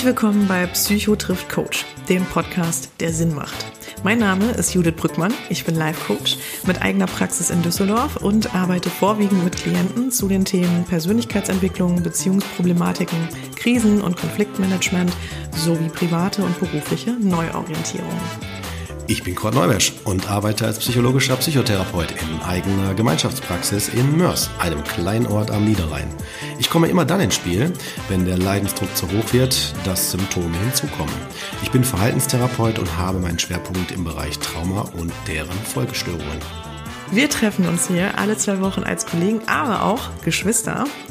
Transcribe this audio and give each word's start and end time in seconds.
Herzlich 0.00 0.16
willkommen 0.16 0.48
bei 0.48 0.66
Psycho 0.66 1.14
trifft 1.14 1.50
Coach, 1.50 1.84
dem 2.08 2.24
Podcast, 2.24 2.90
der 3.00 3.12
Sinn 3.12 3.34
macht. 3.34 3.66
Mein 4.02 4.18
Name 4.18 4.50
ist 4.52 4.72
Judith 4.72 4.94
Brückmann, 4.96 5.34
ich 5.50 5.66
bin 5.66 5.74
Life 5.74 6.06
Coach 6.06 6.38
mit 6.66 6.80
eigener 6.80 7.04
Praxis 7.04 7.50
in 7.50 7.60
Düsseldorf 7.60 8.16
und 8.16 8.54
arbeite 8.54 8.88
vorwiegend 8.88 9.44
mit 9.44 9.58
Klienten 9.58 10.10
zu 10.10 10.26
den 10.26 10.46
Themen 10.46 10.84
Persönlichkeitsentwicklung, 10.84 12.02
Beziehungsproblematiken, 12.02 13.28
Krisen- 13.56 14.00
und 14.00 14.16
Konfliktmanagement 14.16 15.12
sowie 15.54 15.90
private 15.90 16.44
und 16.44 16.58
berufliche 16.58 17.10
Neuorientierung. 17.10 18.08
Ich 19.10 19.24
bin 19.24 19.34
Kurt 19.34 19.56
Neumesch 19.56 19.92
und 20.04 20.30
arbeite 20.30 20.64
als 20.66 20.78
psychologischer 20.78 21.34
Psychotherapeut 21.34 22.12
in 22.12 22.42
eigener 22.42 22.94
Gemeinschaftspraxis 22.94 23.88
in 23.88 24.16
Mörs, 24.16 24.48
einem 24.60 24.84
kleinen 24.84 25.26
Ort 25.26 25.50
am 25.50 25.64
Niederrhein. 25.64 26.06
Ich 26.60 26.70
komme 26.70 26.86
immer 26.86 27.04
dann 27.04 27.18
ins 27.18 27.34
Spiel, 27.34 27.72
wenn 28.08 28.24
der 28.24 28.38
Leidensdruck 28.38 28.96
zu 28.96 29.08
hoch 29.08 29.32
wird, 29.32 29.74
dass 29.84 30.12
Symptome 30.12 30.56
hinzukommen. 30.58 31.12
Ich 31.64 31.72
bin 31.72 31.82
Verhaltenstherapeut 31.82 32.78
und 32.78 32.98
habe 32.98 33.18
meinen 33.18 33.40
Schwerpunkt 33.40 33.90
im 33.90 34.04
Bereich 34.04 34.38
Trauma 34.38 34.82
und 34.96 35.12
deren 35.26 35.58
Folgestörungen. 35.64 36.38
Wir 37.10 37.28
treffen 37.28 37.66
uns 37.66 37.88
hier 37.88 38.16
alle 38.16 38.36
zwei 38.36 38.60
Wochen 38.60 38.84
als 38.84 39.06
Kollegen, 39.06 39.40
aber 39.48 39.82
auch 39.82 40.10
Geschwister, 40.24 40.84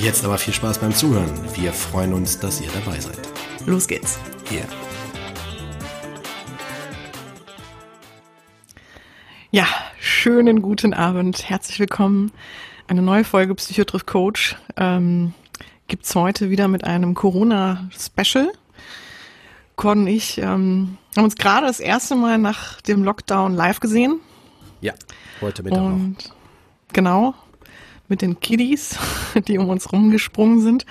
Jetzt 0.00 0.24
aber 0.24 0.38
viel 0.38 0.54
Spaß 0.54 0.78
beim 0.78 0.94
Zuhören. 0.94 1.30
Wir 1.54 1.72
freuen 1.72 2.12
uns, 2.12 2.38
dass 2.38 2.60
ihr 2.60 2.70
dabei 2.72 2.98
seid. 3.00 3.18
Los 3.66 3.86
geht's. 3.86 4.18
Yeah. 4.50 4.64
Ja, 9.50 9.66
schönen 9.98 10.62
guten 10.62 10.94
Abend. 10.94 11.48
Herzlich 11.48 11.78
willkommen. 11.80 12.32
Eine 12.88 13.02
neue 13.02 13.24
Folge 13.24 13.54
Psychotriff 13.54 14.06
Coach 14.06 14.56
ähm, 14.76 15.34
gibt's 15.88 16.14
heute 16.14 16.50
wieder 16.50 16.68
mit 16.68 16.84
einem 16.84 17.14
Corona-Special. 17.14 18.52
Con 19.76 20.00
und 20.00 20.06
ich 20.08 20.38
ähm, 20.38 20.98
haben 21.16 21.24
uns 21.24 21.36
gerade 21.36 21.66
das 21.66 21.80
erste 21.80 22.16
Mal 22.16 22.38
nach 22.38 22.80
dem 22.82 23.02
Lockdown 23.02 23.54
live 23.54 23.80
gesehen. 23.80 24.20
Ja, 24.80 24.92
heute 25.40 25.62
Mittag 25.62 25.82
Und 25.82 26.16
genau, 26.92 27.34
mit 28.10 28.20
den 28.20 28.40
Kiddies, 28.40 28.98
die 29.48 29.56
um 29.56 29.68
uns 29.68 29.92
rumgesprungen 29.92 30.60
sind. 30.60 30.84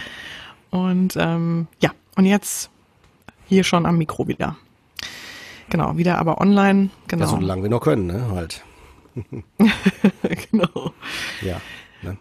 Und 0.71 1.15
ähm, 1.17 1.67
ja, 1.81 1.91
und 2.15 2.25
jetzt 2.25 2.69
hier 3.45 3.63
schon 3.63 3.85
am 3.85 3.97
Mikro 3.97 4.27
wieder. 4.27 4.55
Genau, 5.69 5.97
wieder 5.97 6.17
aber 6.17 6.41
online. 6.41 6.89
Genau. 7.07 7.25
Ja, 7.25 7.29
solange 7.29 7.63
wir 7.63 7.69
noch 7.69 7.81
können, 7.81 8.07
ne? 8.07 8.31
Halt. 8.31 8.63
genau. 10.51 10.93
Ja. 11.41 11.61
Ne? 12.01 12.17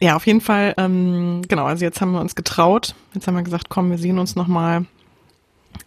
Ja, 0.00 0.16
auf 0.16 0.26
jeden 0.26 0.40
Fall, 0.40 0.74
ähm, 0.76 1.42
genau, 1.48 1.64
also 1.64 1.84
jetzt 1.84 2.00
haben 2.00 2.12
wir 2.12 2.20
uns 2.20 2.34
getraut. 2.34 2.94
Jetzt 3.14 3.26
haben 3.26 3.34
wir 3.34 3.42
gesagt, 3.42 3.68
komm, 3.68 3.90
wir 3.90 3.98
sehen 3.98 4.18
uns 4.18 4.36
nochmal. 4.36 4.86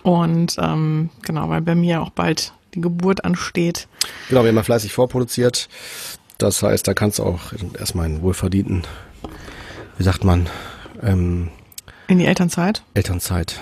Und 0.02 0.58
ähm, 0.60 1.10
genau, 1.22 1.50
weil 1.50 1.62
bei 1.62 1.76
mir 1.76 2.02
auch 2.02 2.10
bald 2.10 2.54
die 2.74 2.82
Geburt 2.82 3.24
ansteht. 3.24 3.88
Genau, 4.30 4.42
wir 4.44 4.50
haben 4.50 4.56
ja 4.56 4.64
fleißig 4.64 4.94
vorproduziert. 4.94 5.70
Das 6.38 6.62
heißt, 6.64 6.88
da 6.88 6.94
kannst 6.94 7.20
du 7.20 7.24
auch 7.24 7.54
erstmal 7.80 8.06
einen 8.06 8.22
wohlverdienten, 8.22 8.84
wie 9.98 10.04
sagt 10.04 10.24
man, 10.24 10.50
ähm, 11.02 11.50
In 12.08 12.20
die 12.20 12.26
Elternzeit. 12.26 12.84
Elternzeit 12.94 13.62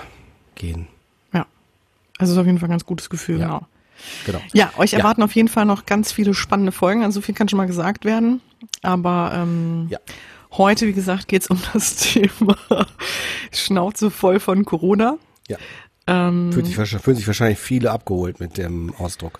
gehen. 0.55 0.87
Ja. 1.33 1.45
Also 2.17 2.33
ist 2.33 2.39
auf 2.39 2.45
jeden 2.45 2.59
Fall 2.59 2.69
ein 2.69 2.71
ganz 2.71 2.85
gutes 2.85 3.09
Gefühl, 3.09 3.39
Ja. 3.39 3.45
genau. 3.47 3.67
Genau. 4.25 4.41
Ja, 4.53 4.71
euch 4.77 4.93
Ja. 4.93 4.99
erwarten 4.99 5.21
auf 5.21 5.35
jeden 5.35 5.47
Fall 5.47 5.65
noch 5.65 5.85
ganz 5.85 6.11
viele 6.11 6.33
spannende 6.33 6.71
Folgen. 6.71 7.03
Also 7.03 7.19
so 7.19 7.21
viel 7.25 7.35
kann 7.35 7.47
schon 7.49 7.57
mal 7.57 7.67
gesagt 7.67 8.03
werden. 8.03 8.41
Aber 8.81 9.31
ähm, 9.35 9.87
Ja. 9.91 9.99
heute, 10.53 10.87
wie 10.87 10.93
gesagt, 10.93 11.27
geht's 11.27 11.47
um 11.47 11.61
das 11.73 11.95
Thema 11.97 12.57
Schnauze 13.51 14.09
voll 14.09 14.39
von 14.39 14.65
Corona. 14.65 15.17
Ja. 15.47 15.57
Ähm, 16.07 16.51
Fühlt 16.51 16.65
sich, 16.65 16.75
fühlen 16.75 17.17
sich 17.17 17.27
wahrscheinlich 17.27 17.59
viele 17.59 17.91
abgeholt 17.91 18.39
mit 18.39 18.57
dem 18.57 18.91
Ausdruck. 18.97 19.39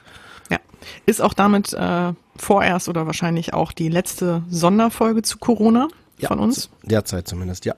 Ist 1.06 1.22
auch 1.22 1.34
damit 1.34 1.74
äh, 1.74 2.14
vorerst 2.36 2.90
oder 2.90 3.06
wahrscheinlich 3.06 3.53
auch 3.53 3.72
die 3.72 3.90
letzte 3.90 4.44
Sonderfolge 4.50 5.22
zu 5.22 5.38
Corona 5.38 5.88
Ja, 6.18 6.30
von 6.30 6.40
uns. 6.40 6.69
Derzeit 6.84 7.28
zumindest, 7.28 7.66
ja. 7.66 7.75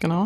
Genau. 0.00 0.24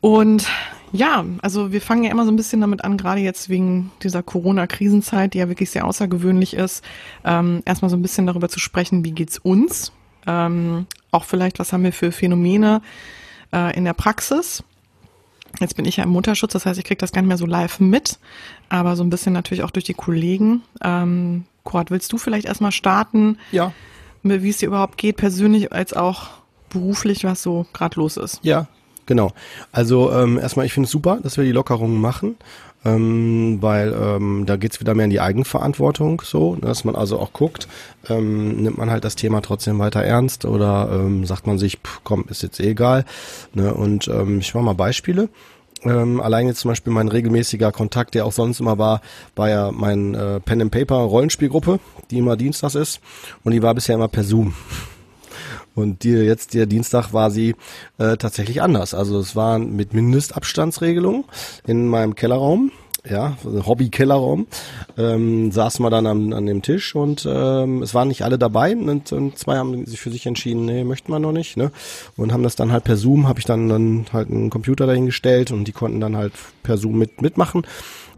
Und 0.00 0.48
ja, 0.92 1.24
also 1.40 1.72
wir 1.72 1.80
fangen 1.80 2.04
ja 2.04 2.10
immer 2.10 2.24
so 2.24 2.32
ein 2.32 2.36
bisschen 2.36 2.60
damit 2.60 2.84
an, 2.84 2.96
gerade 2.96 3.20
jetzt 3.20 3.48
wegen 3.48 3.92
dieser 4.02 4.22
Corona-Krisenzeit, 4.22 5.32
die 5.32 5.38
ja 5.38 5.48
wirklich 5.48 5.70
sehr 5.70 5.86
außergewöhnlich 5.86 6.54
ist, 6.54 6.84
ähm, 7.24 7.62
erstmal 7.64 7.88
so 7.88 7.96
ein 7.96 8.02
bisschen 8.02 8.26
darüber 8.26 8.48
zu 8.48 8.58
sprechen, 8.58 9.04
wie 9.04 9.12
geht's 9.12 9.38
uns? 9.38 9.92
Ähm, 10.26 10.86
auch 11.10 11.24
vielleicht, 11.24 11.58
was 11.58 11.72
haben 11.72 11.84
wir 11.84 11.92
für 11.92 12.12
Phänomene 12.12 12.82
äh, 13.52 13.76
in 13.76 13.84
der 13.84 13.94
Praxis? 13.94 14.64
Jetzt 15.60 15.76
bin 15.76 15.84
ich 15.84 15.96
ja 15.98 16.04
im 16.04 16.10
Mutterschutz, 16.10 16.52
das 16.52 16.66
heißt, 16.66 16.78
ich 16.78 16.84
kriege 16.84 16.98
das 16.98 17.12
gar 17.12 17.20
nicht 17.22 17.28
mehr 17.28 17.36
so 17.38 17.46
live 17.46 17.78
mit, 17.80 18.18
aber 18.68 18.96
so 18.96 19.04
ein 19.04 19.10
bisschen 19.10 19.32
natürlich 19.32 19.62
auch 19.62 19.70
durch 19.70 19.84
die 19.84 19.94
Kollegen. 19.94 20.62
Ähm, 20.82 21.44
Kurt, 21.64 21.90
willst 21.90 22.12
du 22.12 22.18
vielleicht 22.18 22.46
erstmal 22.46 22.72
starten, 22.72 23.38
Ja. 23.52 23.72
wie 24.22 24.48
es 24.48 24.58
dir 24.58 24.66
überhaupt 24.66 24.98
geht, 24.98 25.16
persönlich 25.16 25.72
als 25.72 25.92
auch 25.92 26.30
beruflich, 26.70 27.24
was 27.24 27.42
so 27.42 27.66
gerade 27.72 28.00
los 28.00 28.16
ist? 28.16 28.40
Ja, 28.42 28.66
genau. 29.06 29.32
Also 29.70 30.10
ähm, 30.12 30.38
erstmal, 30.38 30.66
ich 30.66 30.72
finde 30.72 30.86
es 30.86 30.90
super, 30.90 31.18
dass 31.22 31.36
wir 31.36 31.44
die 31.44 31.52
Lockerungen 31.52 32.00
machen, 32.00 32.36
ähm, 32.84 33.58
weil 33.60 33.92
ähm, 33.92 34.44
da 34.46 34.56
geht's 34.56 34.80
wieder 34.80 34.94
mehr 34.94 35.04
in 35.04 35.10
die 35.10 35.20
Eigenverantwortung, 35.20 36.22
so, 36.24 36.54
ne, 36.54 36.62
dass 36.62 36.84
man 36.84 36.96
also 36.96 37.18
auch 37.18 37.32
guckt, 37.32 37.68
ähm, 38.08 38.62
nimmt 38.62 38.78
man 38.78 38.90
halt 38.90 39.04
das 39.04 39.16
Thema 39.16 39.40
trotzdem 39.40 39.78
weiter 39.78 40.02
ernst 40.02 40.44
oder 40.44 40.90
ähm, 40.92 41.24
sagt 41.24 41.46
man 41.46 41.58
sich, 41.58 41.78
pff, 41.78 42.00
komm, 42.04 42.24
ist 42.28 42.42
jetzt 42.42 42.60
eh 42.60 42.70
egal. 42.70 43.04
Ne, 43.54 43.72
und 43.72 44.08
ähm, 44.08 44.40
ich 44.40 44.54
mache 44.54 44.64
mal 44.64 44.74
Beispiele. 44.74 45.28
Ähm, 45.84 46.20
allein 46.20 46.46
jetzt 46.46 46.60
zum 46.60 46.70
Beispiel 46.70 46.92
mein 46.92 47.08
regelmäßiger 47.08 47.72
Kontakt, 47.72 48.14
der 48.14 48.24
auch 48.24 48.32
sonst 48.32 48.60
immer 48.60 48.78
war, 48.78 49.00
war 49.34 49.48
ja 49.48 49.70
mein 49.72 50.14
äh, 50.14 50.40
Pen 50.40 50.62
and 50.62 50.70
Paper 50.70 50.96
Rollenspielgruppe, 50.96 51.80
die 52.10 52.18
immer 52.18 52.36
dienstags 52.36 52.74
ist 52.74 53.00
und 53.42 53.52
die 53.52 53.62
war 53.62 53.74
bisher 53.74 53.96
immer 53.96 54.08
per 54.08 54.24
Zoom. 54.24 54.54
Und 55.74 56.04
die, 56.04 56.10
jetzt 56.10 56.54
der 56.54 56.66
Dienstag 56.66 57.12
war 57.12 57.30
sie 57.30 57.54
äh, 57.98 58.16
tatsächlich 58.16 58.60
anders. 58.62 58.94
Also 58.94 59.18
es 59.18 59.34
war 59.34 59.58
mit 59.58 59.94
Mindestabstandsregelung 59.94 61.24
in 61.66 61.88
meinem 61.88 62.14
Kellerraum. 62.14 62.70
Ja, 63.08 63.36
Hobby-Kellerraum, 63.44 64.46
ähm, 64.96 65.50
saßen 65.50 65.84
wir 65.84 65.90
dann 65.90 66.06
an, 66.06 66.32
an 66.32 66.46
dem 66.46 66.62
Tisch 66.62 66.94
und 66.94 67.26
ähm, 67.28 67.82
es 67.82 67.94
waren 67.94 68.06
nicht 68.06 68.22
alle 68.22 68.38
dabei 68.38 68.76
und, 68.76 69.10
und 69.10 69.36
zwei 69.36 69.56
haben 69.56 69.84
sich 69.86 69.98
für 69.98 70.12
sich 70.12 70.24
entschieden, 70.26 70.66
nee, 70.66 70.84
möchten 70.84 71.10
wir 71.10 71.18
noch 71.18 71.32
nicht, 71.32 71.56
ne? 71.56 71.72
Und 72.16 72.32
haben 72.32 72.44
das 72.44 72.54
dann 72.54 72.70
halt 72.70 72.84
per 72.84 72.96
Zoom, 72.96 73.26
habe 73.26 73.40
ich 73.40 73.44
dann, 73.44 73.68
dann 73.68 74.06
halt 74.12 74.30
einen 74.30 74.50
Computer 74.50 74.86
dahingestellt 74.86 75.50
und 75.50 75.64
die 75.64 75.72
konnten 75.72 75.98
dann 75.98 76.16
halt 76.16 76.32
per 76.62 76.78
Zoom 76.78 76.96
mit 76.96 77.22
mitmachen 77.22 77.66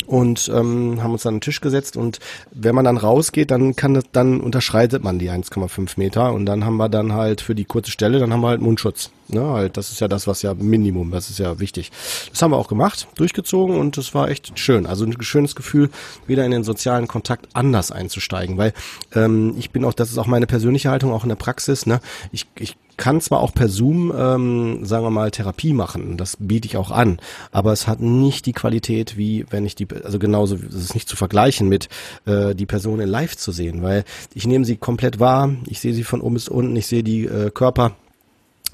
und 0.06 0.50
ähm, 0.54 1.02
haben 1.02 1.12
uns 1.12 1.26
an 1.26 1.36
den 1.36 1.40
Tisch 1.40 1.60
gesetzt 1.60 1.96
und 1.96 2.18
wenn 2.52 2.74
man 2.74 2.84
dann 2.84 2.96
rausgeht, 2.96 3.50
dann 3.50 3.76
kann 3.76 3.94
das, 3.94 4.04
dann 4.12 4.40
unterschreitet 4.40 5.02
man 5.02 5.18
die 5.18 5.30
1,5 5.30 5.92
Meter 5.96 6.32
und 6.32 6.46
dann 6.46 6.64
haben 6.64 6.76
wir 6.76 6.88
dann 6.88 7.12
halt 7.12 7.40
für 7.40 7.54
die 7.54 7.64
kurze 7.64 7.90
Stelle, 7.90 8.18
dann 8.18 8.32
haben 8.32 8.40
wir 8.40 8.48
halt 8.48 8.60
Mundschutz. 8.60 9.10
Ne, 9.28 9.42
halt, 9.42 9.78
das 9.78 9.90
ist 9.90 10.02
ja 10.02 10.08
das, 10.08 10.26
was 10.26 10.42
ja 10.42 10.52
Minimum, 10.52 11.10
das 11.10 11.30
ist 11.30 11.38
ja 11.38 11.58
wichtig. 11.58 11.90
Das 12.30 12.42
haben 12.42 12.50
wir 12.50 12.58
auch 12.58 12.68
gemacht, 12.68 13.08
durchgezogen 13.16 13.78
und 13.78 13.96
das 13.96 14.14
war 14.14 14.28
echt 14.28 14.58
schön. 14.58 14.84
Also 14.84 15.06
ein 15.06 15.16
schönes 15.22 15.56
Gefühl, 15.56 15.88
wieder 16.26 16.44
in 16.44 16.50
den 16.50 16.62
sozialen 16.62 17.08
Kontakt 17.08 17.48
anders 17.54 17.90
einzusteigen, 17.90 18.58
weil 18.58 18.74
ähm, 19.14 19.54
ich 19.58 19.70
bin 19.70 19.84
auch, 19.86 19.94
das 19.94 20.10
ist 20.10 20.18
auch 20.18 20.26
meine 20.26 20.46
persönliche 20.46 20.90
Haltung, 20.90 21.10
auch 21.10 21.22
in 21.22 21.30
der 21.30 21.36
Praxis. 21.36 21.86
Ne, 21.86 22.00
ich, 22.32 22.46
ich 22.58 22.76
kann 22.96 23.20
zwar 23.20 23.40
auch 23.40 23.52
per 23.52 23.68
Zoom, 23.68 24.12
ähm, 24.16 24.84
sagen 24.84 25.04
wir 25.04 25.10
mal, 25.10 25.30
Therapie 25.30 25.72
machen, 25.72 26.16
das 26.16 26.36
biete 26.38 26.66
ich 26.66 26.76
auch 26.76 26.90
an, 26.90 27.18
aber 27.52 27.72
es 27.72 27.86
hat 27.86 28.00
nicht 28.00 28.46
die 28.46 28.52
Qualität, 28.52 29.16
wie 29.16 29.46
wenn 29.50 29.66
ich 29.66 29.74
die, 29.74 29.86
also 30.04 30.18
genauso, 30.18 30.56
es 30.56 30.74
ist 30.74 30.94
nicht 30.94 31.08
zu 31.08 31.16
vergleichen 31.16 31.68
mit 31.68 31.88
äh, 32.26 32.54
die 32.54 32.66
Person 32.66 33.00
in 33.00 33.08
Live 33.08 33.36
zu 33.36 33.52
sehen, 33.52 33.82
weil 33.82 34.04
ich 34.34 34.46
nehme 34.46 34.64
sie 34.64 34.76
komplett 34.76 35.20
wahr, 35.20 35.50
ich 35.66 35.80
sehe 35.80 35.94
sie 35.94 36.04
von 36.04 36.20
oben 36.20 36.34
bis 36.34 36.48
unten, 36.48 36.76
ich 36.76 36.86
sehe 36.86 37.02
die 37.02 37.24
äh, 37.24 37.50
Körper 37.50 37.96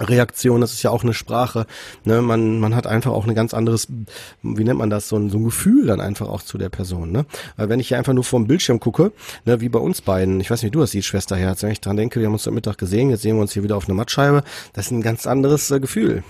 Reaktion, 0.01 0.61
das 0.61 0.73
ist 0.73 0.83
ja 0.83 0.91
auch 0.91 1.03
eine 1.03 1.15
Sprache. 1.15 1.67
Ne? 2.05 2.23
Man, 2.23 2.59
man 2.59 2.75
hat 2.75 2.87
einfach 2.87 3.13
auch 3.13 3.27
ein 3.27 3.35
ganz 3.35 3.55
anderes, 3.55 3.89
wie 4.43 4.65
nennt 4.65 4.79
man 4.79 4.91
das, 4.91 5.09
so 5.09 5.17
ein, 5.17 5.31
so 5.31 5.39
ein 5.39 5.45
Gefühl 5.45 5.87
dann 5.87 6.01
einfach 6.01 6.29
auch 6.29 6.43
zu 6.43 6.59
der 6.59 6.69
Person. 6.69 7.13
Ne? 7.13 7.27
Weil 7.57 7.69
wenn 7.69 7.81
ich 7.81 7.89
hier 7.89 7.99
einfach 7.99 8.13
nur 8.13 8.25
vor 8.25 8.41
dem 8.41 8.47
Bildschirm 8.47 8.81
gucke, 8.81 9.13
ne, 9.45 9.61
wie 9.61 9.69
bei 9.69 9.79
uns 9.79 10.01
beiden, 10.01 10.41
ich 10.41 10.51
weiß 10.51 10.63
nicht, 10.63 10.73
wie 10.73 10.77
du 10.77 10.81
das 10.81 10.93
siehst, 10.93 11.09
Schwesterherz, 11.09 11.63
wenn 11.63 11.71
ich 11.71 11.81
dran 11.81 11.97
denke, 11.97 12.21
wir 12.21 12.27
haben 12.27 12.33
uns 12.33 12.49
am 12.49 12.55
Mittag 12.55 12.79
gesehen, 12.79 13.11
jetzt 13.11 13.23
sehen 13.23 13.37
wir 13.37 13.43
uns 13.43 13.53
hier 13.53 13.63
wieder 13.63 13.77
auf 13.77 13.89
einer 13.89 13.95
Mattscheibe, 13.97 14.43
das 14.73 14.87
ist 14.87 14.93
ein 14.93 15.03
ganz 15.03 15.27
anderes 15.27 15.71
äh, 15.71 15.81
Gefühl. 15.81 16.23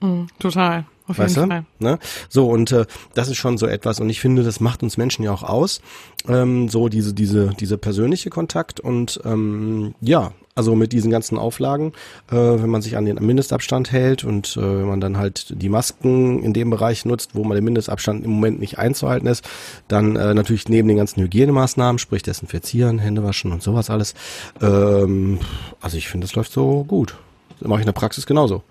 Mm, 0.00 0.24
total. 0.38 0.84
Auf 1.08 1.18
weißt 1.18 1.36
jeden 1.36 1.48
du? 1.48 1.54
Fall. 1.54 1.64
Ne? 1.78 1.98
So, 2.28 2.48
und 2.48 2.72
äh, 2.72 2.86
das 3.14 3.28
ist 3.28 3.36
schon 3.36 3.58
so 3.58 3.66
etwas, 3.66 4.00
und 4.00 4.10
ich 4.10 4.20
finde, 4.20 4.42
das 4.42 4.60
macht 4.60 4.82
uns 4.82 4.96
Menschen 4.96 5.24
ja 5.24 5.32
auch 5.32 5.42
aus. 5.42 5.80
Ähm, 6.28 6.68
so 6.68 6.88
diese, 6.88 7.14
diese, 7.14 7.50
diese 7.58 7.78
persönliche 7.78 8.30
Kontakt 8.30 8.80
und 8.80 9.20
ähm, 9.24 9.94
ja, 10.00 10.32
also 10.56 10.74
mit 10.74 10.92
diesen 10.92 11.10
ganzen 11.10 11.38
Auflagen, 11.38 11.92
äh, 12.30 12.34
wenn 12.34 12.70
man 12.70 12.80
sich 12.82 12.96
an 12.96 13.04
den 13.04 13.16
Mindestabstand 13.16 13.92
hält 13.92 14.24
und 14.24 14.56
äh, 14.56 14.60
wenn 14.60 14.88
man 14.88 15.00
dann 15.00 15.18
halt 15.18 15.52
die 15.62 15.68
Masken 15.68 16.42
in 16.42 16.54
dem 16.54 16.70
Bereich 16.70 17.04
nutzt, 17.04 17.34
wo 17.34 17.44
man 17.44 17.54
den 17.54 17.64
Mindestabstand 17.64 18.24
im 18.24 18.30
Moment 18.32 18.58
nicht 18.58 18.78
einzuhalten 18.78 19.28
ist, 19.28 19.46
dann 19.86 20.16
äh, 20.16 20.32
natürlich 20.32 20.68
neben 20.68 20.88
den 20.88 20.96
ganzen 20.96 21.22
Hygienemaßnahmen, 21.22 21.98
sprich 21.98 22.22
Desinfizieren, 22.22 22.98
Hände 22.98 23.22
waschen 23.22 23.52
und 23.52 23.62
sowas 23.62 23.90
alles. 23.90 24.14
Ähm, 24.62 25.38
also 25.80 25.98
ich 25.98 26.08
finde, 26.08 26.26
das 26.26 26.34
läuft 26.34 26.52
so 26.52 26.84
gut. 26.84 27.16
Das 27.60 27.68
mache 27.68 27.80
ich 27.80 27.84
in 27.84 27.92
der 27.92 27.92
Praxis 27.92 28.26
genauso. 28.26 28.62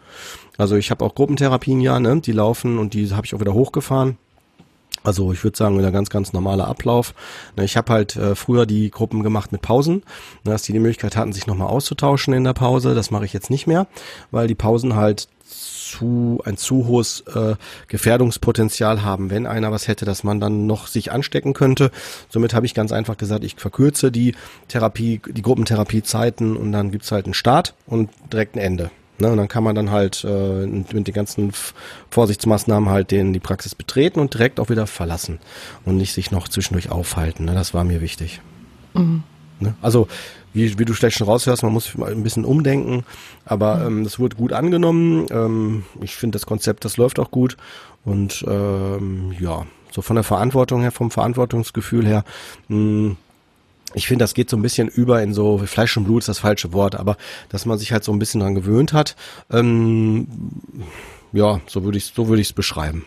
Also 0.58 0.76
ich 0.76 0.92
habe 0.92 1.04
auch 1.04 1.16
Gruppentherapien 1.16 1.82
ja, 1.82 2.00
ne? 2.00 2.22
die 2.22 2.32
laufen 2.32 2.78
und 2.78 2.94
die 2.94 3.10
habe 3.14 3.26
ich 3.26 3.36
auch 3.36 3.40
wieder 3.40 3.54
hochgefahren. 3.54 4.18
Also 5.06 5.32
ich 5.32 5.44
würde 5.44 5.58
sagen, 5.58 5.78
wieder 5.78 5.92
ganz, 5.92 6.10
ganz 6.10 6.34
normaler 6.34 6.68
Ablauf. 6.68 7.14
Ne, 7.56 7.64
ich 7.64 7.78
habe 7.78 7.94
halt 7.94 8.16
äh, 8.16 8.36
früher 8.36 8.66
die 8.66 8.90
Gruppen 8.90 9.22
gemacht 9.22 9.52
mit 9.52 9.62
Pausen, 9.62 9.98
ne, 10.44 10.52
dass 10.52 10.64
die 10.64 10.74
die 10.74 10.80
Möglichkeit 10.80 11.16
hatten, 11.16 11.32
sich 11.32 11.48
nochmal 11.48 11.68
auszutauschen 11.68 12.34
in 12.34 12.44
der 12.44 12.54
Pause. 12.54 12.96
Das 12.96 13.12
mache 13.12 13.26
ich 13.26 13.34
jetzt 13.34 13.52
nicht 13.52 13.68
mehr, 13.68 13.88
weil 14.32 14.48
die 14.48 14.56
Pausen 14.56 14.96
halt 14.96 15.28
zu 15.48 16.42
ein 16.44 16.58
zu 16.58 16.88
hohes 16.88 17.22
äh, 17.34 17.56
Gefährdungspotenzial 17.88 19.04
haben, 19.04 19.30
wenn 19.30 19.46
einer 19.46 19.72
was 19.72 19.88
hätte, 19.88 20.06
dass 20.06 20.24
man 20.24 20.40
dann 20.40 20.66
noch 20.66 20.88
sich 20.88 21.12
anstecken 21.12 21.54
könnte. 21.54 21.92
Somit 22.30 22.56
habe 22.56 22.66
ich 22.66 22.74
ganz 22.74 22.92
einfach 22.92 23.18
gesagt, 23.18 23.44
ich 23.44 23.56
verkürze 23.58 24.12
die 24.12 24.34
Therapie, 24.68 25.22
die 25.28 25.42
Gruppentherapiezeiten 25.44 26.58
und 26.58 26.72
dann 26.72 26.90
gibt's 26.90 27.12
halt 27.12 27.26
einen 27.26 27.36
Start 27.36 27.76
und 27.86 28.10
direkt 28.34 28.56
ein 28.56 28.60
Ende. 28.60 28.90
Ne, 29.18 29.32
und 29.32 29.38
dann 29.38 29.48
kann 29.48 29.64
man 29.64 29.76
dann 29.76 29.92
halt 29.92 30.26
äh, 30.28 30.66
mit 30.66 31.08
den 31.08 31.14
ganzen 31.14 31.54
Vorsichtsmaßnahmen 32.10 32.90
halt 32.90 33.12
den 33.12 33.32
die 33.32 33.40
Praxis 33.40 33.74
betreten 33.74 34.20
und 34.20 34.34
direkt 34.34 34.60
auch 34.60 34.70
wieder 34.70 34.88
verlassen 34.88 35.40
und 35.86 35.96
nicht 35.96 36.14
sich 36.14 36.32
noch 36.32 36.50
zwischendurch 36.50 36.92
aufhalten. 36.92 37.46
Ne, 37.46 37.54
das 37.54 37.74
war 37.74 37.86
mir 37.86 38.02
wichtig. 38.02 38.42
Mhm. 38.94 39.24
Ne? 39.60 39.74
Also 39.82 40.08
wie, 40.54 40.78
wie 40.80 40.86
du 40.86 40.94
vielleicht 40.94 41.18
schon 41.18 41.28
raushörst, 41.28 41.64
man 41.64 41.74
muss 41.74 41.94
ein 41.96 42.24
bisschen 42.24 42.46
umdenken, 42.46 43.06
aber 43.46 43.78
mhm. 43.78 44.00
ähm, 44.00 44.04
das 44.04 44.20
wurde 44.20 44.36
gut 44.36 44.52
angenommen. 44.52 45.28
Ähm, 45.30 45.84
ich 46.02 46.16
finde 46.16 46.36
das 46.36 46.46
Konzept, 46.46 46.84
das 46.84 46.98
läuft 46.98 47.20
auch 47.20 47.32
gut 47.32 47.56
und 48.04 48.44
ähm, 48.48 49.34
ja, 49.40 49.66
so 49.92 50.02
von 50.02 50.16
der 50.16 50.24
Verantwortung 50.24 50.82
her, 50.82 50.92
vom 50.92 51.10
Verantwortungsgefühl 51.10 52.06
her, 52.06 52.26
mh, 52.68 53.16
ich 53.96 54.08
finde, 54.08 54.24
das 54.24 54.34
geht 54.34 54.50
so 54.50 54.58
ein 54.58 54.62
bisschen 54.62 54.88
über 54.88 55.24
in 55.24 55.34
so 55.34 55.58
Fleisch 55.58 55.96
und 55.98 56.04
Blut 56.04 56.20
ist 56.20 56.28
das 56.28 56.40
falsche 56.40 56.74
Wort, 56.74 56.96
aber 56.96 57.18
dass 57.50 57.66
man 57.66 57.78
sich 57.78 57.92
halt 57.92 58.04
so 58.04 58.12
ein 58.12 58.20
bisschen 58.20 58.42
dran 58.42 58.54
gewöhnt 58.54 58.94
hat. 58.94 59.16
Ähm, 59.50 60.28
ja, 61.32 61.62
so 61.66 61.84
würde 61.84 61.98
ich 61.98 62.14
so 62.16 62.28
würde 62.28 62.42
ich 62.42 62.50
es 62.50 62.54
beschreiben. 62.54 63.06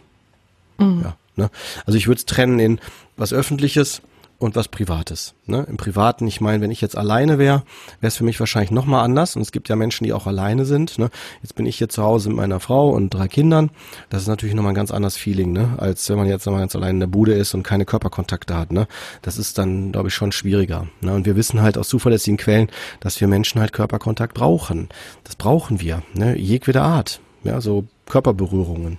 Mhm. 0.78 1.02
Ja, 1.04 1.16
ne? 1.36 1.50
Also 1.86 1.98
ich 1.98 2.06
würde 2.06 2.18
es 2.18 2.26
trennen 2.26 2.58
in 2.58 2.80
was 3.16 3.32
Öffentliches 3.32 4.00
und 4.38 4.54
was 4.54 4.68
Privates. 4.68 5.34
Ne? 5.46 5.66
Im 5.68 5.76
Privaten, 5.76 6.26
ich 6.26 6.40
meine, 6.40 6.62
wenn 6.62 6.70
ich 6.70 6.80
jetzt 6.80 6.96
alleine 6.96 7.38
wäre, 7.38 7.64
wäre 8.00 8.08
es 8.08 8.16
für 8.16 8.24
mich 8.24 8.38
wahrscheinlich 8.38 8.70
nochmal 8.70 9.04
anders. 9.04 9.34
Und 9.34 9.42
es 9.42 9.50
gibt 9.50 9.68
ja 9.68 9.76
Menschen, 9.76 10.04
die 10.04 10.12
auch 10.12 10.26
alleine 10.26 10.64
sind. 10.64 10.98
Ne? 10.98 11.10
Jetzt 11.42 11.56
bin 11.56 11.66
ich 11.66 11.76
hier 11.78 11.88
zu 11.88 12.02
Hause 12.02 12.28
mit 12.28 12.36
meiner 12.38 12.60
Frau 12.60 12.90
und 12.90 13.10
drei 13.10 13.26
Kindern. 13.26 13.70
Das 14.10 14.22
ist 14.22 14.28
natürlich 14.28 14.54
nochmal 14.54 14.72
ein 14.72 14.76
ganz 14.76 14.92
anderes 14.92 15.16
Feeling, 15.16 15.52
ne? 15.52 15.74
als 15.78 16.08
wenn 16.08 16.18
man 16.18 16.28
jetzt 16.28 16.46
nochmal 16.46 16.62
ganz 16.62 16.76
allein 16.76 16.96
in 16.96 17.00
der 17.00 17.06
Bude 17.08 17.34
ist 17.34 17.54
und 17.54 17.64
keine 17.64 17.84
Körperkontakte 17.84 18.56
hat. 18.56 18.72
Ne? 18.72 18.86
Das 19.22 19.38
ist 19.38 19.58
dann, 19.58 19.90
glaube 19.90 20.08
ich, 20.08 20.14
schon 20.14 20.30
schwieriger. 20.30 20.86
Ne? 21.00 21.14
Und 21.14 21.26
wir 21.26 21.34
wissen 21.34 21.60
halt 21.60 21.76
aus 21.76 21.88
zuverlässigen 21.88 22.38
Quellen, 22.38 22.68
dass 23.00 23.20
wir 23.20 23.26
Menschen 23.26 23.60
halt 23.60 23.72
Körperkontakt 23.72 24.34
brauchen. 24.34 24.88
Das 25.24 25.34
brauchen 25.34 25.80
wir, 25.80 26.02
ne? 26.14 26.38
jegwede 26.38 26.82
Art. 26.82 27.20
Ja, 27.44 27.60
so 27.60 27.86
Körperberührungen. 28.06 28.98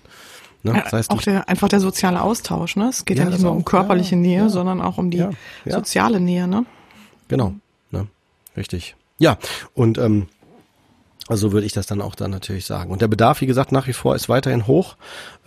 Ne? 0.64 0.82
Das 0.84 0.94
heißt, 0.94 1.12
auch 1.12 1.22
der, 1.22 1.48
einfach 1.48 1.70
der 1.70 1.80
soziale 1.80 2.22
Austausch. 2.22 2.76
Ne? 2.76 2.90
Es 2.90 3.06
geht 3.06 3.18
ja, 3.18 3.24
ja 3.24 3.30
nicht 3.30 3.42
nur 3.42 3.52
um 3.52 3.64
körperliche 3.64 4.16
ja, 4.16 4.22
Nähe, 4.22 4.42
ja. 4.42 4.50
sondern 4.50 4.82
auch 4.82 4.98
um 4.98 5.10
die 5.10 5.26
soziale 5.66 6.20
Nähe. 6.20 6.48
Ne? 6.48 6.66
Genau, 7.28 7.54
ne? 7.92 8.08
richtig. 8.58 8.96
Ja, 9.20 9.38
und 9.74 9.98
ähm, 9.98 10.28
also 11.30 11.52
würde 11.52 11.68
ich 11.68 11.74
das 11.74 11.86
dann 11.86 12.02
auch 12.02 12.16
dann 12.16 12.32
natürlich 12.32 12.66
sagen. 12.66 12.92
Und 12.92 13.02
der 13.02 13.08
Bedarf, 13.08 13.40
wie 13.42 13.46
gesagt, 13.46 13.72
nach 13.72 13.88
wie 13.88 13.94
vor 13.94 14.16
ist 14.16 14.30
weiterhin 14.30 14.66
hoch. 14.66 14.96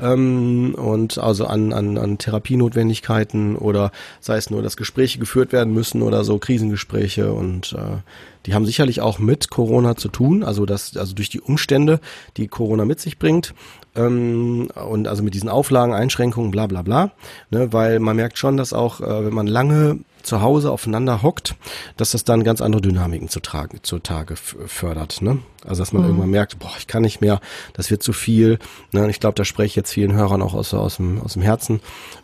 Ähm, 0.00 0.74
und 0.76 1.18
also 1.18 1.46
an, 1.46 1.72
an, 1.72 1.98
an 1.98 2.18
Therapienotwendigkeiten 2.18 3.56
oder 3.56 3.90
sei 4.20 4.36
es 4.36 4.48
nur, 4.48 4.62
dass 4.62 4.76
Gespräche 4.76 5.18
geführt 5.18 5.52
werden 5.52 5.74
müssen 5.74 6.02
oder 6.02 6.22
so 6.22 6.38
Krisengespräche 6.38 7.32
und 7.32 7.72
äh, 7.72 7.98
die 8.46 8.54
haben 8.54 8.66
sicherlich 8.66 9.00
auch 9.00 9.18
mit 9.18 9.50
Corona 9.50 9.96
zu 9.96 10.08
tun, 10.08 10.42
also 10.42 10.66
das, 10.66 10.96
also 10.96 11.14
durch 11.14 11.30
die 11.30 11.40
Umstände, 11.40 12.00
die 12.36 12.48
Corona 12.48 12.84
mit 12.84 13.00
sich 13.00 13.18
bringt 13.18 13.54
ähm, 13.94 14.68
und 14.74 15.08
also 15.08 15.22
mit 15.22 15.34
diesen 15.34 15.48
Auflagen, 15.48 15.94
Einschränkungen, 15.94 16.50
bla 16.50 16.66
bla 16.66 16.82
bla, 16.82 17.10
ne, 17.50 17.72
weil 17.72 17.98
man 17.98 18.16
merkt 18.16 18.38
schon, 18.38 18.56
dass 18.56 18.72
auch, 18.72 19.00
äh, 19.00 19.26
wenn 19.26 19.34
man 19.34 19.46
lange 19.46 19.98
zu 20.22 20.42
Hause 20.42 20.70
aufeinander 20.70 21.22
hockt, 21.22 21.54
dass 21.96 22.12
das 22.12 22.24
dann 22.24 22.44
ganz 22.44 22.60
andere 22.60 22.82
Dynamiken 22.82 23.28
zu 23.28 23.40
tragen, 23.40 23.80
zutage 23.82 24.36
fördert. 24.36 25.22
Ne? 25.22 25.38
Also 25.64 25.82
dass 25.82 25.92
man 25.92 26.02
mhm. 26.02 26.08
irgendwann 26.08 26.30
merkt, 26.30 26.58
boah, 26.58 26.72
ich 26.78 26.86
kann 26.86 27.02
nicht 27.02 27.20
mehr, 27.20 27.40
das 27.72 27.90
wird 27.90 28.02
zu 28.02 28.12
viel. 28.12 28.58
Ne? 28.92 29.04
Und 29.04 29.10
ich 29.10 29.20
glaube, 29.20 29.34
da 29.34 29.44
spreche 29.44 29.66
ich 29.66 29.76
jetzt 29.76 29.92
vielen 29.92 30.12
Hörern 30.12 30.42
auch 30.42 30.54
aus, 30.54 30.74
aus, 30.74 30.96
dem, 30.96 31.20
aus 31.20 31.34
dem 31.34 31.42
Herzen, 31.42 31.80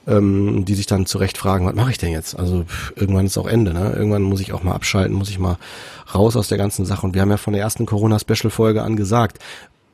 ähm, 0.06 0.64
die 0.64 0.74
sich 0.74 0.86
dann 0.86 1.06
zurecht 1.06 1.38
fragen, 1.38 1.66
was 1.66 1.74
mache 1.74 1.90
ich 1.90 1.98
denn 1.98 2.12
jetzt? 2.12 2.38
Also 2.38 2.64
pff, 2.64 2.92
irgendwann 2.96 3.26
ist 3.26 3.38
auch 3.38 3.46
Ende. 3.46 3.72
Ne? 3.72 3.92
Irgendwann 3.94 4.22
muss 4.22 4.40
ich 4.40 4.52
auch 4.52 4.62
mal 4.62 4.74
abschalten, 4.74 5.14
muss 5.14 5.30
ich 5.30 5.38
mal 5.38 5.58
raus 6.14 6.36
aus 6.36 6.48
der 6.48 6.58
ganzen 6.58 6.84
Sache. 6.84 7.06
Und 7.06 7.14
wir 7.14 7.22
haben 7.22 7.30
ja 7.30 7.36
von 7.36 7.52
der 7.52 7.62
ersten 7.62 7.86
Corona-Special-Folge 7.86 8.82
an 8.82 8.96
gesagt, 8.96 9.38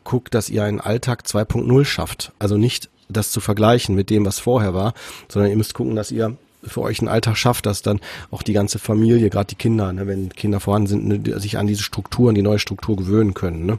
guckt, 0.04 0.34
dass 0.34 0.50
ihr 0.50 0.64
einen 0.64 0.80
Alltag 0.80 1.24
2.0 1.26 1.84
schafft. 1.84 2.32
Also 2.38 2.56
nicht 2.56 2.90
das 3.08 3.30
zu 3.30 3.40
vergleichen 3.40 3.94
mit 3.94 4.10
dem, 4.10 4.24
was 4.24 4.38
vorher 4.38 4.74
war, 4.74 4.94
sondern 5.28 5.50
ihr 5.50 5.56
müsst 5.56 5.74
gucken, 5.74 5.96
dass 5.96 6.10
ihr 6.10 6.36
für 6.66 6.80
euch 6.80 7.00
einen 7.00 7.08
Alltag 7.08 7.36
schafft, 7.36 7.66
dass 7.66 7.82
dann 7.82 8.00
auch 8.30 8.42
die 8.42 8.52
ganze 8.52 8.78
Familie, 8.78 9.30
gerade 9.30 9.46
die 9.46 9.54
Kinder, 9.54 9.92
ne, 9.92 10.06
wenn 10.06 10.30
Kinder 10.30 10.60
vorhanden 10.60 10.88
sind, 10.88 11.06
ne, 11.06 11.40
sich 11.40 11.58
an 11.58 11.66
diese 11.66 11.82
Struktur, 11.82 12.28
an 12.28 12.34
die 12.34 12.42
neue 12.42 12.58
Struktur 12.58 12.96
gewöhnen 12.96 13.34
können. 13.34 13.66
Ne? 13.66 13.78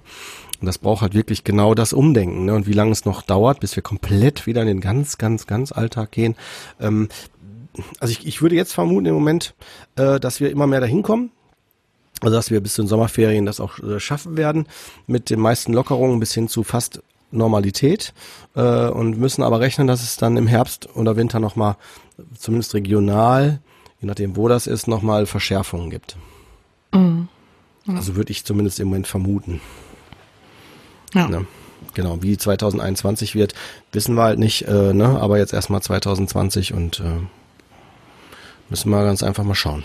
Und 0.62 0.68
das 0.68 0.78
braucht 0.78 1.02
halt 1.02 1.14
wirklich 1.14 1.44
genau 1.44 1.76
das 1.76 1.94
Umdenken. 1.94 2.46
Ne? 2.46 2.54
Und 2.54 2.68
wie 2.68 2.74
lange 2.74 2.92
es 2.92 3.06
noch 3.06 3.22
dauert, 3.22 3.60
bis 3.60 3.76
wir 3.76 3.84
komplett 3.84 4.48
wieder 4.48 4.62
in 4.62 4.68
den 4.68 4.82
ganz, 4.82 5.18
ganz, 5.18 5.48
ganz 5.48 5.72
Alltag 5.72 6.12
gehen. 6.12 6.36
Ähm, 6.80 7.10
also 8.00 8.12
ich, 8.12 8.26
ich 8.26 8.42
würde 8.42 8.56
jetzt 8.56 8.74
vermuten 8.74 9.06
im 9.08 9.14
Moment, 9.14 9.54
äh, 9.96 10.20
dass 10.20 10.40
wir 10.40 10.50
immer 10.50 10.68
mehr 10.68 10.80
dahin 10.80 11.04
kommen, 11.04 11.32
also 12.22 12.36
dass 12.36 12.52
wir 12.52 12.62
bis 12.62 12.74
zu 12.74 12.84
den 12.84 12.88
Sommerferien 12.88 13.46
das 13.46 13.60
auch 13.60 13.80
äh, 13.80 14.00
schaffen 14.00 14.38
werden, 14.38 14.68
mit 15.08 15.30
den 15.30 15.40
meisten 15.40 15.74
Lockerungen 15.74 16.20
bis 16.20 16.34
hin 16.34 16.48
zu 16.48 16.64
fast 16.64 17.02
Normalität 17.36 18.14
äh, 18.56 18.88
und 18.88 19.18
müssen 19.18 19.44
aber 19.44 19.60
rechnen, 19.60 19.88
dass 19.88 20.04
es 20.04 20.18
dann 20.18 20.38
im 20.38 20.48
Herbst 20.48 20.96
oder 20.96 21.16
Winter 21.16 21.40
nochmal, 21.40 21.76
zumindest 22.38 22.74
regional, 22.74 23.60
je 24.00 24.08
nachdem 24.08 24.36
wo 24.36 24.48
das 24.48 24.68
ist, 24.68 24.88
nochmal 24.88 25.26
Verschärfungen 25.26 25.90
gibt. 25.90 26.18
Mhm. 26.94 27.28
Ja. 27.86 27.96
Also 27.96 28.16
würde 28.16 28.32
ich 28.32 28.46
zumindest 28.46 28.80
im 28.80 28.88
Moment 28.88 29.08
vermuten. 29.08 29.62
Ja. 31.14 31.28
Ne? 31.28 31.46
Genau, 31.94 32.22
wie 32.22 32.38
2021 32.38 33.36
wird, 33.36 33.54
wissen 33.92 34.16
wir 34.16 34.24
halt 34.24 34.40
nicht, 34.40 34.68
äh, 34.68 34.94
ne? 34.94 35.20
aber 35.20 35.38
jetzt 35.38 35.54
erstmal 35.54 35.82
2020 35.82 36.74
und 36.74 37.00
äh, 37.00 37.22
müssen 38.70 38.90
wir 38.90 39.04
ganz 39.04 39.24
einfach 39.24 39.44
mal 39.44 39.56
schauen. 39.56 39.84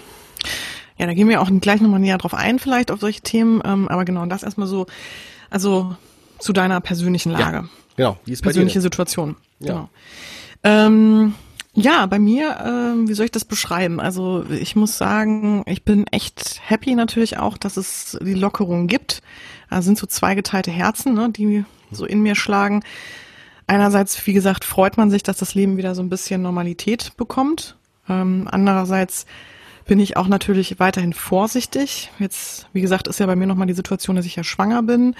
Ja, 0.99 1.07
da 1.07 1.15
gehen 1.15 1.29
wir 1.29 1.41
auch 1.41 1.49
gleich 1.61 1.81
nochmal 1.81 2.01
näher 2.01 2.19
drauf 2.19 2.35
ein, 2.35 2.59
vielleicht 2.59 2.91
auf 2.91 3.01
solche 3.01 3.23
Themen. 3.23 3.63
Ähm, 3.65 3.89
aber 3.89 4.05
genau, 4.05 4.27
das 4.27 4.43
erstmal 4.43 4.67
so, 4.67 4.87
also 5.49 5.97
zu 6.41 6.53
deiner 6.53 6.81
persönlichen 6.81 7.33
Lage. 7.33 7.69
Ja, 7.97 7.97
genau, 7.97 8.19
wie 8.25 8.33
ist 8.33 8.43
Persönliche 8.43 8.81
Situation. 8.81 9.37
Ja. 9.61 9.67
Genau. 9.67 9.89
Ähm, 10.63 11.35
ja, 11.75 12.07
bei 12.07 12.19
mir, 12.19 12.51
äh, 12.51 13.09
wie 13.09 13.15
soll 13.15 13.27
ich 13.27 13.31
das 13.31 13.45
beschreiben? 13.45 14.01
Also 14.01 14.45
ich 14.51 14.75
muss 14.75 14.99
sagen, 14.99 15.63
ich 15.67 15.85
bin 15.85 16.07
echt 16.09 16.61
happy 16.65 16.95
natürlich 16.95 17.39
auch, 17.39 17.57
dass 17.57 17.77
es 17.77 18.19
die 18.21 18.35
Lockerung 18.35 18.89
gibt. 18.89 19.23
Da 19.71 19.83
sind 19.83 19.97
so 19.97 20.07
zweigeteilte 20.07 20.73
Herzen, 20.73 21.15
ne, 21.15 21.31
die 21.31 21.65
so 21.93 22.05
in 22.05 22.23
mir 22.23 22.35
schlagen. 22.35 22.83
Einerseits, 23.69 24.27
wie 24.27 24.33
gesagt, 24.33 24.65
freut 24.65 24.97
man 24.97 25.11
sich, 25.11 25.23
dass 25.23 25.39
das 25.39 25.55
Leben 25.55 25.77
wieder 25.77 25.95
so 25.95 26.03
ein 26.03 26.09
bisschen 26.09 26.43
Normalität 26.43 27.17
bekommt. 27.17 27.77
Ähm, 28.09 28.49
andererseits 28.51 29.27
bin 29.87 30.01
ich 30.01 30.17
auch 30.17 30.27
natürlich 30.27 30.81
weiterhin 30.81 31.13
vorsichtig. 31.13 32.11
Jetzt, 32.19 32.67
wie 32.73 32.81
gesagt, 32.81 33.07
ist 33.07 33.21
ja 33.21 33.27
bei 33.27 33.37
mir 33.37 33.47
nochmal 33.47 33.69
die 33.69 33.75
Situation, 33.75 34.17
dass 34.17 34.27
ich 34.27 34.37
ja 34.37 34.43
schwanger 34.43 34.83
bin 34.83 35.15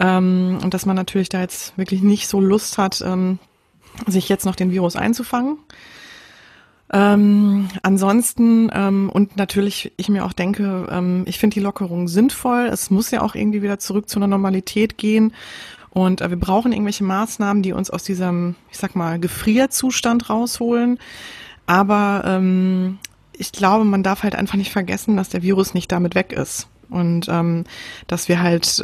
ähm, 0.00 0.58
und 0.62 0.74
dass 0.74 0.86
man 0.86 0.96
natürlich 0.96 1.28
da 1.28 1.40
jetzt 1.40 1.76
wirklich 1.78 2.02
nicht 2.02 2.28
so 2.28 2.40
Lust 2.40 2.78
hat, 2.78 3.02
ähm, 3.04 3.38
sich 4.06 4.28
jetzt 4.28 4.44
noch 4.44 4.56
den 4.56 4.70
Virus 4.70 4.96
einzufangen. 4.96 5.58
Ähm, 6.92 7.68
ansonsten 7.82 8.70
ähm, 8.72 9.10
und 9.12 9.36
natürlich 9.36 9.92
ich 9.96 10.08
mir 10.08 10.24
auch 10.24 10.32
denke, 10.32 10.86
ähm, 10.90 11.24
ich 11.26 11.38
finde 11.38 11.54
die 11.54 11.60
Lockerung 11.60 12.06
sinnvoll. 12.06 12.68
Es 12.72 12.90
muss 12.90 13.10
ja 13.10 13.22
auch 13.22 13.34
irgendwie 13.34 13.62
wieder 13.62 13.78
zurück 13.78 14.08
zu 14.08 14.18
einer 14.18 14.28
Normalität 14.28 14.96
gehen. 14.96 15.32
Und 15.90 16.20
äh, 16.20 16.30
wir 16.30 16.38
brauchen 16.38 16.72
irgendwelche 16.72 17.04
Maßnahmen, 17.04 17.62
die 17.62 17.72
uns 17.72 17.90
aus 17.90 18.04
diesem, 18.04 18.54
ich 18.70 18.78
sag 18.78 18.94
mal, 18.94 19.18
Gefrierzustand 19.18 20.30
rausholen. 20.30 20.98
Aber 21.66 22.22
ähm, 22.24 22.98
ich 23.32 23.50
glaube, 23.50 23.84
man 23.84 24.02
darf 24.02 24.22
halt 24.22 24.36
einfach 24.36 24.56
nicht 24.56 24.70
vergessen, 24.70 25.16
dass 25.16 25.28
der 25.28 25.42
Virus 25.42 25.74
nicht 25.74 25.90
damit 25.90 26.14
weg 26.14 26.32
ist. 26.32 26.68
Und 26.90 27.28
ähm, 27.28 27.64
dass 28.06 28.28
wir 28.28 28.40
halt, 28.40 28.82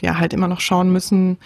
ja, 0.00 0.18
halt 0.18 0.32
immer 0.32 0.48
noch 0.48 0.60
schauen 0.60 0.92
müssen, 0.92 1.38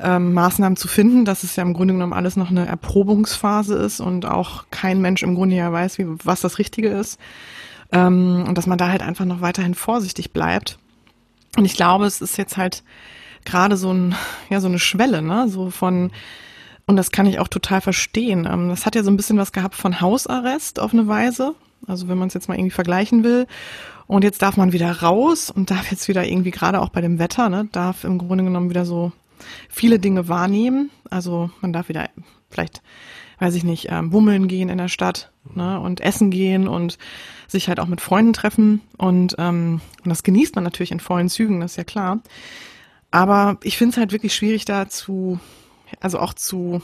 ähm, 0.00 0.32
Maßnahmen 0.32 0.76
zu 0.76 0.88
finden, 0.88 1.24
dass 1.24 1.42
es 1.42 1.56
ja 1.56 1.62
im 1.62 1.74
Grunde 1.74 1.94
genommen 1.94 2.12
alles 2.12 2.36
noch 2.36 2.50
eine 2.50 2.66
Erprobungsphase 2.66 3.74
ist 3.76 4.00
und 4.00 4.26
auch 4.26 4.64
kein 4.70 5.00
Mensch 5.00 5.22
im 5.22 5.34
Grunde 5.34 5.56
ja 5.56 5.72
weiß, 5.72 5.98
wie, 5.98 6.06
was 6.24 6.40
das 6.40 6.58
Richtige 6.58 6.88
ist. 6.88 7.20
Ähm, 7.92 8.44
und 8.48 8.56
dass 8.56 8.66
man 8.66 8.78
da 8.78 8.88
halt 8.88 9.02
einfach 9.02 9.24
noch 9.24 9.40
weiterhin 9.40 9.74
vorsichtig 9.74 10.32
bleibt. 10.32 10.78
Und 11.56 11.64
ich 11.64 11.74
glaube, 11.74 12.06
es 12.06 12.20
ist 12.20 12.38
jetzt 12.38 12.56
halt 12.56 12.82
gerade 13.44 13.76
so 13.76 13.92
ein, 13.92 14.14
ja, 14.48 14.60
so 14.60 14.68
eine 14.68 14.78
Schwelle, 14.78 15.20
ne, 15.20 15.48
so 15.48 15.70
von, 15.70 16.10
und 16.86 16.96
das 16.96 17.10
kann 17.10 17.26
ich 17.26 17.38
auch 17.38 17.48
total 17.48 17.80
verstehen. 17.80 18.48
Ähm, 18.50 18.68
das 18.68 18.86
hat 18.86 18.94
ja 18.94 19.02
so 19.02 19.10
ein 19.10 19.16
bisschen 19.16 19.38
was 19.38 19.52
gehabt 19.52 19.74
von 19.74 20.00
Hausarrest 20.00 20.80
auf 20.80 20.92
eine 20.92 21.06
Weise. 21.06 21.54
Also 21.86 22.08
wenn 22.08 22.18
man 22.18 22.28
es 22.28 22.34
jetzt 22.34 22.48
mal 22.48 22.56
irgendwie 22.56 22.70
vergleichen 22.70 23.24
will. 23.24 23.46
Und 24.06 24.24
jetzt 24.24 24.42
darf 24.42 24.56
man 24.56 24.72
wieder 24.72 24.90
raus 25.00 25.50
und 25.50 25.70
darf 25.70 25.90
jetzt 25.90 26.08
wieder 26.08 26.26
irgendwie 26.26 26.50
gerade 26.50 26.80
auch 26.80 26.90
bei 26.90 27.00
dem 27.00 27.18
Wetter, 27.18 27.48
ne, 27.48 27.68
darf 27.72 28.04
im 28.04 28.18
Grunde 28.18 28.44
genommen 28.44 28.70
wieder 28.70 28.84
so 28.84 29.12
viele 29.68 29.98
Dinge 29.98 30.28
wahrnehmen. 30.28 30.90
Also 31.10 31.50
man 31.60 31.72
darf 31.72 31.88
wieder 31.88 32.10
vielleicht, 32.50 32.82
weiß 33.38 33.54
ich 33.54 33.64
nicht, 33.64 33.88
ähm, 33.90 34.10
bummeln 34.10 34.48
gehen 34.48 34.68
in 34.68 34.78
der 34.78 34.88
Stadt 34.88 35.30
ne, 35.54 35.80
und 35.80 36.00
essen 36.00 36.30
gehen 36.30 36.68
und 36.68 36.98
sich 37.48 37.68
halt 37.68 37.80
auch 37.80 37.86
mit 37.86 38.00
Freunden 38.00 38.32
treffen. 38.32 38.80
Und, 38.98 39.36
ähm, 39.38 39.80
und 40.04 40.08
das 40.08 40.22
genießt 40.22 40.54
man 40.54 40.64
natürlich 40.64 40.92
in 40.92 41.00
vollen 41.00 41.28
Zügen, 41.28 41.60
das 41.60 41.72
ist 41.72 41.76
ja 41.76 41.84
klar. 41.84 42.20
Aber 43.10 43.58
ich 43.62 43.76
finde 43.76 43.92
es 43.92 43.98
halt 43.98 44.12
wirklich 44.12 44.34
schwierig 44.34 44.64
dazu, 44.64 45.38
also 46.00 46.18
auch 46.18 46.34
zu 46.34 46.80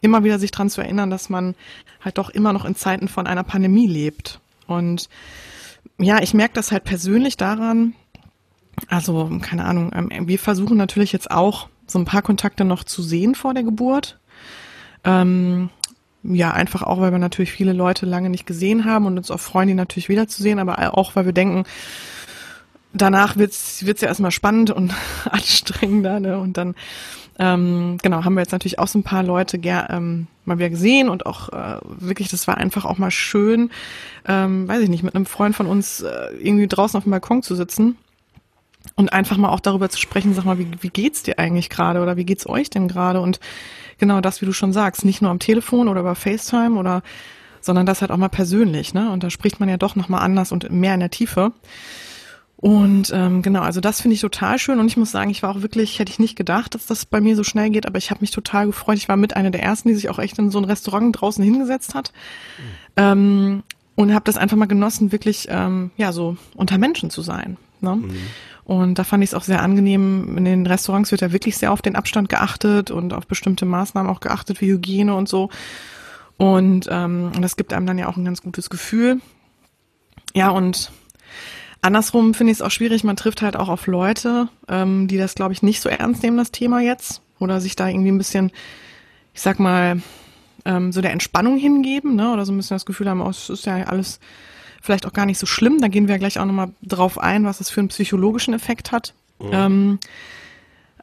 immer 0.00 0.24
wieder 0.24 0.38
sich 0.38 0.50
dran 0.50 0.70
zu 0.70 0.80
erinnern, 0.80 1.10
dass 1.10 1.28
man 1.28 1.54
halt 2.00 2.18
doch 2.18 2.30
immer 2.30 2.52
noch 2.52 2.64
in 2.64 2.74
Zeiten 2.74 3.08
von 3.08 3.26
einer 3.26 3.44
Pandemie 3.44 3.86
lebt. 3.86 4.40
Und 4.66 5.08
ja, 5.98 6.22
ich 6.22 6.34
merke 6.34 6.54
das 6.54 6.72
halt 6.72 6.84
persönlich 6.84 7.36
daran, 7.36 7.94
also 8.88 9.30
keine 9.42 9.64
Ahnung, 9.64 9.92
ähm, 9.94 10.28
wir 10.28 10.38
versuchen 10.38 10.76
natürlich 10.76 11.12
jetzt 11.12 11.30
auch 11.30 11.68
so 11.86 11.98
ein 11.98 12.04
paar 12.04 12.22
Kontakte 12.22 12.64
noch 12.64 12.84
zu 12.84 13.02
sehen 13.02 13.34
vor 13.34 13.52
der 13.52 13.64
Geburt. 13.64 14.18
Ähm, 15.04 15.70
ja, 16.22 16.52
einfach 16.52 16.82
auch, 16.82 17.00
weil 17.00 17.12
wir 17.12 17.18
natürlich 17.18 17.52
viele 17.52 17.72
Leute 17.72 18.06
lange 18.06 18.30
nicht 18.30 18.46
gesehen 18.46 18.84
haben 18.84 19.06
und 19.06 19.16
uns 19.16 19.30
auch 19.30 19.40
freuen, 19.40 19.68
die 19.68 19.74
natürlich 19.74 20.08
wiederzusehen, 20.08 20.58
aber 20.58 20.96
auch, 20.96 21.16
weil 21.16 21.24
wir 21.24 21.32
denken, 21.32 21.64
danach 22.92 23.36
wird's 23.36 23.86
wird's 23.86 24.02
ja 24.02 24.08
erstmal 24.08 24.30
spannend 24.30 24.70
und 24.70 24.92
anstrengender, 25.30 26.20
ne? 26.20 26.38
Und 26.38 26.56
dann 26.56 26.74
ähm, 27.40 27.96
genau 28.02 28.22
haben 28.22 28.34
wir 28.34 28.42
jetzt 28.42 28.52
natürlich 28.52 28.78
auch 28.78 28.86
so 28.86 28.98
ein 28.98 29.02
paar 29.02 29.22
Leute 29.22 29.58
ähm, 29.64 30.26
mal 30.44 30.58
wieder 30.58 30.68
gesehen 30.68 31.08
und 31.08 31.24
auch 31.24 31.48
äh, 31.48 31.78
wirklich, 31.82 32.28
das 32.28 32.46
war 32.46 32.58
einfach 32.58 32.84
auch 32.84 32.98
mal 32.98 33.10
schön, 33.10 33.70
ähm, 34.28 34.68
weiß 34.68 34.82
ich 34.82 34.90
nicht, 34.90 35.02
mit 35.02 35.14
einem 35.14 35.24
Freund 35.24 35.56
von 35.56 35.66
uns 35.66 36.02
äh, 36.02 36.34
irgendwie 36.38 36.66
draußen 36.66 36.98
auf 36.98 37.04
dem 37.04 37.10
Balkon 37.12 37.42
zu 37.42 37.54
sitzen 37.54 37.96
und 38.94 39.14
einfach 39.14 39.38
mal 39.38 39.48
auch 39.48 39.60
darüber 39.60 39.88
zu 39.88 39.98
sprechen, 39.98 40.34
sag 40.34 40.44
mal, 40.44 40.58
wie, 40.58 40.68
wie 40.80 40.90
geht's 40.90 41.22
dir 41.22 41.38
eigentlich 41.38 41.70
gerade 41.70 42.02
oder 42.02 42.18
wie 42.18 42.26
geht's 42.26 42.46
euch 42.46 42.68
denn 42.68 42.88
gerade? 42.88 43.22
Und 43.22 43.40
genau 43.96 44.20
das, 44.20 44.42
wie 44.42 44.46
du 44.46 44.52
schon 44.52 44.74
sagst, 44.74 45.06
nicht 45.06 45.22
nur 45.22 45.30
am 45.30 45.38
Telefon 45.38 45.88
oder 45.88 46.00
über 46.00 46.14
FaceTime 46.14 46.78
oder 46.78 47.02
sondern 47.62 47.86
das 47.86 48.02
halt 48.02 48.10
auch 48.10 48.16
mal 48.16 48.28
persönlich, 48.28 48.94
ne? 48.94 49.10
Und 49.10 49.22
da 49.22 49.28
spricht 49.28 49.60
man 49.60 49.68
ja 49.68 49.76
doch 49.76 49.94
nochmal 49.94 50.22
anders 50.22 50.50
und 50.52 50.70
mehr 50.70 50.94
in 50.94 51.00
der 51.00 51.10
Tiefe. 51.10 51.52
Und 52.60 53.10
ähm, 53.14 53.40
genau, 53.40 53.62
also 53.62 53.80
das 53.80 54.02
finde 54.02 54.16
ich 54.16 54.20
total 54.20 54.58
schön 54.58 54.80
und 54.80 54.86
ich 54.86 54.98
muss 54.98 55.10
sagen, 55.10 55.30
ich 55.30 55.42
war 55.42 55.50
auch 55.50 55.62
wirklich, 55.62 55.98
hätte 55.98 56.12
ich 56.12 56.18
nicht 56.18 56.36
gedacht, 56.36 56.74
dass 56.74 56.84
das 56.84 57.06
bei 57.06 57.22
mir 57.22 57.34
so 57.34 57.42
schnell 57.42 57.70
geht, 57.70 57.86
aber 57.86 57.96
ich 57.96 58.10
habe 58.10 58.20
mich 58.20 58.32
total 58.32 58.66
gefreut. 58.66 58.98
Ich 58.98 59.08
war 59.08 59.16
mit 59.16 59.34
einer 59.34 59.50
der 59.50 59.62
ersten, 59.62 59.88
die 59.88 59.94
sich 59.94 60.10
auch 60.10 60.18
echt 60.18 60.38
in 60.38 60.50
so 60.50 60.58
ein 60.58 60.66
Restaurant 60.66 61.18
draußen 61.18 61.42
hingesetzt 61.42 61.94
hat 61.94 62.12
mhm. 62.58 62.62
ähm, 62.96 63.62
und 63.94 64.12
habe 64.12 64.26
das 64.26 64.36
einfach 64.36 64.58
mal 64.58 64.66
genossen, 64.66 65.10
wirklich 65.10 65.46
ähm, 65.48 65.90
ja 65.96 66.12
so 66.12 66.36
unter 66.54 66.76
Menschen 66.76 67.08
zu 67.08 67.22
sein. 67.22 67.56
Ne? 67.80 67.96
Mhm. 67.96 68.10
Und 68.64 68.98
da 68.98 69.04
fand 69.04 69.24
ich 69.24 69.30
es 69.30 69.34
auch 69.34 69.42
sehr 69.42 69.62
angenehm. 69.62 70.36
In 70.36 70.44
den 70.44 70.66
Restaurants 70.66 71.10
wird 71.12 71.22
ja 71.22 71.32
wirklich 71.32 71.56
sehr 71.56 71.72
auf 71.72 71.80
den 71.80 71.96
Abstand 71.96 72.28
geachtet 72.28 72.90
und 72.90 73.14
auf 73.14 73.26
bestimmte 73.26 73.64
Maßnahmen 73.64 74.12
auch 74.12 74.20
geachtet, 74.20 74.60
wie 74.60 74.70
Hygiene 74.70 75.14
und 75.14 75.30
so. 75.30 75.48
Und 76.36 76.88
ähm, 76.90 77.32
das 77.40 77.56
gibt 77.56 77.72
einem 77.72 77.86
dann 77.86 77.96
ja 77.96 78.06
auch 78.06 78.18
ein 78.18 78.24
ganz 78.26 78.42
gutes 78.42 78.68
Gefühl. 78.68 79.22
Ja, 80.34 80.50
und 80.50 80.92
andersrum 81.82 82.34
finde 82.34 82.52
ich 82.52 82.58
es 82.58 82.62
auch 82.62 82.70
schwierig. 82.70 83.04
Man 83.04 83.16
trifft 83.16 83.42
halt 83.42 83.56
auch 83.56 83.68
auf 83.68 83.86
Leute, 83.86 84.48
ähm, 84.68 85.08
die 85.08 85.18
das, 85.18 85.34
glaube 85.34 85.52
ich, 85.52 85.62
nicht 85.62 85.80
so 85.80 85.88
ernst 85.88 86.22
nehmen, 86.22 86.36
das 86.36 86.52
Thema 86.52 86.80
jetzt. 86.80 87.22
Oder 87.38 87.60
sich 87.60 87.76
da 87.76 87.88
irgendwie 87.88 88.10
ein 88.10 88.18
bisschen, 88.18 88.52
ich 89.34 89.40
sag 89.40 89.58
mal, 89.58 90.02
ähm, 90.64 90.92
so 90.92 91.00
der 91.00 91.12
Entspannung 91.12 91.56
hingeben, 91.56 92.16
ne? 92.16 92.32
Oder 92.32 92.44
so 92.44 92.52
ein 92.52 92.56
bisschen 92.56 92.74
das 92.74 92.86
Gefühl 92.86 93.08
haben, 93.08 93.20
oh, 93.20 93.30
es 93.30 93.48
ist 93.48 93.66
ja 93.66 93.76
alles 93.84 94.20
vielleicht 94.82 95.06
auch 95.06 95.12
gar 95.12 95.26
nicht 95.26 95.38
so 95.38 95.46
schlimm. 95.46 95.78
Da 95.80 95.88
gehen 95.88 96.08
wir 96.08 96.18
gleich 96.18 96.38
auch 96.38 96.44
nochmal 96.44 96.72
drauf 96.82 97.18
ein, 97.18 97.44
was 97.44 97.60
es 97.60 97.70
für 97.70 97.80
einen 97.80 97.88
psychologischen 97.88 98.54
Effekt 98.54 98.92
hat. 98.92 99.14
Mhm. 99.38 99.50
Ähm, 99.52 99.98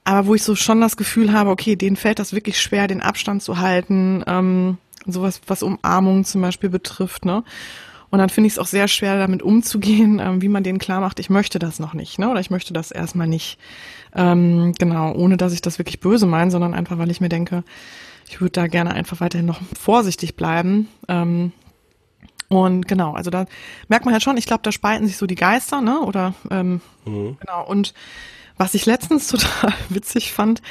aber 0.04 0.28
wo 0.28 0.36
ich 0.36 0.44
so 0.44 0.56
schon 0.56 0.80
das 0.80 0.96
Gefühl 0.96 1.34
habe, 1.34 1.50
okay, 1.50 1.76
denen 1.76 1.96
fällt 1.96 2.20
das 2.20 2.34
wirklich 2.34 2.62
schwer, 2.62 2.88
den 2.88 3.02
Abstand 3.02 3.44
zu 3.44 3.60
halten, 3.60 4.24
ähm, 4.26 4.78
sowas, 5.06 5.42
was 5.48 5.64
Umarmung 5.64 6.24
zum 6.24 6.42
Beispiel 6.42 6.70
betrifft, 6.70 7.26
ne? 7.26 7.44
Und 8.10 8.20
dann 8.20 8.30
finde 8.30 8.48
ich 8.48 8.54
es 8.54 8.60
auch 8.60 8.68
sehr 8.68 8.88
schwer, 8.88 9.18
damit 9.18 9.42
umzugehen, 9.42 10.20
ähm, 10.20 10.42
wie 10.42 10.48
man 10.48 10.64
denen 10.64 10.80
klar 10.80 11.02
macht, 11.02 11.20
ich 11.20 11.30
möchte 11.30 11.60
das 11.60 11.80
noch 11.80 11.94
nicht, 11.94 12.20
ne? 12.20 12.30
Oder 12.30 12.40
ich 12.40 12.50
möchte 12.50 12.74
das 12.74 12.92
erstmal 12.92 13.28
nicht. 13.28 13.58
Ähm, 14.16 14.74
genau, 14.80 15.14
ohne 15.14 15.38
dass 15.38 15.54
ich 15.54 15.62
das 15.62 15.78
wirklich 15.78 16.00
böse 16.00 16.26
meine, 16.26 16.52
sondern 16.52 16.74
einfach, 16.74 16.98
weil 16.98 17.12
ich 17.12 17.22
mir 17.22 17.30
denke, 17.30 17.64
ich 18.30 18.42
würde 18.42 18.52
da 18.52 18.68
gerne 18.68 18.94
einfach 18.94 19.20
weiterhin 19.20 19.46
noch 19.46 19.60
vorsichtig 19.78 20.36
bleiben. 20.36 20.88
Ähm, 21.08 21.52
und 22.50 22.88
genau, 22.88 23.14
also 23.14 23.30
da 23.30 23.46
merkt 23.90 24.06
man 24.06 24.14
halt 24.14 24.24
schon, 24.24 24.38
ich 24.38 24.46
glaube, 24.46 24.64
da 24.64 24.72
spalten 24.72 25.06
sich 25.06 25.18
so 25.18 25.26
die 25.26 25.36
Geister, 25.36 25.82
ne? 25.82 26.00
Oder 26.00 26.34
ähm, 26.50 26.82
mhm. 27.06 27.38
genau. 27.40 27.66
Und 27.68 27.94
was 28.58 28.74
ich 28.74 28.86
letztens 28.86 29.28
total 29.30 29.74
witzig 29.90 30.34
fand, 30.34 30.62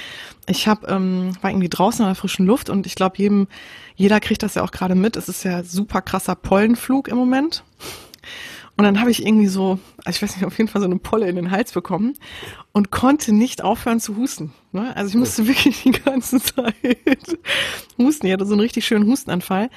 ich 0.48 0.68
hab, 0.68 0.88
ähm, 0.88 1.36
war 1.40 1.50
irgendwie 1.50 1.68
draußen 1.68 2.02
in 2.02 2.08
der 2.08 2.14
frischen 2.14 2.46
Luft 2.46 2.70
und 2.70 2.86
ich 2.86 2.94
glaube, 2.94 3.18
jedem, 3.18 3.48
jeder 3.96 4.20
kriegt 4.20 4.42
das 4.42 4.54
ja 4.54 4.62
auch 4.62 4.70
gerade 4.70 4.94
mit. 4.94 5.16
Es 5.16 5.28
ist 5.28 5.44
ja 5.44 5.64
super 5.64 6.02
krasser 6.02 6.34
Pollenflug 6.34 7.08
im 7.08 7.16
Moment. 7.16 7.64
Und 8.76 8.84
dann 8.84 9.00
habe 9.00 9.10
ich 9.10 9.24
irgendwie 9.24 9.46
so, 9.46 9.78
also 10.04 10.16
ich 10.16 10.22
weiß 10.22 10.36
nicht, 10.36 10.44
auf 10.44 10.58
jeden 10.58 10.68
Fall 10.68 10.82
so 10.82 10.86
eine 10.86 10.98
Polle 10.98 11.28
in 11.28 11.36
den 11.36 11.50
Hals 11.50 11.72
bekommen 11.72 12.14
und 12.72 12.90
konnte 12.90 13.32
nicht 13.32 13.64
aufhören 13.64 14.00
zu 14.00 14.16
husten. 14.16 14.52
Ne? 14.72 14.94
Also 14.94 15.08
ich 15.08 15.14
musste 15.14 15.46
wirklich 15.48 15.82
die 15.82 15.92
ganze 15.92 16.40
Zeit 16.42 16.74
husten. 17.96 18.26
Ich 18.26 18.32
hatte 18.32 18.44
so 18.44 18.52
einen 18.52 18.60
richtig 18.60 18.86
schönen 18.86 19.06
Hustenanfall. 19.06 19.70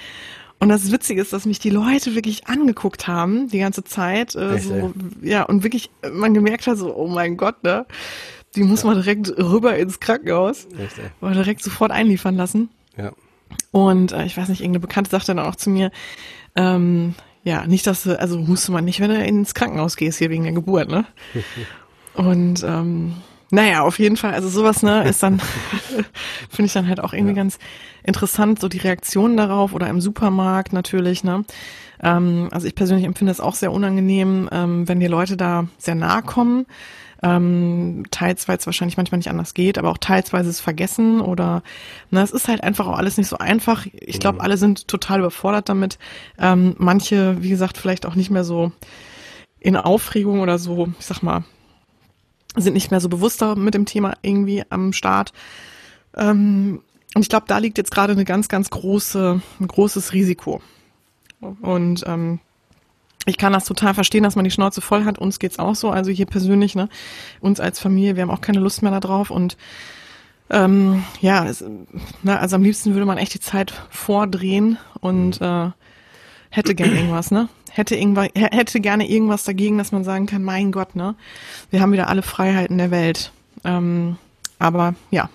Und 0.60 0.70
das 0.70 0.92
Witzige 0.92 1.22
ist, 1.22 1.32
dass 1.32 1.46
mich 1.46 1.60
die 1.60 1.70
Leute 1.70 2.16
wirklich 2.16 2.48
angeguckt 2.48 3.08
haben 3.08 3.48
die 3.48 3.60
ganze 3.60 3.84
Zeit. 3.84 4.36
Äh, 4.36 4.60
so, 4.60 4.94
ja, 5.22 5.44
und 5.44 5.64
wirklich, 5.64 5.90
man 6.12 6.34
gemerkt 6.34 6.68
hat 6.68 6.78
so, 6.78 6.94
oh 6.96 7.08
mein 7.08 7.38
Gott, 7.38 7.64
ne? 7.64 7.86
Die 8.56 8.64
muss 8.64 8.82
ja. 8.82 8.88
man 8.88 9.02
direkt 9.02 9.30
rüber 9.38 9.78
ins 9.78 10.00
Krankenhaus. 10.00 10.68
Richtig. 10.78 11.06
Oder 11.22 11.34
direkt 11.34 11.64
sofort 11.64 11.92
einliefern 11.92 12.36
lassen. 12.36 12.70
Ja. 12.98 13.14
Und 13.72 14.12
äh, 14.12 14.26
ich 14.26 14.36
weiß 14.36 14.50
nicht, 14.50 14.62
irgendeine 14.62 14.82
Bekannte 14.82 15.10
sagte 15.10 15.34
dann 15.34 15.46
auch 15.46 15.56
zu 15.56 15.70
mir, 15.70 15.92
ähm, 16.56 17.16
ja, 17.44 17.66
nicht, 17.66 17.88
dass 17.88 18.04
du, 18.04 18.20
also 18.20 18.38
musste 18.38 18.72
man 18.72 18.84
nicht, 18.84 19.00
wenn 19.00 19.12
du 19.12 19.24
ins 19.24 19.54
Krankenhaus 19.54 19.96
gehst 19.96 20.18
hier 20.18 20.30
wegen 20.30 20.44
der 20.44 20.52
Geburt, 20.52 20.90
ne? 20.90 21.06
und 22.16 22.64
ähm, 22.64 23.14
naja, 23.52 23.82
auf 23.82 24.00
jeden 24.00 24.18
Fall, 24.18 24.34
also 24.34 24.48
sowas, 24.48 24.84
ne, 24.84 25.08
ist 25.08 25.24
dann, 25.24 25.40
finde 26.50 26.66
ich 26.66 26.74
dann 26.74 26.88
halt 26.88 27.00
auch 27.00 27.14
irgendwie 27.14 27.34
ja. 27.34 27.42
ganz 27.42 27.58
interessant, 28.04 28.60
so 28.60 28.68
die 28.68 28.78
Reaktionen 28.78 29.38
darauf 29.38 29.74
oder 29.74 29.88
im 29.88 30.02
Supermarkt 30.02 30.74
natürlich, 30.74 31.24
ne. 31.24 31.46
Ähm, 32.02 32.50
also 32.52 32.68
ich 32.68 32.76
persönlich 32.76 33.06
empfinde 33.06 33.32
es 33.32 33.40
auch 33.40 33.56
sehr 33.56 33.72
unangenehm, 33.72 34.50
ähm, 34.52 34.88
wenn 34.88 35.00
die 35.00 35.08
Leute 35.08 35.36
da 35.36 35.68
sehr 35.78 35.96
nahe 35.96 36.22
kommen. 36.22 36.66
Ähm, 37.22 38.06
teils, 38.12 38.48
weil 38.48 38.58
es 38.58 38.66
wahrscheinlich 38.66 38.96
manchmal 38.96 39.18
nicht 39.18 39.30
anders 39.30 39.54
geht, 39.54 39.78
aber 39.78 39.90
auch 39.90 39.98
teils, 39.98 40.32
weil 40.32 40.46
sie 40.46 40.52
es 40.52 40.62
vergessen 40.62 41.20
oder 41.20 41.64
ne, 42.12 42.22
es 42.22 42.32
ist 42.32 42.48
halt 42.48 42.64
einfach 42.64 42.88
auch 42.88 42.98
alles 42.98 43.18
nicht 43.18 43.28
so 43.28 43.38
einfach. 43.38 43.86
Ich 43.92 44.22
glaube, 44.22 44.36
mhm. 44.36 44.42
alle 44.42 44.56
sind 44.56 44.88
total 44.88 45.20
überfordert 45.20 45.68
damit. 45.68 46.00
Ähm, 46.38 46.76
manche, 46.78 47.44
wie 47.44 47.50
gesagt, 47.50 47.78
vielleicht 47.78 48.06
auch 48.06 48.16
nicht 48.16 48.30
mehr 48.30 48.46
so 48.46 48.72
in 49.60 49.76
Aufregung 49.76 50.40
oder 50.40 50.58
so, 50.58 50.94
ich 50.98 51.06
sag 51.06 51.22
mal, 51.22 51.44
sind 52.56 52.74
nicht 52.74 52.92
mehr 52.92 53.00
so 53.00 53.10
bewusster 53.10 53.56
mit 53.56 53.74
dem 53.74 53.86
Thema 53.86 54.16
irgendwie 54.22 54.64
am 54.70 54.94
Start. 54.94 55.34
Ähm, 56.16 56.82
und 57.16 57.22
ich 57.22 57.30
glaube, 57.30 57.46
da 57.48 57.58
liegt 57.58 57.78
jetzt 57.78 57.92
gerade 57.92 58.14
eine 58.14 58.26
ganz, 58.26 58.50
ganz 58.50 58.70
große, 58.70 59.42
ein 59.60 59.68
großes 59.68 60.14
Risiko. 60.14 60.62
Und 61.62 62.04
ähm, 62.06 62.40
ich 63.26 63.38
kann 63.38 63.54
das 63.54 63.66
total 63.66 63.94
verstehen, 63.94 64.24
dass 64.24 64.36
man 64.36 64.46
die 64.46 64.52
Schnauze 64.52 64.82
voll 64.82 65.06
hat. 65.06 65.18
Uns 65.18 65.40
geht's 65.40 65.60
auch 65.60 65.76
so. 65.76 65.90
Also 65.90 66.12
hier 66.12 66.26
persönlich, 66.26 66.76
ne, 66.76 66.90
uns 67.42 67.60
als 67.60 67.80
Familie, 67.80 68.16
wir 68.16 68.24
haben 68.24 68.32
auch 68.32 68.42
keine 68.42 68.60
Lust 68.60 68.82
mehr 68.82 68.98
darauf. 69.00 69.30
Und 69.30 69.58
ähm, 70.50 71.04
ja, 71.22 71.46
es, 71.46 71.64
na, 72.24 72.38
also 72.40 72.56
am 72.56 72.64
liebsten 72.64 72.94
würde 72.94 73.06
man 73.06 73.18
echt 73.18 73.34
die 73.34 73.40
Zeit 73.40 73.74
vordrehen 73.90 74.78
und 75.00 75.40
mhm. 75.42 75.46
äh, 75.46 75.72
hätte 76.50 76.76
gern 76.76 76.96
irgendwas, 76.96 77.32
ne? 77.32 77.50
Hätte 77.72 77.96
irgendwas, 77.96 78.30
hätte 78.34 78.80
gerne 78.80 79.10
irgendwas 79.10 79.44
dagegen, 79.44 79.78
dass 79.78 79.92
man 79.92 80.04
sagen 80.04 80.26
kann, 80.26 80.44
mein 80.44 80.72
Gott, 80.72 80.96
ne? 80.96 81.16
Wir 81.72 81.82
haben 81.82 81.92
wieder 81.92 82.08
alle 82.08 82.22
Freiheiten 82.22 82.78
der 82.78 82.92
Welt. 82.92 83.32
Ähm, 83.64 84.18
aber 84.58 84.96
ja, 85.12 85.30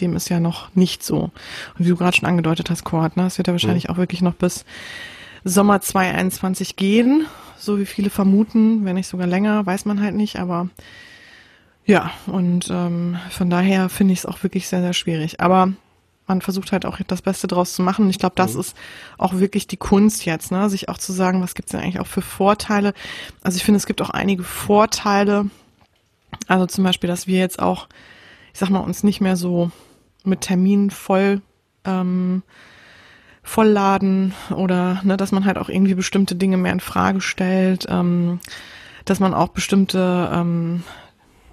dem 0.00 0.16
ist 0.16 0.28
ja 0.28 0.40
noch 0.40 0.74
nicht 0.74 1.02
so. 1.02 1.30
Und 1.78 1.84
wie 1.84 1.88
du 1.88 1.96
gerade 1.96 2.16
schon 2.16 2.28
angedeutet 2.28 2.70
hast, 2.70 2.84
Kurt, 2.84 3.16
ne? 3.16 3.26
Es 3.26 3.38
wird 3.38 3.48
ja 3.48 3.54
wahrscheinlich 3.54 3.88
mhm. 3.88 3.94
auch 3.94 3.98
wirklich 3.98 4.22
noch 4.22 4.34
bis 4.34 4.64
Sommer 5.44 5.80
2021 5.80 6.76
gehen, 6.76 7.26
so 7.58 7.78
wie 7.78 7.86
viele 7.86 8.10
vermuten, 8.10 8.84
wenn 8.84 8.96
nicht 8.96 9.08
sogar 9.08 9.26
länger, 9.26 9.64
weiß 9.66 9.84
man 9.84 10.00
halt 10.00 10.14
nicht, 10.14 10.36
aber 10.36 10.68
ja, 11.86 12.10
und 12.26 12.70
ähm, 12.70 13.18
von 13.30 13.50
daher 13.50 13.90
finde 13.90 14.14
ich 14.14 14.20
es 14.20 14.26
auch 14.26 14.42
wirklich 14.42 14.68
sehr, 14.68 14.80
sehr 14.80 14.94
schwierig. 14.94 15.40
Aber 15.40 15.74
man 16.26 16.40
versucht 16.40 16.72
halt 16.72 16.86
auch 16.86 16.98
das 17.06 17.22
Beste 17.22 17.46
draus 17.46 17.74
zu 17.74 17.82
machen. 17.82 18.06
Und 18.06 18.10
ich 18.10 18.18
glaube, 18.18 18.36
das 18.36 18.54
mhm. 18.54 18.60
ist 18.60 18.76
auch 19.18 19.34
wirklich 19.34 19.66
die 19.66 19.76
Kunst 19.76 20.24
jetzt, 20.24 20.50
ne? 20.50 20.70
sich 20.70 20.88
auch 20.88 20.98
zu 20.98 21.12
sagen, 21.12 21.42
was 21.42 21.54
gibt 21.54 21.68
es 21.68 21.72
denn 21.72 21.80
eigentlich 21.80 22.00
auch 22.00 22.06
für 22.06 22.22
Vorteile. 22.22 22.94
Also 23.42 23.56
ich 23.56 23.64
finde, 23.64 23.76
es 23.76 23.86
gibt 23.86 24.00
auch 24.00 24.10
einige 24.10 24.42
Vorteile. 24.42 25.46
Also 26.48 26.66
zum 26.66 26.84
Beispiel, 26.84 27.08
dass 27.08 27.26
wir 27.26 27.38
jetzt 27.38 27.60
auch, 27.60 27.88
ich 28.52 28.58
sag 28.58 28.70
mal, 28.70 28.80
uns 28.80 29.02
nicht 29.02 29.20
mehr 29.20 29.36
so 29.36 29.70
mit 30.24 30.40
Terminen 30.40 30.90
voll 30.90 31.42
ähm, 31.84 32.42
vollladen 33.42 34.32
oder 34.56 35.02
ne, 35.04 35.18
dass 35.18 35.30
man 35.30 35.44
halt 35.44 35.58
auch 35.58 35.68
irgendwie 35.68 35.94
bestimmte 35.94 36.34
Dinge 36.34 36.56
mehr 36.56 36.72
in 36.72 36.80
Frage 36.80 37.20
stellt, 37.20 37.86
ähm, 37.90 38.40
dass 39.04 39.20
man 39.20 39.34
auch 39.34 39.48
bestimmte 39.48 40.30
ähm, 40.32 40.82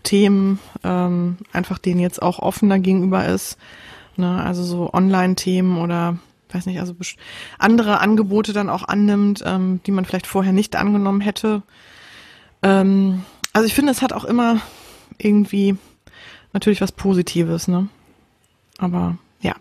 Themen 0.04 0.60
ähm, 0.84 1.38
einfach 1.52 1.78
denen 1.78 2.00
jetzt 2.00 2.22
auch 2.22 2.40
offener 2.40 2.80
gegenüber 2.80 3.26
ist. 3.26 3.58
Ne? 4.18 4.44
Also 4.44 4.64
so 4.64 4.94
Online-Themen 4.94 5.78
oder 5.78 6.18
weiß 6.54 6.66
nicht, 6.66 6.80
also 6.80 6.94
andere 7.58 8.00
Angebote 8.00 8.54
dann 8.54 8.70
auch 8.70 8.84
annimmt, 8.84 9.44
ähm, 9.46 9.80
die 9.86 9.92
man 9.92 10.06
vielleicht 10.06 10.28
vorher 10.28 10.54
nicht 10.54 10.76
angenommen 10.76 11.22
hätte. 11.22 11.64
Ähm, 12.62 13.24
also 13.54 13.66
ich 13.66 13.74
finde, 13.74 13.92
es 13.92 14.02
hat 14.02 14.14
auch 14.14 14.26
immer 14.26 14.62
irgendwie 15.18 15.78
natürlich 16.54 16.82
was 16.82 16.92
Positives, 16.92 17.68
ne? 17.68 17.88
Aber 18.78 19.18
ja. 19.42 19.56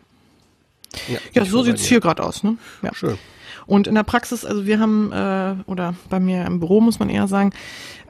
Ja, 1.08 1.18
ja 1.32 1.44
so 1.44 1.62
sieht's 1.62 1.84
hier 1.84 2.00
gerade 2.00 2.22
aus, 2.22 2.42
ne? 2.42 2.56
Ja. 2.82 2.94
Schön. 2.94 3.18
Und 3.66 3.86
in 3.86 3.94
der 3.94 4.02
Praxis, 4.02 4.44
also 4.44 4.66
wir 4.66 4.80
haben, 4.80 5.12
äh, 5.12 5.54
oder 5.66 5.94
bei 6.08 6.18
mir 6.18 6.44
im 6.44 6.58
Büro 6.58 6.80
muss 6.80 6.98
man 6.98 7.08
eher 7.08 7.28
sagen, 7.28 7.52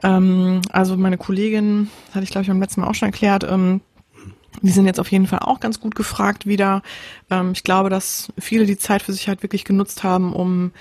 ähm, 0.01 0.61
also 0.71 0.97
meine 0.97 1.17
Kollegin, 1.17 1.89
hatte 2.13 2.23
ich 2.23 2.31
glaube 2.31 2.43
ich 2.43 2.47
beim 2.47 2.59
letzten 2.59 2.81
Mal 2.81 2.87
auch 2.87 2.95
schon 2.95 3.09
erklärt, 3.09 3.43
ähm, 3.43 3.81
die 4.61 4.71
sind 4.71 4.85
jetzt 4.85 4.99
auf 4.99 5.11
jeden 5.11 5.27
Fall 5.27 5.39
auch 5.39 5.59
ganz 5.59 5.79
gut 5.79 5.95
gefragt 5.95 6.45
wieder. 6.45 6.81
Ähm, 7.29 7.51
ich 7.53 7.63
glaube, 7.63 7.89
dass 7.89 8.31
viele 8.37 8.65
die 8.65 8.77
Zeit 8.77 9.01
für 9.01 9.13
sich 9.13 9.27
halt 9.27 9.43
wirklich 9.43 9.65
genutzt 9.65 10.03
haben, 10.03 10.33
um 10.33 10.71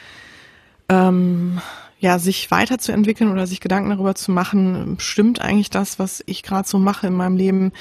ähm, 0.88 1.60
ja, 2.00 2.18
sich 2.18 2.50
weiterzuentwickeln 2.50 3.30
oder 3.30 3.46
sich 3.46 3.60
Gedanken 3.60 3.90
darüber 3.90 4.14
zu 4.14 4.32
machen, 4.32 4.96
stimmt 4.98 5.40
eigentlich 5.40 5.70
das, 5.70 5.98
was 5.98 6.22
ich 6.26 6.42
gerade 6.42 6.66
so 6.68 6.78
mache 6.78 7.06
in 7.06 7.14
meinem 7.14 7.36
Leben, 7.36 7.72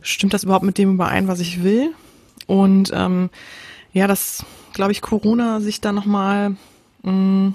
stimmt 0.00 0.32
das 0.32 0.44
überhaupt 0.44 0.64
mit 0.64 0.78
dem 0.78 0.94
überein, 0.94 1.28
was 1.28 1.40
ich 1.40 1.62
will? 1.62 1.92
Und 2.46 2.90
ähm, 2.94 3.30
ja, 3.92 4.06
dass, 4.06 4.44
glaube 4.72 4.92
ich, 4.92 5.02
Corona 5.02 5.60
sich 5.60 5.80
da 5.80 5.92
nochmal 5.92 6.56
mm, 7.02 7.48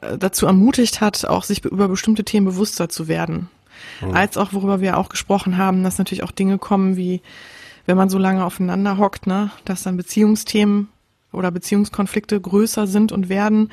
äh, 0.00 0.16
dazu 0.16 0.46
ermutigt 0.46 1.00
hat, 1.00 1.24
auch 1.24 1.42
sich 1.42 1.64
über 1.64 1.88
bestimmte 1.88 2.24
Themen 2.24 2.46
bewusster 2.46 2.88
zu 2.88 3.08
werden. 3.08 3.48
Mhm. 4.00 4.14
Als 4.14 4.36
auch, 4.36 4.52
worüber 4.52 4.80
wir 4.80 4.96
auch 4.98 5.08
gesprochen 5.08 5.56
haben, 5.56 5.82
dass 5.82 5.98
natürlich 5.98 6.24
auch 6.24 6.30
Dinge 6.30 6.58
kommen 6.58 6.96
wie, 6.96 7.20
wenn 7.86 7.96
man 7.96 8.08
so 8.08 8.18
lange 8.18 8.44
aufeinander 8.44 8.98
hockt, 8.98 9.26
ne, 9.26 9.50
dass 9.64 9.82
dann 9.82 9.96
Beziehungsthemen 9.96 10.88
oder 11.32 11.50
Beziehungskonflikte 11.50 12.40
größer 12.40 12.86
sind 12.86 13.12
und 13.12 13.28
werden. 13.28 13.70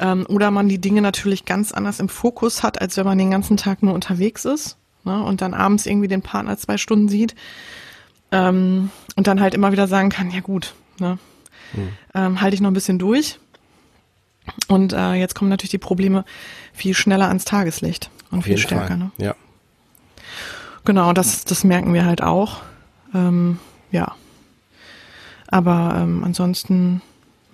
Ähm, 0.00 0.26
oder 0.28 0.50
man 0.50 0.68
die 0.68 0.80
Dinge 0.80 1.02
natürlich 1.02 1.44
ganz 1.44 1.72
anders 1.72 2.00
im 2.00 2.08
Fokus 2.08 2.62
hat, 2.62 2.80
als 2.80 2.96
wenn 2.96 3.04
man 3.04 3.18
den 3.18 3.30
ganzen 3.30 3.56
Tag 3.56 3.82
nur 3.82 3.94
unterwegs 3.94 4.44
ist 4.44 4.76
ne, 5.04 5.22
und 5.22 5.40
dann 5.40 5.54
abends 5.54 5.86
irgendwie 5.86 6.08
den 6.08 6.22
Partner 6.22 6.56
zwei 6.58 6.78
Stunden 6.78 7.08
sieht. 7.08 7.34
Ähm, 8.32 8.90
und 9.16 9.26
dann 9.26 9.40
halt 9.40 9.54
immer 9.54 9.70
wieder 9.70 9.86
sagen 9.86 10.08
kann, 10.08 10.30
ja 10.30 10.40
gut, 10.40 10.74
ne, 10.98 11.18
mhm. 11.74 11.88
ähm, 12.14 12.40
halte 12.40 12.54
ich 12.54 12.60
noch 12.60 12.70
ein 12.70 12.74
bisschen 12.74 12.98
durch. 12.98 13.38
Und 14.68 14.92
äh, 14.92 15.14
jetzt 15.14 15.34
kommen 15.34 15.48
natürlich 15.48 15.70
die 15.70 15.78
Probleme 15.78 16.24
viel 16.72 16.94
schneller 16.94 17.28
ans 17.28 17.44
Tageslicht 17.44 18.10
und 18.30 18.38
Auf 18.38 18.44
viel 18.44 18.58
stärker. 18.58 18.88
Fall. 18.88 18.96
Ne? 18.98 19.10
Ja. 19.18 19.34
Genau, 20.84 21.12
das, 21.12 21.44
das 21.44 21.64
merken 21.64 21.94
wir 21.94 22.04
halt 22.04 22.22
auch. 22.22 22.62
Ähm, 23.14 23.58
ja. 23.90 24.14
Aber 25.48 25.94
ähm, 25.96 26.24
ansonsten, 26.24 27.00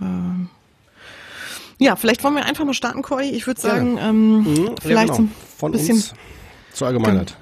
ähm, 0.01 0.49
ja, 1.79 1.97
vielleicht 1.97 2.25
wollen 2.25 2.35
wir 2.35 2.45
einfach 2.45 2.65
mal 2.65 2.75
starten, 2.75 3.03
Cory. 3.03 3.31
Ich 3.31 3.47
würde 3.47 3.61
sagen, 3.61 3.99
ähm, 4.01 4.43
mhm, 4.43 4.75
vielleicht 4.81 5.11
ja, 5.11 5.17
genau. 5.17 5.29
Von 5.59 5.73
bisschen 5.73 5.97
uns 5.97 6.15
zur 6.73 6.89
Allgemeinheit. 6.89 7.37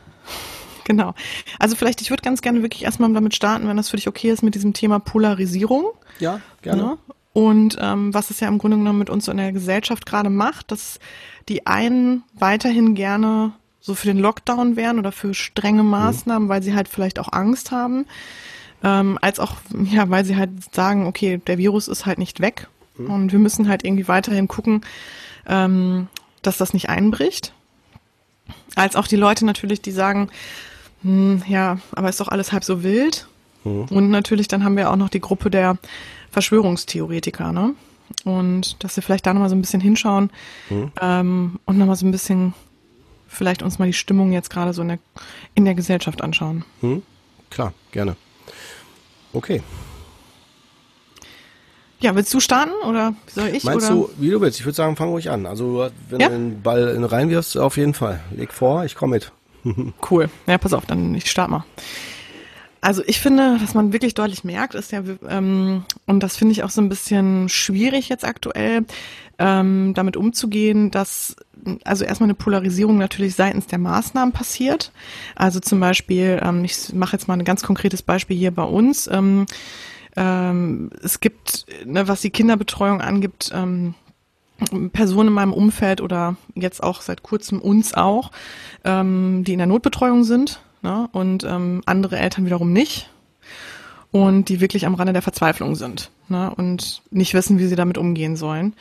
Genau. 0.85 1.15
Also 1.59 1.77
vielleicht, 1.77 2.01
ich 2.01 2.11
würde 2.11 2.23
ganz 2.23 2.41
gerne 2.41 2.63
wirklich 2.63 2.85
erstmal 2.85 3.13
damit 3.13 3.35
starten, 3.35 3.69
wenn 3.69 3.77
das 3.77 3.91
für 3.91 3.97
dich 3.97 4.09
okay 4.09 4.31
ist, 4.31 4.43
mit 4.43 4.55
diesem 4.55 4.73
Thema 4.73 4.99
Polarisierung. 4.99 5.93
Ja, 6.19 6.41
gerne. 6.63 6.83
Ja? 6.83 6.89
Ne? 6.89 6.99
Und 7.35 7.77
ähm, 7.81 8.13
was 8.15 8.31
es 8.31 8.41
ja 8.41 8.49
im 8.49 8.59
Grunde 8.59 8.79
genommen 8.79 8.99
mit 8.99 9.11
uns 9.11 9.27
so 9.27 9.31
in 9.31 9.37
der 9.37 9.53
Gesellschaft 9.53 10.07
gerade 10.07 10.31
macht, 10.31 10.73
dass 10.73 10.99
die 11.49 11.67
einen 11.67 12.25
weiterhin 12.35 12.95
gerne 12.95 13.53
so 13.89 13.95
für 13.95 14.07
den 14.07 14.19
Lockdown 14.19 14.77
wären 14.77 14.99
oder 14.99 15.13
für 15.13 15.33
strenge 15.33 15.83
mhm. 15.83 15.89
Maßnahmen, 15.89 16.47
mhm. 16.47 16.51
weil 16.51 16.63
sie 16.63 16.75
halt 16.75 16.89
vielleicht 16.89 17.19
auch 17.19 17.33
Angst 17.33 17.73
haben, 17.73 18.05
ähm, 18.85 19.19
als 19.23 19.41
auch, 19.41 19.55
ja, 19.91 20.09
weil 20.11 20.27
sie 20.27 20.37
halt 20.37 20.51
sagen, 20.75 21.07
okay, 21.07 21.41
der 21.47 21.57
Virus 21.57 21.89
ist 21.89 22.05
halt 22.05 22.19
nicht 22.19 22.41
weg 22.41 22.69
mhm. 22.99 23.11
und 23.11 23.33
wir 23.33 23.39
müssen 23.39 23.67
halt 23.67 23.85
irgendwie 23.85 24.07
weiterhin 24.07 24.47
gucken, 24.47 24.83
ähm, 25.47 26.09
dass 26.43 26.59
das 26.59 26.75
nicht 26.75 26.91
einbricht. 26.91 27.55
Als 28.77 28.95
auch 28.95 29.07
die 29.07 29.17
Leute 29.17 29.47
natürlich, 29.47 29.81
die 29.81 29.91
sagen, 29.91 30.29
hm, 31.03 31.43
ja, 31.49 31.79
aber 31.93 32.11
ist 32.11 32.21
doch 32.21 32.29
alles 32.29 32.53
halb 32.53 32.65
so 32.65 32.83
wild. 32.83 33.27
Mhm. 33.65 33.85
Und 33.85 34.11
natürlich 34.11 34.49
dann 34.49 34.65
haben 34.65 34.77
wir 34.77 34.91
auch 34.91 34.97
noch 34.97 35.09
die 35.09 35.21
Gruppe 35.21 35.51
der 35.51 35.79
Verschwörungstheoretiker, 36.31 37.53
ne? 37.53 37.75
Und 38.25 38.83
dass 38.85 38.97
wir 38.97 39.03
vielleicht 39.03 39.27
da 39.27 39.33
nochmal 39.33 39.49
so 39.49 39.57
ein 39.57 39.61
bisschen 39.61 39.81
hinschauen 39.81 40.31
mhm. 40.69 40.93
ähm, 41.01 41.59
und 41.65 41.79
nochmal 41.79 41.97
so 41.97 42.07
ein 42.07 42.13
bisschen 42.13 42.53
vielleicht 43.29 43.63
uns 43.63 43.79
mal 43.79 43.87
die 43.87 43.93
Stimmung 43.93 44.33
jetzt 44.33 44.51
gerade 44.51 44.73
so 44.73 44.83
in 44.83 44.89
der, 44.89 44.99
in 45.55 45.65
der 45.65 45.75
Gesellschaft 45.75 46.23
anschauen. 46.23 46.65
Mhm. 46.81 47.03
Klar, 47.51 47.73
gerne. 47.93 48.17
Okay. 49.33 49.63
Ja, 52.01 52.15
willst 52.15 52.33
du 52.33 52.41
starten 52.41 52.73
oder 52.87 53.15
soll 53.27 53.49
ich? 53.49 53.65
Meinst 53.65 53.91
oder? 53.91 54.07
du, 54.07 54.11
wie 54.19 54.31
du 54.31 54.41
willst? 54.41 54.61
Ich 54.61 54.65
würde 54.65 54.77
sagen, 54.77 54.97
fang 54.97 55.09
ruhig 55.09 55.31
an. 55.31 55.47
Also 55.47 55.91
wenn 56.09 56.21
ja? 56.21 56.29
du 56.29 56.35
den 56.35 56.63
Ball 56.63 57.05
reinwirfst, 57.05 57.57
auf 57.57 57.77
jeden 57.77 57.95
Fall. 57.95 58.21
Leg 58.31 58.53
vor, 58.53 58.85
ich 58.85 58.95
komme 58.95 59.17
mit. 59.17 59.33
cool. 60.11 60.31
Ja, 60.47 60.59
pass 60.59 60.73
auf, 60.73 60.87
dann 60.87 61.15
ich 61.15 61.31
starte 61.31 61.51
mal. 61.51 61.65
Also 62.81 63.03
ich 63.07 63.21
finde, 63.21 63.59
was 63.61 63.75
man 63.75 63.93
wirklich 63.93 64.15
deutlich 64.15 64.45
merkt, 64.45 64.75
ist 64.75 64.93
ja, 64.93 65.03
ähm, 65.29 65.85
und 66.07 66.23
das 66.23 66.37
finde 66.37 66.53
ich 66.53 66.63
auch 66.63 66.71
so 66.71 66.81
ein 66.81 66.89
bisschen 66.89 67.49
schwierig 67.49 68.09
jetzt 68.09 68.25
aktuell, 68.25 68.85
ähm, 69.39 69.95
damit 69.95 70.17
umzugehen, 70.17 70.91
dass 70.91 71.37
also 71.85 72.05
erstmal 72.05 72.27
eine 72.27 72.35
Polarisierung 72.35 72.99
natürlich 72.99 73.35
seitens 73.35 73.67
der 73.67 73.79
Maßnahmen 73.79 74.33
passiert. 74.33 74.93
Also 75.35 75.61
zum 75.61 75.81
Beispiel, 75.81 76.41
ähm, 76.43 76.65
ich 76.65 76.93
mache 76.93 77.15
jetzt 77.17 77.27
mal 77.27 77.35
ein 77.35 77.45
ganz 77.45 77.63
konkretes 77.63 78.03
Beispiel 78.03 78.37
hier 78.37 78.53
bei 78.53 78.63
uns. 78.63 79.09
Ähm, 79.09 79.47
ähm, 80.17 80.91
es 81.03 81.21
gibt, 81.21 81.67
ne, 81.85 82.07
was 82.09 82.21
die 82.21 82.31
Kinderbetreuung 82.31 83.01
angibt, 83.01 83.51
ähm, 83.53 83.95
Personen 84.93 85.29
in 85.29 85.35
meinem 85.35 85.53
Umfeld 85.53 86.01
oder 86.01 86.37
jetzt 86.55 86.83
auch 86.83 87.01
seit 87.01 87.23
kurzem 87.23 87.61
uns 87.61 87.95
auch, 87.95 88.33
ähm, 88.85 89.45
die 89.45 89.53
in 89.53 89.59
der 89.59 89.69
Notbetreuung 89.69 90.25
sind 90.25 90.61
ne? 90.83 91.09
und 91.13 91.45
ähm, 91.45 91.83
andere 91.87 92.19
Eltern 92.19 92.47
wiederum 92.47 92.73
nicht 92.73 93.11
und 94.11 94.49
die 94.49 94.61
wirklich 94.61 94.87
am 94.87 94.95
Rande 94.95 95.13
der 95.13 95.23
Verzweiflung 95.23 95.75
sind 95.75 96.11
ne? 96.29 96.53
und 96.55 97.03
nicht 97.11 97.35
wissen, 97.35 97.59
wie 97.59 97.67
sie 97.67 97.77
damit 97.77 97.99
umgehen 97.99 98.37
sollen. 98.37 98.75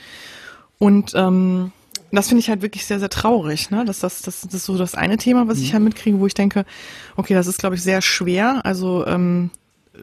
Und 0.79 1.13
ähm, 1.15 1.71
das 2.11 2.27
finde 2.27 2.39
ich 2.39 2.49
halt 2.49 2.61
wirklich 2.61 2.85
sehr, 2.85 2.99
sehr 2.99 3.09
traurig. 3.09 3.69
Ne? 3.69 3.83
Das, 3.85 3.99
das, 3.99 4.21
das, 4.21 4.41
das 4.41 4.53
ist 4.53 4.65
so 4.65 4.77
das 4.77 4.95
eine 4.95 5.17
Thema, 5.17 5.47
was 5.47 5.59
ich 5.59 5.69
mhm. 5.69 5.73
halt 5.73 5.83
mitkriege, 5.83 6.19
wo 6.19 6.27
ich 6.27 6.33
denke, 6.33 6.65
okay, 7.15 7.33
das 7.33 7.47
ist, 7.47 7.59
glaube 7.59 7.75
ich, 7.75 7.83
sehr 7.83 8.01
schwer. 8.01 8.61
Also 8.65 9.05
ähm, 9.05 9.51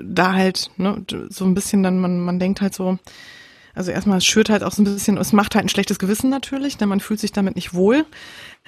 da 0.03 0.33
halt 0.33 0.71
ne, 0.77 1.05
so 1.31 1.45
ein 1.45 1.55
bisschen 1.55 1.83
dann, 1.83 1.99
man, 2.01 2.21
man 2.21 2.39
denkt 2.39 2.61
halt 2.61 2.75
so, 2.75 2.99
also 3.75 3.91
erstmal, 3.91 4.19
es 4.19 4.27
schürt 4.27 4.51
halt 4.51 4.63
auch 4.63 4.73
so 4.73 4.83
ein 4.83 4.85
bisschen, 4.85 5.17
es 5.17 5.33
macht 5.33 5.55
halt 5.55 5.65
ein 5.65 5.71
schlechtes 5.71 5.99
Gewissen 5.99 6.31
natürlich, 6.31 6.77
denn 6.77 6.89
man 6.89 7.01
fühlt 7.01 7.21
sich 7.21 7.33
damit 7.33 7.57
nicht 7.57 7.75
wohl. 7.75 8.05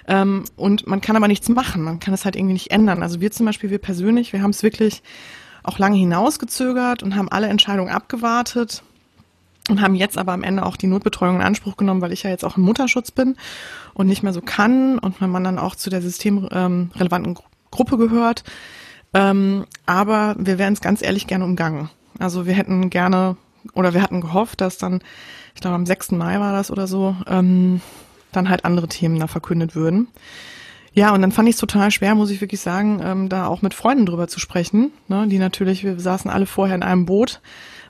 Ähm, 0.08 0.44
und 0.56 0.86
man 0.86 1.00
kann 1.00 1.16
aber 1.16 1.28
nichts 1.28 1.48
machen. 1.48 1.82
Man 1.82 2.00
kann 2.00 2.14
es 2.14 2.24
halt 2.24 2.36
irgendwie 2.36 2.52
nicht 2.52 2.70
ändern. 2.70 3.02
Also 3.02 3.20
wir 3.20 3.30
zum 3.32 3.46
Beispiel, 3.46 3.70
wir 3.70 3.78
persönlich, 3.78 4.32
wir 4.32 4.42
haben 4.42 4.50
es 4.50 4.62
wirklich 4.62 5.02
auch 5.62 5.78
lange 5.78 5.96
hinausgezögert 5.96 7.02
und 7.02 7.16
haben 7.16 7.28
alle 7.28 7.48
Entscheidungen 7.48 7.90
abgewartet 7.90 8.82
und 9.68 9.80
haben 9.80 9.96
jetzt 9.96 10.16
aber 10.16 10.32
am 10.32 10.44
Ende 10.44 10.64
auch 10.64 10.76
die 10.76 10.86
Notbetreuung 10.86 11.36
in 11.36 11.42
Anspruch 11.42 11.76
genommen, 11.76 12.00
weil 12.00 12.12
ich 12.12 12.22
ja 12.22 12.30
jetzt 12.30 12.44
auch 12.44 12.56
im 12.56 12.62
Mutterschutz 12.62 13.10
bin 13.10 13.36
und 13.94 14.06
nicht 14.06 14.22
mehr 14.22 14.32
so 14.32 14.40
kann 14.40 14.98
und 14.98 15.20
mein 15.20 15.30
Mann 15.30 15.44
dann 15.44 15.58
auch 15.58 15.74
zu 15.74 15.90
der 15.90 16.02
systemrelevanten 16.02 17.36
Gruppe 17.70 17.98
gehört. 17.98 18.44
Ähm, 19.12 19.66
aber 19.86 20.36
wir 20.38 20.58
wären 20.58 20.74
es 20.74 20.80
ganz 20.80 21.02
ehrlich 21.02 21.26
gerne 21.26 21.44
umgangen. 21.44 21.90
Also 22.18 22.46
wir 22.46 22.54
hätten 22.54 22.90
gerne 22.90 23.36
oder 23.74 23.94
wir 23.94 24.02
hatten 24.02 24.20
gehofft, 24.20 24.60
dass 24.60 24.78
dann, 24.78 25.00
ich 25.54 25.60
glaube 25.60 25.74
am 25.74 25.86
6. 25.86 26.12
Mai 26.12 26.38
war 26.38 26.52
das 26.52 26.70
oder 26.70 26.86
so, 26.86 27.16
ähm, 27.26 27.80
dann 28.36 28.48
halt 28.48 28.64
andere 28.64 28.88
Themen 28.88 29.18
da 29.18 29.26
verkündet 29.26 29.74
würden. 29.74 30.08
Ja, 30.96 31.12
und 31.12 31.20
dann 31.20 31.32
fand 31.32 31.46
ich 31.48 31.56
es 31.56 31.60
total 31.60 31.90
schwer, 31.90 32.14
muss 32.14 32.30
ich 32.30 32.40
wirklich 32.40 32.62
sagen, 32.62 33.00
ähm, 33.04 33.28
da 33.28 33.48
auch 33.48 33.60
mit 33.60 33.74
Freunden 33.74 34.06
drüber 34.06 34.28
zu 34.28 34.40
sprechen. 34.40 34.92
Ne? 35.08 35.26
Die 35.28 35.38
natürlich, 35.38 35.84
wir 35.84 36.00
saßen 36.00 36.30
alle 36.30 36.46
vorher 36.46 36.74
in 36.74 36.82
einem 36.82 37.04
Boot, 37.04 37.42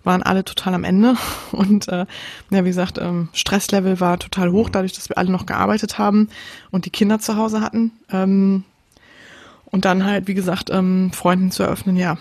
waren 0.03 0.25
alle 0.25 0.45
total 0.45 0.75
am 0.75 0.83
Ende. 0.83 1.15
Und 1.53 1.87
äh, 1.87 2.07
ja, 2.51 2.65
wie 2.65 2.69
gesagt, 2.69 2.99
ähm, 2.99 3.29
Stresslevel 3.33 4.01
war 4.01 4.19
total 4.19 4.51
hoch, 4.51 4.71
dadurch, 4.71 4.93
dass 4.93 5.09
wir 5.09 5.19
alle 5.19 5.31
noch 5.31 5.47
gearbeitet 5.47 5.99
haben 5.99 6.29
und 6.73 6.85
die 6.85 6.91
Kinder 6.91 7.21
zu 7.21 7.37
Hause 7.37 7.61
hatten. 7.61 7.93
Ähm, 8.11 8.65
und 9.67 9.85
dann 9.85 10.05
halt, 10.05 10.27
wie 10.27 10.35
gesagt, 10.35 10.71
ähm, 10.71 11.13
Freunden 11.13 11.51
zu 11.53 11.63
eröffnen, 11.63 11.97
ja, 11.97 12.19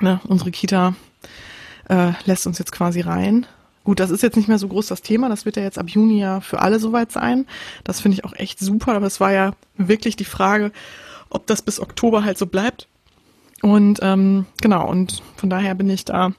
ne, 0.00 0.20
unsere 0.28 0.50
Kita 0.50 0.94
äh, 1.88 2.12
lässt 2.24 2.46
uns 2.46 2.58
jetzt 2.58 2.72
quasi 2.72 3.00
rein. 3.00 3.46
Gut, 3.86 4.00
das 4.00 4.10
ist 4.10 4.24
jetzt 4.24 4.36
nicht 4.36 4.48
mehr 4.48 4.58
so 4.58 4.66
groß 4.66 4.88
das 4.88 5.00
Thema. 5.00 5.28
Das 5.28 5.44
wird 5.44 5.56
ja 5.56 5.62
jetzt 5.62 5.78
ab 5.78 5.88
Juni 5.88 6.18
ja 6.18 6.40
für 6.40 6.58
alle 6.58 6.80
soweit 6.80 7.12
sein. 7.12 7.46
Das 7.84 8.00
finde 8.00 8.16
ich 8.16 8.24
auch 8.24 8.32
echt 8.32 8.58
super. 8.58 8.94
Aber 8.94 9.06
es 9.06 9.20
war 9.20 9.30
ja 9.30 9.52
wirklich 9.76 10.16
die 10.16 10.24
Frage, 10.24 10.72
ob 11.30 11.46
das 11.46 11.62
bis 11.62 11.78
Oktober 11.78 12.24
halt 12.24 12.36
so 12.36 12.46
bleibt. 12.46 12.88
Und 13.62 14.00
ähm, 14.02 14.46
genau, 14.60 14.90
und 14.90 15.22
von 15.36 15.50
daher 15.50 15.76
bin 15.76 15.88
ich 15.88 16.04
da 16.04 16.32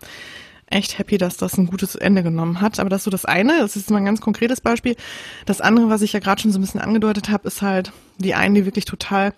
echt 0.66 1.00
happy, 1.00 1.18
dass 1.18 1.38
das 1.38 1.58
ein 1.58 1.68
gutes 1.68 1.96
Ende 1.96 2.22
genommen 2.22 2.60
hat. 2.60 2.82
Aber 2.82 2.90
das 2.90 3.00
ist 3.00 3.06
so 3.06 3.12
das 3.12 3.24
eine, 3.24 3.60
das 3.60 3.78
ist 3.78 3.90
mal 3.92 4.00
ein 4.00 4.06
ganz 4.06 4.20
konkretes 4.20 4.60
Beispiel. 4.60 4.98
Das 5.46 5.62
andere, 5.62 5.90
was 5.90 6.02
ich 6.02 6.12
ja 6.12 6.20
gerade 6.20 6.42
schon 6.42 6.52
so 6.52 6.60
ein 6.60 6.64
bisschen 6.64 6.82
angedeutet 6.82 7.30
habe, 7.30 7.48
ist 7.48 7.62
halt 7.62 7.94
die 8.18 8.36
einen, 8.36 8.56
die 8.56 8.66
wirklich 8.66 8.84
total 8.84 9.34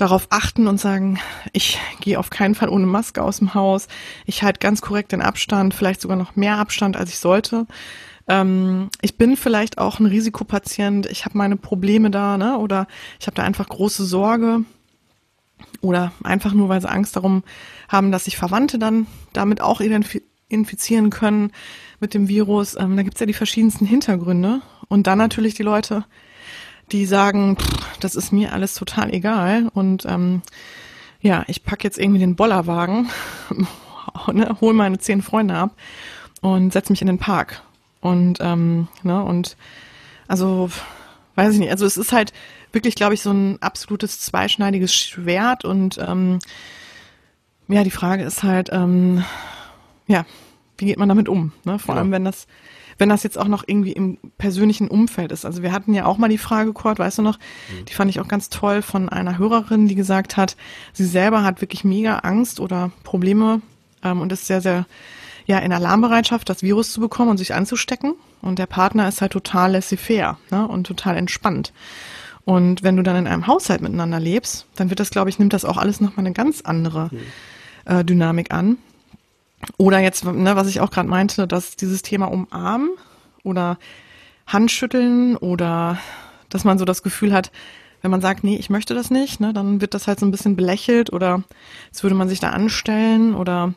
darauf 0.00 0.28
achten 0.30 0.66
und 0.66 0.78
sagen, 0.80 1.18
ich 1.52 1.78
gehe 2.00 2.18
auf 2.18 2.30
keinen 2.30 2.54
Fall 2.54 2.68
ohne 2.68 2.86
Maske 2.86 3.22
aus 3.22 3.38
dem 3.38 3.54
Haus, 3.54 3.88
ich 4.26 4.42
halte 4.42 4.60
ganz 4.60 4.80
korrekt 4.80 5.12
den 5.12 5.22
Abstand, 5.22 5.74
vielleicht 5.74 6.00
sogar 6.00 6.16
noch 6.16 6.36
mehr 6.36 6.56
Abstand, 6.56 6.96
als 6.96 7.10
ich 7.10 7.18
sollte. 7.18 7.66
Ähm, 8.28 8.88
ich 9.02 9.18
bin 9.18 9.36
vielleicht 9.36 9.78
auch 9.78 9.98
ein 9.98 10.06
Risikopatient, 10.06 11.06
ich 11.06 11.24
habe 11.24 11.36
meine 11.36 11.56
Probleme 11.56 12.10
da, 12.10 12.38
ne? 12.38 12.58
Oder 12.58 12.86
ich 13.18 13.26
habe 13.26 13.34
da 13.34 13.42
einfach 13.42 13.68
große 13.68 14.04
Sorge. 14.04 14.64
Oder 15.82 16.12
einfach 16.22 16.52
nur, 16.54 16.68
weil 16.68 16.80
sie 16.80 16.88
Angst 16.88 17.16
darum 17.16 17.42
haben, 17.88 18.12
dass 18.12 18.24
sich 18.24 18.36
Verwandte 18.36 18.78
dann 18.78 19.06
damit 19.32 19.60
auch 19.60 19.80
infizieren 20.48 21.10
können 21.10 21.52
mit 22.00 22.14
dem 22.14 22.28
Virus. 22.28 22.76
Ähm, 22.78 22.96
da 22.96 23.02
gibt's 23.02 23.20
ja 23.20 23.26
die 23.26 23.34
verschiedensten 23.34 23.84
Hintergründe. 23.84 24.62
Und 24.88 25.06
dann 25.06 25.18
natürlich 25.18 25.54
die 25.54 25.62
Leute, 25.62 26.04
die 26.92 27.06
sagen, 27.06 27.56
pff, 27.56 27.98
das 28.00 28.14
ist 28.14 28.32
mir 28.32 28.52
alles 28.52 28.74
total 28.74 29.12
egal 29.12 29.68
und 29.74 30.04
ähm, 30.06 30.42
ja, 31.20 31.44
ich 31.48 31.64
pack 31.64 31.84
jetzt 31.84 31.98
irgendwie 31.98 32.20
den 32.20 32.36
Bollerwagen, 32.36 33.08
ne, 34.32 34.56
hol 34.60 34.72
meine 34.72 34.98
zehn 34.98 35.22
Freunde 35.22 35.54
ab 35.54 35.76
und 36.40 36.72
setz 36.72 36.90
mich 36.90 37.02
in 37.02 37.06
den 37.06 37.18
Park. 37.18 37.62
Und, 38.00 38.38
ähm, 38.40 38.88
ne, 39.02 39.22
und 39.22 39.56
also, 40.26 40.70
weiß 41.34 41.52
ich 41.52 41.58
nicht, 41.58 41.70
also 41.70 41.84
es 41.84 41.98
ist 41.98 42.12
halt 42.12 42.32
wirklich, 42.72 42.94
glaube 42.94 43.14
ich, 43.14 43.20
so 43.20 43.30
ein 43.30 43.60
absolutes 43.60 44.20
zweischneidiges 44.20 44.94
Schwert 44.94 45.64
und 45.64 45.98
ähm, 45.98 46.38
ja, 47.68 47.84
die 47.84 47.90
Frage 47.90 48.24
ist 48.24 48.42
halt, 48.42 48.70
ähm, 48.72 49.24
ja, 50.06 50.24
wie 50.78 50.86
geht 50.86 50.98
man 50.98 51.08
damit 51.08 51.28
um? 51.28 51.52
Ne? 51.64 51.78
Vor 51.78 51.94
genau. 51.94 51.98
allem, 51.98 52.12
wenn 52.12 52.24
das 52.24 52.46
wenn 53.00 53.08
das 53.08 53.22
jetzt 53.22 53.38
auch 53.38 53.48
noch 53.48 53.64
irgendwie 53.66 53.92
im 53.92 54.18
persönlichen 54.36 54.88
Umfeld 54.88 55.32
ist. 55.32 55.46
Also 55.46 55.62
wir 55.62 55.72
hatten 55.72 55.94
ja 55.94 56.04
auch 56.04 56.18
mal 56.18 56.28
die 56.28 56.38
Frage, 56.38 56.72
Kurt, 56.72 56.98
weißt 56.98 57.18
du 57.18 57.22
noch, 57.22 57.38
mhm. 57.38 57.86
die 57.86 57.94
fand 57.94 58.10
ich 58.10 58.20
auch 58.20 58.28
ganz 58.28 58.50
toll 58.50 58.82
von 58.82 59.08
einer 59.08 59.38
Hörerin, 59.38 59.88
die 59.88 59.94
gesagt 59.94 60.36
hat, 60.36 60.56
sie 60.92 61.06
selber 61.06 61.42
hat 61.42 61.62
wirklich 61.62 61.82
mega 61.82 62.18
Angst 62.18 62.60
oder 62.60 62.92
Probleme 63.02 63.62
ähm, 64.04 64.20
und 64.20 64.30
ist 64.32 64.46
sehr, 64.46 64.60
sehr 64.60 64.86
ja 65.46 65.58
in 65.58 65.72
Alarmbereitschaft, 65.72 66.48
das 66.48 66.62
Virus 66.62 66.92
zu 66.92 67.00
bekommen 67.00 67.30
und 67.30 67.38
sich 67.38 67.54
anzustecken. 67.54 68.14
Und 68.42 68.58
der 68.58 68.66
Partner 68.66 69.08
ist 69.08 69.20
halt 69.20 69.32
total 69.32 69.72
laissez-faire 69.72 70.38
ne, 70.50 70.68
und 70.68 70.86
total 70.86 71.16
entspannt. 71.16 71.72
Und 72.44 72.82
wenn 72.82 72.96
du 72.96 73.02
dann 73.02 73.16
in 73.16 73.26
einem 73.26 73.46
Haushalt 73.46 73.80
miteinander 73.80 74.20
lebst, 74.20 74.66
dann 74.76 74.90
wird 74.90 75.00
das, 75.00 75.10
glaube 75.10 75.30
ich, 75.30 75.38
nimmt 75.38 75.52
das 75.52 75.64
auch 75.64 75.76
alles 75.76 76.00
nochmal 76.00 76.26
eine 76.26 76.34
ganz 76.34 76.60
andere 76.62 77.10
mhm. 77.12 77.18
äh, 77.92 78.04
Dynamik 78.04 78.52
an. 78.52 78.78
Oder 79.76 79.98
jetzt, 80.00 80.24
ne, 80.24 80.56
was 80.56 80.68
ich 80.68 80.80
auch 80.80 80.90
gerade 80.90 81.08
meinte, 81.08 81.46
dass 81.46 81.76
dieses 81.76 82.02
Thema 82.02 82.26
umarmen 82.26 82.90
oder 83.42 83.78
Handschütteln 84.46 85.36
oder 85.36 85.98
dass 86.48 86.64
man 86.64 86.78
so 86.78 86.84
das 86.84 87.02
Gefühl 87.02 87.32
hat, 87.32 87.52
wenn 88.02 88.10
man 88.10 88.20
sagt, 88.20 88.44
nee, 88.44 88.56
ich 88.56 88.70
möchte 88.70 88.94
das 88.94 89.10
nicht, 89.10 89.40
ne, 89.40 89.52
dann 89.52 89.80
wird 89.80 89.94
das 89.94 90.06
halt 90.06 90.18
so 90.18 90.26
ein 90.26 90.30
bisschen 90.30 90.56
belächelt 90.56 91.12
oder 91.12 91.42
jetzt 91.86 92.02
würde 92.02 92.16
man 92.16 92.28
sich 92.28 92.40
da 92.40 92.50
anstellen 92.50 93.34
oder 93.34 93.74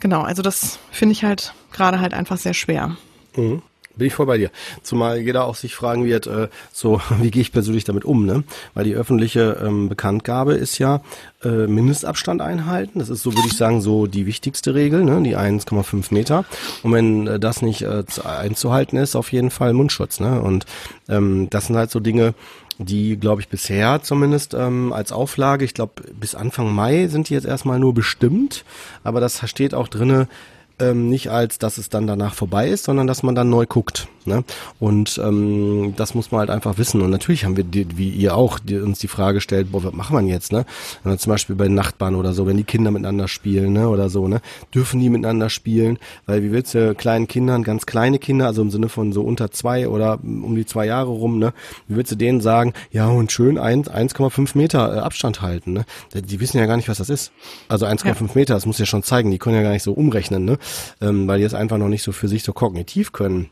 genau, 0.00 0.22
also 0.22 0.42
das 0.42 0.78
finde 0.90 1.12
ich 1.12 1.24
halt 1.24 1.54
gerade 1.70 2.00
halt 2.00 2.14
einfach 2.14 2.38
sehr 2.38 2.54
schwer. 2.54 2.96
Mhm. 3.36 3.62
Bin 3.96 4.08
ich 4.08 4.14
voll 4.14 4.26
bei 4.26 4.38
dir. 4.38 4.50
Zumal 4.82 5.18
jeder 5.18 5.44
auch 5.44 5.54
sich 5.54 5.74
fragen 5.74 6.04
wird, 6.04 6.26
äh, 6.26 6.48
so, 6.72 7.00
wie 7.20 7.30
gehe 7.30 7.42
ich 7.42 7.52
persönlich 7.52 7.84
damit 7.84 8.04
um, 8.04 8.26
ne? 8.26 8.44
Weil 8.74 8.84
die 8.84 8.94
öffentliche 8.94 9.58
ähm, 9.62 9.88
Bekanntgabe 9.88 10.54
ist 10.54 10.78
ja 10.78 11.00
äh, 11.44 11.66
Mindestabstand 11.66 12.40
einhalten. 12.40 12.98
Das 12.98 13.08
ist 13.08 13.22
so, 13.22 13.32
würde 13.34 13.46
ich 13.46 13.56
sagen, 13.56 13.80
so 13.80 14.06
die 14.06 14.26
wichtigste 14.26 14.74
Regel, 14.74 15.04
ne? 15.04 15.22
Die 15.22 15.36
1,5 15.36 16.12
Meter. 16.12 16.44
Und 16.82 16.92
wenn 16.92 17.26
äh, 17.26 17.38
das 17.38 17.62
nicht 17.62 17.82
äh, 17.82 18.02
einzuhalten 18.24 18.96
ist, 18.96 19.14
auf 19.16 19.32
jeden 19.32 19.50
Fall 19.50 19.72
Mundschutz, 19.72 20.20
ne? 20.20 20.40
Und 20.40 20.66
ähm, 21.08 21.48
das 21.50 21.66
sind 21.66 21.76
halt 21.76 21.90
so 21.90 22.00
Dinge, 22.00 22.34
die, 22.78 23.16
glaube 23.16 23.40
ich, 23.40 23.48
bisher 23.48 24.02
zumindest 24.02 24.54
ähm, 24.54 24.92
als 24.92 25.12
Auflage, 25.12 25.64
ich 25.64 25.74
glaube, 25.74 26.02
bis 26.18 26.34
Anfang 26.34 26.74
Mai 26.74 27.06
sind 27.06 27.28
die 27.28 27.34
jetzt 27.34 27.46
erstmal 27.46 27.78
nur 27.78 27.94
bestimmt, 27.94 28.64
aber 29.04 29.20
das 29.20 29.48
steht 29.48 29.74
auch 29.74 29.88
drinne, 29.88 30.28
ähm, 30.78 31.08
nicht 31.08 31.30
als, 31.30 31.58
dass 31.58 31.78
es 31.78 31.88
dann 31.88 32.06
danach 32.06 32.34
vorbei 32.34 32.68
ist, 32.68 32.84
sondern 32.84 33.06
dass 33.06 33.22
man 33.22 33.34
dann 33.34 33.48
neu 33.48 33.66
guckt. 33.66 34.08
Ne? 34.26 34.42
Und 34.80 35.20
ähm, 35.22 35.92
das 35.96 36.14
muss 36.14 36.32
man 36.32 36.40
halt 36.40 36.50
einfach 36.50 36.78
wissen. 36.78 37.02
Und 37.02 37.10
natürlich 37.10 37.44
haben 37.44 37.56
wir, 37.56 37.64
die, 37.64 37.98
wie 37.98 38.08
ihr 38.08 38.34
auch, 38.34 38.58
die, 38.58 38.78
uns 38.78 38.98
die 38.98 39.08
Frage 39.08 39.40
stellt, 39.40 39.70
boah, 39.70 39.84
was 39.84 39.92
macht 39.92 40.12
man 40.12 40.26
jetzt? 40.26 40.50
Ne? 40.50 40.64
Wenn 41.02 41.18
zum 41.18 41.30
Beispiel 41.30 41.56
bei 41.56 41.68
Nachbarn 41.68 42.14
oder 42.14 42.32
so, 42.32 42.46
wenn 42.46 42.56
die 42.56 42.64
Kinder 42.64 42.90
miteinander 42.90 43.28
spielen 43.28 43.74
ne? 43.74 43.88
oder 43.88 44.08
so, 44.08 44.26
ne? 44.26 44.40
dürfen 44.74 45.00
die 45.00 45.10
miteinander 45.10 45.50
spielen? 45.50 45.98
Weil 46.26 46.42
wie 46.42 46.52
willst 46.52 46.74
du 46.74 46.94
kleinen 46.94 47.28
Kindern, 47.28 47.62
ganz 47.62 47.84
kleine 47.84 48.18
Kinder, 48.18 48.46
also 48.46 48.62
im 48.62 48.70
Sinne 48.70 48.88
von 48.88 49.12
so 49.12 49.22
unter 49.22 49.50
zwei 49.50 49.88
oder 49.88 50.18
um 50.22 50.56
die 50.56 50.66
zwei 50.66 50.86
Jahre 50.86 51.10
rum, 51.10 51.38
ne? 51.38 51.52
wie 51.86 51.96
willst 51.96 52.10
du 52.12 52.16
denen 52.16 52.40
sagen, 52.40 52.72
ja 52.90 53.08
und 53.08 53.30
schön 53.30 53.58
1,5 53.58 54.56
Meter 54.56 54.96
äh, 54.96 54.98
Abstand 55.00 55.42
halten? 55.42 55.74
Ne? 55.74 55.84
Die 56.14 56.40
wissen 56.40 56.56
ja 56.56 56.66
gar 56.66 56.76
nicht, 56.76 56.88
was 56.88 56.98
das 56.98 57.10
ist. 57.10 57.30
Also 57.68 57.84
1,5 57.84 58.06
ja. 58.06 58.14
Meter, 58.34 58.54
das 58.54 58.64
muss 58.64 58.78
ja 58.78 58.86
schon 58.86 59.02
zeigen, 59.02 59.30
die 59.30 59.38
können 59.38 59.56
ja 59.56 59.62
gar 59.62 59.72
nicht 59.72 59.82
so 59.82 59.92
umrechnen, 59.92 60.46
ne? 60.46 60.58
Ähm, 61.00 61.26
weil 61.28 61.38
die 61.38 61.44
es 61.44 61.54
einfach 61.54 61.78
noch 61.78 61.88
nicht 61.88 62.02
so 62.02 62.12
für 62.12 62.28
sich 62.28 62.42
so 62.42 62.52
kognitiv 62.52 63.12
können. 63.12 63.50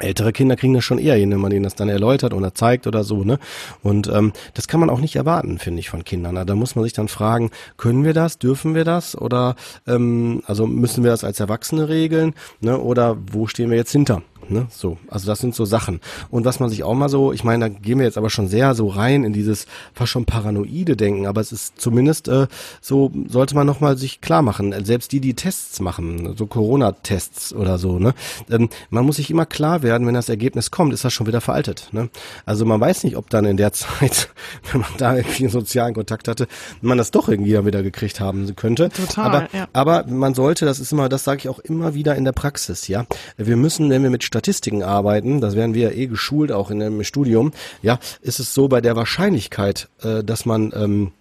Ältere 0.00 0.32
Kinder 0.32 0.56
kriegen 0.56 0.72
das 0.72 0.84
schon 0.84 0.98
eher 0.98 1.16
hin, 1.16 1.30
wenn 1.30 1.40
man 1.40 1.50
denen 1.50 1.64
das 1.64 1.74
dann 1.74 1.88
erläutert 1.88 2.32
oder 2.32 2.54
zeigt 2.54 2.86
oder 2.86 3.04
so, 3.04 3.22
ne? 3.22 3.38
Und 3.82 4.08
ähm, 4.08 4.32
das 4.54 4.66
kann 4.66 4.80
man 4.80 4.88
auch 4.88 5.00
nicht 5.00 5.16
erwarten, 5.16 5.58
finde 5.58 5.80
ich, 5.80 5.90
von 5.90 6.04
Kindern. 6.04 6.46
Da 6.46 6.54
muss 6.54 6.74
man 6.74 6.84
sich 6.84 6.94
dann 6.94 7.08
fragen, 7.08 7.50
können 7.76 8.04
wir 8.04 8.14
das, 8.14 8.38
dürfen 8.38 8.74
wir 8.74 8.84
das 8.84 9.16
oder 9.16 9.56
ähm, 9.86 10.42
also 10.46 10.66
müssen 10.66 11.04
wir 11.04 11.10
das 11.10 11.22
als 11.22 11.38
Erwachsene 11.38 11.88
regeln, 11.88 12.34
ne? 12.60 12.78
Oder 12.78 13.18
wo 13.30 13.46
stehen 13.46 13.70
wir 13.70 13.76
jetzt 13.76 13.92
hinter? 13.92 14.22
Ne? 14.50 14.66
So, 14.70 14.98
also 15.08 15.26
das 15.26 15.38
sind 15.38 15.54
so 15.54 15.64
Sachen. 15.64 16.00
Und 16.30 16.44
was 16.44 16.60
man 16.60 16.68
sich 16.70 16.82
auch 16.82 16.94
mal 16.94 17.08
so, 17.08 17.32
ich 17.32 17.44
meine, 17.44 17.68
da 17.68 17.68
gehen 17.68 17.98
wir 17.98 18.06
jetzt 18.06 18.18
aber 18.18 18.30
schon 18.30 18.48
sehr 18.48 18.74
so 18.74 18.88
rein 18.88 19.24
in 19.24 19.32
dieses 19.32 19.66
fast 19.94 20.10
schon 20.10 20.24
paranoide 20.24 20.96
Denken, 20.96 21.26
aber 21.26 21.40
es 21.40 21.52
ist 21.52 21.80
zumindest 21.80 22.28
äh, 22.28 22.46
so, 22.80 23.12
sollte 23.28 23.54
man 23.54 23.66
nochmal 23.66 23.96
sich 23.96 24.20
klar 24.20 24.42
machen, 24.42 24.74
selbst 24.84 25.12
die, 25.12 25.20
die 25.20 25.34
Tests 25.34 25.80
machen, 25.80 26.34
so 26.36 26.46
Corona-Tests 26.46 27.54
oder 27.54 27.78
so, 27.78 27.98
ne? 27.98 28.14
Ähm, 28.50 28.68
man 28.90 29.06
muss 29.06 29.16
sich 29.16 29.30
immer 29.30 29.46
klar 29.46 29.82
werden, 29.82 30.06
wenn 30.06 30.14
das 30.14 30.28
Ergebnis 30.28 30.70
kommt, 30.70 30.92
ist 30.92 31.04
das 31.04 31.12
schon 31.12 31.26
wieder 31.26 31.40
veraltet. 31.40 31.88
Ne? 31.92 32.10
Also 32.44 32.64
man 32.64 32.80
weiß 32.80 33.04
nicht, 33.04 33.16
ob 33.16 33.30
dann 33.30 33.44
in 33.44 33.56
der 33.56 33.72
Zeit, 33.72 34.30
wenn 34.72 34.80
man 34.80 34.90
da 34.98 35.16
irgendwie 35.16 35.44
einen 35.44 35.52
sozialen 35.52 35.94
Kontakt 35.94 36.28
hatte, 36.28 36.48
man 36.80 36.98
das 36.98 37.10
doch 37.10 37.28
irgendwie 37.28 37.50
wieder 37.64 37.82
gekriegt 37.82 38.20
haben 38.20 38.54
könnte. 38.56 38.88
Total, 38.88 39.26
aber, 39.26 39.48
ja. 39.52 39.68
aber 39.72 40.06
man 40.06 40.34
sollte, 40.34 40.64
das 40.64 40.80
ist 40.80 40.92
immer, 40.92 41.08
das 41.08 41.24
sage 41.24 41.38
ich 41.38 41.48
auch 41.48 41.58
immer 41.60 41.94
wieder 41.94 42.16
in 42.16 42.24
der 42.24 42.32
Praxis, 42.32 42.88
ja. 42.88 43.06
Wir 43.36 43.56
müssen, 43.56 43.90
wenn 43.90 44.02
wir 44.02 44.10
mit 44.10 44.24
Statistiken 44.40 44.82
arbeiten, 44.82 45.42
das 45.42 45.54
werden 45.54 45.74
wir 45.74 45.90
ja 45.90 45.94
eh 45.94 46.06
geschult, 46.06 46.50
auch 46.50 46.70
in 46.70 46.80
dem 46.80 47.04
Studium, 47.04 47.52
ja, 47.82 47.98
ist 48.22 48.40
es 48.40 48.54
so 48.54 48.68
bei 48.68 48.80
der 48.80 48.96
Wahrscheinlichkeit, 48.96 49.88
äh, 50.02 50.24
dass 50.24 50.46
man 50.46 50.72
ähm, 50.74 51.12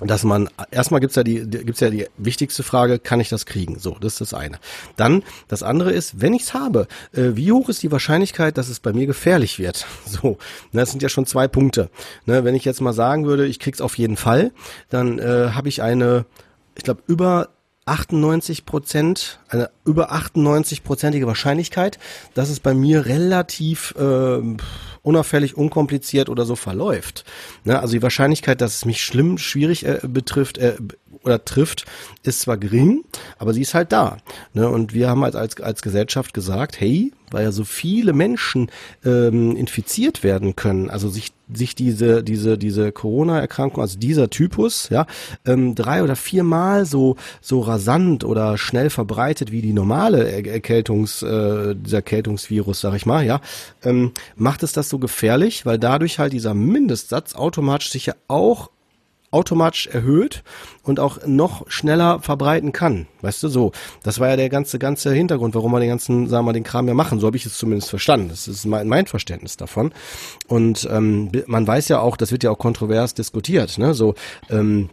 dass 0.00 0.24
man 0.24 0.48
erstmal 0.70 1.00
gibt's 1.00 1.16
ja 1.16 1.22
die 1.22 1.40
gibt's 1.40 1.80
ja 1.80 1.90
die 1.90 2.06
wichtigste 2.16 2.62
Frage, 2.62 2.98
kann 2.98 3.20
ich 3.20 3.28
das 3.28 3.44
kriegen? 3.46 3.78
So, 3.78 3.96
das 4.00 4.14
ist 4.14 4.20
das 4.20 4.34
eine. 4.34 4.58
Dann 4.96 5.22
das 5.48 5.62
andere 5.62 5.92
ist, 5.92 6.20
wenn 6.20 6.34
ich's 6.34 6.54
habe, 6.54 6.86
äh, 7.12 7.30
wie 7.34 7.52
hoch 7.52 7.68
ist 7.68 7.82
die 7.82 7.92
Wahrscheinlichkeit, 7.92 8.56
dass 8.56 8.68
es 8.68 8.80
bei 8.80 8.92
mir 8.94 9.06
gefährlich 9.06 9.58
wird? 9.58 9.86
So, 10.06 10.38
ne, 10.72 10.80
das 10.80 10.90
sind 10.92 11.02
ja 11.02 11.10
schon 11.10 11.26
zwei 11.26 11.46
Punkte. 11.46 11.90
Ne, 12.24 12.44
wenn 12.44 12.54
ich 12.54 12.64
jetzt 12.64 12.80
mal 12.80 12.94
sagen 12.94 13.26
würde, 13.26 13.46
ich 13.46 13.58
krieg's 13.58 13.82
auf 13.82 13.98
jeden 13.98 14.16
Fall, 14.16 14.52
dann 14.88 15.18
äh, 15.18 15.50
habe 15.52 15.68
ich 15.68 15.82
eine, 15.82 16.24
ich 16.74 16.84
glaube 16.84 17.02
über 17.06 17.48
98 17.86 18.66
Prozent, 18.66 19.38
eine 19.48 19.70
über 19.84 20.12
98-prozentige 20.12 21.26
Wahrscheinlichkeit, 21.26 21.98
dass 22.34 22.50
es 22.50 22.58
bei 22.58 22.74
mir 22.74 23.06
relativ 23.06 23.94
äh, 23.96 24.42
unauffällig, 25.02 25.56
unkompliziert 25.56 26.28
oder 26.28 26.44
so 26.44 26.56
verläuft. 26.56 27.24
Ne? 27.62 27.78
Also 27.78 27.92
die 27.92 28.02
Wahrscheinlichkeit, 28.02 28.60
dass 28.60 28.74
es 28.74 28.84
mich 28.84 29.04
schlimm, 29.04 29.38
schwierig 29.38 29.86
äh, 29.86 30.00
betrifft 30.02 30.58
äh, 30.58 30.76
oder 31.22 31.44
trifft, 31.44 31.86
ist 32.24 32.40
zwar 32.40 32.56
gering, 32.56 33.04
aber 33.38 33.54
sie 33.54 33.62
ist 33.62 33.74
halt 33.74 33.92
da. 33.92 34.16
Ne? 34.52 34.68
Und 34.68 34.92
wir 34.92 35.08
haben 35.08 35.22
als, 35.22 35.36
als, 35.36 35.60
als 35.60 35.80
Gesellschaft 35.80 36.34
gesagt, 36.34 36.80
hey, 36.80 37.12
weil 37.30 37.44
ja 37.44 37.52
so 37.52 37.64
viele 37.64 38.12
Menschen 38.12 38.68
ähm, 39.04 39.54
infiziert 39.56 40.24
werden 40.24 40.56
können, 40.56 40.90
also 40.90 41.08
sich 41.08 41.35
sich 41.52 41.74
diese 41.74 42.22
diese 42.22 42.58
diese 42.58 42.92
Corona-Erkrankung, 42.92 43.80
also 43.82 43.98
dieser 43.98 44.30
Typus, 44.30 44.88
ja, 44.90 45.06
ähm, 45.44 45.74
drei 45.74 46.02
oder 46.02 46.16
viermal 46.16 46.86
so 46.86 47.16
so 47.40 47.60
rasant 47.60 48.24
oder 48.24 48.58
schnell 48.58 48.90
verbreitet 48.90 49.52
wie 49.52 49.62
die 49.62 49.72
normale 49.72 50.28
Erkältungs 50.30 51.22
äh, 51.22 51.74
dieser 51.74 51.98
Erkältungsvirus, 51.98 52.80
sag 52.80 52.94
ich 52.94 53.06
mal, 53.06 53.24
ja, 53.24 53.40
ähm, 53.82 54.12
macht 54.36 54.62
es 54.62 54.72
das 54.72 54.88
so 54.88 54.98
gefährlich, 54.98 55.66
weil 55.66 55.78
dadurch 55.78 56.18
halt 56.18 56.32
dieser 56.32 56.54
Mindestsatz 56.54 57.34
automatisch 57.34 57.90
sich 57.90 58.06
ja 58.06 58.14
auch 58.28 58.70
automatisch 59.30 59.86
erhöht 59.86 60.42
und 60.82 61.00
auch 61.00 61.26
noch 61.26 61.68
schneller 61.70 62.20
verbreiten 62.20 62.72
kann. 62.72 63.06
Weißt 63.22 63.42
du, 63.42 63.48
so. 63.48 63.72
Das 64.02 64.20
war 64.20 64.28
ja 64.28 64.36
der 64.36 64.48
ganze, 64.48 64.78
ganze 64.78 65.12
Hintergrund, 65.12 65.54
warum 65.54 65.72
wir 65.72 65.80
den 65.80 65.88
ganzen, 65.88 66.28
sagen 66.28 66.44
wir 66.44 66.46
mal, 66.48 66.52
den 66.52 66.64
Kram 66.64 66.88
ja 66.88 66.94
machen. 66.94 67.20
So 67.20 67.26
habe 67.26 67.36
ich 67.36 67.46
es 67.46 67.58
zumindest 67.58 67.90
verstanden. 67.90 68.28
Das 68.28 68.48
ist 68.48 68.64
mein, 68.66 68.88
mein 68.88 69.06
Verständnis 69.06 69.56
davon. 69.56 69.92
Und 70.46 70.88
ähm, 70.90 71.30
man 71.46 71.66
weiß 71.66 71.88
ja 71.88 72.00
auch, 72.00 72.16
das 72.16 72.32
wird 72.32 72.44
ja 72.44 72.50
auch 72.50 72.58
kontrovers 72.58 73.14
diskutiert, 73.14 73.78
ne? 73.78 73.94
So, 73.94 74.14
ähm, 74.50 74.90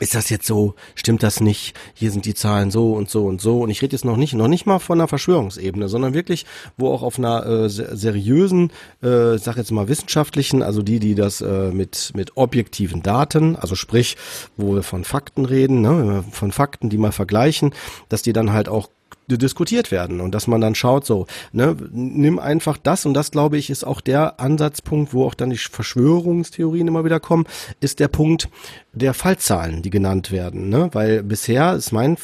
ist 0.00 0.14
das 0.14 0.28
jetzt 0.28 0.46
so, 0.46 0.74
stimmt 0.96 1.22
das 1.22 1.40
nicht, 1.40 1.74
hier 1.94 2.10
sind 2.10 2.24
die 2.24 2.34
Zahlen 2.34 2.70
so 2.72 2.94
und 2.94 3.08
so 3.08 3.26
und 3.26 3.40
so. 3.40 3.60
Und 3.60 3.70
ich 3.70 3.80
rede 3.80 3.94
jetzt 3.94 4.04
noch 4.04 4.16
nicht, 4.16 4.34
noch 4.34 4.48
nicht 4.48 4.66
mal 4.66 4.80
von 4.80 4.98
einer 5.00 5.08
Verschwörungsebene, 5.08 5.88
sondern 5.88 6.14
wirklich, 6.14 6.46
wo 6.76 6.90
auch 6.90 7.02
auf 7.02 7.18
einer 7.18 7.46
äh, 7.46 7.68
seriösen, 7.68 8.72
äh, 9.02 9.38
sag 9.38 9.56
jetzt 9.56 9.70
mal 9.70 9.86
wissenschaftlichen, 9.86 10.62
also 10.62 10.82
die, 10.82 10.98
die 10.98 11.14
das 11.14 11.40
äh, 11.40 11.70
mit, 11.70 12.10
mit 12.14 12.36
objektiven 12.36 13.02
Daten, 13.02 13.54
also 13.54 13.76
sprich, 13.76 14.16
wo 14.56 14.74
wir 14.74 14.82
von 14.82 15.04
Fakten 15.04 15.44
reden, 15.44 15.82
ne, 15.82 16.24
von 16.30 16.50
Fakten, 16.50 16.90
die 16.90 16.98
mal 16.98 17.12
vergleichen, 17.12 17.72
dass 18.08 18.22
die 18.22 18.32
dann 18.32 18.52
halt 18.52 18.68
auch 18.68 18.88
diskutiert 19.28 19.90
werden 19.90 20.20
und 20.20 20.34
dass 20.34 20.46
man 20.46 20.60
dann 20.60 20.74
schaut, 20.74 21.06
so, 21.06 21.26
ne, 21.52 21.76
nimm 21.92 22.38
einfach 22.38 22.76
das 22.76 23.06
und 23.06 23.14
das, 23.14 23.30
glaube 23.30 23.56
ich, 23.56 23.70
ist 23.70 23.84
auch 23.84 24.00
der 24.00 24.40
Ansatzpunkt, 24.40 25.14
wo 25.14 25.24
auch 25.24 25.34
dann 25.34 25.50
die 25.50 25.56
Verschwörungstheorien 25.56 26.88
immer 26.88 27.04
wieder 27.04 27.20
kommen, 27.20 27.46
ist 27.80 28.00
der 28.00 28.08
Punkt 28.08 28.48
der 28.94 29.14
Fallzahlen, 29.14 29.82
die 29.82 29.90
genannt 29.90 30.30
werden, 30.30 30.68
ne, 30.68 30.88
weil 30.92 31.22
bisher 31.22 31.74
ist 31.74 31.92
mein 31.92 32.16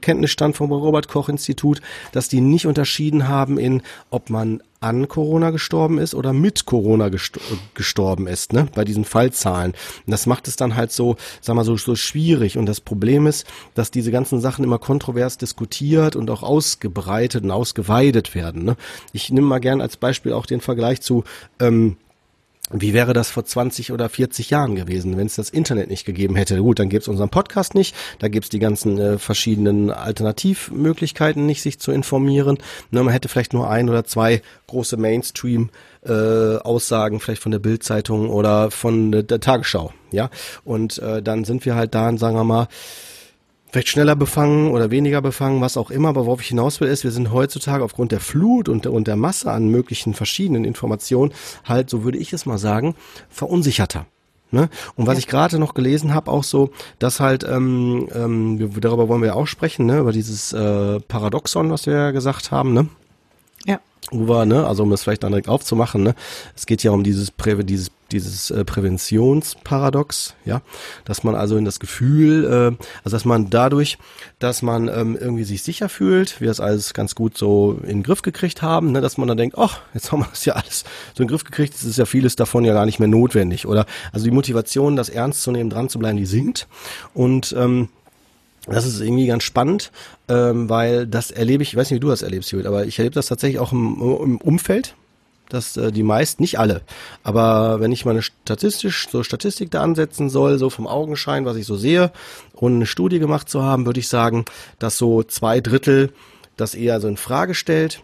Kenntnisstand 0.00 0.56
vom 0.56 0.72
Robert 0.72 1.08
Koch 1.08 1.28
Institut, 1.28 1.80
dass 2.12 2.28
die 2.28 2.40
nicht 2.40 2.66
unterschieden 2.66 3.28
haben 3.28 3.58
in, 3.58 3.82
ob 4.10 4.30
man 4.30 4.60
an 4.80 5.08
Corona 5.08 5.50
gestorben 5.50 5.98
ist 5.98 6.14
oder 6.14 6.32
mit 6.32 6.64
Corona 6.66 7.10
gestorben 7.74 8.26
ist, 8.26 8.52
ne, 8.52 8.68
bei 8.74 8.84
diesen 8.84 9.04
Fallzahlen. 9.04 9.72
Und 9.72 10.10
das 10.10 10.26
macht 10.26 10.46
es 10.46 10.56
dann 10.56 10.76
halt 10.76 10.92
so, 10.92 11.16
sag 11.40 11.56
mal 11.56 11.64
so, 11.64 11.76
so 11.76 11.96
schwierig. 11.96 12.56
Und 12.56 12.66
das 12.66 12.80
Problem 12.80 13.26
ist, 13.26 13.46
dass 13.74 13.90
diese 13.90 14.12
ganzen 14.12 14.40
Sachen 14.40 14.64
immer 14.64 14.78
kontrovers 14.78 15.38
diskutiert 15.38 16.14
und 16.14 16.30
auch 16.30 16.42
ausgebreitet 16.42 17.44
und 17.44 17.50
ausgeweidet 17.50 18.34
werden. 18.34 18.64
Ne. 18.64 18.76
Ich 19.12 19.30
nehme 19.30 19.46
mal 19.46 19.58
gern 19.58 19.80
als 19.80 19.96
Beispiel 19.96 20.32
auch 20.32 20.46
den 20.46 20.60
Vergleich 20.60 21.00
zu 21.00 21.24
ähm, 21.58 21.96
wie 22.70 22.92
wäre 22.92 23.12
das 23.12 23.30
vor 23.30 23.44
20 23.44 23.92
oder 23.92 24.08
40 24.08 24.50
Jahren 24.50 24.74
gewesen, 24.74 25.16
wenn 25.16 25.26
es 25.26 25.36
das 25.36 25.50
Internet 25.50 25.88
nicht 25.88 26.04
gegeben 26.04 26.36
hätte? 26.36 26.58
Gut, 26.58 26.78
dann 26.78 26.88
gäbe 26.88 27.00
es 27.00 27.08
unseren 27.08 27.30
Podcast 27.30 27.74
nicht, 27.74 27.94
da 28.18 28.28
gäbe 28.28 28.44
es 28.44 28.50
die 28.50 28.58
ganzen 28.58 28.98
äh, 28.98 29.18
verschiedenen 29.18 29.90
Alternativmöglichkeiten 29.90 31.46
nicht, 31.46 31.62
sich 31.62 31.78
zu 31.78 31.92
informieren. 31.92 32.58
Ne, 32.90 33.02
man 33.02 33.12
hätte 33.12 33.28
vielleicht 33.28 33.52
nur 33.52 33.70
ein 33.70 33.88
oder 33.88 34.04
zwei 34.04 34.42
große 34.66 34.96
Mainstream 34.96 35.70
äh, 36.04 36.56
Aussagen 36.56 37.20
vielleicht 37.20 37.42
von 37.42 37.52
der 37.52 37.58
Bildzeitung 37.58 38.30
oder 38.30 38.70
von 38.70 39.12
der 39.12 39.40
Tagesschau, 39.40 39.92
ja. 40.10 40.30
Und 40.64 40.98
äh, 40.98 41.22
dann 41.22 41.44
sind 41.44 41.64
wir 41.64 41.74
halt 41.74 41.94
da 41.94 42.08
und 42.08 42.18
sagen 42.18 42.36
wir 42.36 42.44
mal, 42.44 42.68
vielleicht 43.70 43.88
schneller 43.88 44.16
befangen 44.16 44.70
oder 44.70 44.90
weniger 44.90 45.20
befangen, 45.20 45.60
was 45.60 45.76
auch 45.76 45.90
immer. 45.90 46.10
Aber 46.10 46.26
worauf 46.26 46.40
ich 46.40 46.48
hinaus 46.48 46.80
will, 46.80 46.88
ist, 46.88 47.04
wir 47.04 47.10
sind 47.10 47.32
heutzutage 47.32 47.84
aufgrund 47.84 48.12
der 48.12 48.20
Flut 48.20 48.68
und, 48.68 48.86
und 48.86 49.06
der 49.06 49.16
Masse 49.16 49.50
an 49.50 49.68
möglichen 49.68 50.14
verschiedenen 50.14 50.64
Informationen 50.64 51.32
halt, 51.64 51.90
so 51.90 52.04
würde 52.04 52.18
ich 52.18 52.32
es 52.32 52.46
mal 52.46 52.58
sagen, 52.58 52.94
verunsicherter. 53.28 54.06
Ne? 54.50 54.70
Und 54.96 55.06
was 55.06 55.18
ich 55.18 55.26
gerade 55.26 55.58
noch 55.58 55.74
gelesen 55.74 56.14
habe, 56.14 56.30
auch 56.30 56.44
so, 56.44 56.70
dass 56.98 57.20
halt, 57.20 57.44
ähm, 57.44 58.08
ähm, 58.14 58.70
darüber 58.80 59.08
wollen 59.08 59.20
wir 59.20 59.28
ja 59.28 59.34
auch 59.34 59.46
sprechen, 59.46 59.84
ne? 59.84 59.98
über 59.98 60.12
dieses 60.12 60.54
äh, 60.54 61.00
Paradoxon, 61.00 61.70
was 61.70 61.86
wir 61.86 61.94
ja 61.94 62.10
gesagt 62.12 62.50
haben, 62.50 62.72
ne? 62.72 62.88
Ja. 63.66 63.80
Uwe, 64.12 64.46
ne? 64.46 64.66
Also 64.66 64.82
um 64.82 64.90
das 64.90 65.02
vielleicht 65.02 65.22
dann 65.22 65.32
direkt 65.32 65.48
aufzumachen, 65.48 66.02
ne? 66.02 66.14
Es 66.56 66.66
geht 66.66 66.82
ja 66.82 66.90
um 66.90 67.04
dieses 67.04 67.30
Prä 67.30 67.62
dieses 67.62 67.90
dieses 68.12 68.50
äh, 68.50 68.64
Präventionsparadox, 68.64 70.34
ja, 70.44 70.62
dass 71.04 71.24
man 71.24 71.34
also 71.34 71.56
in 71.56 71.64
das 71.64 71.78
Gefühl, 71.78 72.44
äh, 72.44 72.84
also 73.04 73.16
dass 73.16 73.24
man 73.24 73.50
dadurch, 73.50 73.98
dass 74.38 74.62
man 74.62 74.88
ähm, 74.88 75.16
irgendwie 75.20 75.44
sich 75.44 75.62
sicher 75.62 75.88
fühlt, 75.88 76.40
wir 76.40 76.48
das 76.48 76.60
alles 76.60 76.94
ganz 76.94 77.14
gut 77.14 77.36
so 77.36 77.78
in 77.82 77.98
den 77.98 78.02
Griff 78.02 78.22
gekriegt 78.22 78.62
haben, 78.62 78.92
ne, 78.92 79.00
dass 79.00 79.18
man 79.18 79.28
dann 79.28 79.36
denkt, 79.36 79.58
ach, 79.58 79.80
jetzt 79.94 80.10
haben 80.10 80.20
wir 80.20 80.28
das 80.30 80.44
ja 80.44 80.54
alles 80.54 80.84
so 81.14 81.22
in 81.22 81.26
den 81.26 81.28
Griff 81.28 81.44
gekriegt, 81.44 81.74
es 81.74 81.84
ist 81.84 81.98
ja 81.98 82.06
vieles 82.06 82.36
davon 82.36 82.64
ja 82.64 82.72
gar 82.72 82.86
nicht 82.86 82.98
mehr 82.98 83.08
notwendig, 83.08 83.66
oder? 83.66 83.84
Also 84.12 84.24
die 84.24 84.30
Motivation, 84.30 84.96
das 84.96 85.08
ernst 85.08 85.42
zu 85.42 85.50
nehmen, 85.50 85.70
dran 85.70 85.88
zu 85.88 85.98
bleiben, 85.98 86.16
die 86.16 86.26
sinkt 86.26 86.66
und 87.12 87.54
ähm, 87.58 87.88
das 88.70 88.86
ist 88.86 89.00
irgendwie 89.00 89.26
ganz 89.26 89.42
spannend, 89.42 89.90
ähm, 90.28 90.68
weil 90.68 91.06
das 91.06 91.30
erlebe 91.30 91.62
ich, 91.62 91.70
ich 91.70 91.76
weiß 91.76 91.90
nicht, 91.90 91.96
wie 91.96 92.00
du 92.00 92.08
das 92.08 92.22
erlebst, 92.22 92.50
Judith, 92.50 92.66
aber 92.66 92.86
ich 92.86 92.98
erlebe 92.98 93.14
das 93.14 93.26
tatsächlich 93.26 93.60
auch 93.60 93.72
im, 93.72 94.00
im 94.00 94.36
Umfeld, 94.38 94.94
dass 95.48 95.76
äh, 95.76 95.92
die 95.92 96.02
meisten, 96.02 96.42
nicht 96.42 96.58
alle, 96.58 96.82
aber 97.22 97.80
wenn 97.80 97.92
ich 97.92 98.04
mal 98.04 98.12
eine 98.12 98.22
statistisch, 98.22 99.08
so 99.10 99.22
Statistik 99.22 99.70
da 99.70 99.82
ansetzen 99.82 100.28
soll, 100.28 100.58
so 100.58 100.70
vom 100.70 100.86
Augenschein, 100.86 101.44
was 101.44 101.56
ich 101.56 101.66
so 101.66 101.76
sehe, 101.76 102.12
und 102.52 102.76
eine 102.76 102.86
Studie 102.86 103.18
gemacht 103.18 103.48
zu 103.48 103.62
haben, 103.62 103.86
würde 103.86 104.00
ich 104.00 104.08
sagen, 104.08 104.44
dass 104.78 104.98
so 104.98 105.22
zwei 105.22 105.60
Drittel 105.60 106.12
das 106.56 106.74
eher 106.74 107.00
so 107.00 107.08
in 107.08 107.16
Frage 107.16 107.54
stellt 107.54 108.02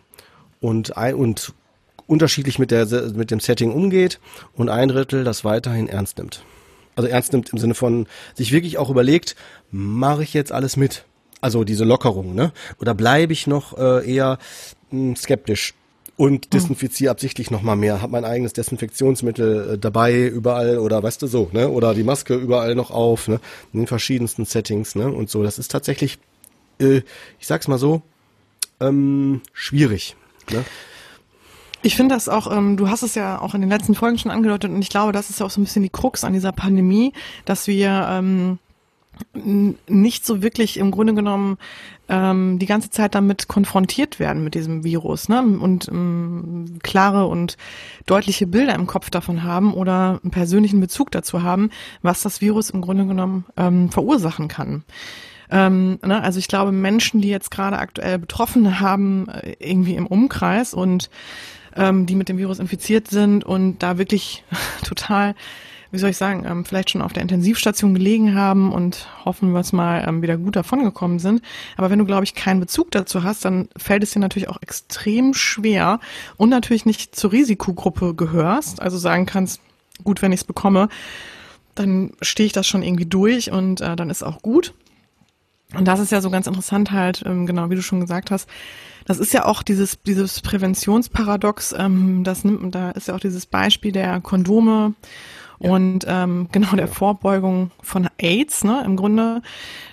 und 0.61 0.96
ein, 0.96 1.14
und 1.14 1.53
unterschiedlich 2.07 2.59
mit 2.59 2.70
der 2.70 2.87
mit 3.14 3.31
dem 3.31 3.40
Setting 3.40 3.72
umgeht 3.72 4.20
und 4.55 4.68
ein 4.68 4.88
Drittel 4.88 5.24
das 5.24 5.44
weiterhin 5.44 5.88
ernst 5.88 6.18
nimmt. 6.18 6.42
Also 6.96 7.09
ernst 7.09 7.33
nimmt 7.33 7.50
im 7.50 7.59
Sinne 7.59 7.74
von 7.74 8.07
sich 8.35 8.52
wirklich 8.52 8.78
auch 8.78 8.90
überlegt, 8.90 9.37
mache 9.70 10.22
ich 10.22 10.35
jetzt 10.35 10.52
alles 10.52 10.76
mit? 10.76 11.04
Also 11.40 11.64
diese 11.64 11.85
Lockerung, 11.85 12.35
ne? 12.35 12.52
Oder 12.80 12.94
bleibe 12.94 13.33
ich 13.33 13.46
noch 13.46 13.76
äh, 13.76 14.11
eher 14.11 14.38
mh, 14.90 15.09
hm, 15.09 15.16
skeptisch? 15.16 15.74
und 16.16 16.44
hm. 16.44 16.50
desinfiziere 16.50 17.11
absichtlich 17.11 17.50
noch 17.50 17.62
mal 17.62 17.76
mehr, 17.76 18.00
habe 18.00 18.12
mein 18.12 18.24
eigenes 18.24 18.52
Desinfektionsmittel 18.52 19.74
äh, 19.74 19.78
dabei 19.78 20.26
überall 20.26 20.78
oder 20.78 21.02
weißt 21.02 21.22
du 21.22 21.26
so, 21.26 21.50
ne? 21.52 21.68
Oder 21.68 21.94
die 21.94 22.04
Maske 22.04 22.35
überall 22.35 22.74
noch 22.74 22.90
auf, 22.90 23.28
ne? 23.28 23.40
In 23.72 23.80
den 23.80 23.87
verschiedensten 23.87 24.44
Settings, 24.44 24.94
ne? 24.94 25.11
Und 25.11 25.30
so, 25.30 25.42
das 25.42 25.59
ist 25.59 25.70
tatsächlich, 25.70 26.18
äh, 26.78 27.02
ich 27.40 27.46
sag's 27.46 27.68
mal 27.68 27.78
so, 27.78 28.02
ähm, 28.80 29.42
schwierig. 29.52 30.16
Ne? 30.50 30.64
Ich 31.85 31.97
finde 31.97 32.14
das 32.14 32.31
auch, 32.31 32.51
ähm, 32.51 32.79
du 32.79 32.88
hast 32.88 33.03
es 33.03 33.14
ja 33.14 33.38
auch 33.42 33.55
in 33.55 33.61
den 33.61 33.68
letzten 33.68 33.94
Folgen 33.94 34.16
schon 34.16 34.31
angedeutet 34.31 34.70
und 34.70 34.81
ich 34.81 34.88
glaube, 34.88 35.12
das 35.12 35.29
ist 35.29 35.40
ja 35.40 35.47
auch 35.47 35.51
so 35.51 35.61
ein 35.61 35.64
bisschen 35.64 35.83
die 35.83 35.90
Krux 35.90 36.25
an 36.25 36.33
dieser 36.33 36.51
Pandemie, 36.51 37.12
dass 37.44 37.66
wir 37.66 38.07
ähm, 38.11 38.59
nicht 39.87 40.25
so 40.25 40.40
wirklich 40.40 40.79
im 40.79 40.90
Grunde 40.90 41.12
genommen 41.12 41.59
ähm, 42.09 42.59
die 42.59 42.64
ganze 42.64 42.88
Zeit 42.88 43.14
damit 43.14 43.49
konfrontiert 43.49 44.18
werden 44.18 44.42
mit 44.42 44.55
diesem 44.55 44.83
Virus 44.83 45.29
ne? 45.29 45.42
und 45.42 45.88
ähm, 45.88 46.79
klare 46.83 47.27
und 47.27 47.59
deutliche 48.07 48.47
Bilder 48.47 48.75
im 48.75 48.87
Kopf 48.87 49.11
davon 49.11 49.42
haben 49.42 49.75
oder 49.75 50.20
einen 50.23 50.31
persönlichen 50.31 50.81
Bezug 50.81 51.11
dazu 51.11 51.42
haben, 51.42 51.68
was 52.01 52.23
das 52.23 52.40
Virus 52.40 52.70
im 52.70 52.81
Grunde 52.81 53.05
genommen 53.05 53.44
ähm, 53.59 53.90
verursachen 53.90 54.49
kann. 54.49 54.85
Ähm, 55.51 55.99
ne? 56.03 56.23
Also 56.23 56.38
ich 56.38 56.49
glaube, 56.49 56.73
Menschen, 56.73 57.20
die 57.20 57.29
jetzt 57.29 57.51
gerade 57.51 57.79
aktuell 57.79 58.18
Betroffene 58.18 58.81
haben, 58.81 59.29
äh, 59.29 59.55
irgendwie 59.59 59.97
im 59.97 60.07
Umkreis 60.07 60.73
und 60.73 61.11
ähm, 61.76 62.06
die 62.06 62.14
mit 62.14 62.28
dem 62.28 62.38
Virus 62.38 62.58
infiziert 62.58 63.08
sind 63.08 63.44
und 63.44 63.78
da 63.78 63.98
wirklich 63.98 64.44
total 64.84 65.34
wie 65.94 65.98
soll 65.98 66.10
ich 66.10 66.16
sagen, 66.16 66.44
ähm, 66.44 66.64
vielleicht 66.64 66.90
schon 66.90 67.02
auf 67.02 67.12
der 67.12 67.22
Intensivstation 67.22 67.94
gelegen 67.94 68.34
haben 68.34 68.72
und 68.72 69.08
hoffen 69.24 69.52
wir 69.52 69.60
es 69.60 69.72
mal 69.72 70.04
ähm, 70.06 70.22
wieder 70.22 70.37
gut 70.37 70.56
davongekommen 70.56 71.20
sind. 71.20 71.40
Aber 71.76 71.88
wenn 71.88 72.00
du, 72.00 72.04
glaube 72.04 72.24
ich, 72.24 72.34
keinen 72.34 72.58
Bezug 72.58 72.90
dazu 72.90 73.22
hast, 73.22 73.44
dann 73.44 73.68
fällt 73.76 74.02
es 74.02 74.10
dir 74.10 74.18
natürlich 74.18 74.48
auch 74.48 74.60
extrem 74.60 75.34
schwer 75.34 76.00
und 76.37 76.48
natürlich 76.48 76.84
nicht 76.84 77.14
zur 77.14 77.30
Risikogruppe 77.30 78.14
gehörst, 78.14 78.82
also 78.82 78.98
sagen 78.98 79.24
kannst, 79.24 79.60
gut, 80.02 80.20
wenn 80.20 80.32
ich 80.32 80.40
es 80.40 80.44
bekomme, 80.44 80.88
dann 81.76 82.12
stehe 82.20 82.48
ich 82.48 82.52
das 82.52 82.66
schon 82.66 82.82
irgendwie 82.82 83.06
durch 83.06 83.52
und 83.52 83.80
äh, 83.80 83.94
dann 83.94 84.10
ist 84.10 84.24
auch 84.24 84.42
gut. 84.42 84.74
Und 85.76 85.87
das 85.87 86.00
ist 86.00 86.10
ja 86.10 86.20
so 86.20 86.30
ganz 86.30 86.48
interessant 86.48 86.90
halt, 86.90 87.22
ähm, 87.24 87.46
genau 87.46 87.70
wie 87.70 87.76
du 87.76 87.82
schon 87.82 88.00
gesagt 88.00 88.32
hast, 88.32 88.48
das 89.05 89.19
ist 89.19 89.33
ja 89.33 89.45
auch 89.45 89.62
dieses, 89.62 90.03
dieses 90.03 90.40
Präventionsparadox, 90.40 91.75
ähm, 91.79 92.25
das 92.25 92.45
nimmt, 92.45 92.75
da 92.75 92.90
ist 92.90 93.09
ja 93.09 93.14
auch 93.14 93.21
dieses 93.21 93.47
Beispiel 93.47 93.93
der 93.93 94.21
Kondome 94.21 94.95
und 95.59 96.05
ähm, 96.09 96.49
genau 96.53 96.77
der 96.77 96.88
Vorbeugung 96.88 97.71
von 97.83 98.09
AIDS, 98.19 98.64
ne, 98.64 98.83
im 98.85 98.97
Grunde. 98.97 99.43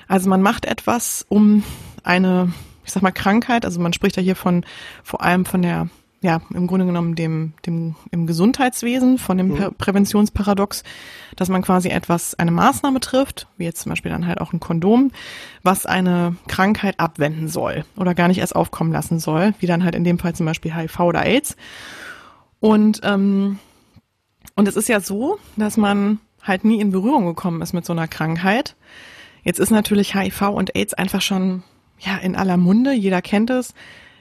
Also 0.07 0.29
man 0.29 0.41
macht 0.41 0.65
etwas, 0.65 1.25
um 1.29 1.63
eine, 2.03 2.51
ich 2.85 2.91
sag 2.91 3.03
mal, 3.03 3.11
Krankheit, 3.11 3.65
also 3.65 3.79
man 3.79 3.93
spricht 3.93 4.17
ja 4.17 4.23
hier 4.23 4.35
von 4.35 4.65
vor 5.03 5.21
allem 5.21 5.45
von 5.45 5.61
der 5.61 5.89
ja, 6.23 6.39
im 6.53 6.67
Grunde 6.67 6.85
genommen 6.85 7.15
dem, 7.15 7.53
dem 7.65 7.95
im 8.11 8.27
Gesundheitswesen 8.27 9.17
von 9.17 9.37
dem 9.37 9.47
mhm. 9.47 9.75
Präventionsparadox, 9.75 10.83
dass 11.35 11.49
man 11.49 11.63
quasi 11.63 11.89
etwas, 11.89 12.35
eine 12.35 12.51
Maßnahme 12.51 12.99
trifft, 12.99 13.47
wie 13.57 13.63
jetzt 13.63 13.81
zum 13.81 13.89
Beispiel 13.89 14.11
dann 14.11 14.27
halt 14.27 14.39
auch 14.39 14.53
ein 14.53 14.59
Kondom, 14.59 15.11
was 15.63 15.87
eine 15.87 16.35
Krankheit 16.47 16.99
abwenden 16.99 17.47
soll 17.47 17.85
oder 17.97 18.13
gar 18.13 18.27
nicht 18.27 18.37
erst 18.37 18.55
aufkommen 18.55 18.91
lassen 18.91 19.19
soll, 19.19 19.55
wie 19.59 19.65
dann 19.65 19.83
halt 19.83 19.95
in 19.95 20.03
dem 20.03 20.19
Fall 20.19 20.35
zum 20.35 20.45
Beispiel 20.45 20.75
HIV 20.75 20.99
oder 20.99 21.25
AIDS. 21.25 21.57
Und, 22.59 23.01
ähm, 23.03 23.57
und 24.55 24.67
es 24.67 24.75
ist 24.75 24.89
ja 24.89 24.99
so, 24.99 25.39
dass 25.55 25.75
man 25.75 26.19
halt 26.43 26.63
nie 26.65 26.79
in 26.79 26.91
Berührung 26.91 27.25
gekommen 27.25 27.63
ist 27.63 27.73
mit 27.73 27.85
so 27.85 27.93
einer 27.93 28.07
Krankheit. 28.07 28.75
Jetzt 29.43 29.59
ist 29.59 29.71
natürlich 29.71 30.13
HIV 30.13 30.49
und 30.49 30.75
AIDS 30.75 30.93
einfach 30.93 31.21
schon 31.21 31.63
ja 31.99 32.17
in 32.17 32.35
aller 32.35 32.57
Munde, 32.57 32.93
jeder 32.93 33.23
kennt 33.23 33.49
es 33.49 33.73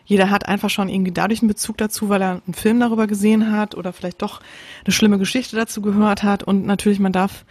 jeder 0.05 0.31
hat 0.31 0.49
einfach 0.49 0.71
schon 0.71 0.89
irgendwie 0.89 1.13
dadurch 1.13 1.41
einen 1.41 1.49
Bezug 1.49 1.77
dazu, 1.79 2.09
weil 2.09 2.23
er 2.23 2.43
einen 2.45 2.55
Film 2.55 2.81
darüber 2.81 3.07
gesehen 3.07 3.53
hat 3.53 3.75
oder 3.75 3.93
vielleicht 3.93 4.23
doch 4.23 4.41
eine 4.85 4.93
schlimme 4.93 5.19
Geschichte 5.19 5.57
dazu 5.57 5.83
gehört 5.83 6.23
hat. 6.23 6.43
Und 6.43 6.67
natürlich, 6.67 6.99
man 6.99 7.13
darf 7.13 7.45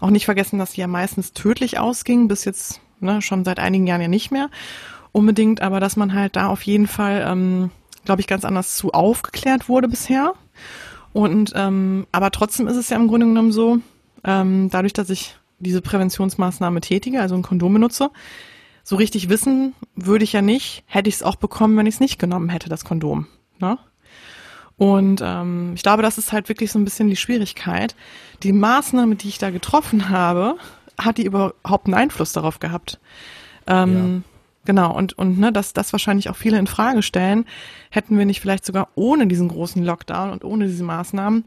auch 0.00 0.10
nicht 0.10 0.24
vergessen, 0.24 0.58
dass 0.58 0.72
sie 0.72 0.80
ja 0.80 0.86
meistens 0.86 1.32
tödlich 1.32 1.78
ausging, 1.78 2.28
bis 2.28 2.44
jetzt 2.44 2.80
ne, 3.00 3.22
schon 3.22 3.44
seit 3.44 3.58
einigen 3.58 3.86
Jahren 3.86 4.00
ja 4.00 4.08
nicht 4.08 4.30
mehr 4.30 4.50
unbedingt, 5.12 5.62
aber 5.62 5.80
dass 5.80 5.96
man 5.96 6.12
halt 6.12 6.36
da 6.36 6.48
auf 6.48 6.62
jeden 6.62 6.86
Fall, 6.86 7.24
ähm, 7.26 7.70
glaube 8.04 8.20
ich, 8.20 8.26
ganz 8.26 8.44
anders 8.44 8.76
zu 8.76 8.92
aufgeklärt 8.92 9.68
wurde 9.68 9.88
bisher. 9.88 10.34
Und 11.14 11.52
ähm, 11.56 12.06
aber 12.12 12.30
trotzdem 12.30 12.68
ist 12.68 12.76
es 12.76 12.90
ja 12.90 12.96
im 12.98 13.08
Grunde 13.08 13.26
genommen 13.26 13.50
so, 13.50 13.78
ähm, 14.24 14.68
dadurch, 14.70 14.92
dass 14.92 15.08
ich 15.08 15.36
diese 15.58 15.80
Präventionsmaßnahme 15.80 16.82
tätige, 16.82 17.22
also 17.22 17.34
ein 17.34 17.40
Kondom 17.40 17.72
benutze, 17.72 18.10
so 18.88 18.94
richtig 18.94 19.28
wissen 19.28 19.74
würde 19.96 20.22
ich 20.22 20.32
ja 20.32 20.42
nicht, 20.42 20.84
hätte 20.86 21.08
ich 21.08 21.16
es 21.16 21.22
auch 21.24 21.34
bekommen, 21.34 21.76
wenn 21.76 21.86
ich 21.86 21.94
es 21.94 22.00
nicht 22.00 22.20
genommen 22.20 22.48
hätte, 22.48 22.68
das 22.68 22.84
Kondom. 22.84 23.26
Ne? 23.58 23.78
Und 24.76 25.20
ähm, 25.24 25.72
ich 25.74 25.82
glaube, 25.82 26.04
das 26.04 26.18
ist 26.18 26.32
halt 26.32 26.48
wirklich 26.48 26.70
so 26.70 26.78
ein 26.78 26.84
bisschen 26.84 27.08
die 27.08 27.16
Schwierigkeit. 27.16 27.96
Die 28.44 28.52
Maßnahme, 28.52 29.16
die 29.16 29.26
ich 29.26 29.38
da 29.38 29.50
getroffen 29.50 30.08
habe, 30.08 30.56
hat 30.96 31.18
die 31.18 31.24
überhaupt 31.24 31.86
einen 31.86 31.94
Einfluss 31.94 32.32
darauf 32.32 32.60
gehabt? 32.60 33.00
Ähm, 33.66 34.22
ja. 34.24 34.32
Genau, 34.66 34.94
und, 34.96 35.18
und 35.18 35.36
ne, 35.36 35.52
dass 35.52 35.72
das 35.72 35.92
wahrscheinlich 35.92 36.30
auch 36.30 36.36
viele 36.36 36.58
in 36.58 36.68
Frage 36.68 37.02
stellen, 37.02 37.44
hätten 37.90 38.16
wir 38.16 38.24
nicht 38.24 38.40
vielleicht 38.40 38.64
sogar 38.64 38.88
ohne 38.94 39.26
diesen 39.26 39.48
großen 39.48 39.84
Lockdown 39.84 40.30
und 40.30 40.44
ohne 40.44 40.66
diese 40.66 40.84
Maßnahmen 40.84 41.44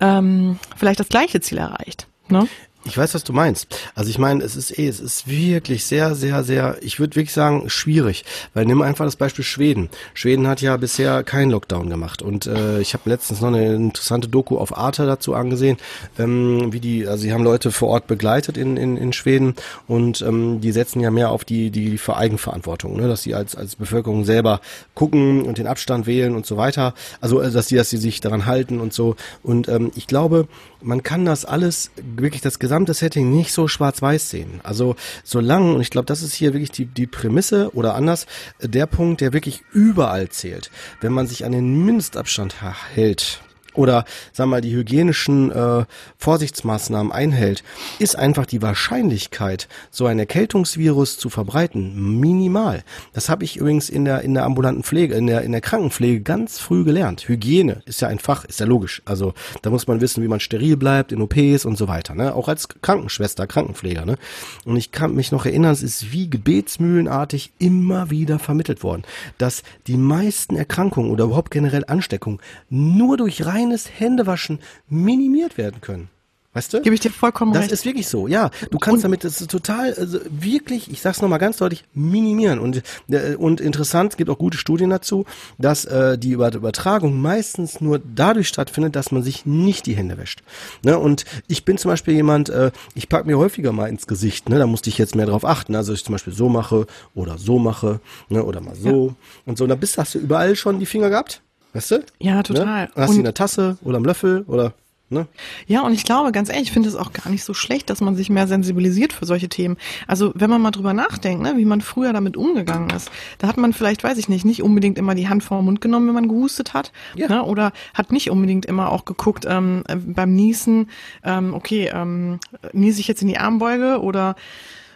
ähm, 0.00 0.58
vielleicht 0.76 1.00
das 1.00 1.08
gleiche 1.08 1.40
Ziel 1.40 1.58
erreicht. 1.58 2.08
Ne? 2.28 2.46
Ich 2.86 2.98
weiß, 2.98 3.14
was 3.14 3.24
du 3.24 3.32
meinst. 3.32 3.66
Also 3.94 4.10
ich 4.10 4.18
meine, 4.18 4.44
es 4.44 4.56
ist 4.56 4.78
eh, 4.78 4.86
es 4.86 5.00
ist 5.00 5.26
wirklich 5.26 5.86
sehr, 5.86 6.14
sehr, 6.14 6.44
sehr, 6.44 6.76
ich 6.82 7.00
würde 7.00 7.16
wirklich 7.16 7.32
sagen, 7.32 7.70
schwierig. 7.70 8.26
Weil 8.52 8.66
nimm 8.66 8.82
einfach 8.82 9.06
das 9.06 9.16
Beispiel 9.16 9.42
Schweden. 9.42 9.88
Schweden 10.12 10.46
hat 10.46 10.60
ja 10.60 10.76
bisher 10.76 11.24
keinen 11.24 11.50
Lockdown 11.50 11.88
gemacht. 11.88 12.20
Und 12.20 12.46
äh, 12.46 12.80
ich 12.80 12.92
habe 12.92 13.08
letztens 13.08 13.40
noch 13.40 13.48
eine 13.48 13.74
interessante 13.74 14.28
Doku 14.28 14.58
auf 14.58 14.76
Arte 14.76 15.06
dazu 15.06 15.34
angesehen, 15.34 15.78
ähm, 16.18 16.74
wie 16.74 16.80
die, 16.80 17.06
also 17.08 17.22
sie 17.22 17.32
haben 17.32 17.42
Leute 17.42 17.72
vor 17.72 17.88
Ort 17.88 18.06
begleitet 18.06 18.58
in, 18.58 18.76
in, 18.76 18.98
in 18.98 19.14
Schweden 19.14 19.54
und 19.86 20.20
ähm, 20.20 20.60
die 20.60 20.72
setzen 20.72 21.00
ja 21.00 21.10
mehr 21.10 21.30
auf 21.30 21.46
die, 21.46 21.70
die, 21.70 21.96
die 21.96 22.12
Eigenverantwortung, 22.12 22.96
ne? 22.96 23.08
dass 23.08 23.22
sie 23.22 23.34
als, 23.34 23.56
als 23.56 23.76
Bevölkerung 23.76 24.26
selber 24.26 24.60
gucken 24.94 25.42
und 25.42 25.56
den 25.56 25.66
Abstand 25.66 26.06
wählen 26.06 26.34
und 26.36 26.44
so 26.44 26.58
weiter. 26.58 26.92
Also, 27.22 27.40
äh, 27.40 27.50
dass 27.50 27.68
sie, 27.68 27.76
dass 27.76 27.88
sie 27.88 27.96
sich 27.96 28.20
daran 28.20 28.44
halten 28.44 28.78
und 28.78 28.92
so. 28.92 29.16
Und 29.42 29.68
ähm, 29.68 29.90
ich 29.94 30.06
glaube, 30.06 30.48
man 30.82 31.02
kann 31.02 31.24
das 31.24 31.46
alles, 31.46 31.90
wirklich 31.96 32.42
das 32.42 32.58
gesamte 32.58 32.73
Setting 32.94 33.30
nicht 33.30 33.52
so 33.52 33.68
schwarz-weiß 33.68 34.30
sehen. 34.30 34.60
Also 34.62 34.96
solange, 35.22 35.74
und 35.74 35.80
ich 35.80 35.90
glaube, 35.90 36.06
das 36.06 36.22
ist 36.22 36.34
hier 36.34 36.52
wirklich 36.52 36.70
die, 36.70 36.86
die 36.86 37.06
Prämisse 37.06 37.70
oder 37.74 37.94
anders, 37.94 38.26
der 38.60 38.86
Punkt, 38.86 39.20
der 39.20 39.32
wirklich 39.32 39.62
überall 39.72 40.28
zählt. 40.28 40.70
Wenn 41.00 41.12
man 41.12 41.26
sich 41.26 41.44
an 41.44 41.52
den 41.52 41.84
Mindestabstand 41.84 42.56
hält, 42.94 43.40
oder 43.74 44.04
sagen 44.32 44.50
wir 44.50 44.56
mal 44.56 44.60
die 44.60 44.74
hygienischen 44.74 45.50
äh, 45.50 45.84
Vorsichtsmaßnahmen 46.18 47.12
einhält, 47.12 47.62
ist 47.98 48.16
einfach 48.16 48.46
die 48.46 48.62
Wahrscheinlichkeit, 48.62 49.68
so 49.90 50.06
ein 50.06 50.18
Erkältungsvirus 50.18 51.18
zu 51.18 51.30
verbreiten, 51.30 52.20
minimal. 52.20 52.82
Das 53.12 53.28
habe 53.28 53.44
ich 53.44 53.56
übrigens 53.56 53.88
in 53.88 54.04
der 54.04 54.22
in 54.22 54.34
der 54.34 54.44
ambulanten 54.44 54.82
Pflege, 54.82 55.14
in 55.14 55.26
der 55.26 55.42
in 55.42 55.52
der 55.52 55.60
Krankenpflege 55.60 56.20
ganz 56.20 56.58
früh 56.58 56.84
gelernt. 56.84 57.28
Hygiene 57.28 57.82
ist 57.86 58.00
ja 58.00 58.08
ein 58.08 58.18
Fach, 58.18 58.44
ist 58.44 58.60
ja 58.60 58.66
logisch. 58.66 59.02
Also 59.04 59.34
da 59.62 59.70
muss 59.70 59.86
man 59.86 60.00
wissen, 60.00 60.22
wie 60.22 60.28
man 60.28 60.40
steril 60.40 60.76
bleibt 60.76 61.12
in 61.12 61.20
OPs 61.20 61.64
und 61.64 61.76
so 61.76 61.88
weiter. 61.88 62.14
Ne? 62.14 62.34
Auch 62.34 62.48
als 62.48 62.68
Krankenschwester, 62.68 63.46
Krankenpfleger. 63.46 64.04
Ne? 64.04 64.16
Und 64.64 64.76
ich 64.76 64.92
kann 64.92 65.14
mich 65.14 65.32
noch 65.32 65.46
erinnern, 65.46 65.72
es 65.72 65.82
ist 65.82 66.12
wie 66.12 66.30
gebetsmühlenartig 66.30 67.52
immer 67.58 68.10
wieder 68.10 68.38
vermittelt 68.38 68.82
worden, 68.82 69.02
dass 69.38 69.62
die 69.86 69.96
meisten 69.96 70.56
Erkrankungen 70.56 71.10
oder 71.10 71.24
überhaupt 71.24 71.50
generell 71.50 71.84
Ansteckungen 71.86 72.40
nur 72.70 73.16
durch 73.16 73.46
rein 73.46 73.63
reines 73.64 73.88
Händewaschen 73.98 74.60
minimiert 74.88 75.58
werden 75.58 75.80
können. 75.80 76.08
Weißt 76.52 76.72
du? 76.72 76.82
Gebe 76.82 76.94
ich 76.94 77.00
dir 77.00 77.10
vollkommen 77.10 77.52
das 77.52 77.62
recht. 77.62 77.72
Das 77.72 77.80
ist 77.80 77.84
wirklich 77.84 78.06
so, 78.06 78.28
ja. 78.28 78.48
Du 78.70 78.78
kannst 78.78 78.98
und, 78.98 79.02
damit, 79.02 79.24
das 79.24 79.38
total, 79.38 79.92
also 79.94 80.20
wirklich, 80.30 80.88
ich 80.88 81.00
sag's 81.00 81.20
nochmal 81.20 81.40
ganz 81.40 81.56
deutlich, 81.56 81.84
minimieren. 81.94 82.60
Und, 82.60 82.84
äh, 83.10 83.34
und 83.34 83.60
interessant, 83.60 84.16
gibt 84.16 84.30
auch 84.30 84.38
gute 84.38 84.56
Studien 84.56 84.88
dazu, 84.88 85.24
dass 85.58 85.84
äh, 85.84 86.16
die 86.16 86.30
Übertragung 86.30 87.20
meistens 87.20 87.80
nur 87.80 87.98
dadurch 87.98 88.46
stattfindet, 88.46 88.94
dass 88.94 89.10
man 89.10 89.24
sich 89.24 89.44
nicht 89.46 89.86
die 89.86 89.96
Hände 89.96 90.16
wäscht. 90.16 90.44
Ne? 90.84 90.96
Und 90.96 91.24
ich 91.48 91.64
bin 91.64 91.76
zum 91.76 91.90
Beispiel 91.90 92.14
jemand, 92.14 92.50
äh, 92.50 92.70
ich 92.94 93.08
pack 93.08 93.26
mir 93.26 93.36
häufiger 93.36 93.72
mal 93.72 93.88
ins 93.88 94.06
Gesicht, 94.06 94.48
ne? 94.48 94.60
da 94.60 94.68
musste 94.68 94.90
ich 94.90 94.98
jetzt 94.98 95.16
mehr 95.16 95.26
drauf 95.26 95.44
achten. 95.44 95.74
Also 95.74 95.92
ich 95.92 96.04
zum 96.04 96.12
Beispiel 96.12 96.34
so 96.34 96.48
mache 96.48 96.86
oder 97.16 97.36
so 97.36 97.58
mache, 97.58 97.98
ne? 98.28 98.44
oder 98.44 98.60
mal 98.60 98.76
so 98.76 99.08
ja. 99.08 99.14
und 99.44 99.58
so. 99.58 99.64
Und 99.64 99.70
da 99.70 99.74
bist, 99.74 99.98
hast 99.98 100.14
du 100.14 100.20
überall 100.20 100.54
schon 100.54 100.78
die 100.78 100.86
Finger 100.86 101.10
gehabt? 101.10 101.42
Weißt 101.74 101.90
du? 101.90 102.04
Ja, 102.18 102.42
total. 102.42 102.84
Ne? 102.84 102.90
Hast 102.96 103.12
du 103.12 103.18
in 103.18 103.24
der 103.24 103.34
Tasse 103.34 103.76
oder 103.82 103.98
am 103.98 104.04
Löffel 104.04 104.44
oder 104.46 104.72
Ne? 105.10 105.26
Ja, 105.66 105.82
und 105.82 105.92
ich 105.92 106.04
glaube, 106.04 106.32
ganz 106.32 106.48
ehrlich, 106.48 106.68
ich 106.68 106.72
finde 106.72 106.88
es 106.88 106.96
auch 106.96 107.12
gar 107.12 107.30
nicht 107.30 107.44
so 107.44 107.52
schlecht, 107.52 107.90
dass 107.90 108.00
man 108.00 108.16
sich 108.16 108.30
mehr 108.30 108.48
sensibilisiert 108.48 109.12
für 109.12 109.26
solche 109.26 109.50
Themen. 109.50 109.76
Also 110.06 110.32
wenn 110.34 110.48
man 110.48 110.62
mal 110.62 110.70
drüber 110.70 110.94
nachdenkt, 110.94 111.42
ne, 111.42 111.58
wie 111.58 111.66
man 111.66 111.82
früher 111.82 112.14
damit 112.14 112.38
umgegangen 112.38 112.88
ist, 112.88 113.10
da 113.38 113.46
hat 113.46 113.58
man 113.58 113.74
vielleicht, 113.74 114.02
weiß 114.02 114.16
ich 114.16 114.30
nicht, 114.30 114.46
nicht 114.46 114.62
unbedingt 114.62 114.96
immer 114.96 115.14
die 115.14 115.28
Hand 115.28 115.44
vor 115.44 115.58
den 115.58 115.66
Mund 115.66 115.82
genommen, 115.82 116.08
wenn 116.08 116.14
man 116.14 116.28
gehustet 116.28 116.72
hat, 116.72 116.90
ja. 117.14 117.28
ne, 117.28 117.44
oder 117.44 117.72
hat 117.92 118.12
nicht 118.12 118.30
unbedingt 118.30 118.64
immer 118.64 118.90
auch 118.90 119.04
geguckt 119.04 119.44
ähm, 119.46 119.84
beim 120.06 120.34
Niesen, 120.34 120.88
ähm, 121.22 121.52
okay, 121.52 121.90
ähm, 121.92 122.40
niese 122.72 123.00
ich 123.00 123.08
jetzt 123.08 123.20
in 123.20 123.28
die 123.28 123.38
Armbeuge 123.38 124.00
oder 124.00 124.36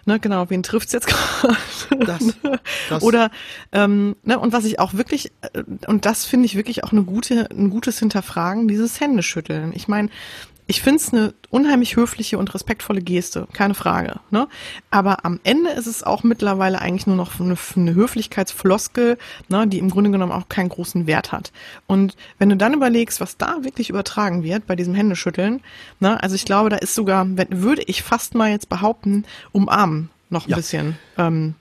Ne, 0.08 0.18
genau, 0.18 0.48
wen 0.48 0.62
trifft's 0.62 0.94
jetzt 0.94 1.06
gerade? 1.42 1.54
Das, 2.06 2.24
das. 2.88 3.02
Oder 3.02 3.30
ähm, 3.72 4.16
ne, 4.22 4.38
und 4.38 4.54
was 4.54 4.64
ich 4.64 4.80
auch 4.80 4.94
wirklich, 4.94 5.32
äh, 5.52 5.62
und 5.86 6.06
das 6.06 6.24
finde 6.24 6.46
ich 6.46 6.56
wirklich 6.56 6.82
auch 6.82 6.92
eine 6.92 7.02
gute, 7.02 7.46
ein 7.50 7.68
gutes 7.68 7.98
Hinterfragen, 7.98 8.68
dieses 8.68 9.00
Händeschütteln. 9.00 9.70
Ich 9.74 9.86
meine, 9.86 10.08
ich 10.70 10.82
finde 10.82 10.96
es 10.96 11.12
eine 11.14 11.34
unheimlich 11.48 11.96
höfliche 11.96 12.36
und 12.36 12.54
respektvolle 12.54 13.00
Geste, 13.00 13.48
keine 13.54 13.72
Frage. 13.72 14.20
Ne? 14.30 14.48
Aber 14.90 15.24
am 15.24 15.40
Ende 15.42 15.70
ist 15.70 15.86
es 15.86 16.04
auch 16.04 16.22
mittlerweile 16.22 16.78
eigentlich 16.80 17.06
nur 17.06 17.16
noch 17.16 17.40
eine, 17.40 17.56
eine 17.74 17.94
Höflichkeitsfloskel, 17.94 19.16
ne, 19.48 19.66
die 19.66 19.78
im 19.78 19.88
Grunde 19.88 20.10
genommen 20.10 20.30
auch 20.30 20.50
keinen 20.50 20.68
großen 20.68 21.06
Wert 21.06 21.32
hat. 21.32 21.52
Und 21.86 22.16
wenn 22.38 22.50
du 22.50 22.56
dann 22.58 22.74
überlegst, 22.74 23.18
was 23.18 23.38
da 23.38 23.64
wirklich 23.64 23.88
übertragen 23.88 24.42
wird 24.42 24.66
bei 24.66 24.76
diesem 24.76 24.94
Händeschütteln, 24.94 25.62
ne, 26.00 26.22
also 26.22 26.34
ich 26.34 26.44
glaube, 26.44 26.68
da 26.68 26.76
ist 26.76 26.94
sogar, 26.94 27.26
würde 27.48 27.82
ich 27.86 28.02
fast 28.02 28.34
mal 28.34 28.50
jetzt 28.50 28.68
behaupten, 28.68 29.24
umarmen 29.52 30.10
noch 30.28 30.46
ein 30.46 30.50
ja. 30.50 30.56
bisschen. 30.56 30.98
Ähm, 31.16 31.54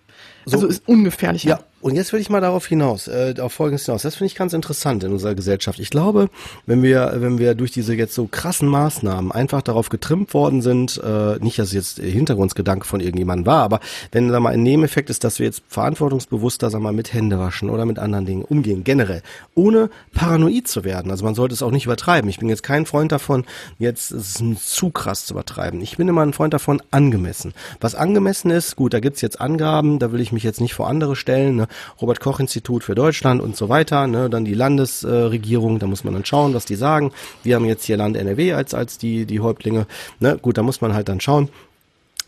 also 0.46 0.60
so, 0.60 0.68
ist 0.68 0.84
ungefährlicher. 0.86 1.50
Ja, 1.50 1.60
und 1.80 1.96
jetzt 1.96 2.12
will 2.12 2.20
ich 2.20 2.30
mal 2.30 2.42
darauf 2.42 2.66
hinaus, 2.66 3.08
äh, 3.08 3.36
auf 3.40 3.54
Folgendes 3.54 3.86
hinaus. 3.86 4.02
Das 4.02 4.16
finde 4.16 4.28
ich 4.28 4.36
ganz 4.36 4.54
interessant 4.54 5.04
in 5.04 5.12
unserer 5.12 5.36
Gesellschaft. 5.36 5.80
Ich 5.80 5.92
glaube, 5.92 6.30
wenn 6.66 6.82
wir, 6.82 7.14
wenn 7.18 7.38
wir 7.38 7.54
durch 7.54 7.72
diese 7.72 7.94
jetzt 7.94 8.16
so 8.16 8.28
krassen 8.28 8.68
Maßnahmen 8.68 9.32
einfach 9.32 9.62
darauf 9.62 9.90
getrimmt 9.90 10.34
worden 10.34 10.62
sind, 10.62 11.00
äh, 11.04 11.38
nicht, 11.40 11.60
dass 11.60 11.68
es 11.68 11.74
jetzt 11.74 12.00
Hintergrundgedanke 12.00 12.86
von 12.86 13.00
irgendjemandem 13.00 13.46
war, 13.46 13.64
aber 13.64 13.80
wenn 14.12 14.30
da 14.30 14.40
mal 14.40 14.54
ein 14.54 14.64
Nebeneffekt 14.64 15.12
ist, 15.12 15.24
dass 15.24 15.38
wir 15.38 15.46
jetzt 15.46 15.62
verantwortungsbewusster, 15.68 16.72
sag 16.72 16.82
mal, 16.82 16.94
mit 16.94 17.14
Hände 17.14 17.38
waschen 17.38 17.70
oder 17.70 17.86
mit 17.86 18.00
anderen 18.00 18.26
Dingen 18.26 18.44
umgehen, 18.44 18.84
generell, 18.84 19.22
ohne 19.54 19.92
paranoid 20.14 20.68
zu 20.68 20.84
werden. 20.84 21.12
Also 21.12 21.24
man 21.24 21.36
sollte 21.36 21.54
es 21.54 21.62
auch 21.62 21.72
nicht 21.72 21.86
übertreiben. 21.86 22.30
Ich 22.30 22.40
bin 22.40 22.50
jetzt 22.50 22.64
kein 22.64 22.88
Freund 22.88 23.12
davon, 23.12 23.46
jetzt 23.78 24.12
es 24.12 24.42
zu 24.66 24.90
krass 24.90 25.28
zu 25.28 25.36
übertreiben. 25.36 25.82
Ich 25.82 25.98
bin 25.98 26.08
immer 26.08 26.22
ein 26.22 26.34
Freund 26.34 26.54
davon, 26.54 26.82
angemessen. 26.90 27.54
Was 27.80 27.94
angemessen 27.94 28.50
ist, 28.50 28.76
gut, 28.76 28.94
da 28.94 29.00
gibt's 29.00 29.22
jetzt 29.22 29.40
Angaben, 29.40 30.00
da 30.00 30.12
will 30.12 30.22
ich 30.22 30.32
mich 30.32 30.44
jetzt 30.44 30.60
nicht 30.60 30.74
vor 30.74 30.88
andere 30.88 31.16
stellen, 31.16 31.56
ne? 31.56 31.67
Robert 32.02 32.20
Koch 32.20 32.40
Institut 32.40 32.84
für 32.84 32.96
Deutschland 32.96 33.42
und 33.42 33.56
so 33.56 33.70
weiter, 33.70 34.08
ne, 34.08 34.30
dann 34.30 34.46
die 34.46 34.54
Landesregierung, 34.54 35.80
da 35.80 35.88
muss 35.88 36.04
man 36.04 36.14
dann 36.14 36.26
schauen, 36.26 36.54
was 36.54 36.66
die 36.66 36.76
sagen. 36.76 37.12
Wir 37.44 37.56
haben 37.56 37.66
jetzt 37.66 37.86
hier 37.86 37.98
Land 37.98 38.18
NRW 38.18 38.54
als 38.54 38.74
als 38.74 38.98
die 38.98 39.26
die 39.26 39.40
Häuptlinge, 39.40 39.88
ne, 40.20 40.38
gut, 40.42 40.58
da 40.58 40.64
muss 40.64 40.82
man 40.82 40.94
halt 40.94 41.10
dann 41.10 41.22
schauen. 41.22 41.50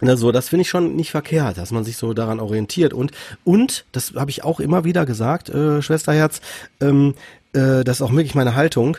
Also, 0.01 0.31
das 0.31 0.47
finde 0.47 0.61
ich 0.61 0.69
schon 0.69 0.95
nicht 0.95 1.11
verkehrt, 1.11 1.57
dass 1.57 1.71
man 1.71 1.83
sich 1.83 1.97
so 1.97 2.13
daran 2.13 2.39
orientiert. 2.39 2.93
Und, 2.93 3.11
und, 3.43 3.85
das 3.91 4.13
habe 4.15 4.31
ich 4.31 4.45
auch 4.45 4.61
immer 4.61 4.85
wieder 4.85 5.05
gesagt, 5.05 5.49
äh, 5.49 5.81
Schwesterherz, 5.81 6.39
ähm, 6.79 7.15
äh, 7.53 7.83
das 7.83 7.97
ist 7.97 8.01
auch 8.01 8.11
wirklich 8.11 8.35
meine 8.35 8.55
Haltung, 8.55 8.97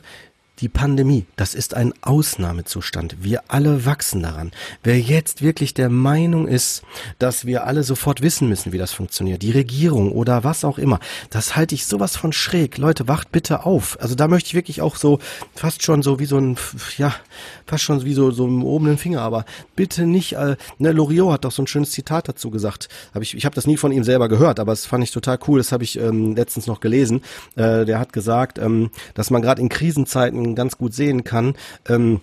die 0.61 0.69
Pandemie, 0.69 1.27
das 1.37 1.55
ist 1.55 1.75
ein 1.75 1.95
Ausnahmezustand. 2.03 3.17
Wir 3.21 3.43
alle 3.49 3.87
wachsen 3.87 4.23
daran. 4.23 4.51
Wer 4.83 5.01
jetzt 5.01 5.43
wirklich 5.43 5.75
der 5.75 5.89
Meinung 5.89 6.47
ist, 6.47 6.83
dass 7.19 7.47
wir 7.47 7.67
alle 7.67 7.83
sofort 7.83 8.21
wissen 8.21 8.49
müssen, 8.49 8.73
wie 8.73 8.79
das 8.79 8.93
funktioniert, 8.93 9.43
die 9.43 9.53
Regierung 9.53 10.13
oder 10.13 10.45
was 10.45 10.65
auch 10.65 10.79
immer, 10.79 11.01
das 11.31 11.57
halte 11.57 11.75
ich 11.75 11.87
sowas 11.87 12.17
von 12.17 12.33
schräg. 12.33 12.79
Leute, 12.79 13.09
wacht 13.09 13.33
bitte 13.33 13.65
auf. 13.65 13.99
Also 14.01 14.15
da 14.15 14.29
möchte 14.29 14.49
ich 14.49 14.55
wirklich 14.55 14.83
auch 14.83 14.97
so 14.97 15.19
fast 15.55 15.83
schon 15.83 16.03
so 16.03 16.19
wie 16.19 16.27
so 16.27 16.39
ein, 16.39 16.57
ja, 16.99 17.15
fast 17.67 17.85
schon 17.85 18.05
wie 18.05 18.15
so, 18.15 18.31
so 18.31 18.45
einen 18.45 18.63
obenen 18.63 18.99
Finger, 18.99 19.23
aber 19.23 19.47
bitte 19.77 20.07
nicht, 20.07 20.35
äh, 20.35 20.57
ne, 20.79 20.93
Loriot 20.93 21.33
hat 21.33 21.45
doch 21.45 21.53
so 21.53 21.63
ein 21.63 21.67
schönes 21.67 21.93
Zitat 21.93 22.29
dazu 22.29 22.51
gesagt. 22.51 22.89
Hab 23.15 23.23
ich 23.23 23.35
ich 23.35 23.45
habe 23.45 23.55
das 23.55 23.67
nie 23.67 23.77
von 23.77 23.93
ihm 23.93 24.05
selber 24.05 24.29
gehört, 24.29 24.61
aber 24.61 24.73
es 24.73 24.85
fand 24.85 25.05
ich 25.05 25.11
total 25.11 25.39
cool, 25.49 25.59
das 25.59 25.73
habe 25.73 25.85
ich 25.85 25.99
ähm, 25.99 26.37
letztens 26.37 26.67
noch 26.67 26.81
gelesen. 26.81 27.23
Äh, 27.57 27.87
der 27.87 27.99
hat 27.99 28.13
gesagt, 28.13 28.59
ähm, 28.59 28.91
dass 29.15 29.31
man 29.31 29.41
gerade 29.41 29.63
in 29.63 29.69
Krisenzeiten 29.69 30.50
ganz 30.55 30.77
gut 30.77 30.95
sehen 30.95 31.25
kann, 31.25 31.55
ähm, 31.89 32.21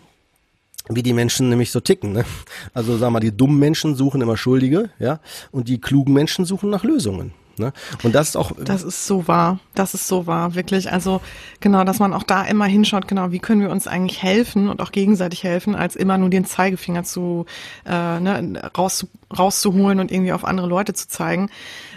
wie 0.89 1.03
die 1.03 1.13
Menschen 1.13 1.49
nämlich 1.49 1.71
so 1.71 1.79
ticken. 1.79 2.13
Ne? 2.13 2.25
Also 2.73 2.97
sag 2.97 3.11
mal, 3.11 3.19
die 3.19 3.35
dummen 3.35 3.59
Menschen 3.59 3.95
suchen 3.95 4.21
immer 4.21 4.37
Schuldige, 4.37 4.89
ja, 4.99 5.19
und 5.51 5.67
die 5.67 5.81
klugen 5.81 6.13
Menschen 6.13 6.45
suchen 6.45 6.69
nach 6.69 6.83
Lösungen. 6.83 7.33
Ne? 7.59 7.73
Und 8.03 8.13
das 8.13 8.29
ist 8.29 8.35
auch. 8.35 8.51
Das 8.63 8.83
ist 8.83 9.07
so 9.07 9.27
wahr. 9.27 9.59
Das 9.73 9.93
ist 9.93 10.07
so 10.07 10.27
wahr, 10.27 10.53
wirklich. 10.55 10.91
Also 10.91 11.21
genau, 11.59 11.83
dass 11.83 11.99
man 11.99 12.13
auch 12.13 12.23
da 12.23 12.43
immer 12.43 12.65
hinschaut, 12.65 13.07
genau, 13.07 13.31
wie 13.31 13.39
können 13.39 13.61
wir 13.61 13.71
uns 13.71 13.87
eigentlich 13.87 14.21
helfen 14.21 14.69
und 14.69 14.81
auch 14.81 14.91
gegenseitig 14.91 15.43
helfen, 15.43 15.75
als 15.75 15.95
immer 15.95 16.17
nur 16.17 16.29
den 16.29 16.45
Zeigefinger 16.45 17.03
zu 17.03 17.45
äh, 17.85 18.19
ne, 18.19 18.61
raus, 18.77 19.07
rauszuholen 19.35 19.99
und 19.99 20.11
irgendwie 20.11 20.33
auf 20.33 20.45
andere 20.45 20.67
Leute 20.67 20.93
zu 20.93 21.07
zeigen. 21.07 21.49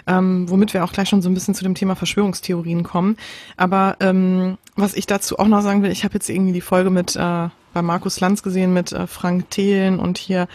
Ähm, 0.06 0.48
womit 0.48 0.72
wir 0.72 0.82
auch 0.82 0.92
gleich 0.92 1.08
schon 1.08 1.20
so 1.20 1.28
ein 1.28 1.34
bisschen 1.34 1.54
zu 1.54 1.62
dem 1.62 1.74
Thema 1.74 1.94
Verschwörungstheorien 1.94 2.82
kommen. 2.82 3.16
Aber 3.56 3.96
ähm, 4.00 4.56
was 4.76 4.94
ich 4.94 5.06
dazu 5.06 5.38
auch 5.38 5.46
noch 5.46 5.60
sagen 5.60 5.82
will, 5.82 5.90
ich 5.90 6.04
habe 6.04 6.14
jetzt 6.14 6.30
irgendwie 6.30 6.52
die 6.52 6.62
Folge 6.62 6.88
mit 6.88 7.16
äh, 7.16 7.48
bei 7.72 7.82
Markus 7.82 8.18
Lanz 8.18 8.42
gesehen 8.42 8.72
mit 8.72 8.92
äh, 8.92 9.06
Frank 9.06 9.50
Thelen 9.50 9.98
und 9.98 10.16
hier 10.16 10.48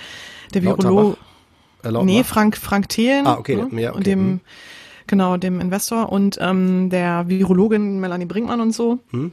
der 0.53 0.63
Virologe. 0.63 1.17
Äh, 1.83 1.91
nee, 2.03 2.23
Frank, 2.23 2.57
Frank 2.57 2.89
Thelen. 2.89 3.27
Ah, 3.27 3.37
okay. 3.37 3.55
Ne? 3.55 3.81
Ja, 3.81 3.89
okay. 3.89 3.97
Und 3.97 4.07
dem, 4.07 4.19
hm 4.19 4.39
genau, 5.07 5.37
dem 5.37 5.59
Investor 5.59 6.11
und 6.11 6.37
ähm, 6.41 6.89
der 6.89 7.27
Virologin 7.27 7.99
Melanie 7.99 8.25
Brinkmann 8.25 8.61
und 8.61 8.73
so. 8.73 8.99
Hm. 9.11 9.31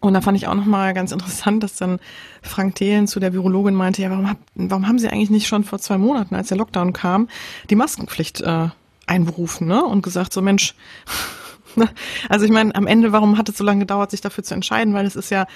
Und 0.00 0.14
da 0.14 0.20
fand 0.20 0.36
ich 0.36 0.48
auch 0.48 0.54
nochmal 0.54 0.94
ganz 0.94 1.12
interessant, 1.12 1.62
dass 1.62 1.76
dann 1.76 2.00
Frank 2.42 2.74
Thelen 2.74 3.06
zu 3.06 3.20
der 3.20 3.32
Virologin 3.32 3.74
meinte, 3.74 4.02
ja, 4.02 4.10
warum, 4.10 4.28
hab, 4.28 4.38
warum 4.54 4.88
haben 4.88 4.98
Sie 4.98 5.08
eigentlich 5.08 5.30
nicht 5.30 5.46
schon 5.46 5.64
vor 5.64 5.78
zwei 5.78 5.98
Monaten, 5.98 6.34
als 6.34 6.48
der 6.48 6.56
Lockdown 6.56 6.92
kam, 6.92 7.28
die 7.70 7.76
Maskenpflicht 7.76 8.40
äh, 8.40 8.68
einberufen, 9.06 9.68
ne? 9.68 9.84
Und 9.84 10.02
gesagt, 10.02 10.32
so 10.32 10.42
Mensch, 10.42 10.74
ne? 11.76 11.88
also 12.28 12.44
ich 12.44 12.50
meine, 12.50 12.74
am 12.74 12.86
Ende, 12.86 13.12
warum 13.12 13.38
hat 13.38 13.48
es 13.48 13.56
so 13.56 13.64
lange 13.64 13.80
gedauert, 13.80 14.10
sich 14.10 14.20
dafür 14.20 14.42
zu 14.42 14.54
entscheiden? 14.54 14.94
Weil 14.94 15.06
es 15.06 15.16
ist 15.16 15.30
ja 15.30 15.46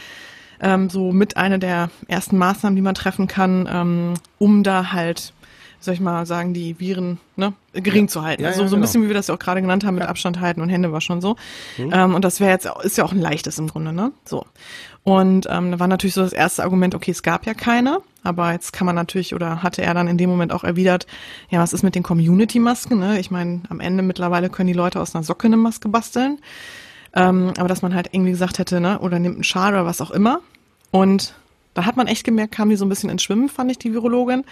ähm, 0.61 0.91
so 0.91 1.13
mit 1.13 1.37
einer 1.37 1.59
der 1.59 1.91
ersten 2.07 2.39
Maßnahmen, 2.39 2.77
die 2.77 2.83
man 2.83 2.95
treffen 2.95 3.27
kann, 3.27 3.69
ähm, 3.71 4.15
um 4.39 4.63
da 4.63 4.93
halt 4.93 5.33
soll 5.81 5.95
ich 5.95 6.01
mal 6.01 6.27
sagen, 6.27 6.53
die 6.53 6.79
Viren 6.79 7.19
ne, 7.37 7.55
gering 7.73 8.05
ja. 8.05 8.09
zu 8.09 8.23
halten. 8.23 8.43
Ja, 8.43 8.49
also 8.49 8.63
ja, 8.63 8.69
so 8.69 8.77
ein 8.77 8.81
genau. 8.81 8.87
bisschen, 8.87 9.03
wie 9.03 9.09
wir 9.09 9.15
das 9.15 9.29
ja 9.29 9.35
auch 9.35 9.39
gerade 9.39 9.61
genannt 9.61 9.85
haben, 9.85 9.95
mit 9.95 10.05
Abstand 10.05 10.41
halten 10.41 10.61
und 10.61 10.69
Hände 10.69 10.93
waschen 10.93 11.15
und 11.15 11.21
so. 11.23 11.37
Mhm. 11.79 11.91
Ähm, 11.93 12.15
und 12.15 12.25
das 12.25 12.41
wäre 12.41 12.51
jetzt, 12.51 12.69
ist 12.83 12.99
ja 12.99 13.05
auch 13.05 13.13
ein 13.13 13.21
leichtes 13.21 13.59
im 13.59 13.69
Grunde, 13.69 13.93
ne? 13.93 14.13
So. 14.25 14.45
Und 15.03 15.47
ähm, 15.51 15.73
da 15.73 15.79
war 15.79 15.89
natürlich 15.89 16.15
so 16.15 16.21
das 16.21 16.35
erste 16.35 16.63
Argument, 16.63 16.95
okay, 16.95 17.11
es 17.11 17.23
gab 17.23 17.47
ja 17.47 17.55
keine, 17.55 18.01
aber 18.23 18.53
jetzt 18.53 18.73
kann 18.73 18.85
man 18.85 18.95
natürlich, 18.95 19.35
oder 19.35 19.63
hatte 19.63 19.83
er 19.83 19.95
dann 19.95 20.09
in 20.09 20.19
dem 20.19 20.29
Moment 20.29 20.53
auch 20.53 20.63
erwidert, 20.63 21.07
ja, 21.49 21.61
was 21.61 21.73
ist 21.73 21.83
mit 21.83 21.95
den 21.95 22.03
Community-Masken? 22.03 22.99
Ne? 22.99 23.19
Ich 23.19 23.31
meine, 23.31 23.63
am 23.71 23.81
Ende 23.81 24.03
mittlerweile 24.03 24.51
können 24.51 24.67
die 24.67 24.75
Leute 24.75 25.01
aus 25.01 25.15
einer 25.15 25.25
Socke 25.25 25.47
eine 25.47 25.57
Maske 25.57 25.89
basteln. 25.89 26.39
Ähm, 27.15 27.53
aber 27.57 27.69
dass 27.69 27.83
man 27.83 27.95
halt 27.95 28.11
irgendwie 28.13 28.31
gesagt 28.31 28.59
hätte, 28.59 28.81
ne, 28.81 29.01
oder 29.01 29.19
nimmt 29.19 29.37
einen 29.37 29.45
Schal 29.45 29.73
oder 29.73 29.87
was 29.87 30.01
auch 30.01 30.11
immer. 30.11 30.41
Und 30.91 31.35
da 31.75 31.87
hat 31.87 31.97
man 31.97 32.07
echt 32.07 32.25
gemerkt, 32.25 32.55
kam 32.55 32.69
die 32.69 32.77
so 32.77 32.85
ein 32.85 32.89
bisschen 32.89 33.11
ins 33.11 33.23
Schwimmen, 33.23 33.49
fand 33.49 33.71
ich, 33.71 33.79
die 33.79 33.93
Virologin. 33.93 34.45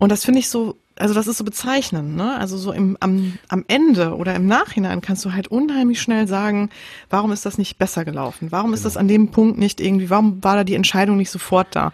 Und 0.00 0.10
das 0.10 0.24
finde 0.24 0.40
ich 0.40 0.48
so, 0.48 0.76
also 0.96 1.12
das 1.12 1.26
ist 1.26 1.36
so 1.36 1.44
bezeichnend, 1.44 2.16
ne? 2.16 2.36
Also 2.38 2.56
so 2.56 2.72
im, 2.72 2.96
am, 3.00 3.38
am 3.48 3.64
Ende 3.68 4.16
oder 4.16 4.34
im 4.34 4.46
Nachhinein 4.46 5.02
kannst 5.02 5.24
du 5.26 5.32
halt 5.34 5.48
unheimlich 5.48 6.00
schnell 6.00 6.26
sagen, 6.26 6.70
warum 7.10 7.32
ist 7.32 7.44
das 7.44 7.58
nicht 7.58 7.78
besser 7.78 8.06
gelaufen? 8.06 8.50
Warum 8.50 8.72
ist 8.72 8.80
genau. 8.80 8.88
das 8.88 8.96
an 8.96 9.08
dem 9.08 9.30
Punkt 9.30 9.58
nicht 9.58 9.78
irgendwie, 9.78 10.08
warum 10.08 10.42
war 10.42 10.56
da 10.56 10.64
die 10.64 10.74
Entscheidung 10.74 11.18
nicht 11.18 11.30
sofort 11.30 11.76
da? 11.76 11.92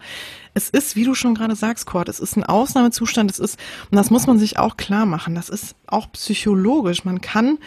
Es 0.53 0.69
ist, 0.69 0.95
wie 0.95 1.03
du 1.03 1.15
schon 1.15 1.35
gerade 1.35 1.55
sagst, 1.55 1.85
Kurt, 1.85 2.07
es 2.07 2.21
ist 2.21 2.37
ein 2.37 2.45
Ausnahmezustand, 2.45 3.29
es 3.29 3.39
ist, 3.39 3.59
und 3.91 3.97
das 3.97 4.09
muss 4.09 4.25
man 4.25 4.39
sich 4.39 4.57
auch 4.57 4.77
klar 4.77 5.05
machen, 5.05 5.35
das 5.35 5.49
ist 5.49 5.75
auch 5.85 6.09
psychologisch. 6.13 7.03
Man 7.03 7.19
kann, 7.19 7.57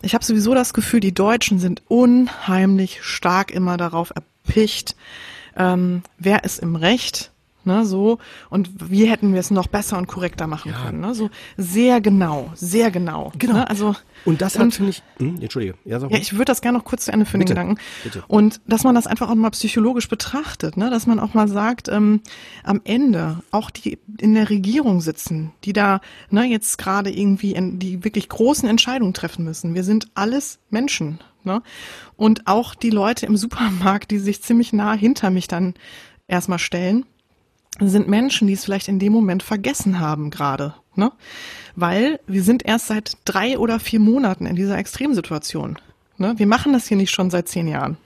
ich 0.00 0.14
habe 0.14 0.24
sowieso 0.24 0.54
das 0.54 0.72
Gefühl, 0.74 1.00
die 1.00 1.12
Deutschen 1.12 1.58
sind 1.58 1.82
unheimlich 1.88 3.02
stark 3.02 3.50
immer 3.50 3.76
darauf 3.76 4.12
erpicht, 4.14 4.94
ähm, 5.56 6.02
wer 6.18 6.44
ist 6.44 6.60
im 6.60 6.76
Recht, 6.76 7.32
ne, 7.64 7.84
so 7.84 8.18
und 8.50 8.90
wie 8.90 9.06
hätten 9.06 9.32
wir 9.32 9.40
es 9.40 9.50
noch 9.50 9.66
besser 9.66 9.98
und 9.98 10.06
korrekter 10.06 10.46
machen 10.46 10.72
ja. 10.72 10.84
können, 10.84 11.00
ne, 11.00 11.14
so 11.14 11.30
sehr 11.56 12.00
genau, 12.00 12.50
sehr 12.54 12.90
genau, 12.90 13.32
genau. 13.38 13.54
Ne, 13.54 13.70
also 13.70 13.94
und 14.24 14.40
das 14.40 14.58
hat 14.58 14.72
finde 14.72 14.90
ich, 14.90 15.02
hm, 15.18 15.40
entschuldige, 15.40 15.74
ja, 15.84 15.98
ja 15.98 16.18
ich 16.18 16.32
würde 16.32 16.46
das 16.46 16.60
gerne 16.60 16.78
noch 16.78 16.84
kurz 16.84 17.06
zu 17.06 17.12
Ende 17.12 17.26
führen, 17.26 17.40
den 17.40 17.48
Gedanken 17.48 17.78
bitte. 18.02 18.24
und 18.28 18.60
dass 18.66 18.84
man 18.84 18.94
das 18.94 19.06
einfach 19.06 19.30
auch 19.30 19.34
mal 19.34 19.50
psychologisch 19.50 20.08
betrachtet, 20.08 20.76
ne, 20.76 20.90
dass 20.90 21.06
man 21.06 21.20
auch 21.20 21.34
mal 21.34 21.48
sagt, 21.48 21.88
ähm, 21.88 22.20
am 22.64 22.80
Ende 22.84 23.42
auch 23.50 23.70
die 23.70 23.98
in 24.18 24.34
der 24.34 24.50
Regierung 24.50 25.00
sitzen, 25.00 25.52
die 25.64 25.72
da 25.72 26.00
ne, 26.30 26.44
jetzt 26.44 26.78
gerade 26.78 27.10
irgendwie 27.10 27.52
in, 27.52 27.78
die 27.78 28.04
wirklich 28.04 28.28
großen 28.28 28.68
Entscheidungen 28.68 29.14
treffen 29.14 29.44
müssen. 29.44 29.74
Wir 29.74 29.84
sind 29.84 30.08
alles 30.14 30.58
Menschen, 30.70 31.20
Ne? 31.44 31.62
Und 32.16 32.46
auch 32.46 32.74
die 32.74 32.90
Leute 32.90 33.26
im 33.26 33.36
Supermarkt, 33.36 34.10
die 34.10 34.18
sich 34.18 34.42
ziemlich 34.42 34.72
nah 34.72 34.92
hinter 34.92 35.30
mich 35.30 35.48
dann 35.48 35.74
erstmal 36.26 36.58
stellen, 36.58 37.06
sind 37.80 38.08
Menschen, 38.08 38.48
die 38.48 38.54
es 38.54 38.64
vielleicht 38.64 38.88
in 38.88 38.98
dem 38.98 39.12
Moment 39.12 39.42
vergessen 39.42 40.00
haben 40.00 40.30
gerade, 40.30 40.74
ne? 40.94 41.12
Weil 41.76 42.20
wir 42.26 42.42
sind 42.42 42.64
erst 42.64 42.88
seit 42.88 43.16
drei 43.24 43.58
oder 43.58 43.78
vier 43.78 44.00
Monaten 44.00 44.46
in 44.46 44.56
dieser 44.56 44.78
Extremsituation. 44.78 45.78
Ne? 46.16 46.34
Wir 46.36 46.48
machen 46.48 46.72
das 46.72 46.88
hier 46.88 46.96
nicht 46.96 47.12
schon 47.12 47.30
seit 47.30 47.48
zehn 47.48 47.68
Jahren. 47.68 47.96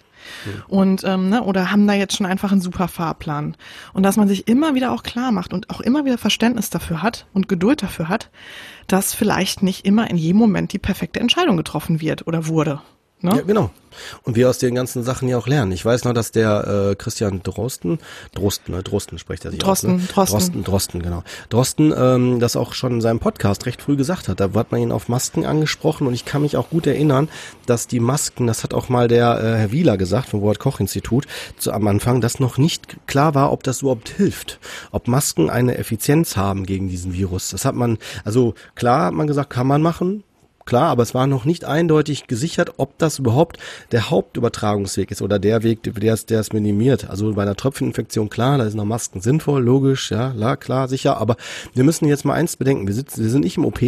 Mhm. 0.45 0.63
Und 0.69 1.05
ähm, 1.05 1.29
ne, 1.31 1.43
oder 1.43 1.71
haben 1.71 1.87
da 1.87 1.95
jetzt 1.95 2.17
schon 2.17 2.27
einfach 2.27 2.53
einen 2.53 2.61
super 2.61 2.89
Fahrplan. 2.89 3.57
Und 3.93 4.03
dass 4.03 4.17
man 4.17 4.29
sich 4.29 4.47
immer 4.49 4.75
wieder 4.75 4.93
auch 4.93 5.03
klar 5.03 5.33
macht 5.33 5.53
und 5.53 5.71
auch 5.71 5.81
immer 5.81 6.05
wieder 6.05 6.19
Verständnis 6.19 6.71
dafür 6.71 7.03
hat 7.03 7.27
und 7.33 7.49
Geduld 7.49 7.83
dafür 7.83 8.09
hat, 8.09 8.31
dass 8.87 9.15
vielleicht 9.15 9.63
nicht 9.63 9.87
immer 9.87 10.11
in 10.11 10.17
jedem 10.17 10.39
Moment 10.39 10.73
die 10.73 10.79
perfekte 10.79 11.21
Entscheidung 11.21 11.57
getroffen 11.57 12.01
wird 12.01 12.27
oder 12.27 12.47
wurde. 12.47 12.83
Ne? 13.23 13.37
Ja, 13.37 13.43
genau. 13.43 13.71
Und 14.23 14.37
wir 14.37 14.49
aus 14.49 14.59
den 14.59 14.75
ganzen 14.75 15.03
Sachen 15.03 15.29
ja 15.29 15.39
auch 15.39 15.47
lernen. 15.47 15.73
Ich 15.73 15.85
weiß 15.85 16.05
noch, 16.05 16.13
dass 16.13 16.33
der 16.33 16.91
äh, 16.91 16.95
Christian 16.95 17.43
Drosten, 17.43 17.99
Drosten, 18.35 18.75
ne, 18.75 18.83
Drosten 18.83 19.19
spricht 19.19 19.45
er 19.45 19.51
sich 19.51 19.61
Drosten, 19.61 19.97
aus, 19.97 20.01
ne? 20.01 20.07
Drosten, 20.09 20.33
Drosten, 20.35 20.65
Drosten, 20.65 21.03
genau. 21.03 21.23
Drosten, 21.49 21.95
ähm, 21.97 22.41
das 22.41 22.57
auch 22.57 22.73
schon 22.73 22.95
in 22.95 23.01
seinem 23.01 23.21
Podcast 23.21 23.67
recht 23.67 23.83
früh 23.83 23.97
gesagt 23.97 24.29
hat. 24.29 24.41
Da 24.41 24.53
hat 24.55 24.73
man 24.73 24.81
ihn 24.81 24.93
auf 24.93 25.09
Masken 25.09 25.45
angesprochen 25.45 26.07
und 26.07 26.15
ich 26.15 26.25
kann 26.25 26.43
mich 26.43 26.57
auch 26.57 26.71
gut 26.71 26.87
erinnern, 26.87 27.29
dass 27.67 27.87
die 27.87 28.01
Masken, 28.01 28.47
das 28.47 28.65
hat 28.65 28.75
auch 28.75 28.89
mal 28.89 29.09
der 29.09 29.39
äh, 29.39 29.59
Herr 29.59 29.73
Wieler 29.73 29.97
gesagt 29.97 30.31
vom 30.31 30.41
Robert 30.41 30.59
Koch 30.59 30.81
Institut 30.81 31.27
zu, 31.59 31.73
am 31.73 31.87
Anfang, 31.87 32.21
dass 32.21 32.41
noch 32.41 32.59
nicht 32.59 33.07
klar 33.07 33.35
war, 33.35 33.53
ob 33.53 33.63
das 33.63 33.83
überhaupt 33.83 34.09
hilft, 34.09 34.59
ob 34.91 35.07
Masken 35.09 35.51
eine 35.51 35.79
Effizienz 35.79 36.37
haben 36.37 36.67
gegen 36.67 36.89
diesen 36.89 37.13
Virus. 37.13 37.51
Das 37.51 37.65
hat 37.65 37.75
man, 37.75 37.99
also 38.25 38.55
klar 38.75 39.07
hat 39.07 39.15
man 39.15 39.27
gesagt, 39.27 39.51
kann 39.51 39.67
man 39.67 39.83
machen, 39.83 40.25
klar, 40.65 40.89
aber 40.89 41.03
es 41.03 41.15
war 41.15 41.27
noch 41.27 41.45
nicht 41.45 41.65
eindeutig 41.65 42.27
gesichert, 42.27 42.75
ob 42.77 42.99
das 42.99 43.19
überhaupt 43.19 43.59
der 43.91 44.11
Hauptübertragungsweg 44.11 45.11
ist 45.11 45.23
oder 45.23 45.39
der 45.39 45.63
Weg, 45.63 45.83
der 45.83 46.15
es, 46.15 46.27
der 46.27 46.41
es 46.41 46.53
minimiert. 46.53 47.09
Also 47.09 47.33
bei 47.35 47.43
einer 47.43 47.57
Tröpfcheninfektion, 47.57 48.31
klar, 48.31 48.59
da 48.59 48.65
sind 48.65 48.77
noch 48.77 48.85
Masken 48.85 49.21
sinnvoll, 49.21 49.63
logisch, 49.63 50.11
ja, 50.11 50.57
klar, 50.57 50.89
sicher, 50.89 51.19
aber 51.19 51.37
wir 51.75 51.85
müssen 51.85 52.07
jetzt 52.07 52.25
mal 52.25 52.35
eins 52.35 52.57
bedenken, 52.57 52.87
wir 52.87 52.95
sitzen, 52.95 53.23
wir 53.23 53.31
sind 53.31 53.45
nicht 53.45 53.57
im 53.57 53.65
OP, 53.65 53.81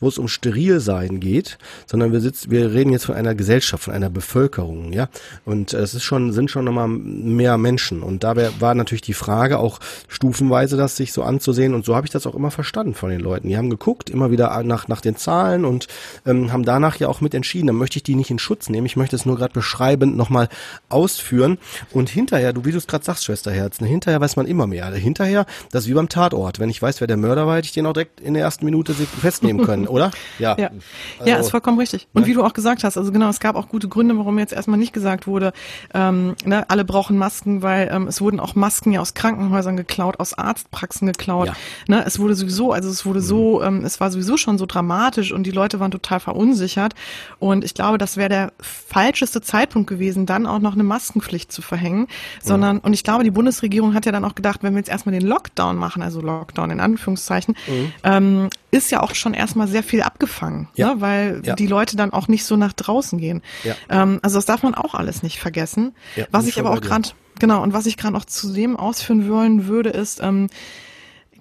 wo 0.00 0.08
es 0.08 0.18
um 0.18 0.28
Sterilsein 0.28 1.20
geht, 1.20 1.58
sondern 1.86 2.12
wir 2.12 2.20
sitzen, 2.20 2.50
wir 2.50 2.72
reden 2.72 2.92
jetzt 2.92 3.06
von 3.06 3.14
einer 3.14 3.34
Gesellschaft, 3.34 3.84
von 3.84 3.94
einer 3.94 4.10
Bevölkerung, 4.10 4.92
ja, 4.92 5.08
und 5.44 5.72
es 5.72 5.94
ist 5.94 6.04
schon, 6.04 6.32
sind 6.32 6.50
schon 6.50 6.64
nochmal 6.64 6.88
mehr 6.88 7.58
Menschen. 7.58 8.02
Und 8.02 8.24
da 8.24 8.34
war 8.60 8.74
natürlich 8.74 9.02
die 9.02 9.14
Frage 9.14 9.58
auch 9.58 9.80
stufenweise 10.08 10.76
das 10.76 10.96
sich 10.96 11.12
so 11.12 11.22
anzusehen. 11.22 11.74
Und 11.74 11.84
so 11.84 11.96
habe 11.96 12.06
ich 12.06 12.12
das 12.12 12.26
auch 12.26 12.34
immer 12.34 12.50
verstanden 12.50 12.94
von 12.94 13.10
den 13.10 13.20
Leuten. 13.20 13.48
Die 13.48 13.56
haben 13.56 13.70
geguckt, 13.70 14.10
immer 14.10 14.30
wieder 14.30 14.62
nach, 14.62 14.88
nach 14.88 15.00
den 15.00 15.16
Zahlen 15.16 15.64
und 15.64 15.88
ähm, 16.26 16.52
haben 16.52 16.64
danach 16.64 16.96
ja 16.96 17.08
auch 17.08 17.20
mit 17.20 17.34
entschieden. 17.34 17.68
Dann 17.68 17.76
möchte 17.76 17.98
ich 17.98 18.02
die 18.02 18.14
nicht 18.14 18.30
in 18.30 18.38
Schutz 18.38 18.68
nehmen. 18.68 18.86
Ich 18.86 18.96
möchte 18.96 19.16
es 19.16 19.26
nur 19.26 19.36
gerade 19.36 19.52
beschreibend 19.52 20.16
nochmal 20.16 20.48
ausführen. 20.88 21.58
Und 21.92 22.08
hinterher, 22.08 22.52
du 22.52 22.64
wie 22.64 22.72
du 22.72 22.78
es 22.78 22.86
gerade 22.86 23.04
sagst, 23.04 23.24
Schwesterherz, 23.24 23.80
ne, 23.80 23.88
hinterher 23.88 24.20
weiß 24.20 24.36
man 24.36 24.46
immer 24.46 24.66
mehr. 24.66 24.90
Hinterher, 24.92 25.46
das 25.70 25.84
ist 25.84 25.90
wie 25.90 25.94
beim 25.94 26.08
Tatort. 26.08 26.58
Wenn 26.58 26.70
ich 26.70 26.80
weiß, 26.80 27.00
wer 27.00 27.06
der 27.06 27.16
Mörder 27.16 27.46
war, 27.46 27.56
hätte 27.56 27.66
ich 27.66 27.72
den 27.72 27.86
auch 27.86 27.92
direkt 27.92 28.20
in 28.20 28.34
der 28.34 28.42
ersten 28.42 28.64
Minute 28.64 28.94
festnehmen 28.94 29.64
können, 29.66 29.86
oder? 29.86 30.10
Ja. 30.38 30.56
Ja. 30.58 30.70
Also, 31.18 31.30
ja, 31.30 31.36
ist 31.36 31.50
vollkommen 31.50 31.78
richtig. 31.78 32.08
Und 32.12 32.22
ne? 32.22 32.28
wie 32.28 32.34
du 32.34 32.42
auch 32.42 32.52
gesagt 32.52 32.84
hast, 32.84 32.96
also 32.96 33.12
genau, 33.12 33.28
es 33.28 33.40
gab 33.40 33.56
auch 33.56 33.68
gute 33.68 33.88
Gründe, 33.88 34.16
warum 34.16 34.38
jetzt 34.38 34.52
erstmal 34.52 34.78
nicht 34.78 34.92
gesagt 34.92 35.26
wurde, 35.26 35.52
ähm, 35.92 36.34
ne, 36.44 36.68
alle 36.70 36.84
brauchen 36.84 37.16
Masken, 37.16 37.62
weil 37.62 37.88
ähm, 37.92 38.08
es 38.08 38.20
wurden 38.20 38.40
auch 38.40 38.54
Masken 38.54 38.92
ja 38.92 39.00
aus 39.00 39.14
Krankenhäusern 39.14 39.76
geklaut, 39.76 40.20
aus 40.20 40.34
Arztpraxen 40.34 41.06
geklaut. 41.06 41.48
Ja. 41.48 41.54
Ne, 41.88 42.04
es 42.06 42.18
wurde 42.18 42.34
sowieso, 42.34 42.72
also 42.72 42.88
es 42.88 43.04
wurde 43.06 43.20
mhm. 43.20 43.24
so, 43.24 43.62
ähm, 43.62 43.84
es 43.84 44.00
war 44.00 44.10
sowieso 44.10 44.36
schon 44.36 44.58
so 44.58 44.66
dramatisch 44.66 45.32
und 45.32 45.44
die 45.44 45.50
Leute 45.50 45.80
waren 45.80 45.90
total 45.98 46.20
verunsichert. 46.20 46.94
Und 47.38 47.64
ich 47.64 47.74
glaube, 47.74 47.98
das 47.98 48.16
wäre 48.16 48.28
der 48.28 48.52
falscheste 48.60 49.40
Zeitpunkt 49.40 49.88
gewesen, 49.88 50.26
dann 50.26 50.46
auch 50.46 50.58
noch 50.58 50.74
eine 50.74 50.84
Maskenpflicht 50.84 51.52
zu 51.52 51.62
verhängen. 51.62 52.08
Sondern, 52.42 52.76
mhm. 52.76 52.82
und 52.82 52.92
ich 52.92 53.04
glaube, 53.04 53.24
die 53.24 53.30
Bundesregierung 53.30 53.94
hat 53.94 54.06
ja 54.06 54.12
dann 54.12 54.24
auch 54.24 54.34
gedacht, 54.34 54.62
wenn 54.62 54.74
wir 54.74 54.78
jetzt 54.78 54.90
erstmal 54.90 55.14
den 55.14 55.26
Lockdown 55.26 55.76
machen, 55.76 56.02
also 56.02 56.20
Lockdown 56.20 56.70
in 56.70 56.80
Anführungszeichen, 56.80 57.56
mhm. 57.66 57.92
ähm, 58.02 58.50
ist 58.70 58.90
ja 58.90 59.02
auch 59.02 59.14
schon 59.14 59.34
erstmal 59.34 59.68
sehr 59.68 59.82
viel 59.82 60.02
abgefangen, 60.02 60.68
ja. 60.74 60.94
ne? 60.94 61.00
weil 61.00 61.42
ja. 61.44 61.54
die 61.54 61.66
Leute 61.66 61.96
dann 61.96 62.12
auch 62.12 62.28
nicht 62.28 62.44
so 62.44 62.56
nach 62.56 62.72
draußen 62.72 63.18
gehen. 63.18 63.42
Ja. 63.62 63.74
Ähm, 63.88 64.18
also 64.22 64.36
das 64.36 64.46
darf 64.46 64.62
man 64.62 64.74
auch 64.74 64.94
alles 64.94 65.22
nicht 65.22 65.38
vergessen. 65.38 65.94
was 66.30 66.46
ich 66.46 66.58
aber 66.58 66.70
auch 66.70 66.80
gerade, 66.80 67.10
genau, 67.38 67.62
und 67.62 67.72
was 67.72 67.86
ich 67.86 67.96
gerade 67.96 68.14
noch 68.14 68.24
zu 68.24 68.52
dem 68.52 68.76
ausführen 68.76 69.28
wollen 69.28 69.66
würde, 69.68 69.90
ist, 69.90 70.20
ähm, 70.22 70.48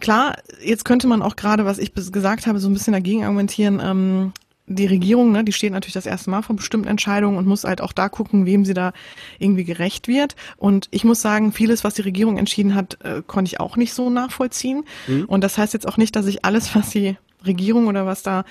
klar, 0.03 0.35
jetzt 0.61 0.85
könnte 0.85 1.07
man 1.07 1.21
auch 1.21 1.35
gerade, 1.35 1.65
was 1.65 1.79
ich 1.79 1.93
gesagt 1.93 2.45
habe, 2.45 2.59
so 2.59 2.69
ein 2.69 2.73
bisschen 2.73 2.93
dagegen 2.93 3.23
argumentieren, 3.23 3.81
ähm, 3.83 4.33
die 4.65 4.85
Regierung, 4.85 5.31
ne, 5.31 5.43
die 5.43 5.51
steht 5.51 5.73
natürlich 5.73 5.93
das 5.93 6.05
erste 6.05 6.29
Mal 6.29 6.41
vor 6.41 6.55
bestimmten 6.55 6.87
Entscheidungen 6.87 7.37
und 7.37 7.45
muss 7.45 7.65
halt 7.65 7.81
auch 7.81 7.91
da 7.91 8.07
gucken, 8.07 8.45
wem 8.45 8.63
sie 8.63 8.73
da 8.73 8.93
irgendwie 9.37 9.65
gerecht 9.65 10.07
wird. 10.07 10.35
Und 10.57 10.87
ich 10.91 11.03
muss 11.03 11.21
sagen, 11.21 11.51
vieles, 11.51 11.83
was 11.83 11.95
die 11.95 12.01
Regierung 12.01 12.37
entschieden 12.37 12.73
hat, 12.73 12.97
äh, 13.03 13.21
konnte 13.25 13.49
ich 13.49 13.59
auch 13.59 13.75
nicht 13.75 13.93
so 13.93 14.09
nachvollziehen. 14.09 14.85
Mhm. 15.07 15.25
Und 15.25 15.43
das 15.43 15.57
heißt 15.57 15.73
jetzt 15.73 15.87
auch 15.87 15.97
nicht, 15.97 16.15
dass 16.15 16.27
ich 16.27 16.45
alles, 16.45 16.75
was 16.75 16.91
die 16.91 17.17
Regierung 17.45 17.87
oder 17.87 18.05
was 18.05 18.23
da 18.23 18.45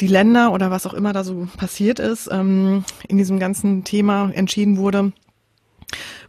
die 0.00 0.06
Länder 0.06 0.52
oder 0.52 0.70
was 0.70 0.86
auch 0.86 0.94
immer 0.94 1.12
da 1.12 1.24
so 1.24 1.48
passiert 1.56 1.98
ist, 1.98 2.28
ähm, 2.30 2.84
in 3.08 3.18
diesem 3.18 3.38
ganzen 3.38 3.84
Thema 3.84 4.30
entschieden 4.32 4.76
wurde, 4.76 5.12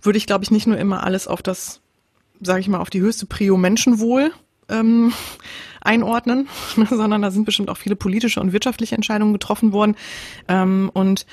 würde 0.01 0.17
ich, 0.17 0.27
glaube 0.27 0.43
ich, 0.43 0.51
nicht 0.51 0.67
nur 0.67 0.77
immer 0.77 1.03
alles 1.03 1.27
auf 1.27 1.41
das, 1.41 1.81
sage 2.41 2.59
ich 2.59 2.67
mal, 2.67 2.79
auf 2.79 2.89
die 2.89 3.01
höchste 3.01 3.25
Prio 3.25 3.57
Menschenwohl 3.57 4.31
ähm, 4.69 5.13
einordnen, 5.81 6.47
sondern 6.89 7.21
da 7.21 7.31
sind 7.31 7.45
bestimmt 7.45 7.69
auch 7.69 7.77
viele 7.77 7.95
politische 7.95 8.39
und 8.39 8.53
wirtschaftliche 8.53 8.95
Entscheidungen 8.95 9.33
getroffen 9.33 9.73
worden. 9.73 9.95
Ähm, 10.47 10.89
und 10.93 11.25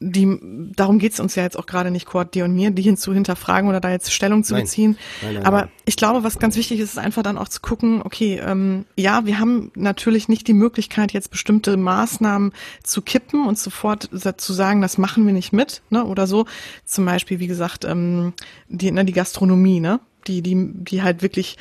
die, 0.00 0.38
darum 0.76 1.00
geht's 1.00 1.18
uns 1.18 1.34
ja 1.34 1.42
jetzt 1.42 1.58
auch 1.58 1.66
gerade 1.66 1.90
nicht, 1.90 2.06
Kurt, 2.06 2.34
dir 2.34 2.44
und 2.44 2.54
mir, 2.54 2.70
die 2.70 2.82
hin 2.82 2.96
zu 2.96 3.12
hinterfragen 3.12 3.68
oder 3.68 3.80
da 3.80 3.90
jetzt 3.90 4.12
Stellung 4.12 4.44
zu 4.44 4.54
nein. 4.54 4.62
beziehen. 4.62 4.98
Nein, 5.22 5.34
nein, 5.34 5.44
Aber 5.46 5.68
ich 5.86 5.96
glaube, 5.96 6.22
was 6.22 6.38
ganz 6.38 6.56
wichtig 6.56 6.78
ist, 6.78 6.90
ist 6.90 6.98
einfach 6.98 7.24
dann 7.24 7.36
auch 7.36 7.48
zu 7.48 7.60
gucken, 7.60 8.02
okay, 8.04 8.40
ähm, 8.44 8.84
ja, 8.96 9.26
wir 9.26 9.40
haben 9.40 9.72
natürlich 9.74 10.28
nicht 10.28 10.46
die 10.46 10.54
Möglichkeit, 10.54 11.12
jetzt 11.12 11.30
bestimmte 11.32 11.76
Maßnahmen 11.76 12.52
zu 12.84 13.02
kippen 13.02 13.44
und 13.44 13.58
sofort 13.58 14.08
zu 14.36 14.52
sagen, 14.52 14.82
das 14.82 14.98
machen 14.98 15.26
wir 15.26 15.32
nicht 15.32 15.52
mit, 15.52 15.82
ne, 15.90 16.04
oder 16.04 16.28
so. 16.28 16.46
Zum 16.84 17.04
Beispiel, 17.04 17.40
wie 17.40 17.48
gesagt, 17.48 17.84
ähm, 17.84 18.34
die, 18.68 18.92
ne, 18.92 19.04
die 19.04 19.12
Gastronomie, 19.12 19.80
ne, 19.80 19.98
die, 20.28 20.42
die, 20.42 20.70
die 20.74 21.02
halt 21.02 21.22
wirklich 21.22 21.56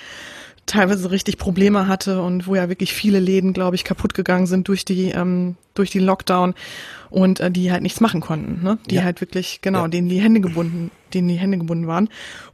teilweise 0.68 1.10
richtig 1.10 1.38
Probleme 1.38 1.88
hatte 1.88 2.22
und 2.22 2.46
wo 2.46 2.54
ja 2.54 2.70
wirklich 2.70 2.94
viele 2.94 3.20
Läden, 3.20 3.54
glaube 3.54 3.76
ich, 3.76 3.84
kaputt 3.84 4.14
gegangen 4.14 4.46
sind 4.46 4.68
durch 4.68 4.86
die 4.86 5.10
ähm, 5.10 5.56
durch 5.74 5.90
die 5.90 6.00
Lockdown 6.00 6.54
und 7.10 7.40
äh, 7.40 7.50
die 7.50 7.72
halt 7.72 7.82
nichts 7.82 8.02
machen 8.02 8.22
konnten, 8.22 8.62
ne? 8.64 8.78
Die 8.90 8.96
ja. 8.96 9.04
halt 9.04 9.22
wirklich 9.22 9.62
genau, 9.62 9.84
ja. 9.84 9.88
denen 9.88 10.10
die 10.10 10.20
Hände 10.20 10.42
gebunden, 10.42 10.92
denen 11.14 11.28
die 11.28 11.36
Hände 11.36 11.58
gebunden 11.58 11.88
waren. 11.88 12.10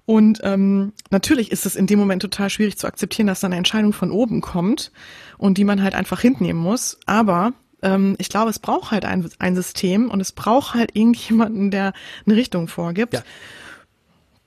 Und 0.06 0.40
ähm, 0.44 0.94
natürlich 1.10 1.52
ist 1.52 1.66
es 1.66 1.76
in 1.76 1.88
dem 1.88 2.00
Moment 2.00 2.22
total 2.22 2.50
schwierig 2.50 2.78
zu 2.78 2.88
akzeptieren, 2.88 3.28
dass 3.28 3.40
da 3.40 3.48
eine 3.48 3.58
Entscheidung 3.58 3.94
von 3.94 4.12
oben 4.12 4.42
kommt 4.42 4.92
und 5.38 5.58
die 5.58 5.64
man 5.64 5.82
halt 5.82 5.96
einfach 5.96 6.22
hinnehmen 6.22 6.60
muss. 6.62 7.00
Aber 7.06 7.54
ähm, 7.82 8.16
ich 8.20 8.30
glaube, 8.30 8.50
es 8.50 8.60
braucht 8.60 8.92
halt 8.92 9.06
ein, 9.06 9.28
ein 9.40 9.56
System 9.56 10.12
und 10.12 10.20
es 10.20 10.32
braucht 10.32 10.76
halt 10.76 10.96
irgendjemanden, 10.96 11.72
der 11.72 11.94
eine 12.26 12.36
Richtung 12.36 12.68
vorgibt. 12.68 13.14
Ja. 13.14 13.24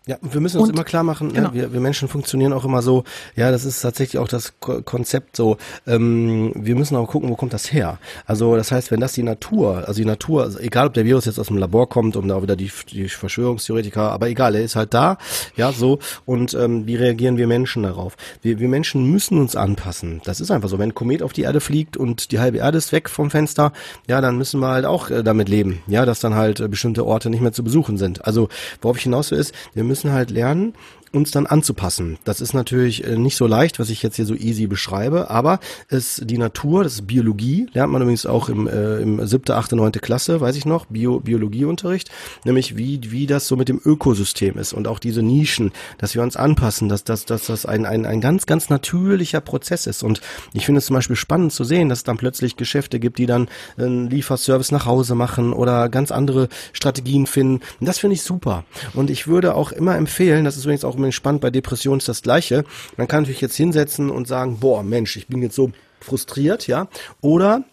Ja, 0.08 0.18
wir 0.22 0.40
müssen 0.40 0.58
uns 0.58 0.68
und, 0.68 0.74
immer 0.76 0.84
klar 0.84 1.02
machen, 1.02 1.28
ne, 1.28 1.32
genau. 1.32 1.48
ja, 1.48 1.54
wir, 1.54 1.72
wir 1.72 1.80
Menschen 1.80 2.06
funktionieren 2.06 2.52
auch 2.52 2.64
immer 2.64 2.80
so, 2.80 3.02
ja, 3.34 3.50
das 3.50 3.64
ist 3.64 3.80
tatsächlich 3.80 4.20
auch 4.20 4.28
das 4.28 4.54
Ko 4.60 4.80
Konzept 4.82 5.34
so, 5.34 5.56
ähm, 5.84 6.52
wir 6.54 6.76
müssen 6.76 6.94
auch 6.94 7.08
gucken, 7.08 7.28
wo 7.28 7.34
kommt 7.34 7.52
das 7.52 7.72
her? 7.72 7.98
Also 8.24 8.54
das 8.54 8.70
heißt, 8.70 8.92
wenn 8.92 9.00
das 9.00 9.14
die 9.14 9.24
Natur, 9.24 9.78
also 9.88 9.94
die 9.94 10.04
Natur, 10.04 10.44
also 10.44 10.60
egal 10.60 10.86
ob 10.86 10.94
der 10.94 11.04
Virus 11.04 11.24
jetzt 11.24 11.40
aus 11.40 11.48
dem 11.48 11.58
Labor 11.58 11.88
kommt, 11.88 12.14
um 12.14 12.28
da 12.28 12.40
wieder 12.40 12.54
die, 12.54 12.70
die 12.88 13.08
Verschwörungstheoretiker, 13.08 14.12
aber 14.12 14.28
egal, 14.28 14.54
er 14.54 14.62
ist 14.62 14.76
halt 14.76 14.94
da, 14.94 15.18
ja, 15.56 15.72
so, 15.72 15.98
und 16.24 16.54
ähm, 16.54 16.86
wie 16.86 16.94
reagieren 16.94 17.36
wir 17.36 17.48
Menschen 17.48 17.82
darauf? 17.82 18.16
Wir, 18.42 18.60
wir 18.60 18.68
Menschen 18.68 19.10
müssen 19.10 19.40
uns 19.40 19.56
anpassen, 19.56 20.20
das 20.24 20.40
ist 20.40 20.52
einfach 20.52 20.68
so, 20.68 20.78
wenn 20.78 20.90
ein 20.90 20.94
Komet 20.94 21.24
auf 21.24 21.32
die 21.32 21.42
Erde 21.42 21.58
fliegt 21.58 21.96
und 21.96 22.30
die 22.30 22.38
halbe 22.38 22.58
Erde 22.58 22.78
ist 22.78 22.92
weg 22.92 23.08
vom 23.08 23.28
Fenster, 23.28 23.72
ja, 24.06 24.20
dann 24.20 24.38
müssen 24.38 24.60
wir 24.60 24.68
halt 24.68 24.84
auch 24.84 25.10
äh, 25.10 25.24
damit 25.24 25.48
leben, 25.48 25.82
ja, 25.88 26.06
dass 26.06 26.20
dann 26.20 26.36
halt 26.36 26.60
äh, 26.60 26.68
bestimmte 26.68 27.04
Orte 27.04 27.28
nicht 27.28 27.40
mehr 27.40 27.52
zu 27.52 27.64
besuchen 27.64 27.96
sind. 27.96 28.24
Also, 28.24 28.48
worauf 28.80 28.98
ich 28.98 29.02
hinaus 29.02 29.32
will 29.32 29.38
ist, 29.38 29.52
wir 29.74 29.82
müssen 29.82 29.95
müssen 29.96 30.12
halt 30.12 30.30
lernen, 30.30 30.74
uns 31.16 31.30
dann 31.30 31.46
anzupassen. 31.46 32.18
Das 32.24 32.40
ist 32.40 32.52
natürlich 32.52 33.04
äh, 33.04 33.16
nicht 33.16 33.36
so 33.36 33.46
leicht, 33.46 33.78
was 33.78 33.90
ich 33.90 34.02
jetzt 34.02 34.16
hier 34.16 34.26
so 34.26 34.34
easy 34.34 34.66
beschreibe, 34.66 35.30
aber 35.30 35.58
es 35.88 36.20
die 36.24 36.38
Natur, 36.38 36.84
das 36.84 36.94
ist 36.94 37.06
Biologie, 37.06 37.68
lernt 37.72 37.92
man 37.92 38.02
übrigens 38.02 38.26
auch 38.26 38.48
im, 38.48 38.68
äh, 38.68 38.98
im 38.98 39.26
siebte, 39.26 39.56
achte, 39.56 39.76
neunte 39.76 40.00
Klasse, 40.00 40.40
weiß 40.40 40.56
ich 40.56 40.66
noch, 40.66 40.86
Bio, 40.86 41.20
Biologieunterricht, 41.20 42.10
nämlich 42.44 42.76
wie, 42.76 43.00
wie 43.10 43.26
das 43.26 43.48
so 43.48 43.56
mit 43.56 43.68
dem 43.68 43.80
Ökosystem 43.84 44.58
ist 44.58 44.72
und 44.72 44.86
auch 44.86 44.98
diese 44.98 45.22
Nischen, 45.22 45.72
dass 45.98 46.14
wir 46.14 46.22
uns 46.22 46.36
anpassen, 46.36 46.88
dass, 46.88 47.04
dass, 47.04 47.24
dass 47.24 47.46
das 47.46 47.66
ein, 47.66 47.86
ein, 47.86 48.06
ein 48.06 48.20
ganz, 48.20 48.46
ganz 48.46 48.68
natürlicher 48.68 49.40
Prozess 49.40 49.86
ist. 49.86 50.02
Und 50.02 50.20
ich 50.52 50.66
finde 50.66 50.78
es 50.78 50.86
zum 50.86 50.94
Beispiel 50.94 51.16
spannend 51.16 51.52
zu 51.52 51.64
sehen, 51.64 51.88
dass 51.88 51.98
es 51.98 52.04
dann 52.04 52.16
plötzlich 52.16 52.56
Geschäfte 52.56 53.00
gibt, 53.00 53.18
die 53.18 53.26
dann 53.26 53.48
einen 53.76 54.08
Lieferservice 54.10 54.72
nach 54.72 54.86
Hause 54.86 55.14
machen 55.14 55.52
oder 55.52 55.88
ganz 55.88 56.10
andere 56.10 56.48
Strategien 56.72 57.26
finden. 57.26 57.60
Und 57.80 57.86
das 57.86 57.98
finde 57.98 58.14
ich 58.14 58.22
super. 58.22 58.64
Und 58.94 59.10
ich 59.10 59.26
würde 59.26 59.54
auch 59.54 59.72
immer 59.72 59.96
empfehlen, 59.96 60.44
das 60.44 60.56
ist 60.56 60.64
übrigens 60.64 60.84
auch 60.84 60.94
unbedingt 60.94 61.05
spannend, 61.12 61.40
bei 61.40 61.50
Depressionen 61.50 61.98
ist 61.98 62.08
das 62.08 62.22
Gleiche. 62.22 62.64
Man 62.96 63.08
kann 63.08 63.22
natürlich 63.22 63.40
jetzt 63.40 63.56
hinsetzen 63.56 64.10
und 64.10 64.28
sagen, 64.28 64.58
boah, 64.58 64.82
Mensch, 64.82 65.16
ich 65.16 65.28
bin 65.28 65.42
jetzt 65.42 65.54
so 65.54 65.70
frustriert, 66.00 66.66
ja. 66.66 66.88
Oder 67.20 67.64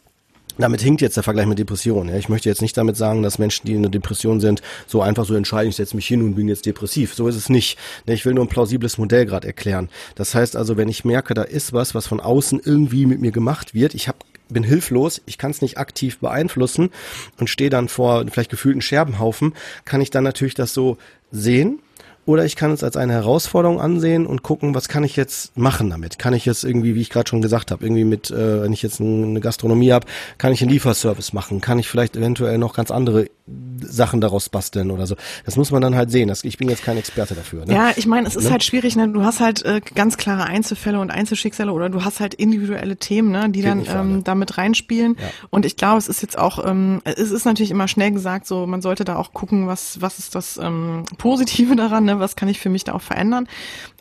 damit 0.57 0.81
hinkt 0.81 1.01
jetzt 1.01 1.15
der 1.15 1.23
Vergleich 1.23 1.47
mit 1.47 1.57
Depressionen. 1.57 2.09
Ja. 2.09 2.19
Ich 2.19 2.29
möchte 2.29 2.47
jetzt 2.47 2.61
nicht 2.61 2.77
damit 2.77 2.95
sagen, 2.95 3.23
dass 3.23 3.39
Menschen, 3.39 3.65
die 3.65 3.73
in 3.73 3.79
einer 3.79 3.89
Depression 3.89 4.39
sind, 4.39 4.61
so 4.85 5.01
einfach 5.01 5.25
so 5.25 5.33
entscheiden, 5.33 5.69
ich 5.69 5.75
setze 5.75 5.95
mich 5.95 6.05
hin 6.05 6.21
und 6.21 6.35
bin 6.35 6.47
jetzt 6.47 6.65
depressiv. 6.65 7.15
So 7.15 7.27
ist 7.27 7.35
es 7.35 7.49
nicht. 7.49 7.77
Ich 8.05 8.25
will 8.25 8.33
nur 8.33 8.45
ein 8.45 8.49
plausibles 8.49 8.97
Modell 8.97 9.25
gerade 9.25 9.47
erklären. 9.47 9.89
Das 10.15 10.35
heißt 10.35 10.55
also, 10.55 10.77
wenn 10.77 10.89
ich 10.89 11.05
merke, 11.05 11.33
da 11.33 11.43
ist 11.43 11.73
was, 11.73 11.95
was 11.95 12.07
von 12.07 12.19
außen 12.19 12.61
irgendwie 12.63 13.05
mit 13.05 13.19
mir 13.19 13.31
gemacht 13.31 13.73
wird, 13.73 13.95
ich 13.95 14.07
habe 14.07 14.19
bin 14.49 14.63
hilflos, 14.63 15.21
ich 15.25 15.37
kann 15.37 15.51
es 15.51 15.61
nicht 15.61 15.77
aktiv 15.77 16.19
beeinflussen 16.19 16.91
und 17.39 17.49
stehe 17.49 17.69
dann 17.69 17.87
vor 17.87 18.25
vielleicht 18.29 18.51
gefühlten 18.51 18.81
Scherbenhaufen, 18.81 19.53
kann 19.85 20.01
ich 20.01 20.11
dann 20.11 20.23
natürlich 20.23 20.53
das 20.53 20.73
so 20.73 20.97
sehen 21.31 21.79
oder 22.25 22.45
ich 22.45 22.55
kann 22.55 22.71
es 22.71 22.83
als 22.83 22.95
eine 22.95 23.13
Herausforderung 23.13 23.81
ansehen 23.81 24.25
und 24.25 24.43
gucken, 24.43 24.75
was 24.75 24.87
kann 24.87 25.03
ich 25.03 25.15
jetzt 25.15 25.57
machen 25.57 25.89
damit? 25.89 26.19
Kann 26.19 26.33
ich 26.33 26.45
jetzt 26.45 26.63
irgendwie, 26.63 26.95
wie 26.95 27.01
ich 27.01 27.09
gerade 27.09 27.29
schon 27.29 27.41
gesagt 27.41 27.71
habe, 27.71 27.83
irgendwie 27.83 28.05
mit, 28.05 28.31
äh, 28.31 28.61
wenn 28.61 28.73
ich 28.73 28.81
jetzt 28.81 29.01
eine 29.01 29.39
Gastronomie 29.39 29.91
habe, 29.91 30.07
kann 30.37 30.53
ich 30.53 30.61
einen 30.61 30.71
Lieferservice 30.71 31.33
machen? 31.33 31.61
Kann 31.61 31.79
ich 31.79 31.89
vielleicht 31.89 32.15
eventuell 32.15 32.57
noch 32.57 32.73
ganz 32.73 32.91
andere 32.91 33.27
Sachen 33.81 34.21
daraus 34.21 34.49
basteln 34.49 34.89
oder 34.91 35.05
so? 35.05 35.15
Das 35.45 35.57
muss 35.57 35.71
man 35.71 35.81
dann 35.81 35.95
halt 35.95 36.11
sehen. 36.11 36.29
Das, 36.29 36.43
ich 36.43 36.57
bin 36.57 36.69
jetzt 36.69 36.83
kein 36.83 36.97
Experte 36.97 37.35
dafür. 37.35 37.65
Ne? 37.65 37.73
Ja, 37.73 37.91
ich 37.95 38.07
meine, 38.07 38.27
es 38.27 38.35
ist 38.35 38.45
ne? 38.45 38.51
halt 38.51 38.63
schwierig. 38.63 38.95
Ne? 38.95 39.09
Du 39.09 39.23
hast 39.23 39.41
halt 39.41 39.63
äh, 39.65 39.81
ganz 39.95 40.17
klare 40.17 40.45
Einzelfälle 40.45 40.99
und 40.99 41.11
Einzelschicksale 41.11 41.71
oder 41.71 41.89
du 41.89 42.05
hast 42.05 42.19
halt 42.19 42.33
individuelle 42.33 42.95
Themen, 42.95 43.31
ne? 43.31 43.49
die 43.49 43.61
Geht 43.61 43.69
dann 43.69 43.85
ähm, 43.87 44.23
damit 44.23 44.57
reinspielen. 44.57 45.17
Ja. 45.19 45.27
Und 45.49 45.65
ich 45.65 45.75
glaube, 45.75 45.97
es 45.97 46.07
ist 46.07 46.21
jetzt 46.21 46.37
auch, 46.37 46.65
ähm, 46.65 47.01
es 47.03 47.31
ist 47.31 47.45
natürlich 47.45 47.71
immer 47.71 47.87
schnell 47.87 48.11
gesagt, 48.11 48.47
so 48.47 48.65
man 48.65 48.81
sollte 48.81 49.03
da 49.03 49.17
auch 49.17 49.33
gucken, 49.33 49.67
was 49.67 50.01
was 50.01 50.19
ist 50.19 50.35
das 50.35 50.57
ähm, 50.57 51.03
Positive 51.17 51.75
daran. 51.75 52.05
Ne? 52.05 52.19
was 52.19 52.35
kann 52.35 52.47
ich 52.47 52.59
für 52.59 52.69
mich 52.69 52.83
da 52.83 52.93
auch 52.93 53.01
verändern. 53.01 53.47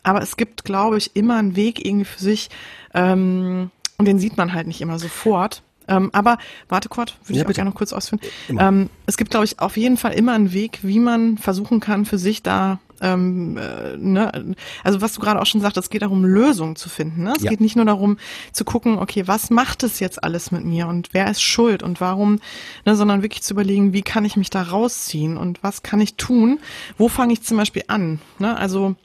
Aber 0.03 0.21
es 0.21 0.37
gibt, 0.37 0.65
glaube 0.65 0.97
ich, 0.97 1.15
immer 1.15 1.37
einen 1.37 1.55
Weg 1.55 1.85
irgendwie 1.85 2.05
für 2.05 2.19
sich, 2.19 2.49
ähm, 2.93 3.71
und 3.97 4.05
den 4.05 4.19
sieht 4.19 4.37
man 4.37 4.53
halt 4.53 4.67
nicht 4.67 4.81
immer 4.81 4.99
sofort. 4.99 5.61
Ähm, 5.87 6.09
aber 6.13 6.37
warte 6.69 6.89
Kurt, 6.89 7.17
würde 7.25 7.39
ja, 7.41 7.49
ich 7.49 7.55
gerne 7.55 7.69
noch 7.69 7.77
kurz 7.77 7.93
ausführen. 7.93 8.21
Ähm, 8.49 8.89
es 9.05 9.17
gibt, 9.17 9.31
glaube 9.31 9.45
ich, 9.45 9.59
auf 9.59 9.77
jeden 9.77 9.97
Fall 9.97 10.13
immer 10.13 10.33
einen 10.33 10.53
Weg, 10.53 10.79
wie 10.81 10.99
man 10.99 11.37
versuchen 11.37 11.79
kann, 11.79 12.05
für 12.05 12.17
sich 12.17 12.43
da 12.43 12.79
ähm, 13.03 13.57
äh, 13.57 13.97
ne, 13.97 14.55
also 14.83 15.01
was 15.01 15.13
du 15.13 15.19
gerade 15.19 15.41
auch 15.41 15.45
schon 15.45 15.61
sagst, 15.61 15.77
es 15.77 15.89
geht 15.89 16.01
darum, 16.01 16.23
Lösungen 16.23 16.75
zu 16.75 16.89
finden. 16.89 17.23
Ne? 17.23 17.33
Es 17.35 17.43
ja. 17.43 17.49
geht 17.49 17.61
nicht 17.61 17.75
nur 17.75 17.85
darum 17.85 18.17
zu 18.53 18.63
gucken, 18.63 18.97
okay, 18.97 19.27
was 19.27 19.49
macht 19.49 19.83
es 19.83 19.99
jetzt 19.99 20.23
alles 20.23 20.51
mit 20.51 20.63
mir 20.63 20.87
und 20.87 21.09
wer 21.11 21.29
ist 21.29 21.41
schuld 21.41 21.83
und 21.83 21.99
warum, 22.01 22.39
ne, 22.85 22.95
sondern 22.95 23.21
wirklich 23.21 23.43
zu 23.43 23.53
überlegen, 23.53 23.93
wie 23.93 24.01
kann 24.01 24.25
ich 24.25 24.37
mich 24.37 24.49
da 24.49 24.63
rausziehen 24.63 25.37
und 25.37 25.61
was 25.61 25.83
kann 25.83 25.99
ich 25.99 26.15
tun? 26.15 26.59
Wo 26.97 27.09
fange 27.09 27.33
ich 27.33 27.43
zum 27.43 27.57
Beispiel 27.57 27.83
an? 27.87 28.19
Ne? 28.39 28.55
Also, 28.55 28.95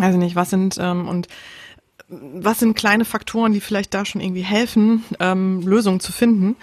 also 0.00 0.18
nicht, 0.18 0.34
was 0.34 0.50
sind 0.50 0.76
ähm, 0.80 1.06
und 1.06 1.28
was 2.08 2.60
sind 2.60 2.76
kleine 2.76 3.04
Faktoren, 3.04 3.52
die 3.52 3.60
vielleicht 3.60 3.94
da 3.94 4.04
schon 4.04 4.20
irgendwie 4.20 4.42
helfen, 4.42 5.04
ähm, 5.20 5.60
Lösungen 5.62 6.00
zu 6.00 6.12
finden? 6.12 6.56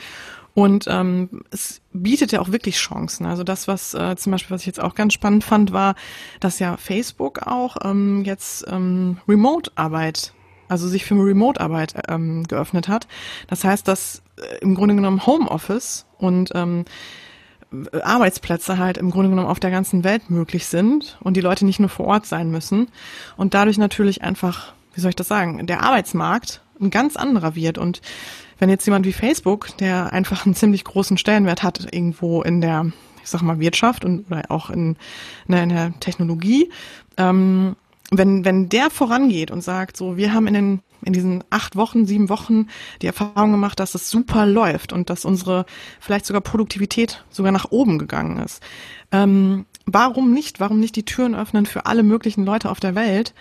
Und 0.56 0.86
ähm, 0.88 1.42
es 1.50 1.82
bietet 1.94 2.32
ja 2.32 2.40
auch 2.40 2.52
wirklich 2.52 2.78
Chancen. 2.78 3.26
Also 3.26 3.44
das, 3.44 3.68
was 3.68 3.96
äh, 3.96 4.16
zum 4.16 4.32
Beispiel, 4.32 4.54
was 4.54 4.62
ich 4.62 4.68
jetzt 4.68 4.82
auch 4.82 4.94
ganz 4.94 5.14
spannend 5.14 5.44
fand, 5.44 5.74
war, 5.74 5.96
dass 6.40 6.60
ja 6.60 6.78
Facebook 6.78 7.40
auch 7.48 7.78
ähm, 7.84 8.24
jetzt 8.24 8.66
ähm, 8.70 9.18
Remote-Arbeit, 9.28 10.34
also 10.68 10.88
sich 10.88 11.06
für 11.06 11.16
Remote-Arbeit 11.16 11.96
ähm, 12.08 12.44
geöffnet 12.44 12.88
hat. 12.88 13.08
Das 13.48 13.64
heißt, 13.64 13.88
dass 13.88 14.22
äh, 14.38 14.60
im 14.62 14.76
Grunde 14.76 14.94
genommen 14.96 15.26
Homeoffice 15.26 16.06
und 16.20 16.52
ähm, 16.54 16.86
Arbeitsplätze 18.04 18.78
halt 18.78 18.98
im 18.98 19.10
Grunde 19.10 19.30
genommen 19.30 19.48
auf 19.48 19.60
der 19.60 19.72
ganzen 19.72 20.04
Welt 20.04 20.30
möglich 20.30 20.68
sind 20.68 21.18
und 21.22 21.36
die 21.36 21.42
Leute 21.42 21.66
nicht 21.66 21.80
nur 21.80 21.90
vor 21.90 22.06
Ort 22.06 22.28
sein 22.28 22.52
müssen 22.52 22.90
und 23.38 23.56
dadurch 23.56 23.80
natürlich 23.80 24.22
einfach, 24.22 24.74
wie 24.94 25.02
soll 25.02 25.10
ich 25.10 25.16
das 25.16 25.28
sagen, 25.28 25.66
der 25.66 25.82
Arbeitsmarkt 25.82 26.62
ein 26.80 26.90
ganz 26.90 27.16
anderer 27.16 27.56
wird 27.56 27.78
und 27.78 28.02
wenn 28.60 28.70
jetzt 28.70 28.86
jemand 28.86 29.06
wie 29.06 29.14
Facebook, 29.14 29.76
der 29.78 30.14
einfach 30.14 30.46
einen 30.46 30.56
ziemlich 30.56 30.84
großen 30.84 31.18
Stellenwert 31.18 31.64
hat 31.64 31.94
irgendwo 31.94 32.42
in 32.42 32.62
der, 32.62 32.92
ich 33.22 33.30
sag 33.30 33.42
mal, 33.42 33.60
Wirtschaft 33.60 34.06
und 34.06 34.32
oder 34.32 34.44
auch 34.50 34.70
in, 34.70 34.96
in 35.48 35.70
der 35.70 35.94
Technologie, 36.00 36.70
ähm, 37.18 37.76
wenn, 38.12 38.46
wenn 38.46 38.70
der 38.70 38.90
vorangeht 38.90 39.52
und 39.52 39.62
sagt, 39.62 39.98
so, 39.98 40.18
wir 40.18 40.34
haben 40.34 40.48
in 40.48 40.54
den 40.54 40.80
in 41.06 41.14
diesen 41.14 41.44
acht 41.50 41.76
Wochen, 41.76 42.06
sieben 42.06 42.30
Wochen 42.30 42.68
die 43.02 43.08
Erfahrung 43.08 43.52
gemacht, 43.52 43.80
dass 43.80 43.96
es 43.96 44.10
super 44.10 44.46
läuft 44.46 44.94
und 44.94 45.10
dass 45.10 45.26
unsere 45.26 45.66
vielleicht 46.00 46.26
sogar 46.26 46.42
Produktivität 46.42 47.24
sogar 47.30 47.52
nach 47.52 47.72
oben 47.72 48.00
gegangen 48.00 48.40
ist. 48.40 48.64
Ähm, 49.12 49.66
warum 49.86 50.34
nicht? 50.34 50.60
Warum 50.60 50.80
nicht 50.80 50.96
die 50.96 51.06
Türen 51.06 51.36
öffnen 51.36 51.66
für 51.66 51.86
alle 51.86 52.04
möglichen 52.04 52.46
Leute 52.46 52.70
auf 52.70 52.80
der 52.80 52.96
Welt, 52.96 53.34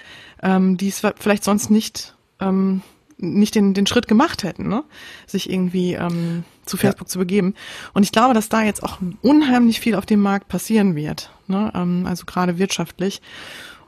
ähm, 0.42 0.76
die 0.76 0.88
es 0.88 1.02
vielleicht 1.18 1.44
sonst 1.44 1.70
nicht 1.70 2.14
ähm, 2.40 2.82
nicht 3.22 3.54
den, 3.54 3.72
den 3.72 3.86
Schritt 3.86 4.08
gemacht 4.08 4.42
hätten, 4.42 4.68
ne? 4.68 4.84
sich 5.26 5.48
irgendwie 5.48 5.94
ähm, 5.94 6.44
zu 6.66 6.76
Facebook 6.76 7.06
ja. 7.06 7.12
zu 7.12 7.18
begeben. 7.20 7.54
Und 7.94 8.02
ich 8.02 8.12
glaube, 8.12 8.34
dass 8.34 8.48
da 8.48 8.62
jetzt 8.62 8.82
auch 8.82 8.98
unheimlich 9.22 9.80
viel 9.80 9.94
auf 9.94 10.06
dem 10.06 10.20
Markt 10.20 10.48
passieren 10.48 10.96
wird, 10.96 11.30
ne? 11.46 11.70
ähm, 11.74 12.04
also 12.06 12.26
gerade 12.26 12.58
wirtschaftlich 12.58 13.22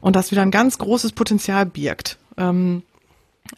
und 0.01 0.17
das 0.17 0.31
wieder 0.31 0.43
ein 0.43 0.51
ganz 0.51 0.79
großes 0.79 1.13
Potenzial 1.13 1.67
birgt. 1.67 2.19
Ähm, 2.37 2.83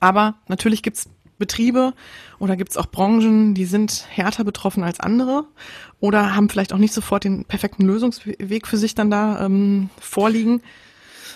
aber 0.00 0.34
natürlich 0.48 0.82
gibt's 0.82 1.08
Betriebe 1.38 1.94
oder 2.38 2.56
gibt's 2.56 2.76
auch 2.76 2.86
Branchen, 2.86 3.54
die 3.54 3.66
sind 3.66 4.06
härter 4.08 4.44
betroffen 4.44 4.82
als 4.84 5.00
andere 5.00 5.44
oder 6.00 6.34
haben 6.34 6.48
vielleicht 6.48 6.72
auch 6.72 6.78
nicht 6.78 6.94
sofort 6.94 7.24
den 7.24 7.44
perfekten 7.44 7.84
Lösungsweg 7.84 8.66
für 8.66 8.76
sich 8.76 8.94
dann 8.94 9.10
da 9.10 9.44
ähm, 9.44 9.90
vorliegen. 10.00 10.62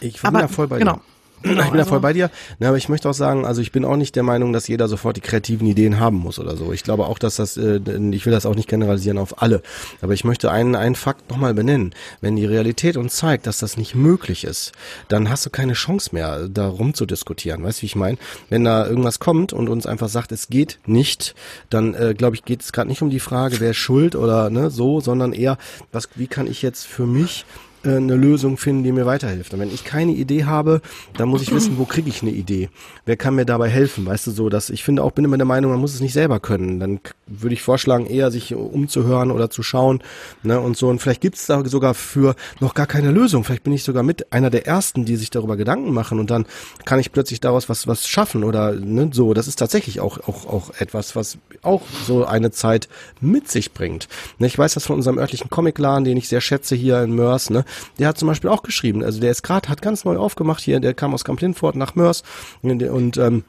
Ich 0.00 0.20
bin 0.20 0.28
aber, 0.28 0.40
da 0.40 0.48
voll 0.48 0.68
bei 0.68 0.78
genau. 0.78 0.94
dir. 0.94 1.02
Genau, 1.42 1.62
ich 1.62 1.70
bin 1.70 1.78
da 1.78 1.84
voll 1.84 1.94
also 1.94 2.02
bei 2.02 2.12
dir. 2.12 2.30
Na, 2.58 2.68
aber 2.68 2.76
ich 2.76 2.88
möchte 2.88 3.08
auch 3.08 3.14
sagen, 3.14 3.46
also 3.46 3.62
ich 3.62 3.72
bin 3.72 3.84
auch 3.84 3.96
nicht 3.96 4.14
der 4.14 4.22
Meinung, 4.22 4.52
dass 4.52 4.68
jeder 4.68 4.88
sofort 4.88 5.16
die 5.16 5.22
kreativen 5.22 5.66
Ideen 5.66 5.98
haben 5.98 6.18
muss 6.18 6.38
oder 6.38 6.56
so. 6.56 6.72
Ich 6.72 6.84
glaube 6.84 7.06
auch, 7.06 7.18
dass 7.18 7.36
das, 7.36 7.56
äh, 7.56 7.80
ich 8.10 8.26
will 8.26 8.32
das 8.32 8.46
auch 8.46 8.54
nicht 8.54 8.68
generalisieren 8.68 9.18
auf 9.18 9.42
alle. 9.42 9.62
Aber 10.02 10.12
ich 10.12 10.24
möchte 10.24 10.50
einen, 10.50 10.74
einen 10.74 10.94
Fakt 10.94 11.30
nochmal 11.30 11.54
benennen. 11.54 11.94
Wenn 12.20 12.36
die 12.36 12.44
Realität 12.44 12.96
uns 12.96 13.16
zeigt, 13.16 13.46
dass 13.46 13.58
das 13.58 13.76
nicht 13.76 13.94
möglich 13.94 14.44
ist, 14.44 14.72
dann 15.08 15.30
hast 15.30 15.46
du 15.46 15.50
keine 15.50 15.72
Chance 15.72 16.10
mehr, 16.12 16.48
da 16.48 16.68
rumzudiskutieren. 16.68 17.62
Weißt 17.62 17.78
du, 17.78 17.82
wie 17.82 17.86
ich 17.86 17.96
meine? 17.96 18.18
Wenn 18.50 18.64
da 18.64 18.86
irgendwas 18.86 19.18
kommt 19.18 19.52
und 19.52 19.68
uns 19.68 19.86
einfach 19.86 20.08
sagt, 20.08 20.32
es 20.32 20.48
geht 20.48 20.78
nicht, 20.86 21.34
dann 21.70 21.94
äh, 21.94 22.14
glaube 22.16 22.36
ich, 22.36 22.44
geht 22.44 22.62
es 22.62 22.72
gerade 22.72 22.88
nicht 22.88 23.02
um 23.02 23.10
die 23.10 23.20
Frage, 23.20 23.60
wer 23.60 23.70
ist 23.70 23.78
schuld 23.78 24.14
oder 24.14 24.50
ne, 24.50 24.70
so, 24.70 25.00
sondern 25.00 25.32
eher, 25.32 25.56
was, 25.90 26.08
wie 26.16 26.26
kann 26.26 26.46
ich 26.46 26.60
jetzt 26.60 26.86
für 26.86 27.06
mich 27.06 27.46
äh, 27.84 27.96
eine 27.96 28.14
Lösung 28.14 28.56
finden, 28.56 28.84
die 28.84 28.92
mir 28.92 29.06
weiterhilft. 29.06 29.54
Und 29.54 29.60
wenn 29.60 29.72
ich 29.72 29.84
keine 29.84 30.12
Idee 30.12 30.44
habe, 30.44 30.82
dann 31.16 31.28
muss 31.28 31.42
ich 31.42 31.52
wissen, 31.52 31.78
wo 31.78 31.84
kriege 31.84 32.08
ich 32.08 32.22
eine 32.22 32.30
Idee? 32.30 32.68
Wer 33.06 33.16
kann 33.16 33.34
mir 33.34 33.46
dabei 33.46 33.68
helfen? 33.68 34.04
Weißt 34.04 34.26
du 34.26 34.30
so, 34.30 34.48
dass 34.48 34.70
ich 34.70 34.84
finde 34.84 35.02
auch, 35.02 35.12
bin 35.12 35.24
immer 35.24 35.38
der 35.38 35.46
Meinung, 35.46 35.70
man 35.70 35.80
muss 35.80 35.94
es 35.94 36.00
nicht 36.00 36.12
selber 36.12 36.40
können. 36.40 36.78
Dann 36.78 37.00
würde 37.26 37.54
ich 37.54 37.62
vorschlagen, 37.62 38.06
eher 38.06 38.30
sich 38.30 38.54
umzuhören 38.54 39.30
oder 39.30 39.50
zu 39.50 39.62
schauen, 39.62 40.02
ne, 40.42 40.60
und 40.60 40.76
so. 40.76 40.88
Und 40.88 41.00
vielleicht 41.00 41.20
gibt 41.20 41.36
es 41.36 41.46
da 41.46 41.64
sogar 41.64 41.94
für 41.94 42.34
noch 42.60 42.74
gar 42.74 42.86
keine 42.86 43.10
Lösung. 43.10 43.44
Vielleicht 43.44 43.62
bin 43.62 43.72
ich 43.72 43.84
sogar 43.84 44.02
mit 44.02 44.32
einer 44.32 44.50
der 44.50 44.66
ersten, 44.66 45.04
die 45.04 45.16
sich 45.16 45.30
darüber 45.30 45.56
Gedanken 45.56 45.92
machen 45.92 46.18
und 46.18 46.30
dann 46.30 46.46
kann 46.84 46.98
ich 46.98 47.12
plötzlich 47.12 47.40
daraus 47.40 47.68
was, 47.68 47.86
was 47.86 48.06
schaffen 48.06 48.44
oder, 48.44 48.72
ne, 48.72 49.10
so. 49.12 49.32
Das 49.32 49.48
ist 49.48 49.58
tatsächlich 49.58 50.00
auch, 50.00 50.18
auch, 50.28 50.46
auch 50.46 50.70
etwas, 50.78 51.16
was 51.16 51.38
auch 51.62 51.82
so 52.06 52.24
eine 52.24 52.50
Zeit 52.50 52.88
mit 53.20 53.48
sich 53.48 53.72
bringt. 53.72 54.08
Ne, 54.38 54.46
ich 54.46 54.58
weiß 54.58 54.74
das 54.74 54.86
von 54.86 54.96
unserem 54.96 55.18
örtlichen 55.18 55.48
Comicladen, 55.50 56.04
den 56.04 56.16
ich 56.16 56.28
sehr 56.28 56.40
schätze 56.40 56.74
hier 56.74 57.02
in 57.02 57.14
Mörs, 57.14 57.50
ne, 57.50 57.64
der 57.98 58.08
hat 58.08 58.18
zum 58.18 58.28
Beispiel 58.28 58.50
auch 58.50 58.62
geschrieben, 58.62 59.02
also 59.02 59.20
der 59.20 59.30
ist 59.30 59.42
gerade, 59.42 59.68
hat 59.68 59.82
ganz 59.82 60.04
neu 60.04 60.16
aufgemacht 60.16 60.62
hier, 60.62 60.80
der 60.80 60.94
kam 60.94 61.14
aus 61.14 61.24
Kamp-Lindfort 61.24 61.76
nach 61.76 61.94
Mörs 61.94 62.22
und, 62.62 62.82
und 62.82 63.16
ähm, 63.16 63.44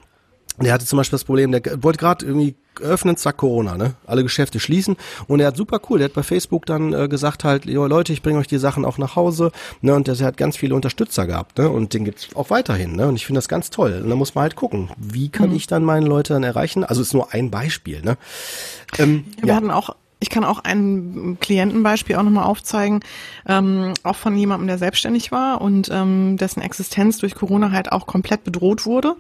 der 0.59 0.73
hatte 0.73 0.85
zum 0.85 0.97
Beispiel 0.97 1.17
das 1.17 1.23
Problem, 1.23 1.51
der 1.51 1.61
wollte 1.81 1.99
gerade 1.99 2.25
irgendwie 2.25 2.55
öffnen, 2.79 3.17
zack, 3.17 3.37
Corona, 3.37 3.77
ne? 3.77 3.95
Alle 4.05 4.23
Geschäfte 4.23 4.59
schließen. 4.59 4.95
Und 5.27 5.39
er 5.39 5.47
hat 5.47 5.57
super 5.57 5.79
cool, 5.89 5.99
der 5.99 6.05
hat 6.05 6.13
bei 6.13 6.23
Facebook 6.23 6.65
dann 6.65 6.93
äh, 6.93 7.07
gesagt 7.07 7.43
halt, 7.43 7.65
Leute, 7.65 8.13
ich 8.13 8.21
bringe 8.21 8.39
euch 8.39 8.47
die 8.47 8.57
Sachen 8.57 8.85
auch 8.85 8.97
nach 8.97 9.15
Hause, 9.15 9.51
ne? 9.81 9.93
Und 9.93 10.07
der, 10.07 10.17
hat 10.19 10.37
ganz 10.37 10.57
viele 10.57 10.75
Unterstützer 10.75 11.25
gehabt, 11.25 11.57
ne? 11.57 11.69
Und 11.69 11.93
den 11.93 12.05
gibt's 12.05 12.29
auch 12.35 12.49
weiterhin, 12.49 12.95
ne? 12.95 13.07
Und 13.07 13.15
ich 13.15 13.25
finde 13.25 13.39
das 13.39 13.47
ganz 13.47 13.69
toll. 13.69 14.01
Und 14.03 14.09
da 14.09 14.15
muss 14.15 14.35
man 14.35 14.43
halt 14.43 14.55
gucken, 14.55 14.89
wie 14.97 15.29
kann 15.29 15.49
mhm. 15.49 15.55
ich 15.55 15.67
dann 15.67 15.83
meine 15.83 16.05
Leute 16.05 16.33
dann 16.33 16.43
erreichen? 16.43 16.83
Also 16.83 17.01
ist 17.01 17.13
nur 17.13 17.33
ein 17.33 17.51
Beispiel, 17.51 18.01
ne? 18.01 18.17
Ähm, 18.97 19.25
Wir 19.39 19.49
ja. 19.49 19.55
hatten 19.55 19.71
auch 19.71 19.95
ich 20.21 20.29
kann 20.29 20.45
auch 20.45 20.59
ein 20.59 21.37
Klientenbeispiel 21.41 22.15
auch 22.15 22.23
nochmal 22.23 22.45
aufzeigen, 22.45 23.01
ähm, 23.47 23.93
auch 24.03 24.15
von 24.15 24.37
jemandem, 24.37 24.67
der 24.67 24.77
selbstständig 24.77 25.31
war 25.31 25.59
und 25.59 25.89
ähm, 25.91 26.37
dessen 26.37 26.61
Existenz 26.61 27.17
durch 27.17 27.35
Corona 27.35 27.71
halt 27.71 27.91
auch 27.91 28.07
komplett 28.07 28.43
bedroht 28.45 28.85
wurde 28.85 29.15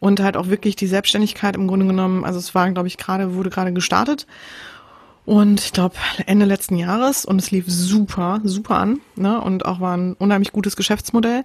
und 0.00 0.20
halt 0.20 0.36
auch 0.36 0.48
wirklich 0.48 0.74
die 0.74 0.86
Selbstständigkeit 0.86 1.54
im 1.54 1.68
Grunde 1.68 1.86
genommen, 1.86 2.24
also 2.24 2.38
es 2.38 2.54
war, 2.54 2.68
glaube 2.70 2.88
ich, 2.88 2.96
gerade, 2.96 3.34
wurde 3.34 3.50
gerade 3.50 3.72
gestartet 3.72 4.26
und 5.28 5.60
ich 5.60 5.74
glaube 5.74 5.94
Ende 6.24 6.46
letzten 6.46 6.78
Jahres 6.78 7.26
und 7.26 7.38
es 7.38 7.50
lief 7.50 7.66
super, 7.68 8.40
super 8.44 8.78
an 8.78 9.00
ne? 9.14 9.38
und 9.38 9.66
auch 9.66 9.78
war 9.78 9.94
ein 9.94 10.14
unheimlich 10.14 10.52
gutes 10.52 10.74
Geschäftsmodell. 10.74 11.44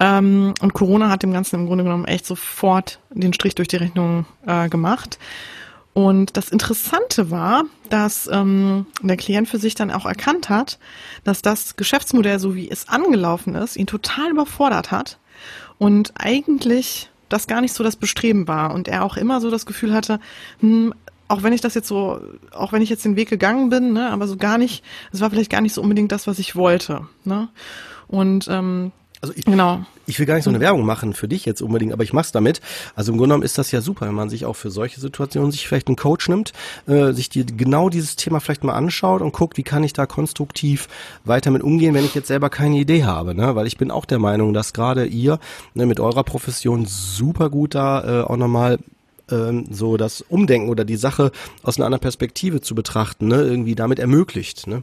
Ähm, 0.00 0.54
und 0.60 0.74
Corona 0.74 1.10
hat 1.10 1.22
dem 1.22 1.32
Ganzen 1.32 1.60
im 1.60 1.66
Grunde 1.66 1.84
genommen 1.84 2.06
echt 2.06 2.26
sofort 2.26 2.98
den 3.10 3.32
Strich 3.32 3.54
durch 3.54 3.68
die 3.68 3.76
Rechnung 3.76 4.26
äh, 4.44 4.68
gemacht. 4.68 5.20
Und 5.92 6.36
das 6.36 6.50
Interessante 6.50 7.30
war, 7.30 7.64
dass 7.88 8.28
ähm, 8.32 8.86
der 9.02 9.16
Klient 9.16 9.48
für 9.48 9.58
sich 9.58 9.74
dann 9.74 9.90
auch 9.90 10.06
erkannt 10.06 10.48
hat, 10.48 10.78
dass 11.24 11.42
das 11.42 11.76
Geschäftsmodell, 11.76 12.38
so 12.38 12.54
wie 12.54 12.70
es 12.70 12.88
angelaufen 12.88 13.56
ist, 13.56 13.76
ihn 13.76 13.86
total 13.86 14.30
überfordert 14.30 14.92
hat 14.92 15.18
und 15.78 16.12
eigentlich 16.16 17.10
das 17.28 17.46
gar 17.46 17.60
nicht 17.60 17.72
so 17.72 17.82
das 17.82 17.96
Bestreben 17.96 18.46
war 18.46 18.72
und 18.72 18.88
er 18.88 19.04
auch 19.04 19.16
immer 19.16 19.40
so 19.40 19.50
das 19.50 19.66
Gefühl 19.66 19.92
hatte, 19.92 20.20
hm, 20.60 20.94
auch 21.28 21.42
wenn 21.42 21.52
ich 21.52 21.60
das 21.60 21.74
jetzt 21.74 21.86
so, 21.86 22.20
auch 22.52 22.72
wenn 22.72 22.82
ich 22.82 22.90
jetzt 22.90 23.04
den 23.04 23.16
Weg 23.16 23.28
gegangen 23.28 23.70
bin, 23.70 23.92
ne, 23.92 24.10
aber 24.10 24.26
so 24.26 24.36
gar 24.36 24.58
nicht, 24.58 24.84
es 25.12 25.20
war 25.20 25.30
vielleicht 25.30 25.50
gar 25.50 25.60
nicht 25.60 25.72
so 25.72 25.80
unbedingt 25.80 26.10
das, 26.10 26.26
was 26.26 26.40
ich 26.40 26.56
wollte. 26.56 27.06
Ne? 27.24 27.48
Und 28.08 28.48
ähm, 28.48 28.90
also 29.22 29.34
ich, 29.36 29.44
genau. 29.44 29.84
ich 30.06 30.18
will 30.18 30.24
gar 30.24 30.34
nicht 30.34 30.44
so 30.44 30.50
eine 30.50 30.60
Werbung 30.60 30.86
machen 30.86 31.12
für 31.12 31.28
dich 31.28 31.44
jetzt 31.44 31.60
unbedingt, 31.60 31.92
aber 31.92 32.02
ich 32.02 32.14
mach's 32.14 32.32
damit. 32.32 32.60
Also 32.94 33.12
im 33.12 33.18
Grunde 33.18 33.34
genommen 33.34 33.42
ist 33.44 33.58
das 33.58 33.70
ja 33.70 33.82
super, 33.82 34.06
wenn 34.06 34.14
man 34.14 34.30
sich 34.30 34.46
auch 34.46 34.54
für 34.54 34.70
solche 34.70 34.98
Situationen 34.98 35.52
sich 35.52 35.68
vielleicht 35.68 35.88
einen 35.88 35.96
Coach 35.96 36.28
nimmt, 36.28 36.52
äh, 36.86 37.12
sich 37.12 37.28
die, 37.28 37.44
genau 37.44 37.90
dieses 37.90 38.16
Thema 38.16 38.40
vielleicht 38.40 38.64
mal 38.64 38.72
anschaut 38.72 39.20
und 39.20 39.32
guckt, 39.32 39.58
wie 39.58 39.62
kann 39.62 39.84
ich 39.84 39.92
da 39.92 40.06
konstruktiv 40.06 40.88
weiter 41.24 41.50
mit 41.50 41.62
umgehen, 41.62 41.92
wenn 41.92 42.04
ich 42.04 42.14
jetzt 42.14 42.28
selber 42.28 42.48
keine 42.48 42.78
Idee 42.78 43.04
habe. 43.04 43.34
Ne? 43.34 43.54
Weil 43.54 43.66
ich 43.66 43.76
bin 43.76 43.90
auch 43.90 44.06
der 44.06 44.18
Meinung, 44.18 44.54
dass 44.54 44.72
gerade 44.72 45.04
ihr 45.04 45.38
ne, 45.74 45.84
mit 45.84 46.00
eurer 46.00 46.24
Profession 46.24 46.86
super 46.86 47.50
gut 47.50 47.74
da 47.74 48.22
äh, 48.22 48.24
auch 48.24 48.38
nochmal 48.38 48.78
ähm, 49.30 49.66
so 49.70 49.98
das 49.98 50.22
Umdenken 50.22 50.70
oder 50.70 50.86
die 50.86 50.96
Sache 50.96 51.30
aus 51.62 51.76
einer 51.76 51.84
anderen 51.86 52.00
Perspektive 52.00 52.62
zu 52.62 52.74
betrachten, 52.74 53.28
ne, 53.28 53.42
irgendwie 53.42 53.74
damit 53.74 53.98
ermöglicht. 53.98 54.66
Ne? 54.66 54.82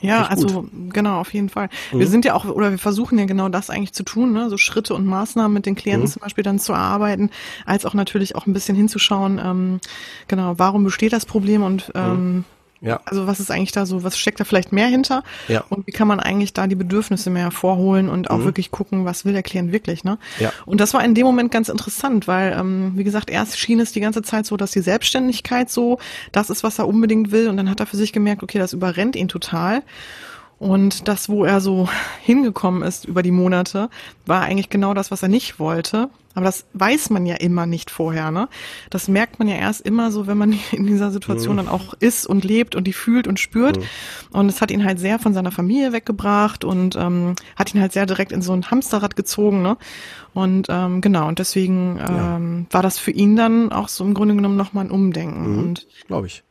Ja, 0.00 0.26
also 0.26 0.66
genau, 0.90 1.20
auf 1.20 1.32
jeden 1.32 1.48
Fall. 1.48 1.68
Mhm. 1.92 1.98
Wir 2.00 2.06
sind 2.06 2.24
ja 2.24 2.34
auch, 2.34 2.44
oder 2.44 2.70
wir 2.70 2.78
versuchen 2.78 3.18
ja 3.18 3.24
genau 3.24 3.48
das 3.48 3.70
eigentlich 3.70 3.92
zu 3.92 4.02
tun, 4.02 4.32
ne? 4.32 4.50
so 4.50 4.56
Schritte 4.56 4.94
und 4.94 5.06
Maßnahmen 5.06 5.52
mit 5.52 5.66
den 5.66 5.74
Klienten 5.74 6.08
mhm. 6.08 6.12
zum 6.12 6.20
Beispiel 6.20 6.44
dann 6.44 6.58
zu 6.58 6.72
erarbeiten, 6.72 7.30
als 7.64 7.86
auch 7.86 7.94
natürlich 7.94 8.36
auch 8.36 8.46
ein 8.46 8.52
bisschen 8.52 8.76
hinzuschauen, 8.76 9.40
ähm, 9.42 9.80
genau, 10.28 10.54
warum 10.58 10.84
besteht 10.84 11.12
das 11.12 11.26
Problem 11.26 11.62
und 11.62 11.88
mhm. 11.88 12.00
ähm, 12.00 12.44
ja. 12.86 13.00
Also 13.04 13.26
was 13.26 13.40
ist 13.40 13.50
eigentlich 13.50 13.72
da 13.72 13.84
so, 13.84 14.02
was 14.04 14.16
steckt 14.16 14.40
da 14.40 14.44
vielleicht 14.44 14.72
mehr 14.72 14.86
hinter? 14.86 15.24
Ja. 15.48 15.64
Und 15.68 15.86
wie 15.86 15.92
kann 15.92 16.08
man 16.08 16.20
eigentlich 16.20 16.52
da 16.52 16.66
die 16.66 16.76
Bedürfnisse 16.76 17.30
mehr 17.30 17.42
hervorholen 17.42 18.08
und 18.08 18.30
auch 18.30 18.38
mhm. 18.38 18.44
wirklich 18.44 18.70
gucken, 18.70 19.04
was 19.04 19.24
will 19.24 19.32
der 19.32 19.42
Klient 19.42 19.72
wirklich, 19.72 20.04
ne? 20.04 20.18
Ja. 20.38 20.52
Und 20.64 20.80
das 20.80 20.94
war 20.94 21.04
in 21.04 21.14
dem 21.14 21.26
Moment 21.26 21.50
ganz 21.50 21.68
interessant, 21.68 22.28
weil, 22.28 22.52
ähm, 22.52 22.92
wie 22.94 23.04
gesagt, 23.04 23.28
erst 23.28 23.58
schien 23.58 23.80
es 23.80 23.92
die 23.92 24.00
ganze 24.00 24.22
Zeit 24.22 24.46
so, 24.46 24.56
dass 24.56 24.70
die 24.70 24.80
Selbstständigkeit 24.80 25.68
so, 25.68 25.98
das 26.32 26.48
ist, 26.48 26.62
was 26.62 26.78
er 26.78 26.86
unbedingt 26.86 27.32
will. 27.32 27.48
Und 27.48 27.56
dann 27.56 27.68
hat 27.68 27.80
er 27.80 27.86
für 27.86 27.96
sich 27.96 28.12
gemerkt, 28.12 28.42
okay, 28.42 28.58
das 28.58 28.72
überrennt 28.72 29.16
ihn 29.16 29.28
total. 29.28 29.82
Und 30.58 31.06
das, 31.06 31.28
wo 31.28 31.44
er 31.44 31.60
so 31.60 31.88
hingekommen 32.22 32.82
ist 32.82 33.04
über 33.04 33.22
die 33.22 33.30
Monate, 33.30 33.90
war 34.24 34.42
eigentlich 34.42 34.70
genau 34.70 34.94
das, 34.94 35.10
was 35.10 35.22
er 35.22 35.28
nicht 35.28 35.58
wollte. 35.58 36.08
Aber 36.34 36.44
das 36.44 36.66
weiß 36.74 37.10
man 37.10 37.24
ja 37.24 37.36
immer 37.36 37.64
nicht 37.64 37.90
vorher, 37.90 38.30
ne? 38.30 38.48
Das 38.90 39.08
merkt 39.08 39.38
man 39.38 39.48
ja 39.48 39.56
erst 39.56 39.80
immer 39.80 40.12
so, 40.12 40.26
wenn 40.26 40.36
man 40.36 40.52
in 40.72 40.86
dieser 40.86 41.10
Situation 41.10 41.54
mhm. 41.54 41.58
dann 41.58 41.68
auch 41.68 41.94
ist 41.94 42.26
und 42.26 42.44
lebt 42.44 42.74
und 42.74 42.86
die 42.86 42.92
fühlt 42.92 43.26
und 43.26 43.40
spürt. 43.40 43.78
Mhm. 43.78 43.82
Und 44.32 44.48
es 44.48 44.60
hat 44.60 44.70
ihn 44.70 44.84
halt 44.84 44.98
sehr 44.98 45.18
von 45.18 45.34
seiner 45.34 45.50
Familie 45.50 45.92
weggebracht 45.92 46.64
und 46.64 46.96
ähm, 46.96 47.36
hat 47.56 47.74
ihn 47.74 47.80
halt 47.80 47.92
sehr 47.92 48.06
direkt 48.06 48.32
in 48.32 48.42
so 48.42 48.52
ein 48.52 48.70
Hamsterrad 48.70 49.16
gezogen, 49.16 49.62
ne? 49.62 49.76
Und 50.34 50.66
ähm, 50.68 51.00
genau, 51.00 51.28
und 51.28 51.38
deswegen 51.38 51.98
ähm, 52.06 52.66
ja. 52.68 52.74
war 52.74 52.82
das 52.82 52.98
für 52.98 53.10
ihn 53.10 53.36
dann 53.36 53.72
auch 53.72 53.88
so 53.88 54.04
im 54.04 54.12
Grunde 54.12 54.34
genommen 54.34 54.56
nochmal 54.56 54.84
ein 54.84 54.90
Umdenken. 54.90 55.52
Mhm. 55.52 55.58
Und 55.58 55.86
glaube 56.06 56.26
ich. 56.26 56.44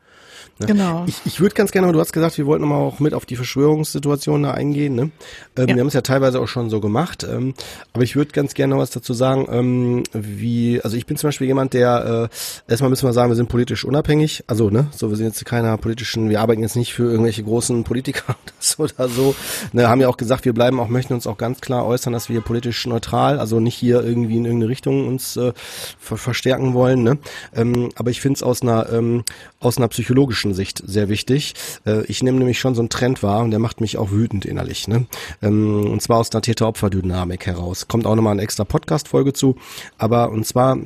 Ne? 0.58 0.68
Genau. 0.68 1.04
Ich, 1.06 1.22
ich 1.26 1.42
würde 1.42 1.54
ganz 1.54 1.72
gerne, 1.72 1.92
du 1.92 2.00
hast 2.00 2.14
gesagt, 2.14 2.38
wir 2.38 2.46
wollten 2.46 2.66
mal 2.66 2.78
auch 2.78 3.00
mit 3.00 3.14
auf 3.14 3.26
die 3.26 3.36
Verschwörungssituation 3.36 4.44
da 4.44 4.52
eingehen. 4.52 4.96
Ne? 4.96 5.12
Ähm, 5.58 5.68
ja. 5.68 5.76
Wir 5.76 5.82
haben 5.82 5.88
es 5.88 5.94
ja 5.94 6.02
teilweise 6.02 6.40
auch 6.40 6.48
schon 6.48 6.70
so 6.70 6.80
gemacht, 6.80 7.28
ähm, 7.30 7.54
aber 7.92 8.04
ich 8.04 8.16
würde 8.16 8.32
ganz 8.32 8.54
gerne 8.54 8.74
noch 8.74 8.82
was 8.82 8.90
dazu 8.90 9.14
sagen, 9.14 9.48
ähm, 9.52 10.04
wie, 10.14 10.80
also 10.82 10.96
ich 10.96 11.06
bin 11.06 11.18
zum 11.18 11.28
Beispiel 11.28 11.48
jemand, 11.48 11.74
der, 11.74 12.30
äh, 12.32 12.72
erstmal 12.72 12.90
müssen 12.90 13.06
wir 13.06 13.12
sagen, 13.12 13.30
wir 13.30 13.36
sind 13.36 13.50
politisch 13.50 13.84
unabhängig, 13.84 14.46
also 14.48 14.70
ne, 14.70 14.88
so 14.96 15.10
wir 15.10 15.18
sind 15.18 15.26
jetzt 15.26 15.44
keiner 15.44 15.78
politischen, 15.78 16.30
wir 16.30 16.40
arbeiten 16.40 16.62
jetzt 16.62 16.78
nicht 16.78 16.94
für 16.94 17.04
irgendwelche 17.12 17.44
großen 17.44 17.84
Politiker 17.84 18.38
oder 18.78 19.10
so, 19.10 19.36
ne, 19.74 19.90
haben 19.90 20.00
ja 20.00 20.08
auch 20.08 20.18
gesagt, 20.18 20.46
wir 20.46 20.54
bleiben 20.54 20.80
auch, 20.80 20.88
möchten 20.88 21.14
uns 21.14 21.28
auch 21.28 21.38
ganz 21.38 21.60
klar 21.60 21.86
äußern, 21.86 22.14
dass 22.14 22.30
wir 22.30 22.40
politisch 22.40 22.88
neutral, 22.88 23.40
also 23.40 23.60
nicht 23.60 23.76
hier 23.76 24.02
irgendwie 24.04 24.38
in 24.38 24.46
irgendeine 24.46 24.70
Richtung 24.70 25.06
uns 25.06 25.36
äh, 25.36 25.52
ver 26.00 26.16
verstärken 26.16 26.74
wollen, 26.74 27.04
ne? 27.04 27.18
Ähm, 27.54 27.90
aber 27.96 28.10
ich 28.10 28.22
finde 28.22 28.38
es 28.38 28.44
aus 28.44 28.62
einer 28.62 28.90
ähm, 28.92 29.24
aus 29.60 29.78
einer 29.78 29.88
psychologischen 29.88 30.45
Sicht 30.54 30.82
sehr 30.86 31.10
wichtig. 31.10 31.54
Äh, 31.86 32.06
ich 32.06 32.24
nehme 32.24 32.38
nämlich 32.38 32.60
schon 32.60 32.76
so 32.76 32.82
einen 32.82 32.90
Trend 32.90 33.24
wahr 33.24 33.44
und 33.44 33.52
der 33.52 33.60
macht 33.60 33.82
mich 33.82 33.98
auch 33.98 34.12
wütend 34.12 34.46
innerlich. 34.46 34.88
Ne? 34.88 35.06
Ähm, 35.42 35.92
und 35.92 36.02
zwar 36.02 36.20
aus 36.20 36.32
einer 36.32 36.42
Täter-Opfer-Dynamik 36.42 37.46
heraus. 37.46 37.88
Kommt 37.88 38.06
auch 38.06 38.16
nochmal 38.16 38.34
eine 38.34 38.42
extra 38.42 38.64
Podcast-Folge 38.64 39.34
zu. 39.34 39.56
Aber 39.98 40.32
und 40.32 40.46
zwar 40.46 40.78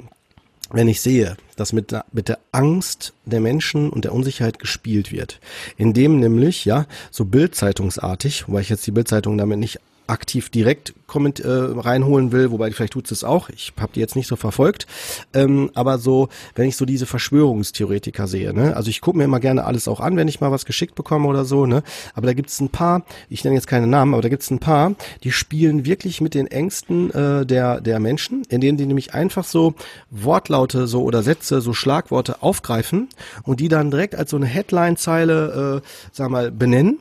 wenn 0.71 0.87
ich 0.87 1.01
sehe, 1.01 1.35
dass 1.55 1.73
mit 1.73 1.91
der, 1.91 2.05
mit 2.11 2.29
der 2.29 2.37
Angst 2.51 3.13
der 3.25 3.39
Menschen 3.39 3.89
und 3.89 4.05
der 4.05 4.13
Unsicherheit 4.13 4.59
gespielt 4.59 5.11
wird, 5.11 5.39
indem 5.77 6.19
nämlich, 6.19 6.65
ja, 6.65 6.85
so 7.11 7.25
Bildzeitungsartig, 7.25 8.47
wobei 8.47 8.61
ich 8.61 8.69
jetzt 8.69 8.85
die 8.85 8.91
Bildzeitung 8.91 9.37
damit 9.37 9.59
nicht 9.59 9.79
aktiv 10.09 10.49
direkt 10.49 10.93
komment, 11.07 11.39
äh, 11.39 11.47
reinholen 11.49 12.31
will, 12.31 12.51
wobei 12.51 12.71
vielleicht 12.71 12.93
tut 12.93 13.11
es 13.11 13.23
auch, 13.23 13.49
ich 13.49 13.73
habe 13.79 13.91
die 13.93 13.99
jetzt 13.99 14.15
nicht 14.15 14.27
so 14.27 14.35
verfolgt, 14.35 14.87
ähm, 15.33 15.71
aber 15.73 15.97
so, 15.97 16.29
wenn 16.55 16.67
ich 16.67 16.77
so 16.77 16.85
diese 16.85 17.05
Verschwörungstheoretiker 17.05 18.27
sehe, 18.27 18.53
ne, 18.53 18.75
also 18.75 18.89
ich 18.89 19.01
gucke 19.01 19.17
mir 19.17 19.23
immer 19.25 19.39
gerne 19.39 19.65
alles 19.65 19.87
auch 19.87 19.99
an, 19.99 20.15
wenn 20.17 20.27
ich 20.27 20.39
mal 20.39 20.51
was 20.51 20.65
geschickt 20.65 20.95
bekomme 20.95 21.27
oder 21.27 21.45
so, 21.45 21.65
ne, 21.65 21.83
aber 22.13 22.27
da 22.27 22.33
gibt 22.33 22.49
es 22.49 22.59
ein 22.59 22.69
paar, 22.69 23.03
ich 23.29 23.43
nenne 23.43 23.55
jetzt 23.55 23.67
keine 23.67 23.87
Namen, 23.87 24.13
aber 24.13 24.21
da 24.21 24.29
gibt 24.29 24.43
es 24.43 24.51
ein 24.51 24.59
paar, 24.59 24.93
die 25.23 25.31
spielen 25.31 25.85
wirklich 25.85 26.21
mit 26.21 26.33
den 26.33 26.47
Ängsten 26.47 27.11
äh, 27.11 27.45
der, 27.45 27.81
der 27.81 27.99
Menschen, 27.99 28.43
in 28.49 28.61
denen 28.61 28.77
die 28.77 28.85
nämlich 28.85 29.13
einfach 29.13 29.43
so 29.43 29.73
Wortlaute 30.11 30.87
so 30.87 31.03
oder 31.03 31.23
Sätze, 31.23 31.61
so 31.61 31.73
Schlagworte 31.73 32.41
aufgreifen 32.41 33.09
und 33.43 33.59
die 33.59 33.67
dann 33.67 33.91
direkt 33.91 34.15
als 34.15 34.31
so 34.31 34.37
eine 34.37 34.45
Headline-Zeile, 34.45 35.81
äh, 35.83 35.87
sag 36.11 36.29
mal, 36.29 36.51
benennen 36.51 36.99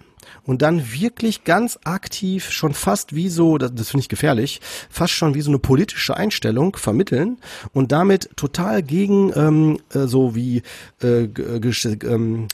und 0.49 0.62
dann 0.62 0.92
wirklich 0.92 1.44
ganz 1.44 1.78
aktiv 1.84 2.51
schon 2.51 2.72
fast 2.72 3.14
wie 3.14 3.28
so, 3.28 3.59
das, 3.59 3.74
das 3.74 3.90
finde 3.90 4.01
ich 4.01 4.09
gefährlich, 4.09 4.62
fast 4.88 5.12
schon 5.12 5.34
wie 5.34 5.42
so 5.42 5.51
eine 5.51 5.59
politische 5.59 6.16
Einstellung 6.16 6.74
vermitteln 6.74 7.36
und 7.74 7.92
damit 7.92 8.30
total 8.34 8.82
gegen 8.82 9.30
ähm, 9.36 9.78
äh, 9.92 10.07
so 10.07 10.34
wie 10.34 10.62
äh, 11.03 11.24
ähm, 11.24 12.49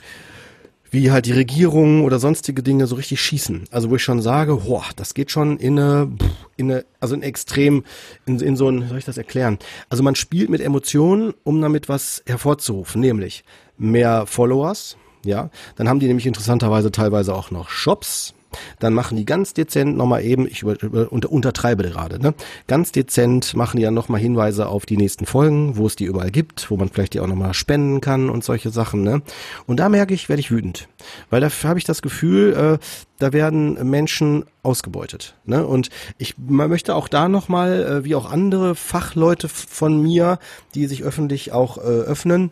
wie 0.91 1.13
halt 1.13 1.27
die 1.27 1.33
Regierung 1.33 2.05
oder 2.05 2.19
sonstige 2.19 2.65
Dinge 2.65 2.89
so 2.89 2.97
richtig 2.97 3.21
schießen. 3.21 3.65
Also 3.71 3.91
wo 3.91 3.97
ich 3.97 4.03
schon 4.03 4.23
sage, 4.23 4.57
boah, 4.57 4.85
das 4.97 5.15
geht 5.15 5.31
schon 5.31 5.59
in 5.59 5.79
eine, 5.79 6.11
in 6.57 6.71
eine, 6.71 6.85
also 6.99 7.15
in 7.15 7.23
extrem, 7.23 7.85
in, 8.27 8.41
in 8.41 8.57
so 8.57 8.69
ein, 8.69 8.89
soll 8.89 8.99
ich 8.99 9.05
das 9.05 9.19
erklären? 9.19 9.59
Also 9.89 10.03
man 10.03 10.17
spielt 10.17 10.51
mit 10.51 10.61
Emotionen, 10.61 11.33
um 11.45 11.61
damit 11.61 11.89
was 11.89 12.23
hervorzurufen, 12.27 13.01
nämlich 13.01 13.45
mehr 13.77 14.27
Followers, 14.27 14.97
ja, 15.25 15.51
dann 15.77 15.89
haben 15.89 16.01
die 16.01 16.07
nämlich 16.07 16.27
interessanterweise 16.27 16.91
teilweise 16.91 17.35
auch 17.35 17.51
noch 17.51 17.69
Shops. 17.69 18.35
Dann 18.79 18.95
machen 18.95 19.17
die 19.17 19.25
ganz 19.25 19.53
dezent 19.55 19.97
nochmal 19.97 20.23
eben, 20.23 20.47
ich 20.47 20.63
über, 20.63 20.81
über, 20.83 21.13
unter, 21.13 21.31
untertreibe 21.31 21.83
gerade, 21.83 22.21
ne? 22.21 22.35
Ganz 22.67 22.93
dezent 22.93 23.55
machen 23.55 23.79
die 23.79 23.83
dann 23.83 23.95
nochmal 23.95 24.21
Hinweise 24.21 24.69
auf 24.69 24.87
die 24.87 24.97
nächsten 24.97 25.27
Folgen, 25.27 25.77
wo 25.77 25.87
es 25.87 25.97
die 25.97 26.05
überall 26.05 26.31
gibt, 26.31 26.71
wo 26.71 26.77
man 26.77 26.89
vielleicht 26.89 27.15
die 27.15 27.21
auch 27.21 27.27
nochmal 27.27 27.55
spenden 27.55 28.01
kann 28.01 28.31
und 28.31 28.45
solche 28.45 28.71
Sachen, 28.71 29.03
ne? 29.03 29.23
Und 29.67 29.81
da 29.81 29.89
merke 29.89 30.15
ich, 30.15 30.29
werde 30.29 30.41
ich 30.41 30.51
wütend. 30.51 30.89
Weil 31.31 31.41
da 31.41 31.49
habe 31.65 31.79
ich 31.79 31.85
das 31.85 32.03
Gefühl, 32.03 32.79
äh, 32.81 32.85
da 33.19 33.33
werden 33.33 33.75
Menschen 33.89 34.45
ausgebeutet. 34.63 35.35
Ne? 35.45 35.67
Und 35.67 35.91
ich 36.19 36.35
man 36.39 36.69
möchte 36.69 36.95
auch 36.95 37.09
da 37.09 37.29
nochmal, 37.29 37.83
äh, 37.83 38.05
wie 38.05 38.15
auch 38.15 38.31
andere 38.31 38.75
Fachleute 38.75 39.49
von 39.49 40.03
mir, 40.03 40.39
die 40.75 40.87
sich 40.87 41.05
öffentlich 41.05 41.53
auch 41.53 41.79
äh, 41.79 41.83
öffnen, 41.83 42.51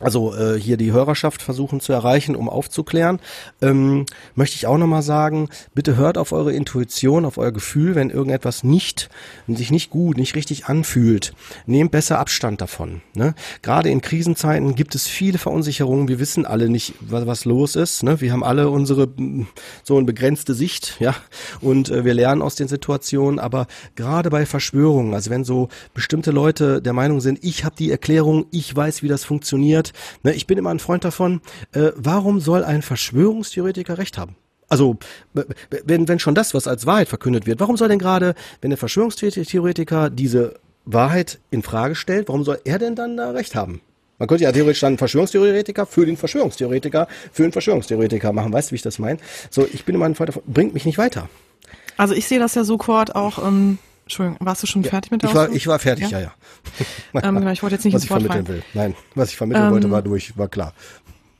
also 0.00 0.34
äh, 0.34 0.58
hier 0.58 0.76
die 0.76 0.92
Hörerschaft 0.92 1.42
versuchen 1.42 1.80
zu 1.80 1.92
erreichen, 1.92 2.36
um 2.36 2.48
aufzuklären, 2.48 3.20
ähm, 3.62 4.06
möchte 4.34 4.56
ich 4.56 4.66
auch 4.66 4.78
nochmal 4.78 5.02
sagen, 5.02 5.48
bitte 5.74 5.96
hört 5.96 6.18
auf 6.18 6.32
eure 6.32 6.52
Intuition, 6.52 7.24
auf 7.24 7.38
euer 7.38 7.52
Gefühl, 7.52 7.94
wenn 7.94 8.10
irgendetwas 8.10 8.64
nicht, 8.64 9.08
sich 9.48 9.70
nicht 9.70 9.90
gut, 9.90 10.16
nicht 10.16 10.34
richtig 10.34 10.66
anfühlt. 10.66 11.34
Nehmt 11.66 11.90
besser 11.90 12.18
Abstand 12.18 12.60
davon. 12.60 13.00
Ne? 13.14 13.34
Gerade 13.62 13.88
in 13.90 14.00
Krisenzeiten 14.00 14.74
gibt 14.74 14.94
es 14.94 15.06
viele 15.06 15.38
Verunsicherungen. 15.38 16.08
Wir 16.08 16.18
wissen 16.18 16.44
alle 16.44 16.68
nicht, 16.68 16.94
was, 17.00 17.26
was 17.26 17.44
los 17.44 17.76
ist. 17.76 18.02
Ne? 18.02 18.20
Wir 18.20 18.32
haben 18.32 18.44
alle 18.44 18.68
unsere 18.68 19.08
so 19.82 19.96
eine 19.96 20.04
begrenzte 20.04 20.54
Sicht, 20.54 20.96
ja, 21.00 21.14
und 21.60 21.88
äh, 21.90 22.04
wir 22.04 22.14
lernen 22.14 22.42
aus 22.42 22.54
den 22.54 22.68
Situationen. 22.68 23.38
Aber 23.38 23.66
gerade 23.94 24.30
bei 24.30 24.46
Verschwörungen, 24.46 25.14
also 25.14 25.30
wenn 25.30 25.44
so 25.44 25.68
bestimmte 25.94 26.30
Leute 26.30 26.82
der 26.82 26.92
Meinung 26.92 27.20
sind, 27.20 27.38
ich 27.42 27.64
habe 27.64 27.76
die 27.76 27.90
Erklärung, 27.90 28.46
ich 28.50 28.74
weiß, 28.74 29.02
wie 29.02 29.08
das 29.08 29.24
funktioniert, 29.24 29.85
wird. 29.86 30.24
Ne, 30.24 30.34
ich 30.34 30.46
bin 30.46 30.58
immer 30.58 30.70
ein 30.70 30.78
Freund 30.78 31.04
davon, 31.04 31.40
äh, 31.72 31.92
warum 31.96 32.40
soll 32.40 32.64
ein 32.64 32.82
Verschwörungstheoretiker 32.82 33.98
recht 33.98 34.18
haben? 34.18 34.36
Also, 34.68 34.96
wenn, 35.84 36.08
wenn 36.08 36.18
schon 36.18 36.34
das, 36.34 36.52
was 36.52 36.66
als 36.66 36.86
Wahrheit 36.86 37.08
verkündet 37.08 37.46
wird, 37.46 37.60
warum 37.60 37.76
soll 37.76 37.88
denn 37.88 38.00
gerade, 38.00 38.34
wenn 38.60 38.70
der 38.70 38.78
Verschwörungstheoretiker 38.78 40.10
diese 40.10 40.54
Wahrheit 40.84 41.38
in 41.50 41.62
Frage 41.62 41.94
stellt, 41.94 42.26
warum 42.28 42.42
soll 42.42 42.60
er 42.64 42.78
denn 42.78 42.96
dann 42.96 43.16
da 43.16 43.30
recht 43.30 43.54
haben? 43.54 43.80
Man 44.18 44.28
könnte 44.28 44.44
ja 44.44 44.50
theoretisch 44.50 44.80
dann 44.80 44.98
Verschwörungstheoretiker 44.98 45.86
für 45.86 46.06
den 46.06 46.16
Verschwörungstheoretiker 46.16 47.06
für 47.30 47.42
den 47.42 47.52
Verschwörungstheoretiker 47.52 48.32
machen. 48.32 48.52
Weißt 48.52 48.70
du, 48.70 48.72
wie 48.72 48.76
ich 48.76 48.82
das 48.82 48.98
meine? 48.98 49.18
So, 49.50 49.68
ich 49.72 49.84
bin 49.84 49.94
immer 49.94 50.06
ein 50.06 50.14
Freund 50.14 50.30
davon, 50.30 50.42
bringt 50.46 50.74
mich 50.74 50.86
nicht 50.86 50.98
weiter. 50.98 51.28
Also 51.96 52.14
ich 52.14 52.26
sehe 52.26 52.38
das 52.38 52.54
ja 52.54 52.64
so, 52.64 52.76
Kurt, 52.76 53.14
auch 53.14 53.46
ähm, 53.46 53.78
Entschuldigung, 54.06 54.46
warst 54.46 54.62
du 54.62 54.68
schon 54.68 54.84
ja, 54.84 54.90
fertig 54.90 55.10
mit 55.10 55.22
der 55.22 55.30
ich 55.30 55.34
war, 55.34 55.50
ich 55.50 55.66
war 55.66 55.80
fertig, 55.80 56.10
ja, 56.10 56.20
ja. 56.20 56.32
ja. 57.12 57.24
ähm, 57.24 57.40
genau, 57.40 57.50
ich 57.50 57.64
wollte 57.64 57.74
jetzt 57.74 57.84
nicht 57.84 57.92
was 57.92 58.04
ich 58.04 58.08
vermitteln 58.08 58.46
will. 58.46 58.62
Nein, 58.72 58.94
was 59.16 59.30
ich 59.30 59.36
vermitteln 59.36 59.66
ähm, 59.66 59.72
wollte, 59.72 59.90
war 59.90 60.00
durch, 60.00 60.38
war 60.38 60.46
klar. 60.46 60.74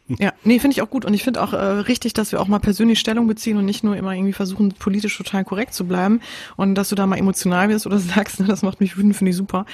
Ja, 0.09 0.33
nee, 0.43 0.59
finde 0.59 0.75
ich 0.75 0.83
auch 0.83 0.91
gut. 0.91 1.05
Und 1.05 1.15
ich 1.15 1.23
finde 1.23 1.43
auch 1.43 1.53
äh, 1.53 1.57
richtig, 1.57 2.13
dass 2.13 2.33
wir 2.33 2.41
auch 2.41 2.49
mal 2.49 2.59
persönlich 2.59 2.99
Stellung 2.99 3.29
beziehen 3.29 3.57
und 3.57 3.65
nicht 3.65 3.85
nur 3.85 3.97
immer 3.97 4.15
irgendwie 4.15 4.33
versuchen, 4.33 4.73
politisch 4.73 5.17
total 5.17 5.45
korrekt 5.45 5.75
zu 5.75 5.87
bleiben. 5.87 6.21
Und 6.57 6.75
dass 6.75 6.89
du 6.89 6.97
da 6.97 7.07
mal 7.07 7.19
emotional 7.19 7.69
wirst 7.69 7.87
oder 7.87 7.99
sagst, 8.01 8.41
ne, 8.41 8.47
das 8.47 8.63
macht 8.63 8.81
mich 8.81 8.97
wütend, 8.97 9.15
finde 9.17 9.31
ich 9.31 9.37
super. 9.37 9.65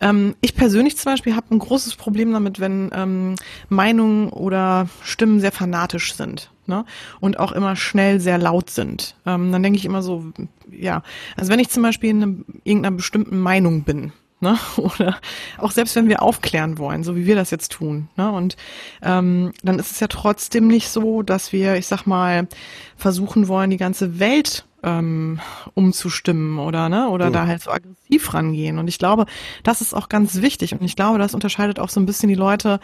Ähm, 0.00 0.36
ich 0.40 0.54
persönlich 0.54 0.96
zum 0.96 1.12
Beispiel 1.12 1.34
habe 1.34 1.52
ein 1.52 1.58
großes 1.58 1.96
Problem 1.96 2.32
damit, 2.32 2.60
wenn 2.60 2.90
ähm, 2.94 3.34
Meinungen 3.68 4.28
oder 4.28 4.88
Stimmen 5.02 5.40
sehr 5.40 5.52
fanatisch 5.52 6.14
sind 6.14 6.50
ne? 6.66 6.84
und 7.20 7.38
auch 7.38 7.52
immer 7.52 7.76
schnell 7.76 8.20
sehr 8.20 8.38
laut 8.38 8.70
sind. 8.70 9.14
Ähm, 9.26 9.52
dann 9.52 9.62
denke 9.62 9.78
ich 9.78 9.84
immer 9.84 10.02
so, 10.02 10.24
ja, 10.70 11.02
also 11.36 11.50
wenn 11.50 11.60
ich 11.60 11.70
zum 11.70 11.82
Beispiel 11.82 12.10
in 12.10 12.22
einem, 12.22 12.44
irgendeiner 12.64 12.96
bestimmten 12.96 13.38
Meinung 13.38 13.82
bin, 13.82 14.12
ne? 14.40 14.58
oder 14.76 15.16
auch 15.58 15.70
selbst 15.70 15.96
wenn 15.96 16.08
wir 16.08 16.22
aufklären 16.22 16.78
wollen, 16.78 17.04
so 17.04 17.16
wie 17.16 17.26
wir 17.26 17.36
das 17.36 17.50
jetzt 17.50 17.72
tun, 17.72 18.08
ne? 18.16 18.30
und 18.30 18.56
ähm, 19.02 19.52
dann 19.62 19.78
ist 19.78 19.92
es 19.92 20.00
ja 20.00 20.08
trotzdem 20.08 20.66
nicht 20.66 20.88
so, 20.88 21.22
dass 21.22 21.52
wir, 21.52 21.76
ich 21.76 21.86
sag 21.86 22.06
mal, 22.06 22.48
versuchen 22.96 23.48
wollen, 23.48 23.70
die 23.70 23.76
ganze 23.76 24.18
Welt 24.18 24.64
ähm, 24.82 25.40
umzustimmen 25.74 26.58
oder 26.58 26.88
ne 26.88 27.08
oder 27.08 27.28
mhm. 27.28 27.32
da 27.32 27.46
halt 27.46 27.62
so 27.62 27.70
aggressiv 27.70 28.32
rangehen 28.32 28.78
und 28.78 28.88
ich 28.88 28.98
glaube 28.98 29.26
das 29.64 29.80
ist 29.80 29.94
auch 29.94 30.08
ganz 30.08 30.40
wichtig 30.42 30.72
und 30.72 30.82
ich 30.82 30.96
glaube 30.96 31.18
das 31.18 31.34
unterscheidet 31.34 31.80
auch 31.80 31.88
so 31.88 31.98
ein 31.98 32.06
bisschen 32.06 32.28
die 32.28 32.36
Leute 32.36 32.78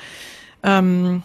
ähm, 0.65 1.23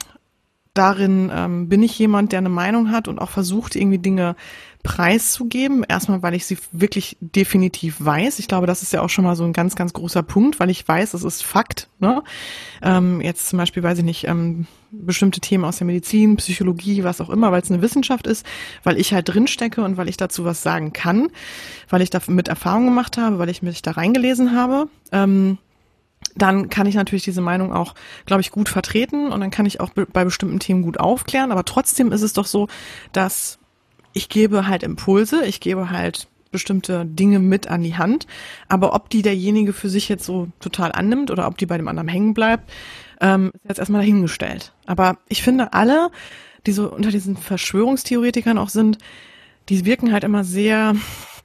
darin 0.78 1.32
ähm, 1.34 1.70
bin 1.70 1.84
ich 1.84 1.98
jemand, 1.98 2.32
der 2.32 2.40
eine 2.40 2.50
Meinung 2.50 2.92
hat 2.92 3.08
und 3.08 3.20
auch 3.20 3.30
versucht, 3.30 3.76
irgendwie 3.76 4.00
Dinge 4.00 4.36
preiszugeben. 4.84 5.84
Erstmal, 5.88 6.22
weil 6.22 6.34
ich 6.34 6.46
sie 6.46 6.58
wirklich 6.72 7.18
definitiv 7.20 7.98
weiß. 8.00 8.40
Ich 8.40 8.48
glaube, 8.48 8.68
das 8.68 8.84
ist 8.84 8.94
ja 8.94 9.02
auch 9.02 9.10
schon 9.10 9.26
mal 9.26 9.36
so 9.36 9.44
ein 9.44 9.54
ganz, 9.54 9.76
ganz 9.76 9.92
großer 9.92 10.24
Punkt, 10.24 10.60
weil 10.60 10.70
ich 10.70 10.88
weiß, 10.88 11.14
es 11.14 11.24
ist 11.24 11.44
Fakt. 11.44 11.90
Ne? 12.00 12.24
Ähm, 12.82 13.20
jetzt 13.22 13.50
zum 13.50 13.58
Beispiel, 13.58 13.84
weiß 13.84 13.98
ich 13.98 14.06
nicht, 14.06 14.28
ähm, 14.28 14.66
bestimmte 14.92 15.42
Themen 15.42 15.66
aus 15.66 15.78
der 15.78 15.88
Medizin, 15.88 16.38
Psychologie, 16.38 17.04
was 17.04 17.20
auch 17.20 17.30
immer, 17.30 17.52
weil 17.52 17.62
es 17.62 17.70
eine 17.70 17.82
Wissenschaft 17.82 18.28
ist, 18.28 18.46
weil 18.84 18.98
ich 18.98 19.14
halt 19.14 19.28
drinstecke 19.28 19.84
und 19.84 19.98
weil 19.98 20.08
ich 20.08 20.18
dazu 20.18 20.46
was 20.46 20.64
sagen 20.64 20.94
kann, 20.94 21.30
weil 21.90 22.02
ich 22.02 22.10
da 22.10 22.22
mit 22.28 22.48
Erfahrung 22.48 22.86
gemacht 22.86 23.18
habe, 23.18 23.40
weil 23.40 23.50
ich 23.50 23.62
mich 23.62 23.82
da 23.82 23.92
reingelesen 23.92 24.56
habe. 24.56 24.88
Ähm, 25.12 25.58
dann 26.38 26.70
kann 26.70 26.88
ich 26.88 26.96
natürlich 26.96 27.24
diese 27.24 27.42
Meinung 27.42 27.74
auch, 27.74 27.96
glaube 28.26 28.42
ich, 28.42 28.52
gut 28.52 28.70
vertreten 28.70 29.32
und 29.32 29.40
dann 29.40 29.52
kann 29.52 29.66
ich 29.66 29.80
auch 29.80 29.92
bei 29.92 30.24
bestimmten 30.24 30.60
Themen 30.60 30.82
gut 30.82 31.00
aufklären. 31.00 31.52
Aber 31.52 31.66
trotzdem 31.66 32.12
ist 32.12 32.22
es 32.22 32.34
doch 32.34 32.46
so, 32.46 32.68
dass 33.12 33.60
ich 34.14 34.30
gebe 34.30 34.68
halt 34.68 34.84
Impulse, 34.84 35.46
ich 35.46 35.60
gebe 35.60 35.90
halt 35.90 36.28
bestimmte 36.52 37.06
Dinge 37.06 37.40
mit 37.40 37.68
an 37.68 37.84
die 37.84 37.98
Hand. 37.98 38.26
Aber 38.68 38.96
ob 38.96 39.10
die 39.10 39.22
derjenige 39.22 39.74
für 39.74 39.90
sich 39.90 40.10
jetzt 40.10 40.26
so 40.26 40.48
total 40.60 40.92
annimmt 40.92 41.32
oder 41.32 41.48
ob 41.48 41.58
die 41.58 41.66
bei 41.66 41.78
dem 41.78 41.88
anderen 41.88 42.08
hängen 42.08 42.34
bleibt, 42.34 42.72
ähm, 43.22 43.52
ist 43.54 43.70
jetzt 43.70 43.80
erstmal 43.80 44.02
dahingestellt. 44.02 44.74
Aber 44.86 45.18
ich 45.28 45.44
finde 45.44 45.74
alle, 45.74 46.10
die 46.66 46.72
so 46.72 46.92
unter 46.92 47.12
diesen 47.12 47.38
Verschwörungstheoretikern 47.38 48.58
auch 48.58 48.70
sind, 48.70 48.98
die 49.70 49.86
wirken 49.86 50.14
halt 50.14 50.24
immer 50.24 50.44
sehr 50.44 50.96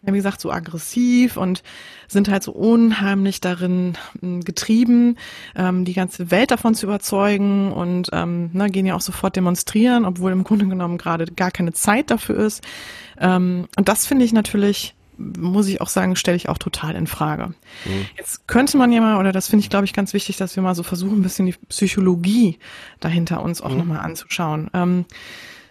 wie 0.05 0.12
gesagt, 0.12 0.40
so 0.40 0.50
aggressiv 0.50 1.36
und 1.36 1.62
sind 2.09 2.28
halt 2.28 2.42
so 2.42 2.53
unheimlich 2.53 3.40
darin 3.40 3.96
ähm, 4.22 4.42
getrieben, 4.42 5.16
ähm, 5.55 5.84
die 5.84 5.94
ganze 5.94 6.30
Welt 6.30 6.50
davon 6.50 6.74
zu 6.74 6.86
überzeugen 6.86 7.72
und 7.72 8.09
ähm, 8.12 8.50
ne, 8.53 8.68
gehen 8.68 8.86
ja 8.86 8.96
auch 8.96 9.00
sofort 9.00 9.36
demonstrieren, 9.36 10.05
obwohl 10.05 10.32
im 10.32 10.44
Grunde 10.44 10.66
genommen 10.66 10.98
gerade 10.98 11.26
gar 11.26 11.50
keine 11.50 11.72
Zeit 11.72 12.11
dafür 12.11 12.36
ist. 12.36 12.62
Ähm, 13.18 13.68
und 13.76 13.88
das 13.88 14.07
finde 14.07 14.24
ich 14.24 14.32
natürlich 14.32 14.94
muss 15.18 15.68
ich 15.68 15.80
auch 15.80 15.88
sagen, 15.88 16.16
stelle 16.16 16.36
ich 16.36 16.48
auch 16.48 16.59
total 16.59 16.96
in 16.96 17.07
Frage. 17.07 17.48
Mhm. 17.84 18.07
Jetzt 18.16 18.48
könnte 18.48 18.76
man 18.76 18.90
ja 18.92 19.00
mal, 19.00 19.20
oder 19.20 19.30
das 19.30 19.46
finde 19.46 19.62
ich, 19.62 19.70
glaube 19.70 19.84
ich, 19.84 19.92
ganz 19.92 20.14
wichtig, 20.14 20.36
dass 20.36 20.57
wir 20.57 20.62
mal 20.62 20.74
so 20.74 20.82
versuchen, 20.82 21.20
ein 21.20 21.22
bisschen 21.22 21.46
die 21.46 21.55
Psychologie 21.68 22.59
dahinter 22.98 23.42
uns 23.42 23.61
auch 23.61 23.70
mhm. 23.70 23.78
nochmal 23.78 24.00
anzuschauen. 24.00 24.70
Ähm, 24.74 25.05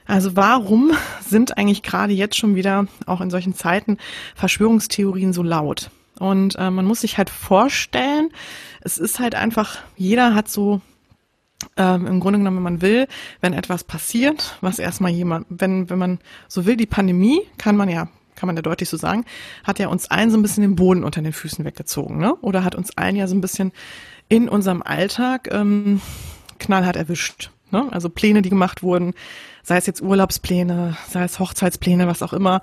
also 0.05 0.35
warum 0.35 0.91
sind 1.27 1.57
eigentlich 1.57 1.83
gerade 1.83 2.13
jetzt 2.13 2.37
schon 2.37 2.55
wieder, 2.55 2.87
auch 3.05 3.21
in 3.21 3.29
solchen 3.29 3.53
Zeiten, 3.53 3.97
Verschwörungstheorien 4.35 5.33
so 5.33 5.43
laut? 5.43 5.89
Und 6.19 6.55
äh, 6.57 6.69
man 6.69 6.85
muss 6.85 7.01
sich 7.01 7.17
halt 7.17 7.29
vorstellen, 7.29 8.29
es 8.81 8.97
ist 8.97 9.19
halt 9.19 9.33
einfach, 9.33 9.79
jeder 9.95 10.35
hat 10.35 10.49
so 10.49 10.81
ähm, 11.77 12.05
im 12.05 12.19
Grunde 12.19 12.39
genommen, 12.39 12.57
wenn 12.57 12.63
man 12.63 12.81
will, 12.81 13.07
wenn 13.39 13.53
etwas 13.53 13.83
passiert, 13.83 14.57
was 14.61 14.79
erstmal 14.79 15.11
jemand, 15.11 15.47
wenn, 15.49 15.89
wenn 15.89 15.99
man 15.99 16.19
so 16.47 16.65
will, 16.65 16.75
die 16.75 16.85
Pandemie 16.85 17.41
kann 17.57 17.75
man 17.75 17.89
ja 17.89 18.07
kann 18.41 18.47
man 18.47 18.55
ja 18.55 18.63
deutlich 18.63 18.89
so 18.89 18.97
sagen, 18.97 19.25
hat 19.63 19.77
ja 19.77 19.87
uns 19.87 20.09
allen 20.09 20.31
so 20.31 20.37
ein 20.37 20.41
bisschen 20.41 20.63
den 20.63 20.75
Boden 20.75 21.03
unter 21.03 21.21
den 21.21 21.31
Füßen 21.31 21.63
weggezogen, 21.63 22.17
ne? 22.17 22.33
Oder 22.41 22.63
hat 22.63 22.73
uns 22.73 22.97
allen 22.97 23.15
ja 23.15 23.27
so 23.27 23.35
ein 23.35 23.41
bisschen 23.41 23.71
in 24.29 24.49
unserem 24.49 24.81
Alltag 24.81 25.49
ähm, 25.51 26.01
knallhart 26.57 26.95
erwischt. 26.95 27.51
Ne? 27.71 27.87
Also 27.91 28.09
Pläne, 28.09 28.41
die 28.41 28.49
gemacht 28.49 28.83
wurden, 28.83 29.13
sei 29.63 29.77
es 29.77 29.85
jetzt 29.85 30.01
Urlaubspläne, 30.01 30.97
sei 31.09 31.23
es 31.23 31.39
Hochzeitspläne, 31.39 32.07
was 32.07 32.21
auch 32.21 32.33
immer, 32.33 32.61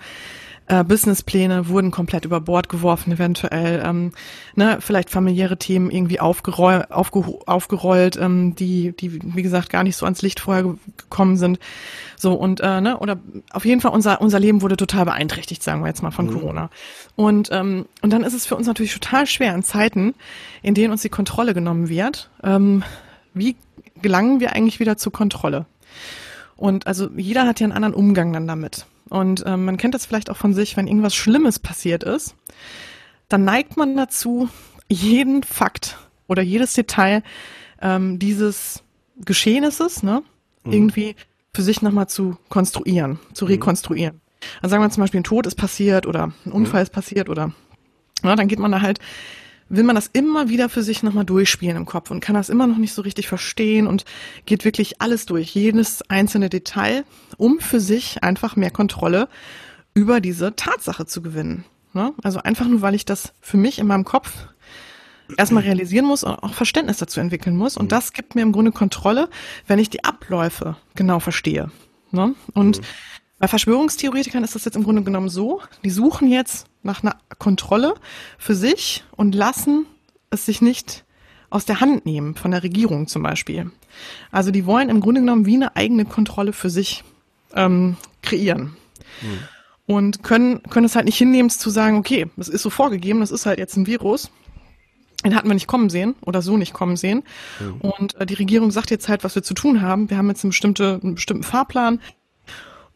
äh, 0.69 0.85
Businesspläne 0.85 1.69
wurden 1.69 1.91
komplett 1.91 2.27
über 2.27 2.41
Bord 2.41 2.69
geworfen, 2.69 3.13
eventuell, 3.13 3.83
ähm, 3.85 4.13
ne, 4.55 4.79
vielleicht 4.81 5.09
familiäre 5.09 5.57
Themen 5.57 5.91
irgendwie 5.91 6.21
aufgeroll, 6.21 6.85
aufge, 6.91 7.25
aufgerollt, 7.47 8.19
ähm, 8.19 8.55
die, 8.55 8.95
die, 8.95 9.19
wie 9.35 9.43
gesagt, 9.43 9.71
gar 9.71 9.83
nicht 9.83 9.97
so 9.97 10.05
ans 10.05 10.21
Licht 10.21 10.41
vorher 10.41 10.77
gekommen 10.97 11.39
sind. 11.39 11.59
So, 12.17 12.35
und, 12.35 12.61
äh, 12.61 12.83
ne, 12.83 12.99
oder 12.99 13.19
auf 13.51 13.65
jeden 13.65 13.81
Fall 13.81 13.93
unser, 13.93 14.21
unser 14.21 14.39
Leben 14.39 14.61
wurde 14.61 14.77
total 14.77 15.07
beeinträchtigt, 15.07 15.63
sagen 15.63 15.81
wir 15.81 15.89
jetzt 15.89 16.03
mal, 16.03 16.11
von 16.11 16.27
mhm. 16.27 16.33
Corona. 16.33 16.71
Und, 17.17 17.49
ähm, 17.51 17.87
und 18.03 18.13
dann 18.13 18.23
ist 18.23 18.35
es 18.35 18.45
für 18.45 18.57
uns 18.57 18.67
natürlich 18.67 18.93
total 18.93 19.27
schwer 19.27 19.55
in 19.55 19.63
Zeiten, 19.63 20.15
in 20.63 20.75
denen 20.75 20.93
uns 20.93 21.03
die 21.03 21.09
Kontrolle 21.09 21.55
genommen 21.55 21.89
wird. 21.89 22.29
Ähm, 22.43 22.85
wie 23.33 23.57
gelangen 24.03 24.41
wir 24.41 24.53
eigentlich 24.53 24.81
wieder 24.81 24.97
zur 24.97 25.13
Kontrolle? 25.13 25.67
Und 26.57 26.87
also 26.87 27.09
jeder 27.17 27.47
hat 27.47 27.61
ja 27.61 27.65
einen 27.65 27.73
anderen 27.73 27.95
Umgang 27.95 28.33
dann 28.33 28.47
damit. 28.47 28.87
Und 29.09 29.45
ähm, 29.47 29.65
man 29.65 29.77
kennt 29.77 29.95
das 29.95 30.07
vielleicht 30.07 30.31
auch 30.31 30.37
von 30.37 30.55
sich, 30.55 30.77
wenn 30.77 30.87
irgendwas 30.87 31.15
Schlimmes 31.15 31.59
passiert 31.59 32.05
ist, 32.05 32.35
dann 33.29 33.45
neigt 33.45 33.77
man 33.77 33.97
dazu, 33.97 34.49
jeden 34.89 35.43
Fakt 35.43 35.99
oder 36.27 36.43
jedes 36.43 36.73
Detail 36.75 37.23
ähm, 37.81 38.19
dieses 38.19 38.83
Geschehnisses 39.25 40.03
ne, 40.03 40.23
mhm. 40.65 40.73
irgendwie 40.73 41.17
für 41.55 41.63
sich 41.63 41.83
nochmal 41.83 42.09
zu 42.09 42.37
konstruieren, 42.49 43.19
zu 43.33 43.45
mhm. 43.45 43.53
rekonstruieren. 43.53 44.21
Also 44.63 44.71
sagen 44.71 44.83
wir 44.83 44.91
zum 44.91 45.03
Beispiel, 45.03 45.21
ein 45.21 45.25
Tod 45.25 45.47
ist 45.47 45.57
passiert 45.57 46.07
oder 46.07 46.33
ein 46.45 46.53
Unfall 46.53 46.81
mhm. 46.81 46.85
ist 46.85 46.93
passiert 46.93 47.29
oder 47.29 47.53
na, 48.23 48.37
dann 48.37 48.49
geht 48.49 48.59
man 48.59 48.73
da 48.73 48.81
halt 48.81 48.99
will 49.69 49.85
man 49.85 49.95
das 49.95 50.09
immer 50.13 50.49
wieder 50.49 50.69
für 50.69 50.83
sich 50.83 51.03
nochmal 51.03 51.25
durchspielen 51.25 51.77
im 51.77 51.87
Kopf 51.87 52.11
und 52.11 52.21
kann 52.21 52.35
das 52.35 52.49
immer 52.49 52.67
noch 52.67 52.79
nicht 52.79 52.95
so 52.95 53.03
richtig 53.03 53.29
verstehen 53.29 53.87
und 53.87 54.05
geht 54.47 54.65
wirklich 54.65 55.01
alles 55.01 55.27
durch, 55.27 55.55
jedes 55.55 56.03
einzelne 56.09 56.49
Detail, 56.49 57.05
um 57.37 57.61
für 57.61 57.81
sich 57.81 58.23
einfach 58.23 58.57
mehr 58.57 58.71
Kontrolle 58.71 59.29
über 59.95 60.21
diese 60.21 60.57
Tatsache 60.57 61.07
zu 61.07 61.23
gewinnen. 61.23 61.65
Ne? 61.93 62.13
Also 62.23 62.41
einfach 62.41 62.67
nur, 62.67 62.83
weil 62.83 62.95
ich 62.95 63.05
das 63.05 63.35
für 63.41 63.57
mich 63.57 63.79
in 63.79 63.87
meinem 63.87 64.05
Kopf 64.05 64.33
erstmal 65.37 65.65
realisieren 65.65 66.07
muss 66.07 66.25
und 66.25 66.33
auch 66.33 66.55
Verständnis 66.55 66.99
dazu 66.99 67.21
entwickeln 67.21 67.57
muss. 67.57 67.77
Und 67.77 67.87
mhm. 67.87 67.91
das 67.91 68.13
gibt 68.13 68.35
mir 68.35 68.43
im 68.43 68.53
Grunde 68.53 68.73
Kontrolle, 68.73 69.29
wenn 69.67 69.79
ich 69.79 69.91
die 69.91 70.05
Abläufe 70.05 70.77
genau 70.95 71.21
verstehe. 71.21 71.71
Ne? 72.11 72.35
Und 72.55 72.79
mhm. 72.79 72.85
Bei 73.39 73.47
Verschwörungstheoretikern 73.47 74.43
ist 74.43 74.57
das 74.57 74.65
jetzt 74.65 74.75
im 74.75 74.83
Grunde 74.83 75.03
genommen 75.03 75.29
so, 75.29 75.63
die 75.85 75.91
suchen 75.91 76.29
jetzt 76.29 76.67
nach 76.89 77.03
einer 77.03 77.17
Kontrolle 77.39 77.95
für 78.39 78.55
sich 78.55 79.05
und 79.13 79.35
lassen 79.35 79.87
es 80.31 80.47
sich 80.47 80.61
nicht 80.63 81.05
aus 81.51 81.65
der 81.65 81.81
Hand 81.81 82.05
nehmen, 82.07 82.35
von 82.35 82.51
der 82.51 82.63
Regierung 82.63 83.07
zum 83.07 83.23
Beispiel. 83.23 83.71
Also 84.31 84.51
die 84.51 84.67
wollen 84.67 84.89
im 84.89 85.01
Grunde 85.01 85.21
genommen 85.21 85.47
wie 85.47 85.55
eine 85.55 85.77
eigene 85.77 86.05
Kontrolle 86.05 86.53
für 86.53 86.71
sich 86.71 87.05
ähm, 87.55 87.97
kreieren. 88.23 88.77
Mhm. 89.23 89.39
Und 89.87 90.23
können, 90.23 90.63
können 90.65 90.85
es 90.85 90.97
halt 90.97 91.07
nicht 91.07 91.17
hinnehmen 91.17 91.49
zu 91.49 91.71
sagen, 91.71 91.97
okay, 91.97 92.27
das 92.37 92.49
ist 92.49 92.63
so 92.63 92.69
vorgegeben, 92.69 93.21
das 93.21 93.31
ist 93.31 93.47
halt 93.47 93.59
jetzt 93.59 93.77
ein 93.77 93.87
Virus. 93.87 94.31
Den 95.25 95.35
hatten 95.35 95.49
wir 95.49 95.55
nicht 95.55 95.67
kommen 95.67 95.91
sehen 95.91 96.15
oder 96.21 96.43
so 96.43 96.57
nicht 96.57 96.75
kommen 96.75 96.97
sehen. 96.97 97.25
Mhm. 97.59 97.81
Und 97.81 98.15
äh, 98.17 98.27
die 98.27 98.35
Regierung 98.35 98.71
sagt 98.71 98.91
jetzt 98.91 99.09
halt, 99.09 99.25
was 99.25 99.35
wir 99.35 99.43
zu 99.43 99.55
tun 99.55 99.81
haben. 99.81 100.11
Wir 100.11 100.19
haben 100.19 100.29
jetzt 100.29 100.45
eine 100.45 100.51
bestimmte, 100.51 101.01
einen 101.03 101.15
bestimmten 101.15 101.43
Fahrplan. 101.43 102.01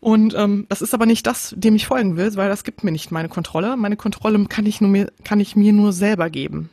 Und 0.02 0.34
ähm, 0.34 0.66
das 0.68 0.82
ist 0.82 0.94
aber 0.94 1.06
nicht 1.06 1.28
das, 1.28 1.54
dem 1.56 1.76
ich 1.76 1.86
folgen 1.86 2.16
will, 2.16 2.34
weil 2.34 2.48
das 2.48 2.64
gibt 2.64 2.82
mir 2.82 2.90
nicht 2.90 3.12
meine 3.12 3.28
Kontrolle. 3.28 3.76
Meine 3.76 3.96
Kontrolle 3.96 4.44
kann 4.46 4.66
ich, 4.66 4.80
nur 4.80 4.90
mir, 4.90 5.12
kann 5.22 5.38
ich 5.38 5.54
mir 5.54 5.72
nur 5.72 5.92
selber 5.92 6.28
geben. 6.28 6.70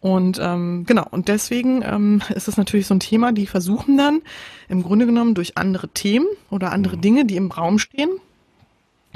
Und 0.00 0.38
ähm, 0.40 0.84
genau, 0.86 1.06
und 1.10 1.28
deswegen 1.28 1.82
ähm, 1.82 2.22
ist 2.34 2.48
es 2.48 2.56
natürlich 2.56 2.86
so 2.86 2.94
ein 2.94 3.00
Thema, 3.00 3.32
die 3.32 3.46
versuchen 3.46 3.98
dann 3.98 4.22
im 4.70 4.82
Grunde 4.82 5.04
genommen 5.04 5.34
durch 5.34 5.58
andere 5.58 5.88
Themen 5.88 6.26
oder 6.48 6.72
andere 6.72 6.96
mhm. 6.96 7.02
Dinge, 7.02 7.24
die 7.26 7.36
im 7.36 7.50
Raum 7.50 7.78
stehen 7.78 8.08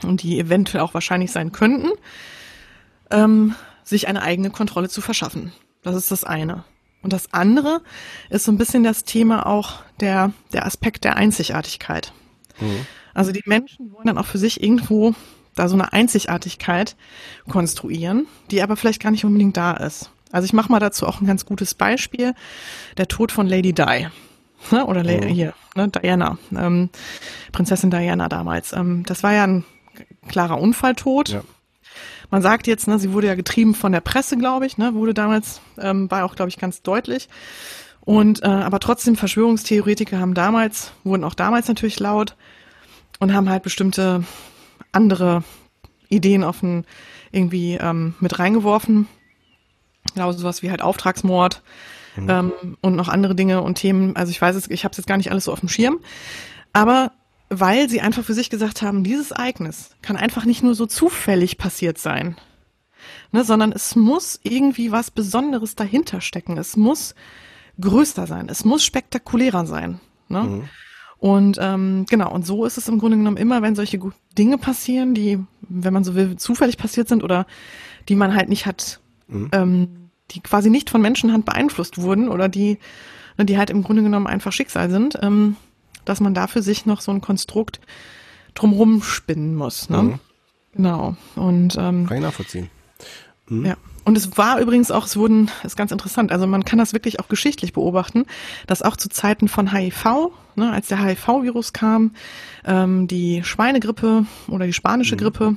und 0.02 0.22
die 0.22 0.38
eventuell 0.38 0.84
auch 0.84 0.92
wahrscheinlich 0.92 1.32
sein 1.32 1.50
könnten, 1.50 1.88
ähm, 3.10 3.54
sich 3.84 4.06
eine 4.06 4.20
eigene 4.20 4.50
Kontrolle 4.50 4.90
zu 4.90 5.00
verschaffen. 5.00 5.50
Das 5.80 5.96
ist 5.96 6.10
das 6.10 6.24
eine. 6.24 6.64
Und 7.00 7.14
das 7.14 7.32
andere 7.32 7.80
ist 8.28 8.44
so 8.44 8.52
ein 8.52 8.58
bisschen 8.58 8.84
das 8.84 9.04
Thema 9.04 9.46
auch 9.46 9.82
der, 9.98 10.34
der 10.52 10.66
Aspekt 10.66 11.04
der 11.04 11.16
Einzigartigkeit. 11.16 12.12
Mhm. 12.60 12.86
Also 13.14 13.32
die 13.32 13.42
Menschen 13.46 13.92
wollen 13.92 14.06
dann 14.06 14.18
auch 14.18 14.26
für 14.26 14.38
sich 14.38 14.62
irgendwo 14.62 15.14
da 15.54 15.68
so 15.68 15.74
eine 15.74 15.92
Einzigartigkeit 15.92 16.96
konstruieren, 17.48 18.26
die 18.50 18.62
aber 18.62 18.76
vielleicht 18.76 19.02
gar 19.02 19.10
nicht 19.10 19.24
unbedingt 19.24 19.56
da 19.56 19.72
ist. 19.72 20.10
Also 20.32 20.44
ich 20.44 20.52
mache 20.52 20.70
mal 20.70 20.78
dazu 20.78 21.06
auch 21.06 21.20
ein 21.20 21.26
ganz 21.26 21.44
gutes 21.44 21.74
Beispiel. 21.74 22.34
Der 22.96 23.08
Tod 23.08 23.32
von 23.32 23.46
Lady 23.46 23.72
Di. 23.72 24.06
Ne? 24.70 24.86
Oder 24.86 25.02
oh. 25.04 25.26
hier, 25.26 25.54
ne? 25.74 25.88
Diana. 25.88 26.38
Ähm, 26.56 26.90
Prinzessin 27.50 27.90
Diana 27.90 28.28
damals. 28.28 28.72
Ähm, 28.72 29.04
das 29.06 29.22
war 29.22 29.32
ja 29.32 29.44
ein 29.44 29.64
klarer 30.28 30.60
Unfalltod. 30.60 31.30
Ja. 31.30 31.42
Man 32.30 32.42
sagt 32.42 32.66
jetzt, 32.66 32.86
ne, 32.86 32.98
sie 32.98 33.12
wurde 33.12 33.26
ja 33.26 33.34
getrieben 33.34 33.74
von 33.74 33.90
der 33.90 34.00
Presse, 34.00 34.36
glaube 34.36 34.66
ich, 34.66 34.78
ne, 34.78 34.94
wurde 34.94 35.14
damals, 35.14 35.60
ähm, 35.78 36.10
war 36.10 36.24
auch, 36.24 36.36
glaube 36.36 36.48
ich, 36.48 36.58
ganz 36.58 36.82
deutlich. 36.82 37.28
Und 38.02 38.42
äh, 38.42 38.46
aber 38.46 38.78
trotzdem 38.80 39.16
Verschwörungstheoretiker 39.16 40.18
haben 40.18 40.34
damals, 40.34 40.92
wurden 41.04 41.24
auch 41.24 41.34
damals 41.34 41.68
natürlich 41.68 41.98
laut, 41.98 42.36
und 43.20 43.32
haben 43.32 43.48
halt 43.48 43.62
bestimmte 43.62 44.24
andere 44.90 45.44
Ideen 46.08 46.42
offen 46.42 46.84
irgendwie 47.30 47.74
ähm, 47.74 48.14
mit 48.18 48.38
reingeworfen. 48.38 49.06
Genau, 50.14 50.32
sowas 50.32 50.62
wie 50.62 50.70
halt 50.70 50.82
Auftragsmord 50.82 51.62
mhm. 52.16 52.28
ähm, 52.28 52.52
und 52.80 52.96
noch 52.96 53.08
andere 53.08 53.36
Dinge 53.36 53.62
und 53.62 53.76
Themen. 53.76 54.16
Also 54.16 54.30
ich 54.30 54.42
weiß 54.42 54.56
es, 54.56 54.68
ich 54.68 54.84
habe 54.84 54.90
es 54.90 54.98
jetzt 54.98 55.06
gar 55.06 55.16
nicht 55.16 55.30
alles 55.30 55.44
so 55.44 55.52
auf 55.52 55.60
dem 55.60 55.68
Schirm. 55.68 56.00
Aber 56.72 57.12
weil 57.48 57.88
sie 57.88 58.00
einfach 58.00 58.24
für 58.24 58.34
sich 58.34 58.50
gesagt 58.50 58.82
haben, 58.82 59.04
dieses 59.04 59.32
Ereignis 59.32 59.90
kann 60.02 60.16
einfach 60.16 60.44
nicht 60.44 60.62
nur 60.62 60.74
so 60.74 60.86
zufällig 60.86 61.58
passiert 61.58 61.98
sein, 61.98 62.36
ne, 63.32 63.44
sondern 63.44 63.72
es 63.72 63.96
muss 63.96 64.40
irgendwie 64.42 64.92
was 64.92 65.10
Besonderes 65.10 65.74
dahinter 65.74 66.20
stecken. 66.20 66.56
Es 66.58 66.76
muss 66.76 67.14
größer 67.80 68.26
sein. 68.26 68.48
Es 68.48 68.64
muss 68.64 68.84
spektakulärer 68.84 69.66
sein. 69.66 70.00
Ne? 70.28 70.42
Mhm. 70.42 70.68
Und 71.20 71.58
ähm, 71.60 72.06
genau, 72.08 72.32
und 72.32 72.46
so 72.46 72.64
ist 72.64 72.78
es 72.78 72.88
im 72.88 72.98
Grunde 72.98 73.18
genommen 73.18 73.36
immer, 73.36 73.60
wenn 73.60 73.74
solche 73.74 74.00
Dinge 74.38 74.56
passieren, 74.56 75.14
die, 75.14 75.38
wenn 75.60 75.92
man 75.92 76.02
so 76.02 76.14
will, 76.14 76.36
zufällig 76.36 76.78
passiert 76.78 77.08
sind 77.08 77.22
oder 77.22 77.46
die 78.08 78.14
man 78.16 78.34
halt 78.34 78.48
nicht 78.48 78.64
hat, 78.64 79.00
mhm. 79.28 79.50
ähm, 79.52 80.10
die 80.30 80.40
quasi 80.40 80.70
nicht 80.70 80.88
von 80.88 81.02
Menschenhand 81.02 81.44
beeinflusst 81.44 81.98
wurden 81.98 82.28
oder 82.28 82.48
die, 82.48 82.78
ne, 83.36 83.44
die 83.44 83.58
halt 83.58 83.68
im 83.68 83.82
Grunde 83.82 84.02
genommen 84.02 84.26
einfach 84.26 84.50
Schicksal 84.50 84.88
sind, 84.88 85.18
ähm, 85.20 85.56
dass 86.06 86.20
man 86.20 86.32
da 86.32 86.46
für 86.46 86.62
sich 86.62 86.86
noch 86.86 87.02
so 87.02 87.12
ein 87.12 87.20
Konstrukt 87.20 87.80
drumrum 88.54 89.02
spinnen 89.02 89.54
muss. 89.54 89.90
Ne? 89.90 90.02
Mhm. 90.02 90.18
Genau. 90.72 91.16
Und 91.36 91.76
ähm, 91.76 92.06
kann 92.06 92.16
ich 92.16 92.22
nachvollziehen. 92.22 92.70
Mhm. 93.46 93.66
Ja. 93.66 93.76
Und 94.10 94.16
es 94.16 94.36
war 94.36 94.58
übrigens 94.58 94.90
auch, 94.90 95.06
es 95.06 95.16
wurden, 95.16 95.52
ist 95.62 95.76
ganz 95.76 95.92
interessant, 95.92 96.32
also 96.32 96.44
man 96.48 96.64
kann 96.64 96.80
das 96.80 96.92
wirklich 96.92 97.20
auch 97.20 97.28
geschichtlich 97.28 97.72
beobachten, 97.72 98.24
dass 98.66 98.82
auch 98.82 98.96
zu 98.96 99.08
Zeiten 99.08 99.46
von 99.46 99.72
HIV, 99.72 100.32
ne, 100.56 100.72
als 100.72 100.88
der 100.88 101.00
HIV-Virus 101.00 101.72
kam, 101.72 102.10
ähm, 102.64 103.06
die 103.06 103.44
Schweinegrippe 103.44 104.26
oder 104.48 104.66
die 104.66 104.72
spanische 104.72 105.14
mhm. 105.14 105.20
Grippe, 105.20 105.56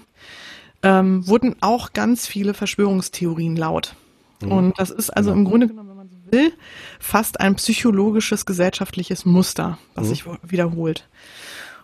ähm, 0.84 1.28
wurden 1.28 1.56
auch 1.62 1.94
ganz 1.94 2.28
viele 2.28 2.54
Verschwörungstheorien 2.54 3.56
laut. 3.56 3.96
Mhm. 4.40 4.52
Und 4.52 4.80
das 4.80 4.92
ist 4.92 5.10
also 5.10 5.32
im 5.32 5.46
Grunde 5.46 5.68
genommen, 5.68 5.90
wenn 5.90 5.98
man 5.98 6.10
so 6.10 6.18
will, 6.32 6.54
fast 7.00 7.40
ein 7.40 7.56
psychologisches 7.56 8.46
gesellschaftliches 8.46 9.26
Muster, 9.26 9.80
was 9.96 10.06
mhm. 10.06 10.10
sich 10.10 10.26
wiederholt. 10.44 11.10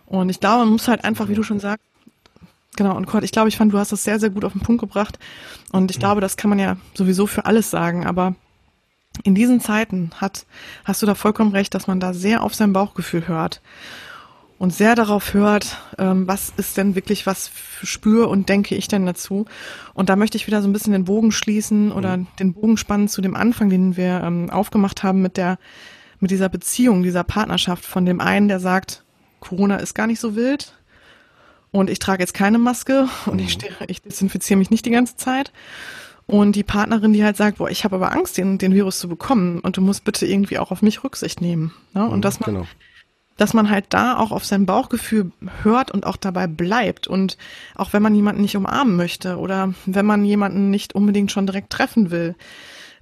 Und 0.06 0.28
ich 0.28 0.38
glaube, 0.38 0.60
man 0.66 0.68
muss 0.74 0.86
halt 0.86 1.02
einfach, 1.02 1.28
wie 1.28 1.34
du 1.34 1.42
schon 1.42 1.58
sagst, 1.58 1.89
Genau, 2.76 2.96
und 2.96 3.06
Kurt, 3.06 3.24
ich 3.24 3.32
glaube, 3.32 3.48
ich 3.48 3.56
fand, 3.56 3.72
du 3.72 3.78
hast 3.78 3.92
das 3.92 4.04
sehr, 4.04 4.20
sehr 4.20 4.30
gut 4.30 4.44
auf 4.44 4.52
den 4.52 4.62
Punkt 4.62 4.80
gebracht. 4.80 5.18
Und 5.72 5.90
ich 5.90 5.98
mhm. 5.98 6.00
glaube, 6.00 6.20
das 6.20 6.36
kann 6.36 6.50
man 6.50 6.58
ja 6.58 6.76
sowieso 6.94 7.26
für 7.26 7.46
alles 7.46 7.70
sagen, 7.70 8.06
aber 8.06 8.34
in 9.24 9.34
diesen 9.34 9.60
Zeiten 9.60 10.10
hat, 10.16 10.46
hast 10.84 11.02
du 11.02 11.06
da 11.06 11.14
vollkommen 11.14 11.52
recht, 11.52 11.74
dass 11.74 11.86
man 11.86 12.00
da 12.00 12.14
sehr 12.14 12.42
auf 12.42 12.54
sein 12.54 12.72
Bauchgefühl 12.72 13.26
hört 13.26 13.60
und 14.60 14.74
sehr 14.74 14.94
darauf 14.94 15.34
hört, 15.34 15.78
ähm, 15.98 16.28
was 16.28 16.52
ist 16.56 16.76
denn 16.76 16.94
wirklich, 16.94 17.26
was 17.26 17.50
spüre 17.82 18.28
und 18.28 18.48
denke 18.48 18.74
ich 18.74 18.88
denn 18.88 19.06
dazu. 19.06 19.46
Und 19.94 20.08
da 20.08 20.16
möchte 20.16 20.36
ich 20.36 20.46
wieder 20.46 20.62
so 20.62 20.68
ein 20.68 20.72
bisschen 20.72 20.92
den 20.92 21.06
Bogen 21.06 21.32
schließen 21.32 21.90
oder 21.90 22.18
mhm. 22.18 22.26
den 22.38 22.52
Bogen 22.52 22.76
spannen 22.76 23.08
zu 23.08 23.20
dem 23.20 23.34
Anfang, 23.34 23.70
den 23.70 23.96
wir 23.96 24.22
ähm, 24.22 24.50
aufgemacht 24.50 25.02
haben 25.02 25.22
mit 25.22 25.36
der, 25.36 25.58
mit 26.20 26.30
dieser 26.30 26.48
Beziehung, 26.48 27.02
dieser 27.02 27.24
Partnerschaft 27.24 27.84
von 27.84 28.04
dem 28.04 28.20
einen, 28.20 28.48
der 28.48 28.60
sagt, 28.60 29.02
Corona 29.40 29.76
ist 29.76 29.94
gar 29.94 30.06
nicht 30.06 30.20
so 30.20 30.36
wild, 30.36 30.74
und 31.72 31.90
ich 31.90 31.98
trage 31.98 32.22
jetzt 32.22 32.34
keine 32.34 32.58
Maske 32.58 33.08
und 33.26 33.38
ich, 33.38 33.46
mhm. 33.46 33.50
stehe, 33.50 33.72
ich 33.86 34.02
desinfiziere 34.02 34.58
mich 34.58 34.70
nicht 34.70 34.86
die 34.86 34.90
ganze 34.90 35.16
Zeit. 35.16 35.52
Und 36.26 36.54
die 36.54 36.62
Partnerin, 36.62 37.12
die 37.12 37.24
halt 37.24 37.36
sagt, 37.36 37.58
boah, 37.58 37.70
ich 37.70 37.82
habe 37.82 37.96
aber 37.96 38.12
Angst, 38.12 38.38
den, 38.38 38.56
den 38.56 38.72
Virus 38.72 39.00
zu 39.00 39.08
bekommen 39.08 39.58
und 39.58 39.76
du 39.76 39.80
musst 39.80 40.04
bitte 40.04 40.26
irgendwie 40.26 40.58
auch 40.58 40.70
auf 40.70 40.80
mich 40.80 41.02
Rücksicht 41.02 41.40
nehmen. 41.40 41.72
Ne? 41.92 42.04
Und 42.04 42.18
mhm, 42.18 42.22
dass 42.22 42.38
man, 42.38 42.54
genau. 42.54 42.66
dass 43.36 43.52
man 43.52 43.68
halt 43.68 43.86
da 43.88 44.16
auch 44.16 44.30
auf 44.30 44.44
sein 44.44 44.64
Bauchgefühl 44.64 45.32
hört 45.64 45.90
und 45.90 46.06
auch 46.06 46.16
dabei 46.16 46.46
bleibt. 46.46 47.08
Und 47.08 47.36
auch 47.74 47.92
wenn 47.92 48.02
man 48.02 48.14
jemanden 48.14 48.42
nicht 48.42 48.56
umarmen 48.56 48.94
möchte 48.94 49.38
oder 49.38 49.74
wenn 49.86 50.06
man 50.06 50.24
jemanden 50.24 50.70
nicht 50.70 50.94
unbedingt 50.94 51.32
schon 51.32 51.46
direkt 51.46 51.70
treffen 51.70 52.12
will, 52.12 52.36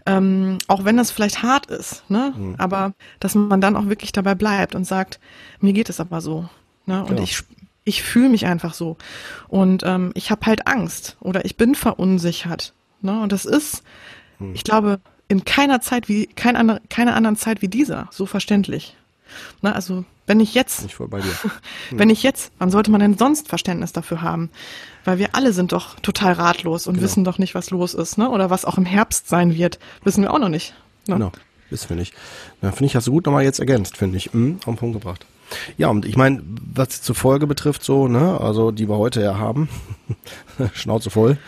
ähm, 0.07 0.57
auch 0.67 0.87
wenn 0.87 0.97
das 0.97 1.11
vielleicht 1.11 1.43
hart 1.43 1.67
ist, 1.67 2.09
ne? 2.09 2.33
Mhm. 2.35 2.55
aber 2.57 2.95
dass 3.21 3.35
man 3.35 3.61
dann 3.61 3.77
auch 3.77 3.89
wirklich 3.89 4.13
dabei 4.13 4.35
bleibt 4.35 4.75
und 4.75 4.87
sagt, 4.87 5.21
mir 5.61 5.75
geht 5.75 5.91
es 5.91 6.01
aber 6.01 6.23
so. 6.23 6.49
Ne? 6.87 7.01
Und 7.01 7.09
genau. 7.09 7.23
ich, 7.23 7.43
ich 7.89 8.03
fühle 8.03 8.29
mich 8.29 8.47
einfach 8.47 8.75
so. 8.75 8.97
Und 9.49 9.83
ähm, 9.85 10.13
ich 10.15 10.31
habe 10.31 10.47
halt 10.47 10.67
Angst 10.67 11.17
oder 11.21 11.45
ich 11.45 11.57
bin 11.57 11.75
verunsichert. 11.75 12.75
Ne? 13.01 13.21
Und 13.21 13.33
das 13.33 13.45
ist, 13.45 13.83
hm. 14.39 14.55
ich 14.55 14.63
glaube, 14.63 15.01
in 15.29 15.45
keiner 15.45 15.81
Zeit 15.81 16.09
wie, 16.09 16.27
kein 16.27 16.57
andere, 16.57 16.81
keiner 16.89 17.17
anderen 17.17 17.37
Zeit 17.37 17.63
wie 17.63 17.69
dieser 17.69 18.09
so 18.11 18.27
verständlich. 18.27 18.97
Ne? 19.63 19.75
Also 19.75 20.05
wenn 20.27 20.41
ich 20.41 20.55
jetzt, 20.55 20.85
ich 20.85 20.97
dir. 20.97 21.51
wenn 21.91 22.11
ich 22.11 22.23
jetzt, 22.23 22.53
wann 22.59 22.71
sollte 22.71 22.91
man 22.91 23.01
denn 23.01 23.17
sonst 23.17 23.49
Verständnis 23.49 23.93
dafür 23.93 24.21
haben? 24.21 24.51
Weil 25.05 25.19
wir 25.19 25.35
alle 25.35 25.55
sind 25.55 25.73
doch 25.73 25.99
total 26.01 26.35
ratlos 26.35 26.87
und 26.87 26.95
genau. 26.95 27.05
wissen 27.05 27.25
doch 27.25 27.39
nicht, 27.39 27.55
was 27.55 27.71
los 27.71 27.95
ist, 27.95 28.19
ne? 28.19 28.29
Oder 28.29 28.51
was 28.51 28.67
auch 28.67 28.77
im 28.77 28.85
Herbst 28.85 29.29
sein 29.29 29.55
wird, 29.55 29.79
wissen 30.05 30.23
wir 30.23 30.33
auch 30.33 30.39
noch 30.39 30.51
nicht. 30.51 30.75
Ne? 31.07 31.15
Genau, 31.15 31.33
wissen 31.71 31.89
wir 31.89 31.97
nicht. 31.97 32.13
Na, 32.61 32.73
finde 32.73 32.87
ich, 32.87 32.97
hast 32.97 33.07
du 33.07 33.13
gut 33.13 33.25
nochmal 33.25 33.45
jetzt 33.45 33.59
ergänzt, 33.59 33.97
finde 33.97 34.19
ich. 34.19 34.35
Mhm, 34.35 34.57
auf 34.59 34.65
den 34.65 34.77
Punkt 34.77 35.01
gebracht. 35.01 35.25
Ja, 35.77 35.89
und 35.89 36.05
ich 36.05 36.17
meine, 36.17 36.43
was 36.75 37.03
zur 37.03 37.15
Folge 37.15 37.47
betrifft, 37.47 37.83
so, 37.83 38.09
ne, 38.09 38.41
also 38.41 38.71
die 38.71 38.89
wir 38.89 38.99
heute 38.99 39.23
ja 39.23 39.39
haben, 39.39 39.69
Schnauze 40.75 41.11
voll. 41.11 41.39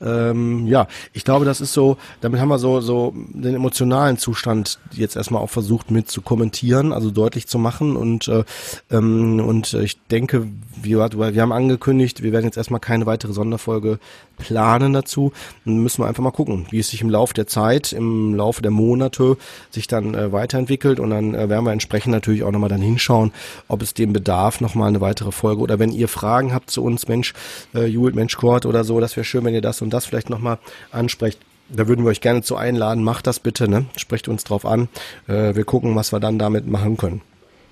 Ähm, 0.00 0.66
ja, 0.66 0.86
ich 1.12 1.24
glaube, 1.24 1.44
das 1.44 1.60
ist 1.60 1.72
so, 1.72 1.96
damit 2.20 2.40
haben 2.40 2.48
wir 2.48 2.58
so, 2.58 2.80
so 2.80 3.14
den 3.16 3.54
emotionalen 3.54 4.18
Zustand 4.18 4.78
jetzt 4.92 5.16
erstmal 5.16 5.42
auch 5.42 5.50
versucht 5.50 5.90
mit 5.90 6.10
zu 6.10 6.22
kommentieren, 6.22 6.92
also 6.92 7.10
deutlich 7.10 7.46
zu 7.46 7.58
machen. 7.58 7.96
Und, 7.96 8.28
äh, 8.28 8.44
ähm, 8.90 9.40
und 9.40 9.74
ich 9.74 10.00
denke, 10.06 10.48
wir, 10.82 11.34
wir 11.34 11.42
haben 11.42 11.52
angekündigt, 11.52 12.22
wir 12.22 12.32
werden 12.32 12.44
jetzt 12.44 12.56
erstmal 12.56 12.80
keine 12.80 13.06
weitere 13.06 13.32
Sonderfolge 13.32 13.98
planen 14.38 14.92
dazu. 14.92 15.32
Dann 15.64 15.78
müssen 15.78 16.02
wir 16.02 16.08
einfach 16.08 16.22
mal 16.22 16.30
gucken, 16.30 16.66
wie 16.70 16.78
es 16.78 16.88
sich 16.88 17.02
im 17.02 17.10
Laufe 17.10 17.34
der 17.34 17.46
Zeit, 17.46 17.92
im 17.92 18.34
Laufe 18.34 18.62
der 18.62 18.70
Monate 18.70 19.36
sich 19.70 19.86
dann 19.86 20.14
äh, 20.14 20.32
weiterentwickelt. 20.32 21.00
Und 21.00 21.10
dann 21.10 21.34
äh, 21.34 21.48
werden 21.48 21.64
wir 21.64 21.72
entsprechend 21.72 22.12
natürlich 22.12 22.42
auch 22.42 22.50
nochmal 22.50 22.68
dann 22.68 22.80
hinschauen, 22.80 23.32
ob 23.68 23.82
es 23.82 23.94
dem 23.94 24.12
bedarf, 24.12 24.60
nochmal 24.60 24.88
eine 24.88 25.00
weitere 25.00 25.32
Folge. 25.32 25.62
Oder 25.62 25.78
wenn 25.78 25.92
ihr 25.92 26.08
Fragen 26.08 26.52
habt 26.52 26.70
zu 26.70 26.82
uns, 26.82 27.08
Mensch, 27.08 27.34
äh, 27.74 27.86
Jule, 27.86 28.14
Mensch, 28.14 28.36
Cord 28.36 28.66
oder 28.66 28.84
so, 28.84 29.00
das 29.00 29.16
wäre 29.16 29.24
schön, 29.24 29.44
wenn 29.44 29.54
ihr 29.54 29.62
das 29.62 29.82
und 29.82 29.90
das 29.90 30.06
vielleicht 30.06 30.30
nochmal 30.30 30.58
ansprecht. 30.90 31.38
Da 31.68 31.86
würden 31.86 32.04
wir 32.04 32.10
euch 32.10 32.20
gerne 32.20 32.42
zu 32.42 32.56
einladen. 32.56 33.04
Macht 33.04 33.26
das 33.26 33.38
bitte, 33.38 33.68
ne? 33.68 33.86
Sprecht 33.96 34.28
uns 34.28 34.42
drauf 34.44 34.66
an. 34.66 34.88
Äh, 35.28 35.54
wir 35.54 35.64
gucken, 35.64 35.94
was 35.94 36.12
wir 36.12 36.20
dann 36.20 36.38
damit 36.38 36.66
machen 36.66 36.96
können. 36.96 37.20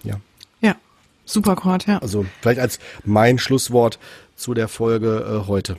Ja. 0.05 0.17
Super, 1.29 1.57
Cord, 1.57 1.87
ja. 1.87 1.99
Also 1.99 2.25
vielleicht 2.41 2.59
als 2.59 2.79
mein 3.05 3.39
Schlusswort 3.39 3.99
zu 4.35 4.55
der 4.55 4.67
Folge 4.67 5.43
äh, 5.45 5.47
heute. 5.47 5.77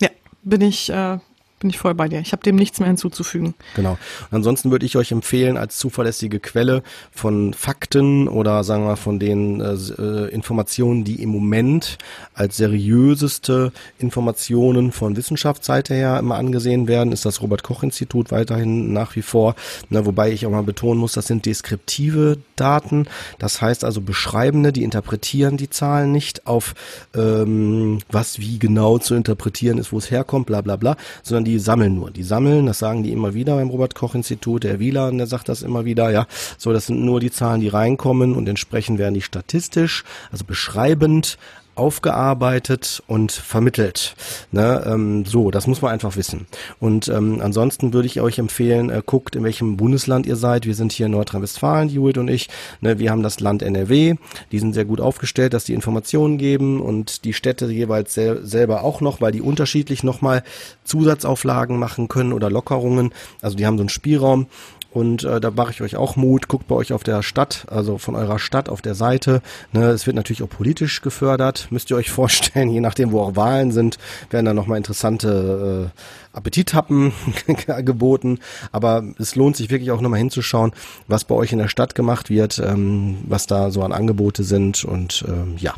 Ja, 0.00 0.08
bin 0.42 0.62
ich 0.62 0.90
äh, 0.90 1.18
bin 1.58 1.70
ich 1.70 1.78
voll 1.78 1.94
bei 1.94 2.08
dir. 2.08 2.20
Ich 2.20 2.32
habe 2.32 2.42
dem 2.42 2.56
nichts 2.56 2.78
mehr 2.80 2.88
hinzuzufügen. 2.88 3.54
Genau. 3.74 3.92
Und 4.30 4.36
ansonsten 4.36 4.70
würde 4.70 4.86
ich 4.86 4.96
euch 4.96 5.12
empfehlen, 5.12 5.56
als 5.56 5.78
zuverlässige 5.78 6.40
Quelle 6.40 6.82
von 7.10 7.54
Fakten 7.54 8.28
oder 8.28 8.64
sagen 8.64 8.84
wir 8.84 8.96
von 8.96 9.18
den 9.18 9.60
äh, 9.60 9.72
äh, 9.72 10.28
Informationen, 10.28 11.04
die 11.04 11.22
im 11.22 11.30
Moment 11.30 11.98
als 12.34 12.56
seriöseste 12.56 13.72
Informationen 13.98 14.92
von 14.92 15.16
Wissenschaftsseite 15.16 15.94
her 15.94 16.18
immer 16.18 16.36
angesehen 16.36 16.88
werden, 16.88 17.12
ist 17.12 17.24
das 17.24 17.42
Robert 17.42 17.62
Koch 17.62 17.82
Institut 17.82 18.30
weiterhin 18.30 18.92
nach 18.92 19.16
wie 19.16 19.22
vor. 19.22 19.54
Na, 19.90 20.06
wobei 20.06 20.30
ich 20.30 20.46
auch 20.46 20.50
mal 20.50 20.62
betonen 20.62 21.00
muss, 21.00 21.12
das 21.12 21.26
sind 21.26 21.46
deskriptive 21.46 22.38
Daten. 22.56 23.06
Das 23.38 23.60
heißt 23.60 23.84
also 23.84 24.00
beschreibende, 24.00 24.72
die 24.72 24.84
interpretieren 24.84 25.56
die 25.56 25.70
Zahlen 25.70 26.12
nicht 26.12 26.46
auf 26.46 26.74
ähm, 27.14 27.98
was 28.10 28.38
wie 28.38 28.58
genau 28.58 28.98
zu 28.98 29.14
interpretieren 29.14 29.78
ist, 29.78 29.92
wo 29.92 29.98
es 29.98 30.10
herkommt, 30.10 30.46
bla 30.46 30.60
bla 30.60 30.76
bla, 30.76 30.96
sondern 31.22 31.44
die 31.48 31.58
sammeln 31.58 31.94
nur. 31.94 32.10
Die 32.10 32.22
sammeln, 32.22 32.66
das 32.66 32.78
sagen 32.78 33.02
die 33.02 33.12
immer 33.12 33.34
wieder 33.34 33.56
beim 33.56 33.70
Robert-Koch-Institut, 33.70 34.64
der 34.64 34.78
Wieler, 34.78 35.10
der 35.10 35.26
sagt 35.26 35.48
das 35.48 35.62
immer 35.62 35.84
wieder, 35.84 36.10
ja. 36.10 36.26
So, 36.56 36.72
das 36.72 36.86
sind 36.86 37.04
nur 37.04 37.20
die 37.20 37.30
Zahlen, 37.30 37.60
die 37.60 37.68
reinkommen 37.68 38.34
und 38.34 38.48
entsprechend 38.48 38.98
werden 38.98 39.14
die 39.14 39.22
statistisch, 39.22 40.04
also 40.30 40.44
beschreibend 40.44 41.38
aufgearbeitet 41.78 43.02
und 43.06 43.32
vermittelt. 43.32 44.14
Ne, 44.52 44.84
ähm, 44.86 45.24
so, 45.24 45.50
das 45.50 45.66
muss 45.66 45.82
man 45.82 45.92
einfach 45.92 46.16
wissen. 46.16 46.46
Und 46.80 47.08
ähm, 47.08 47.40
ansonsten 47.42 47.92
würde 47.92 48.06
ich 48.06 48.20
euch 48.20 48.38
empfehlen, 48.38 48.90
äh, 48.90 49.02
guckt, 49.04 49.36
in 49.36 49.44
welchem 49.44 49.76
Bundesland 49.76 50.26
ihr 50.26 50.36
seid. 50.36 50.66
Wir 50.66 50.74
sind 50.74 50.92
hier 50.92 51.06
in 51.06 51.12
Nordrhein-Westfalen, 51.12 51.88
Judith 51.88 52.18
und 52.18 52.28
ich. 52.28 52.48
Ne, 52.80 52.98
wir 52.98 53.10
haben 53.10 53.22
das 53.22 53.40
Land 53.40 53.62
NRW. 53.62 54.16
Die 54.52 54.58
sind 54.58 54.74
sehr 54.74 54.84
gut 54.84 55.00
aufgestellt, 55.00 55.54
dass 55.54 55.64
die 55.64 55.74
Informationen 55.74 56.38
geben 56.38 56.80
und 56.80 57.24
die 57.24 57.32
Städte 57.32 57.66
jeweils 57.66 58.14
sel 58.14 58.44
selber 58.44 58.82
auch 58.82 59.00
noch, 59.00 59.20
weil 59.20 59.32
die 59.32 59.42
unterschiedlich 59.42 60.02
nochmal 60.02 60.42
Zusatzauflagen 60.84 61.78
machen 61.78 62.08
können 62.08 62.32
oder 62.32 62.50
Lockerungen. 62.50 63.12
Also 63.40 63.56
die 63.56 63.66
haben 63.66 63.76
so 63.76 63.82
einen 63.82 63.88
Spielraum 63.88 64.46
und 64.90 65.24
äh, 65.24 65.40
da 65.40 65.50
mache 65.50 65.70
ich 65.70 65.82
euch 65.82 65.96
auch 65.96 66.16
Mut. 66.16 66.48
Guckt 66.48 66.66
bei 66.66 66.74
euch 66.74 66.92
auf 66.92 67.04
der 67.04 67.22
Stadt, 67.22 67.66
also 67.70 67.98
von 67.98 68.16
eurer 68.16 68.38
Stadt 68.38 68.68
auf 68.68 68.80
der 68.80 68.94
Seite. 68.94 69.42
Ne, 69.72 69.90
es 69.90 70.06
wird 70.06 70.16
natürlich 70.16 70.42
auch 70.42 70.48
politisch 70.48 71.02
gefördert, 71.02 71.68
müsst 71.70 71.90
ihr 71.90 71.96
euch 71.96 72.10
vorstellen. 72.10 72.70
Je 72.70 72.80
nachdem, 72.80 73.12
wo 73.12 73.20
auch 73.20 73.36
Wahlen 73.36 73.70
sind, 73.70 73.98
werden 74.30 74.46
da 74.46 74.54
nochmal 74.54 74.78
interessante 74.78 75.92
äh, 75.92 76.36
Appetithappen 76.36 77.12
geboten. 77.84 78.38
Aber 78.72 79.04
es 79.18 79.34
lohnt 79.36 79.56
sich 79.56 79.70
wirklich 79.70 79.90
auch 79.90 80.00
nochmal 80.00 80.20
hinzuschauen, 80.20 80.72
was 81.06 81.24
bei 81.24 81.34
euch 81.34 81.52
in 81.52 81.58
der 81.58 81.68
Stadt 81.68 81.94
gemacht 81.94 82.30
wird, 82.30 82.58
ähm, 82.58 83.18
was 83.26 83.46
da 83.46 83.70
so 83.70 83.82
an 83.82 83.92
Angebote 83.92 84.42
sind. 84.42 84.84
Und 84.84 85.24
ähm, 85.28 85.56
ja, 85.58 85.74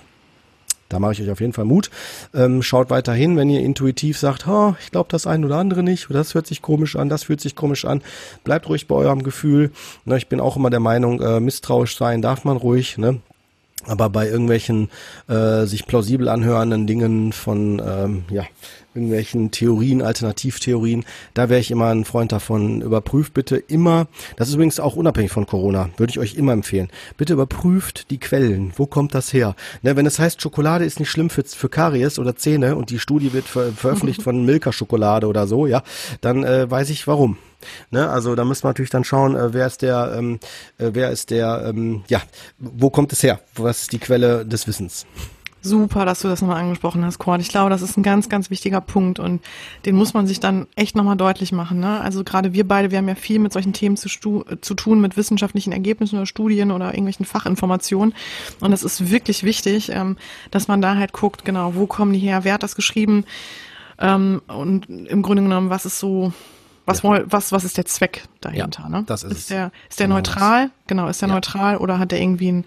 da 0.91 0.99
mache 0.99 1.13
ich 1.13 1.23
euch 1.23 1.31
auf 1.31 1.41
jeden 1.41 1.55
Fall 1.55 1.65
Mut. 1.65 1.91
Ähm, 2.35 2.63
schaut 2.63 2.91
weiter 2.91 3.15
hin, 3.15 3.37
wenn 3.37 3.49
ihr 3.49 3.61
intuitiv 3.61 4.19
sagt, 4.19 4.47
oh, 4.47 4.75
ich 4.81 4.91
glaube 4.91 5.09
das 5.11 5.27
ein 5.27 5.45
oder 5.45 5.57
andere 5.57 5.83
nicht, 5.83 6.09
das 6.11 6.35
hört 6.35 6.47
sich 6.47 6.61
komisch 6.61 6.97
an, 6.97 7.09
das 7.09 7.25
fühlt 7.25 7.41
sich 7.41 7.57
komisch 7.57 7.85
an. 7.85 8.03
Bleibt 8.45 8.69
ruhig 8.69 8.87
bei 8.87 8.95
eurem 8.95 9.23
Gefühl. 9.23 9.71
Ne, 10.05 10.19
ich 10.19 10.29
bin 10.29 10.41
auch 10.41 10.57
immer 10.57 10.71
der 10.71 10.81
Meinung, 10.81 11.23
äh, 11.23 11.41
misstrauisch 11.41 11.97
sein 11.97 12.21
darf 12.21 12.45
man 12.45 12.57
ruhig. 12.57 12.99
Ne? 12.99 13.21
Aber 13.87 14.11
bei 14.11 14.29
irgendwelchen 14.29 14.91
äh, 15.29 15.65
sich 15.65 15.87
plausibel 15.87 16.29
anhörenden 16.29 16.87
Dingen 16.87 17.33
von 17.33 17.81
ähm, 17.85 18.25
ja, 18.31 18.45
irgendwelchen 18.95 19.51
Theorien, 19.51 20.03
Alternativtheorien, 20.03 21.05
da 21.35 21.49
wäre 21.49 21.61
ich 21.61 21.71
immer 21.71 21.89
ein 21.91 22.05
Freund 22.05 22.33
davon. 22.33 22.83
Überprüft 22.83 23.35
bitte 23.35 23.57
immer, 23.57 24.09
das 24.37 24.49
ist 24.49 24.55
übrigens 24.55 24.81
auch 24.81 24.97
unabhängig 24.97 25.31
von 25.31 25.47
Corona, 25.47 25.91
würde 25.97 26.11
ich 26.11 26.19
euch 26.19 26.35
immer 26.35 26.53
empfehlen. 26.53 26.89
Bitte 27.17 27.35
überprüft 27.35 28.11
die 28.11 28.19
Quellen. 28.19 28.73
Wo 28.77 28.87
kommt 28.87 29.15
das 29.15 29.33
her? 29.33 29.55
Ne, 29.83 29.97
wenn 29.97 30.07
es 30.07 30.19
heißt, 30.19 30.43
Schokolade 30.43 30.85
ist 30.85 30.99
nicht 30.99 31.11
schlimm 31.11 31.31
für, 31.31 31.45
für 31.45 31.69
Karies 31.69 32.19
oder 32.19 32.37
Zähne 32.37 32.77
und 32.77 32.91
die 32.91 32.99
Studie 32.99 33.33
wird 33.33 33.47
ver 33.47 33.73
veröffentlicht 33.73 34.23
von 34.25 34.45
Milka-Schokolade 34.45 35.27
oder 35.27 35.47
so, 35.47 35.67
ja, 35.67 35.83
dann 36.21 36.45
äh, 36.45 36.71
weiß 36.71 36.91
ich 36.91 37.07
warum. 37.07 37.39
Ne, 37.91 38.09
also 38.09 38.35
da 38.35 38.45
müssen 38.45 38.65
wir 38.65 38.69
natürlich 38.69 38.91
dann 38.91 39.05
schauen, 39.05 39.37
äh, 39.37 39.53
wer 39.53 39.67
ist 39.67 39.83
der, 39.83 40.15
ähm, 40.17 40.41
äh, 40.79 40.91
wer 40.93 41.11
ist 41.11 41.31
der, 41.31 41.67
ähm, 41.69 42.03
ja, 42.09 42.23
wo 42.59 42.91
kommt 42.91 43.13
es 43.13 43.23
her? 43.23 43.41
Was 43.55 43.83
ist 43.83 43.93
die 43.93 43.99
Quelle 43.99 44.47
des 44.47 44.67
Wissens? 44.67 45.07
Super, 45.63 46.07
dass 46.07 46.21
du 46.21 46.29
das 46.29 46.41
nochmal 46.41 46.63
angesprochen 46.63 47.05
hast, 47.05 47.19
Cord. 47.19 47.43
Ich 47.43 47.51
glaube, 47.51 47.69
das 47.69 47.83
ist 47.83 47.99
ein 47.99 48.03
ganz, 48.03 48.31
ganz 48.31 48.49
wichtiger 48.49 48.81
Punkt 48.81 49.19
und 49.19 49.43
den 49.85 49.95
muss 49.95 50.15
man 50.15 50.27
sich 50.27 50.41
dann 50.41 50.67
echt 50.75 50.97
nochmal 50.97 51.17
deutlich 51.17 51.53
machen. 51.53 51.81
Ne? 51.81 52.01
Also 52.01 52.25
gerade 52.25 52.55
wir 52.55 52.67
beide, 52.67 52.91
wir 52.91 52.99
haben 52.99 53.09
ja 53.09 53.15
viel 53.15 53.39
mit 53.39 53.53
solchen 53.53 53.75
Themen 53.75 53.99
zu, 53.99 54.09
zu 54.09 54.75
tun, 54.75 55.01
mit 55.03 55.19
wissenschaftlichen 55.19 55.73
Ergebnissen 55.73 56.17
oder 56.17 56.25
Studien 56.25 56.71
oder 56.71 56.87
irgendwelchen 56.87 57.27
Fachinformationen. 57.27 58.15
Und 58.61 58.73
es 58.73 58.83
ist 58.83 59.11
wirklich 59.11 59.45
wichtig, 59.45 59.91
ähm, 59.91 60.17
dass 60.51 60.67
man 60.67 60.81
da 60.81 60.97
halt 60.97 61.13
guckt, 61.13 61.45
genau, 61.45 61.75
wo 61.75 61.87
kommen 61.87 62.15
die 62.15 62.21
her, 62.21 62.45
wer 62.45 62.55
hat 62.55 62.63
das 62.63 62.75
geschrieben 62.75 63.25
ähm, 64.01 64.41
und 64.49 64.89
im 64.89 65.23
Grunde 65.23 65.43
genommen, 65.43 65.71
was 65.71 65.85
ist 65.85 65.99
so 65.99 66.33
was, 66.87 67.03
ja. 67.03 67.21
was, 67.27 67.53
was 67.53 67.65
ist 67.65 67.77
der 67.77 67.85
Zweck 67.85 68.25
dahinter? 68.41 68.83
Ja, 68.83 68.89
ne? 68.89 69.05
Das 69.07 69.23
ist, 69.23 69.33
ist 69.33 69.51
der, 69.51 69.73
ist 69.89 70.01
der 70.01 70.07
genau 70.07 70.17
neutral? 70.17 70.65
Das. 70.65 70.87
Genau, 70.87 71.09
ist 71.09 71.23
der 71.23 71.29
ja. 71.29 71.35
neutral 71.35 71.77
oder 71.77 71.99
hat 71.99 72.13
der 72.13 72.21
irgendwie 72.21 72.51
ein, 72.51 72.65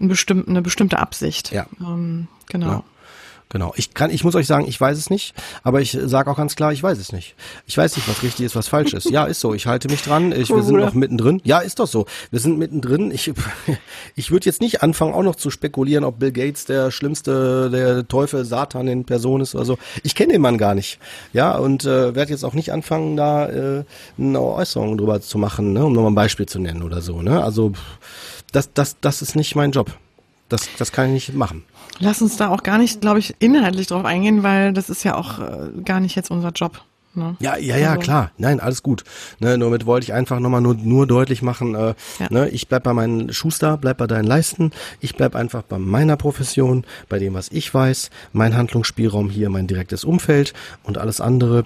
ein 0.00 0.08
bestimmt, 0.08 0.48
eine 0.48 0.62
bestimmte 0.62 0.98
Absicht? 0.98 1.52
Ja. 1.52 1.66
Ähm, 1.80 2.28
genau. 2.48 2.84
Genau. 3.54 3.72
Ich 3.76 3.94
kann, 3.94 4.10
ich 4.10 4.24
muss 4.24 4.34
euch 4.34 4.48
sagen, 4.48 4.66
ich 4.66 4.80
weiß 4.80 4.98
es 4.98 5.10
nicht, 5.10 5.32
aber 5.62 5.80
ich 5.80 5.96
sage 6.06 6.28
auch 6.28 6.36
ganz 6.36 6.56
klar, 6.56 6.72
ich 6.72 6.82
weiß 6.82 6.98
es 6.98 7.12
nicht. 7.12 7.36
Ich 7.66 7.78
weiß 7.78 7.94
nicht, 7.94 8.08
was 8.08 8.24
richtig 8.24 8.46
ist, 8.46 8.56
was 8.56 8.66
falsch 8.66 8.94
ist. 8.94 9.08
Ja, 9.08 9.26
ist 9.26 9.38
so. 9.38 9.54
Ich 9.54 9.68
halte 9.68 9.88
mich 9.88 10.02
dran. 10.02 10.32
Ich, 10.32 10.50
wir 10.50 10.64
sind 10.64 10.74
noch 10.74 10.92
mittendrin. 10.92 11.40
Ja, 11.44 11.60
ist 11.60 11.78
doch 11.78 11.86
so. 11.86 12.06
Wir 12.32 12.40
sind 12.40 12.58
mittendrin. 12.58 13.12
Ich, 13.12 13.32
ich 14.16 14.32
würde 14.32 14.46
jetzt 14.46 14.60
nicht 14.60 14.82
anfangen, 14.82 15.14
auch 15.14 15.22
noch 15.22 15.36
zu 15.36 15.50
spekulieren, 15.50 16.02
ob 16.02 16.18
Bill 16.18 16.32
Gates 16.32 16.64
der 16.64 16.90
schlimmste, 16.90 17.70
der 17.70 18.08
Teufel, 18.08 18.44
Satan 18.44 18.88
in 18.88 19.04
Person 19.04 19.40
ist 19.40 19.54
oder 19.54 19.64
so. 19.64 19.78
Ich 20.02 20.16
kenne 20.16 20.32
den 20.32 20.42
Mann 20.42 20.58
gar 20.58 20.74
nicht. 20.74 20.98
Ja, 21.32 21.56
und 21.56 21.84
äh, 21.84 22.12
werde 22.12 22.32
jetzt 22.32 22.44
auch 22.44 22.54
nicht 22.54 22.72
anfangen, 22.72 23.16
da 23.16 23.48
äh, 23.48 23.84
eine 24.18 24.40
Äußerung 24.40 24.98
drüber 24.98 25.20
zu 25.20 25.38
machen, 25.38 25.74
ne, 25.74 25.84
um 25.84 25.92
nochmal 25.92 26.10
ein 26.10 26.16
Beispiel 26.16 26.46
zu 26.46 26.58
nennen 26.58 26.82
oder 26.82 27.00
so. 27.02 27.22
Ne? 27.22 27.44
Also 27.44 27.70
das, 28.50 28.72
das, 28.74 28.96
das 29.00 29.22
ist 29.22 29.36
nicht 29.36 29.54
mein 29.54 29.70
Job. 29.70 29.96
Das, 30.48 30.68
das 30.76 30.90
kann 30.90 31.06
ich 31.06 31.28
nicht 31.28 31.34
machen. 31.34 31.64
Lass 32.00 32.22
uns 32.22 32.36
da 32.36 32.48
auch 32.48 32.62
gar 32.62 32.78
nicht, 32.78 33.00
glaube 33.00 33.18
ich, 33.18 33.36
inhaltlich 33.38 33.86
drauf 33.86 34.04
eingehen, 34.04 34.42
weil 34.42 34.72
das 34.72 34.90
ist 34.90 35.04
ja 35.04 35.14
auch 35.14 35.38
äh, 35.38 35.70
gar 35.84 36.00
nicht 36.00 36.16
jetzt 36.16 36.30
unser 36.30 36.50
Job. 36.50 36.82
Ne? 37.16 37.36
Ja, 37.38 37.56
ja, 37.56 37.76
ja, 37.76 37.90
also. 37.90 38.00
klar. 38.00 38.32
Nein, 38.38 38.58
alles 38.58 38.82
gut. 38.82 39.04
Ne, 39.38 39.56
nur 39.56 39.70
mit 39.70 39.86
wollte 39.86 40.04
ich 40.04 40.12
einfach 40.12 40.40
nochmal 40.40 40.60
nur, 40.60 40.74
nur 40.74 41.06
deutlich 41.06 41.42
machen, 41.42 41.74
äh, 41.74 41.94
ja. 42.18 42.26
ne, 42.30 42.48
ich 42.48 42.66
bleib 42.66 42.82
bei 42.82 42.92
meinen 42.92 43.32
Schuster, 43.32 43.76
bleib 43.76 43.98
bei 43.98 44.06
deinen 44.06 44.24
Leisten, 44.24 44.72
ich 45.00 45.14
bleib 45.14 45.36
einfach 45.36 45.62
bei 45.62 45.78
meiner 45.78 46.16
Profession, 46.16 46.84
bei 47.08 47.20
dem, 47.20 47.34
was 47.34 47.50
ich 47.50 47.72
weiß, 47.72 48.10
mein 48.32 48.56
Handlungsspielraum 48.56 49.30
hier, 49.30 49.48
mein 49.48 49.68
direktes 49.68 50.04
Umfeld 50.04 50.54
und 50.82 50.98
alles 50.98 51.20
andere 51.20 51.64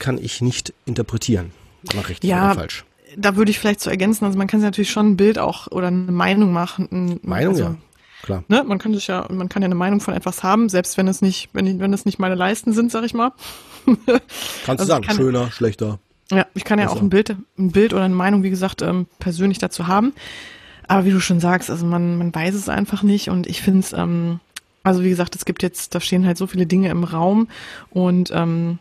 kann 0.00 0.18
ich 0.18 0.42
nicht 0.42 0.74
interpretieren. 0.86 1.52
Mach 1.94 2.08
richtig 2.08 2.28
ja, 2.28 2.46
oder 2.46 2.54
falsch. 2.54 2.84
Da 3.16 3.36
würde 3.36 3.52
ich 3.52 3.60
vielleicht 3.60 3.80
zu 3.80 3.90
ergänzen, 3.90 4.24
also 4.24 4.36
man 4.36 4.48
kann 4.48 4.58
sich 4.58 4.66
natürlich 4.66 4.90
schon 4.90 5.10
ein 5.10 5.16
Bild 5.16 5.38
auch 5.38 5.68
oder 5.68 5.86
eine 5.86 6.10
Meinung 6.10 6.52
machen. 6.52 7.20
Meinung, 7.22 7.54
also, 7.54 7.64
ja 7.64 7.76
klar. 8.24 8.44
Ne? 8.48 8.64
Man 8.64 8.78
kann 8.78 8.94
sich 8.94 9.06
ja, 9.06 9.26
man 9.30 9.48
kann 9.48 9.62
ja 9.62 9.66
eine 9.66 9.74
Meinung 9.74 10.00
von 10.00 10.14
etwas 10.14 10.42
haben, 10.42 10.68
selbst 10.68 10.96
wenn 10.96 11.08
es 11.08 11.22
nicht, 11.22 11.50
wenn, 11.52 11.78
wenn 11.80 11.92
es 11.92 12.04
nicht 12.04 12.18
meine 12.18 12.34
Leisten 12.34 12.72
sind, 12.72 12.90
sag 12.90 13.04
ich 13.04 13.14
mal. 13.14 13.32
Kannst 13.86 14.68
also 14.68 14.84
du 14.84 14.86
sagen, 14.86 15.04
kann, 15.04 15.16
schöner, 15.16 15.50
schlechter. 15.50 15.98
Ja, 16.30 16.46
ich 16.54 16.64
kann 16.64 16.78
ja 16.78 16.86
besser. 16.86 16.96
auch 16.96 17.02
ein 17.02 17.10
Bild, 17.10 17.36
ein 17.58 17.72
Bild 17.72 17.92
oder 17.92 18.04
eine 18.04 18.14
Meinung, 18.14 18.42
wie 18.42 18.50
gesagt, 18.50 18.82
ähm, 18.82 19.06
persönlich 19.18 19.58
dazu 19.58 19.86
haben. 19.86 20.14
Aber 20.88 21.04
wie 21.04 21.10
du 21.10 21.20
schon 21.20 21.40
sagst, 21.40 21.70
also 21.70 21.86
man, 21.86 22.18
man 22.18 22.34
weiß 22.34 22.54
es 22.54 22.68
einfach 22.68 23.02
nicht 23.02 23.28
und 23.28 23.46
ich 23.46 23.62
finde 23.62 23.80
es, 23.80 23.92
ähm, 23.92 24.40
also 24.82 25.02
wie 25.02 25.08
gesagt, 25.08 25.34
es 25.36 25.44
gibt 25.44 25.62
jetzt, 25.62 25.94
da 25.94 26.00
stehen 26.00 26.26
halt 26.26 26.36
so 26.36 26.46
viele 26.46 26.66
Dinge 26.66 26.88
im 26.88 27.04
Raum 27.04 27.48
und 27.90 28.30
ähm, 28.34 28.78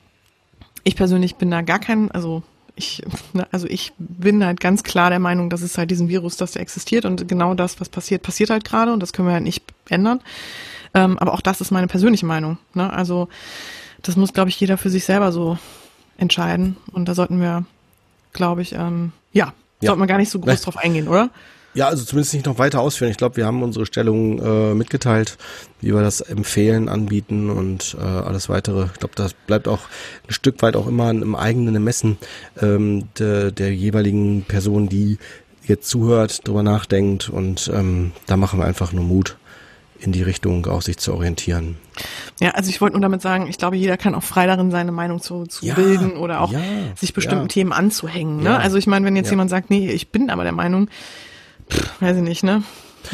ich 0.84 0.96
persönlich 0.96 1.36
bin 1.36 1.50
da 1.50 1.62
gar 1.62 1.80
kein, 1.80 2.12
also 2.12 2.44
ich, 2.76 3.04
also 3.52 3.68
ich 3.68 3.94
bin 3.98 4.44
halt 4.44 4.60
ganz 4.60 4.84
klar 4.84 5.10
der 5.10 5.20
Meinung, 5.20 5.50
dass 5.50 5.62
es 5.62 5.78
halt 5.78 5.92
diesen 5.92 6.10
Virus, 6.10 6.38
dass 6.38 6.54
der 6.54 6.62
existiert 6.62 7.06
und 7.06 7.28
genau 7.28 7.54
das, 7.54 7.80
was 7.80 7.90
passiert, 7.90 8.24
passiert 8.24 8.50
halt 8.50 8.64
gerade 8.64 8.92
und 8.94 9.00
das 9.00 9.14
können 9.14 9.28
wir 9.28 9.34
halt 9.34 9.44
nicht 9.44 9.64
ändern. 9.90 10.22
Ähm, 10.94 11.18
aber 11.20 11.34
auch 11.34 11.42
das 11.42 11.62
ist 11.62 11.72
meine 11.72 11.88
persönliche 11.88 12.26
Meinung. 12.26 12.58
Ne? 12.74 12.92
Also 12.92 13.28
das 14.02 14.16
muss, 14.16 14.34
glaube 14.34 14.50
ich, 14.50 14.60
jeder 14.60 14.78
für 14.78 14.90
sich 14.90 15.06
selber 15.06 15.32
so 15.32 15.58
entscheiden 16.18 16.78
und 16.92 17.08
da 17.08 17.16
sollten 17.16 17.40
wir, 17.40 17.66
glaube 18.34 18.62
ich, 18.62 18.74
ähm, 18.74 19.12
ja, 19.32 19.54
ja, 19.82 19.88
sollte 19.88 20.00
man 20.00 20.08
gar 20.08 20.18
nicht 20.18 20.30
so 20.30 20.40
groß 20.40 20.62
drauf 20.64 20.78
eingehen, 20.78 21.08
oder? 21.08 21.30
Ja, 21.74 21.88
also 21.88 22.04
zumindest 22.04 22.34
nicht 22.34 22.46
noch 22.46 22.60
weiter 22.60 22.82
ausführen. 22.82 23.10
Ich 23.10 23.18
glaube, 23.18 23.38
wir 23.38 23.46
haben 23.46 23.64
unsere 23.64 23.86
Stellung 23.86 24.40
äh, 24.40 24.74
mitgeteilt, 24.76 25.38
wie 25.82 25.94
wir 25.94 26.02
das 26.02 26.22
empfehlen, 26.22 26.88
anbieten 26.88 27.50
und 27.50 27.98
äh, 28.00 28.04
alles 28.04 28.48
weitere. 28.48 28.86
Ich 28.94 29.00
glaube, 29.00 29.16
das 29.16 29.34
bleibt 29.34 29.68
auch 29.68 29.82
ein 30.28 30.34
Stück 30.34 30.62
weit 30.62 30.76
auch 30.76 30.88
immer 30.88 31.10
im 31.10 31.36
eigenen 31.36 31.74
Ermessen 31.74 32.18
ähm, 32.62 33.10
de, 33.18 33.52
der 33.52 33.74
jeweiligen 33.74 34.44
Person, 34.44 34.88
die 34.88 35.18
jetzt 35.66 35.90
zuhört, 35.90 36.48
drüber 36.48 36.62
nachdenkt 36.62 37.30
und 37.30 37.72
ähm, 37.74 38.12
da 38.28 38.38
machen 38.38 38.60
wir 38.60 38.66
einfach 38.66 38.92
nur 38.92 39.04
Mut 39.04 39.38
in 40.00 40.12
die 40.12 40.22
Richtung 40.22 40.66
auch 40.66 40.82
sich 40.82 40.98
zu 40.98 41.14
orientieren. 41.14 41.78
Ja, 42.42 42.52
also 42.52 42.70
ich 42.70 42.82
wollte 42.82 42.96
nur 42.96 43.02
damit 43.02 43.22
sagen, 43.22 43.48
ich 43.48 43.58
glaube, 43.58 43.78
jeder 43.78 43.96
kann 43.96 44.16
auch 44.16 44.24
frei 44.24 44.46
darin 44.48 44.70
seine 44.70 44.92
Meinung 44.92 45.22
zu, 45.22 45.46
zu 45.46 45.66
ja, 45.66 45.76
bilden 45.76 46.18
oder 46.18 46.42
auch 46.42 46.52
ja, 46.52 46.60
sich 46.96 47.14
bestimmten 47.14 47.46
ja. 47.46 47.48
Themen 47.48 47.72
anzuhängen. 47.72 48.44
Ne? 48.44 48.58
Also 48.58 48.78
ich 48.78 48.86
meine, 48.86 49.06
wenn 49.06 49.16
jetzt 49.16 49.30
jemand 49.30 49.50
sagt, 49.50 49.70
nee, 49.70 49.90
ich 49.90 50.10
bin 50.10 50.30
aber 50.30 50.44
der 50.44 50.52
Meinung, 50.52 50.90
pff, 51.70 52.02
weiß 52.02 52.18
ich 52.18 52.24
nicht, 52.24 52.44
ne? 52.44 52.64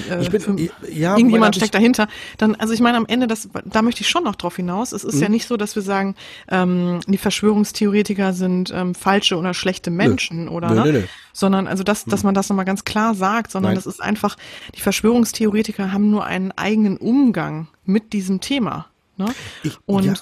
Äh, 0.10 0.22
ich 0.22 0.30
bin, 0.30 0.70
ja, 0.92 1.18
irgendjemand 1.18 1.56
steckt 1.56 1.74
dahinter. 1.74 2.08
Dann, 2.38 2.56
also 2.56 2.74
ich 2.74 2.80
meine, 2.80 2.98
am 2.98 3.06
Ende, 3.08 3.28
das, 3.28 3.50
da 3.66 3.82
möchte 3.82 4.02
ich 4.02 4.10
schon 4.10 4.24
noch 4.24 4.36
drauf 4.36 4.56
hinaus. 4.56 4.92
Es 4.92 5.04
ist 5.04 5.16
mhm. 5.16 5.22
ja 5.22 5.30
nicht 5.30 5.48
so, 5.48 5.58
dass 5.58 5.76
wir 5.76 5.82
sagen, 5.82 6.16
ähm, 6.50 7.00
die 7.08 7.18
Verschwörungstheoretiker 7.18 8.34
sind 8.34 8.72
ähm, 8.74 8.96
falsche 8.96 9.38
oder 9.38 9.54
schlechte 9.54 9.92
Menschen 9.92 10.46
nö. 10.46 10.52
oder, 10.52 10.70
nö, 10.70 10.84
ne? 10.84 10.92
Nö, 10.92 11.04
sondern 11.34 11.68
also 11.68 11.84
das, 11.84 12.06
dass 12.06 12.24
mhm. 12.24 12.28
man 12.28 12.36
das 12.36 12.50
nochmal 12.50 12.66
ganz 12.66 12.84
klar 12.84 13.16
sagt, 13.16 13.52
sondern 13.52 13.72
Nein. 13.72 13.84
das 13.84 13.86
ist 13.86 14.02
einfach, 14.02 14.38
die 14.76 14.82
Verschwörungstheoretiker 14.82 15.92
haben 15.92 16.10
nur 16.10 16.26
einen 16.26 16.52
eigenen 16.52 16.98
Umgang 16.98 17.68
mit 17.86 18.14
diesem 18.14 18.42
Thema. 18.42 18.88
Ne? 19.18 19.28
Ich, 19.64 19.78
und 19.86 20.06
ja. 20.06 20.14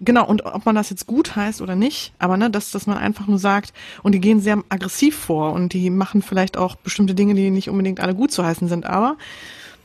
Genau, 0.00 0.26
und 0.26 0.44
ob 0.44 0.66
man 0.66 0.74
das 0.74 0.90
jetzt 0.90 1.06
gut 1.06 1.36
heißt 1.36 1.62
oder 1.62 1.74
nicht, 1.74 2.12
aber 2.18 2.36
ne, 2.36 2.50
dass, 2.50 2.70
dass 2.70 2.86
man 2.86 2.98
einfach 2.98 3.26
nur 3.26 3.38
sagt, 3.38 3.72
und 4.02 4.12
die 4.12 4.20
gehen 4.20 4.40
sehr 4.40 4.62
aggressiv 4.68 5.16
vor 5.16 5.52
und 5.52 5.72
die 5.72 5.88
machen 5.88 6.20
vielleicht 6.20 6.58
auch 6.58 6.76
bestimmte 6.76 7.14
Dinge, 7.14 7.34
die 7.34 7.50
nicht 7.50 7.70
unbedingt 7.70 8.00
alle 8.00 8.14
gut 8.14 8.30
zu 8.30 8.44
heißen 8.44 8.68
sind, 8.68 8.84
aber 8.84 9.16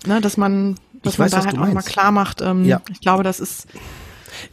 ne, 0.06 0.20
dass 0.20 0.36
man, 0.36 0.76
dass 1.02 1.14
ich 1.14 1.20
man 1.20 1.26
weiß, 1.26 1.32
da 1.32 1.46
halt 1.46 1.58
auch 1.58 1.74
mal 1.74 1.82
klar 1.82 2.12
macht, 2.12 2.42
ähm, 2.42 2.66
ja. 2.66 2.82
ich 2.90 3.00
glaube, 3.00 3.24
das 3.24 3.40
ist 3.40 3.68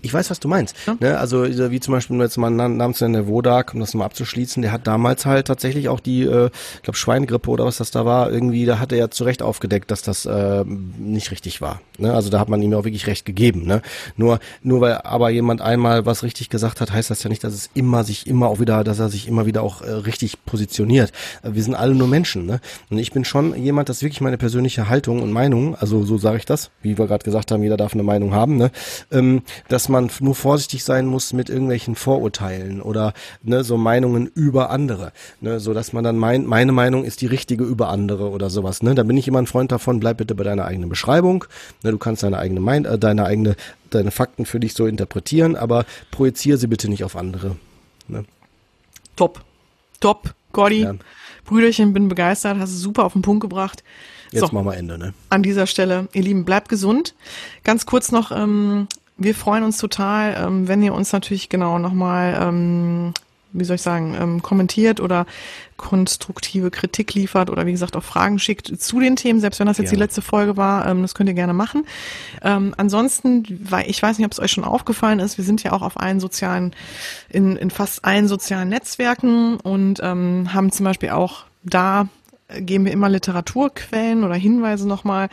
ich 0.03 0.13
weiß, 0.13 0.31
was 0.31 0.41
du 0.41 0.49
meinst. 0.49 0.77
Ja. 0.87 0.97
Ne? 1.01 1.19
Also 1.19 1.45
wie 1.45 1.81
zum 1.81 1.93
Beispiel 1.93 2.19
jetzt 2.21 2.37
mal 2.37 2.51
namens 2.51 2.99
der 2.99 3.27
Wodak, 3.27 3.75
um 3.75 3.81
das 3.81 3.95
mal 3.95 4.05
abzuschließen, 4.05 4.63
der 4.63 4.73
hat 4.73 4.87
damals 4.87 5.27
halt 5.27 5.47
tatsächlich 5.47 5.89
auch 5.89 6.01
die, 6.01 6.23
äh, 6.23 6.51
ich 6.77 6.83
glaube 6.83 6.97
Schweingrippe 6.97 7.51
oder 7.51 7.65
was 7.65 7.79
das 7.79 7.91
da 7.91 8.05
war, 8.05 8.31
irgendwie, 8.31 8.65
da 8.67 8.79
hat 8.79 8.93
er 8.93 8.99
ja 8.99 9.11
zu 9.11 9.25
Recht 9.25 9.43
aufgedeckt, 9.43 9.91
dass 9.91 10.03
das 10.03 10.27
äh, 10.27 10.65
nicht 10.65 11.31
richtig 11.31 11.61
war. 11.61 11.81
Ne? 11.99 12.13
Also 12.13 12.31
da 12.31 12.41
hat 12.41 12.49
man 12.49 12.63
ihm 12.63 12.73
ja 12.73 12.79
auch 12.79 12.85
wirklich 12.85 13.07
recht 13.07 13.25
gegeben. 13.25 13.67
Ne? 13.67 13.83
Nur, 14.17 14.39
nur 14.63 14.81
weil 14.81 14.99
aber 14.99 15.31
jemand 15.31 15.61
einmal 15.61 16.07
was 16.07 16.23
richtig 16.23 16.49
gesagt 16.49 16.81
hat, 16.81 16.93
heißt 16.93 17.11
das 17.11 17.23
ja 17.23 17.29
nicht, 17.29 17.45
dass 17.45 17.55
es 17.55 17.71
immer 17.75 18.05
sich 18.05 18.27
immer 18.27 18.49
auch 18.49 18.61
wieder, 18.61 18.85
dass 18.85 18.99
er 18.99 19.09
sich 19.09 19.29
immer 19.29 19.47
wieder 19.47 19.63
auch 19.63 19.83
äh, 19.83 19.91
richtig 19.91 20.45
positioniert. 20.45 21.13
Wir 21.43 21.63
sind 21.63 21.75
alle 21.75 21.95
nur 21.95 22.09
Menschen. 22.09 22.47
Ne? 22.47 22.61
Und 22.91 22.99
ich 22.99 23.13
bin 23.13 23.25
schon 23.25 23.55
jemand, 23.57 23.89
das 23.89 23.99
ist 23.99 24.03
wirklich 24.03 24.21
meine 24.21 24.39
persönliche 24.39 24.89
Haltung 24.89 25.23
und 25.23 25.33
Meinung, 25.33 25.75
also 25.77 26.05
so 26.05 26.19
sage 26.19 26.39
ich 26.39 26.45
das, 26.45 26.71
wie 26.83 26.99
wir 26.99 27.07
gerade 27.07 27.25
gesagt 27.25 27.51
haben, 27.51 27.63
jeder 27.63 27.77
darf 27.77 27.95
eine 27.95 28.03
Meinung 28.03 28.35
haben, 28.35 28.57
ne? 28.57 28.71
ähm, 29.11 29.43
dass 29.79 29.89
man 29.89 30.11
nur 30.19 30.35
vorsichtig 30.35 30.83
sein 30.83 31.07
muss 31.07 31.33
mit 31.33 31.49
irgendwelchen 31.49 31.95
Vorurteilen 31.95 32.83
oder 32.83 33.15
ne, 33.45 33.63
so 33.63 33.77
Meinungen 33.77 34.27
über 34.27 34.71
andere, 34.71 35.13
ne, 35.41 35.61
so 35.61 35.73
dass 35.73 35.93
man 35.93 36.03
dann 36.03 36.19
meint, 36.19 36.49
meine 36.49 36.73
Meinung 36.73 37.05
ist 37.05 37.21
die 37.21 37.27
richtige 37.27 37.63
über 37.63 37.89
andere 37.89 38.31
oder 38.31 38.51
sowas. 38.51 38.83
Ne, 38.83 38.97
da 38.97 39.05
bin 39.05 39.17
ich 39.17 39.29
immer 39.29 39.39
ein 39.39 39.47
Freund 39.47 39.71
davon. 39.71 40.01
Bleib 40.01 40.17
bitte 40.17 40.35
bei 40.35 40.43
deiner 40.43 40.65
eigenen 40.65 40.89
Beschreibung. 40.89 41.45
Ne, 41.85 41.93
du 41.93 41.99
kannst 41.99 42.25
deine 42.25 42.41
eigene 42.41 42.59
Mein 42.59 42.87
äh, 42.87 42.99
deine 42.99 43.25
eigene 43.25 43.55
deine 43.91 44.11
Fakten 44.11 44.47
für 44.47 44.59
dich 44.59 44.75
so 44.75 44.85
interpretieren, 44.85 45.55
aber 45.55 45.85
projiziere 46.11 46.59
sie 46.59 46.67
bitte 46.67 46.89
nicht 46.89 47.05
auf 47.05 47.15
andere. 47.15 47.55
Ne? 48.09 48.25
Top, 49.15 49.43
top, 50.01 50.35
Gordy. 50.51 50.83
Ja. 50.83 50.95
Brüderchen, 51.45 51.93
bin 51.93 52.09
begeistert, 52.09 52.59
hast 52.59 52.71
es 52.71 52.81
super 52.81 53.05
auf 53.05 53.13
den 53.13 53.23
Punkt 53.23 53.43
gebracht. 53.43 53.85
Jetzt 54.33 54.41
so, 54.41 54.53
machen 54.53 54.67
wir 54.67 54.77
Ende, 54.77 54.99
ne? 54.99 55.15
An 55.31 55.45
dieser 55.45 55.69
Stelle, 55.69 56.09
ihr 56.15 56.23
Lieben, 56.23 56.45
bleibt 56.45 56.69
gesund. 56.69 57.15
Ganz 57.63 57.87
kurz 57.87 58.11
noch 58.11 58.33
ähm, 58.33 58.89
wir 59.19 59.35
freuen 59.35 59.65
uns 59.65 59.79
total, 59.79 60.37
ähm, 60.41 60.69
wenn 60.69 60.83
ihr 60.83 60.95
uns 60.95 61.13
natürlich 61.13 61.49
genau 61.49 61.79
nochmal, 61.79 62.39
ähm, 62.41 63.13
wie 63.53 63.65
soll 63.65 63.77
ich 63.77 63.83
sagen, 63.83 64.17
ähm, 64.19 64.43
kommentiert 64.43 65.01
oder 65.01 65.27
konstruktive 65.77 66.71
Kritik 66.71 67.15
liefert 67.15 67.51
oder 67.51 67.67
wie 67.67 67.73
gesagt 67.73 67.97
auch 67.97 68.03
Fragen 68.03 68.39
schickt 68.39 68.81
zu 68.81 69.01
den 69.01 69.17
Themen, 69.17 69.41
selbst 69.41 69.59
wenn 69.59 69.67
das 69.67 69.79
jetzt 69.79 69.91
gerne. 69.91 69.97
die 69.97 70.03
letzte 70.05 70.23
Folge 70.23 70.57
war, 70.57 70.87
ähm, 70.87 71.03
das 71.03 71.15
könnt 71.15 71.29
ihr 71.29 71.35
gerne 71.35 71.53
machen. 71.53 71.85
Ähm, 72.43 72.75
ansonsten, 72.77 73.45
weil 73.69 73.91
ich 73.91 74.01
weiß 74.01 74.19
nicht, 74.19 74.27
ob 74.27 74.33
es 74.33 74.41
euch 74.41 74.53
schon 74.53 74.65
aufgefallen 74.65 75.19
ist, 75.19 75.37
wir 75.37 75.45
sind 75.45 75.65
ja 75.65 75.73
auch 75.73 75.83
auf 75.83 75.99
allen 75.99 76.21
sozialen, 76.21 76.75
in, 77.29 77.57
in 77.57 77.71
fast 77.71 78.05
allen 78.05 78.29
sozialen 78.29 78.69
Netzwerken 78.69 79.57
und 79.57 80.01
ähm, 80.03 80.55
haben 80.55 80.71
zum 80.71 80.85
Beispiel 80.85 81.11
auch 81.11 81.45
da 81.65 82.09
geben 82.61 82.87
wir 82.87 82.93
immer 82.93 83.11
Literaturquellen 83.11 84.25
oder 84.25 84.35
Hinweise 84.35 84.89
nochmal 84.89 85.29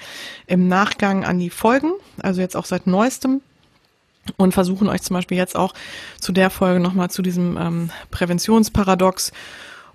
im 0.48 0.68
Nachgang 0.68 1.24
an 1.24 1.40
die 1.40 1.50
Folgen, 1.50 1.92
also 2.22 2.42
jetzt 2.42 2.58
auch 2.58 2.66
seit 2.66 2.88
neuestem 2.88 3.42
und 4.38 4.54
versuchen 4.54 4.90
euch 4.90 5.02
zum 5.02 5.16
Beispiel 5.16 5.38
jetzt 5.38 5.56
auch 5.56 5.74
zu 6.20 6.32
der 6.32 6.50
Folge 6.50 6.80
nochmal 6.80 7.10
zu 7.10 7.22
diesem 7.22 7.58
ähm, 7.58 7.90
Präventionsparadox 8.12 9.32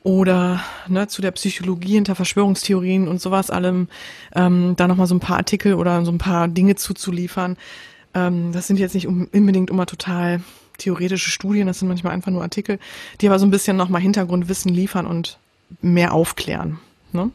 oder 0.03 0.63
ne, 0.89 1.09
zu 1.09 1.21
der 1.21 1.31
Psychologie 1.33 1.95
hinter 1.95 2.15
Verschwörungstheorien 2.15 3.09
und 3.09 3.21
sowas 3.21 3.51
allem 3.51 3.89
ähm, 4.35 4.75
da 4.77 4.89
nochmal 4.89 5.07
so 5.07 5.15
ein 5.15 5.21
paar 5.21 5.37
Artikel 5.37 5.75
oder 5.75 6.05
so 6.05 6.13
ein 6.13 6.19
paar 6.19 6.49
Dinge 6.49 6.77
zuzuliefern. 6.77 7.57
Ähm, 8.15 8.53
das 8.53 8.67
sind 8.67 8.79
jetzt 8.79 8.95
nicht 8.95 9.07
unbedingt 9.07 9.71
immer 9.71 9.87
total 9.87 10.41
theoretische 10.79 11.31
Studien, 11.31 11.67
das 11.67 11.79
sind 11.79 11.89
manchmal 11.89 12.15
einfach 12.15 12.33
nur 12.33 12.43
Artikel, 12.43 12.79
die 13.21 13.29
aber 13.29 13.39
so 13.39 13.47
ein 13.47 13.51
bisschen 13.51 13.77
nochmal 13.77 14.01
Hintergrundwissen 14.01 14.73
liefern 14.73 15.07
und 15.07 15.39
mehr 15.83 16.15
aufklären. 16.15 16.79
Ne? 17.13 17.31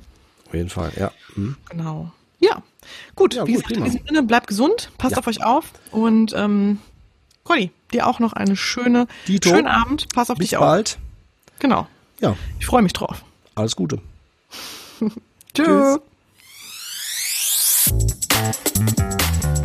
Auf 0.48 0.54
jeden 0.54 0.70
Fall, 0.70 0.92
ja. 0.98 1.12
Mhm. 1.36 1.56
Genau. 1.70 2.12
Ja, 2.40 2.64
gut. 3.16 3.36
Ja, 3.36 3.46
wie 3.48 3.54
gut, 3.54 3.64
gesagt, 3.64 3.78
in 3.78 3.84
diesem 3.84 4.08
Sinne, 4.08 4.24
bleibt 4.24 4.48
gesund, 4.48 4.92
passt 4.98 5.14
ja. 5.14 5.20
auf 5.20 5.28
euch 5.28 5.44
auf 5.44 5.66
und 5.92 6.34
ähm, 6.36 6.80
Conny, 7.44 7.72
dir 7.94 8.08
auch 8.08 8.20
noch 8.20 8.34
eine 8.34 8.56
schöne, 8.56 9.08
Dito. 9.28 9.50
schönen 9.50 9.68
Abend. 9.68 10.08
Pass 10.14 10.30
auf 10.30 10.38
Bis 10.38 10.50
dich 10.50 10.60
bald. 10.60 10.98
auf. 10.98 11.60
Genau. 11.60 11.88
Ja. 12.20 12.36
Ich 12.60 12.66
freue 12.66 12.82
mich 12.82 12.94
drauf. 12.94 13.24
Alles 13.54 13.76
Gute. 13.76 14.02
Tschüss. 15.54 16.00
Tschüss. 17.86 19.62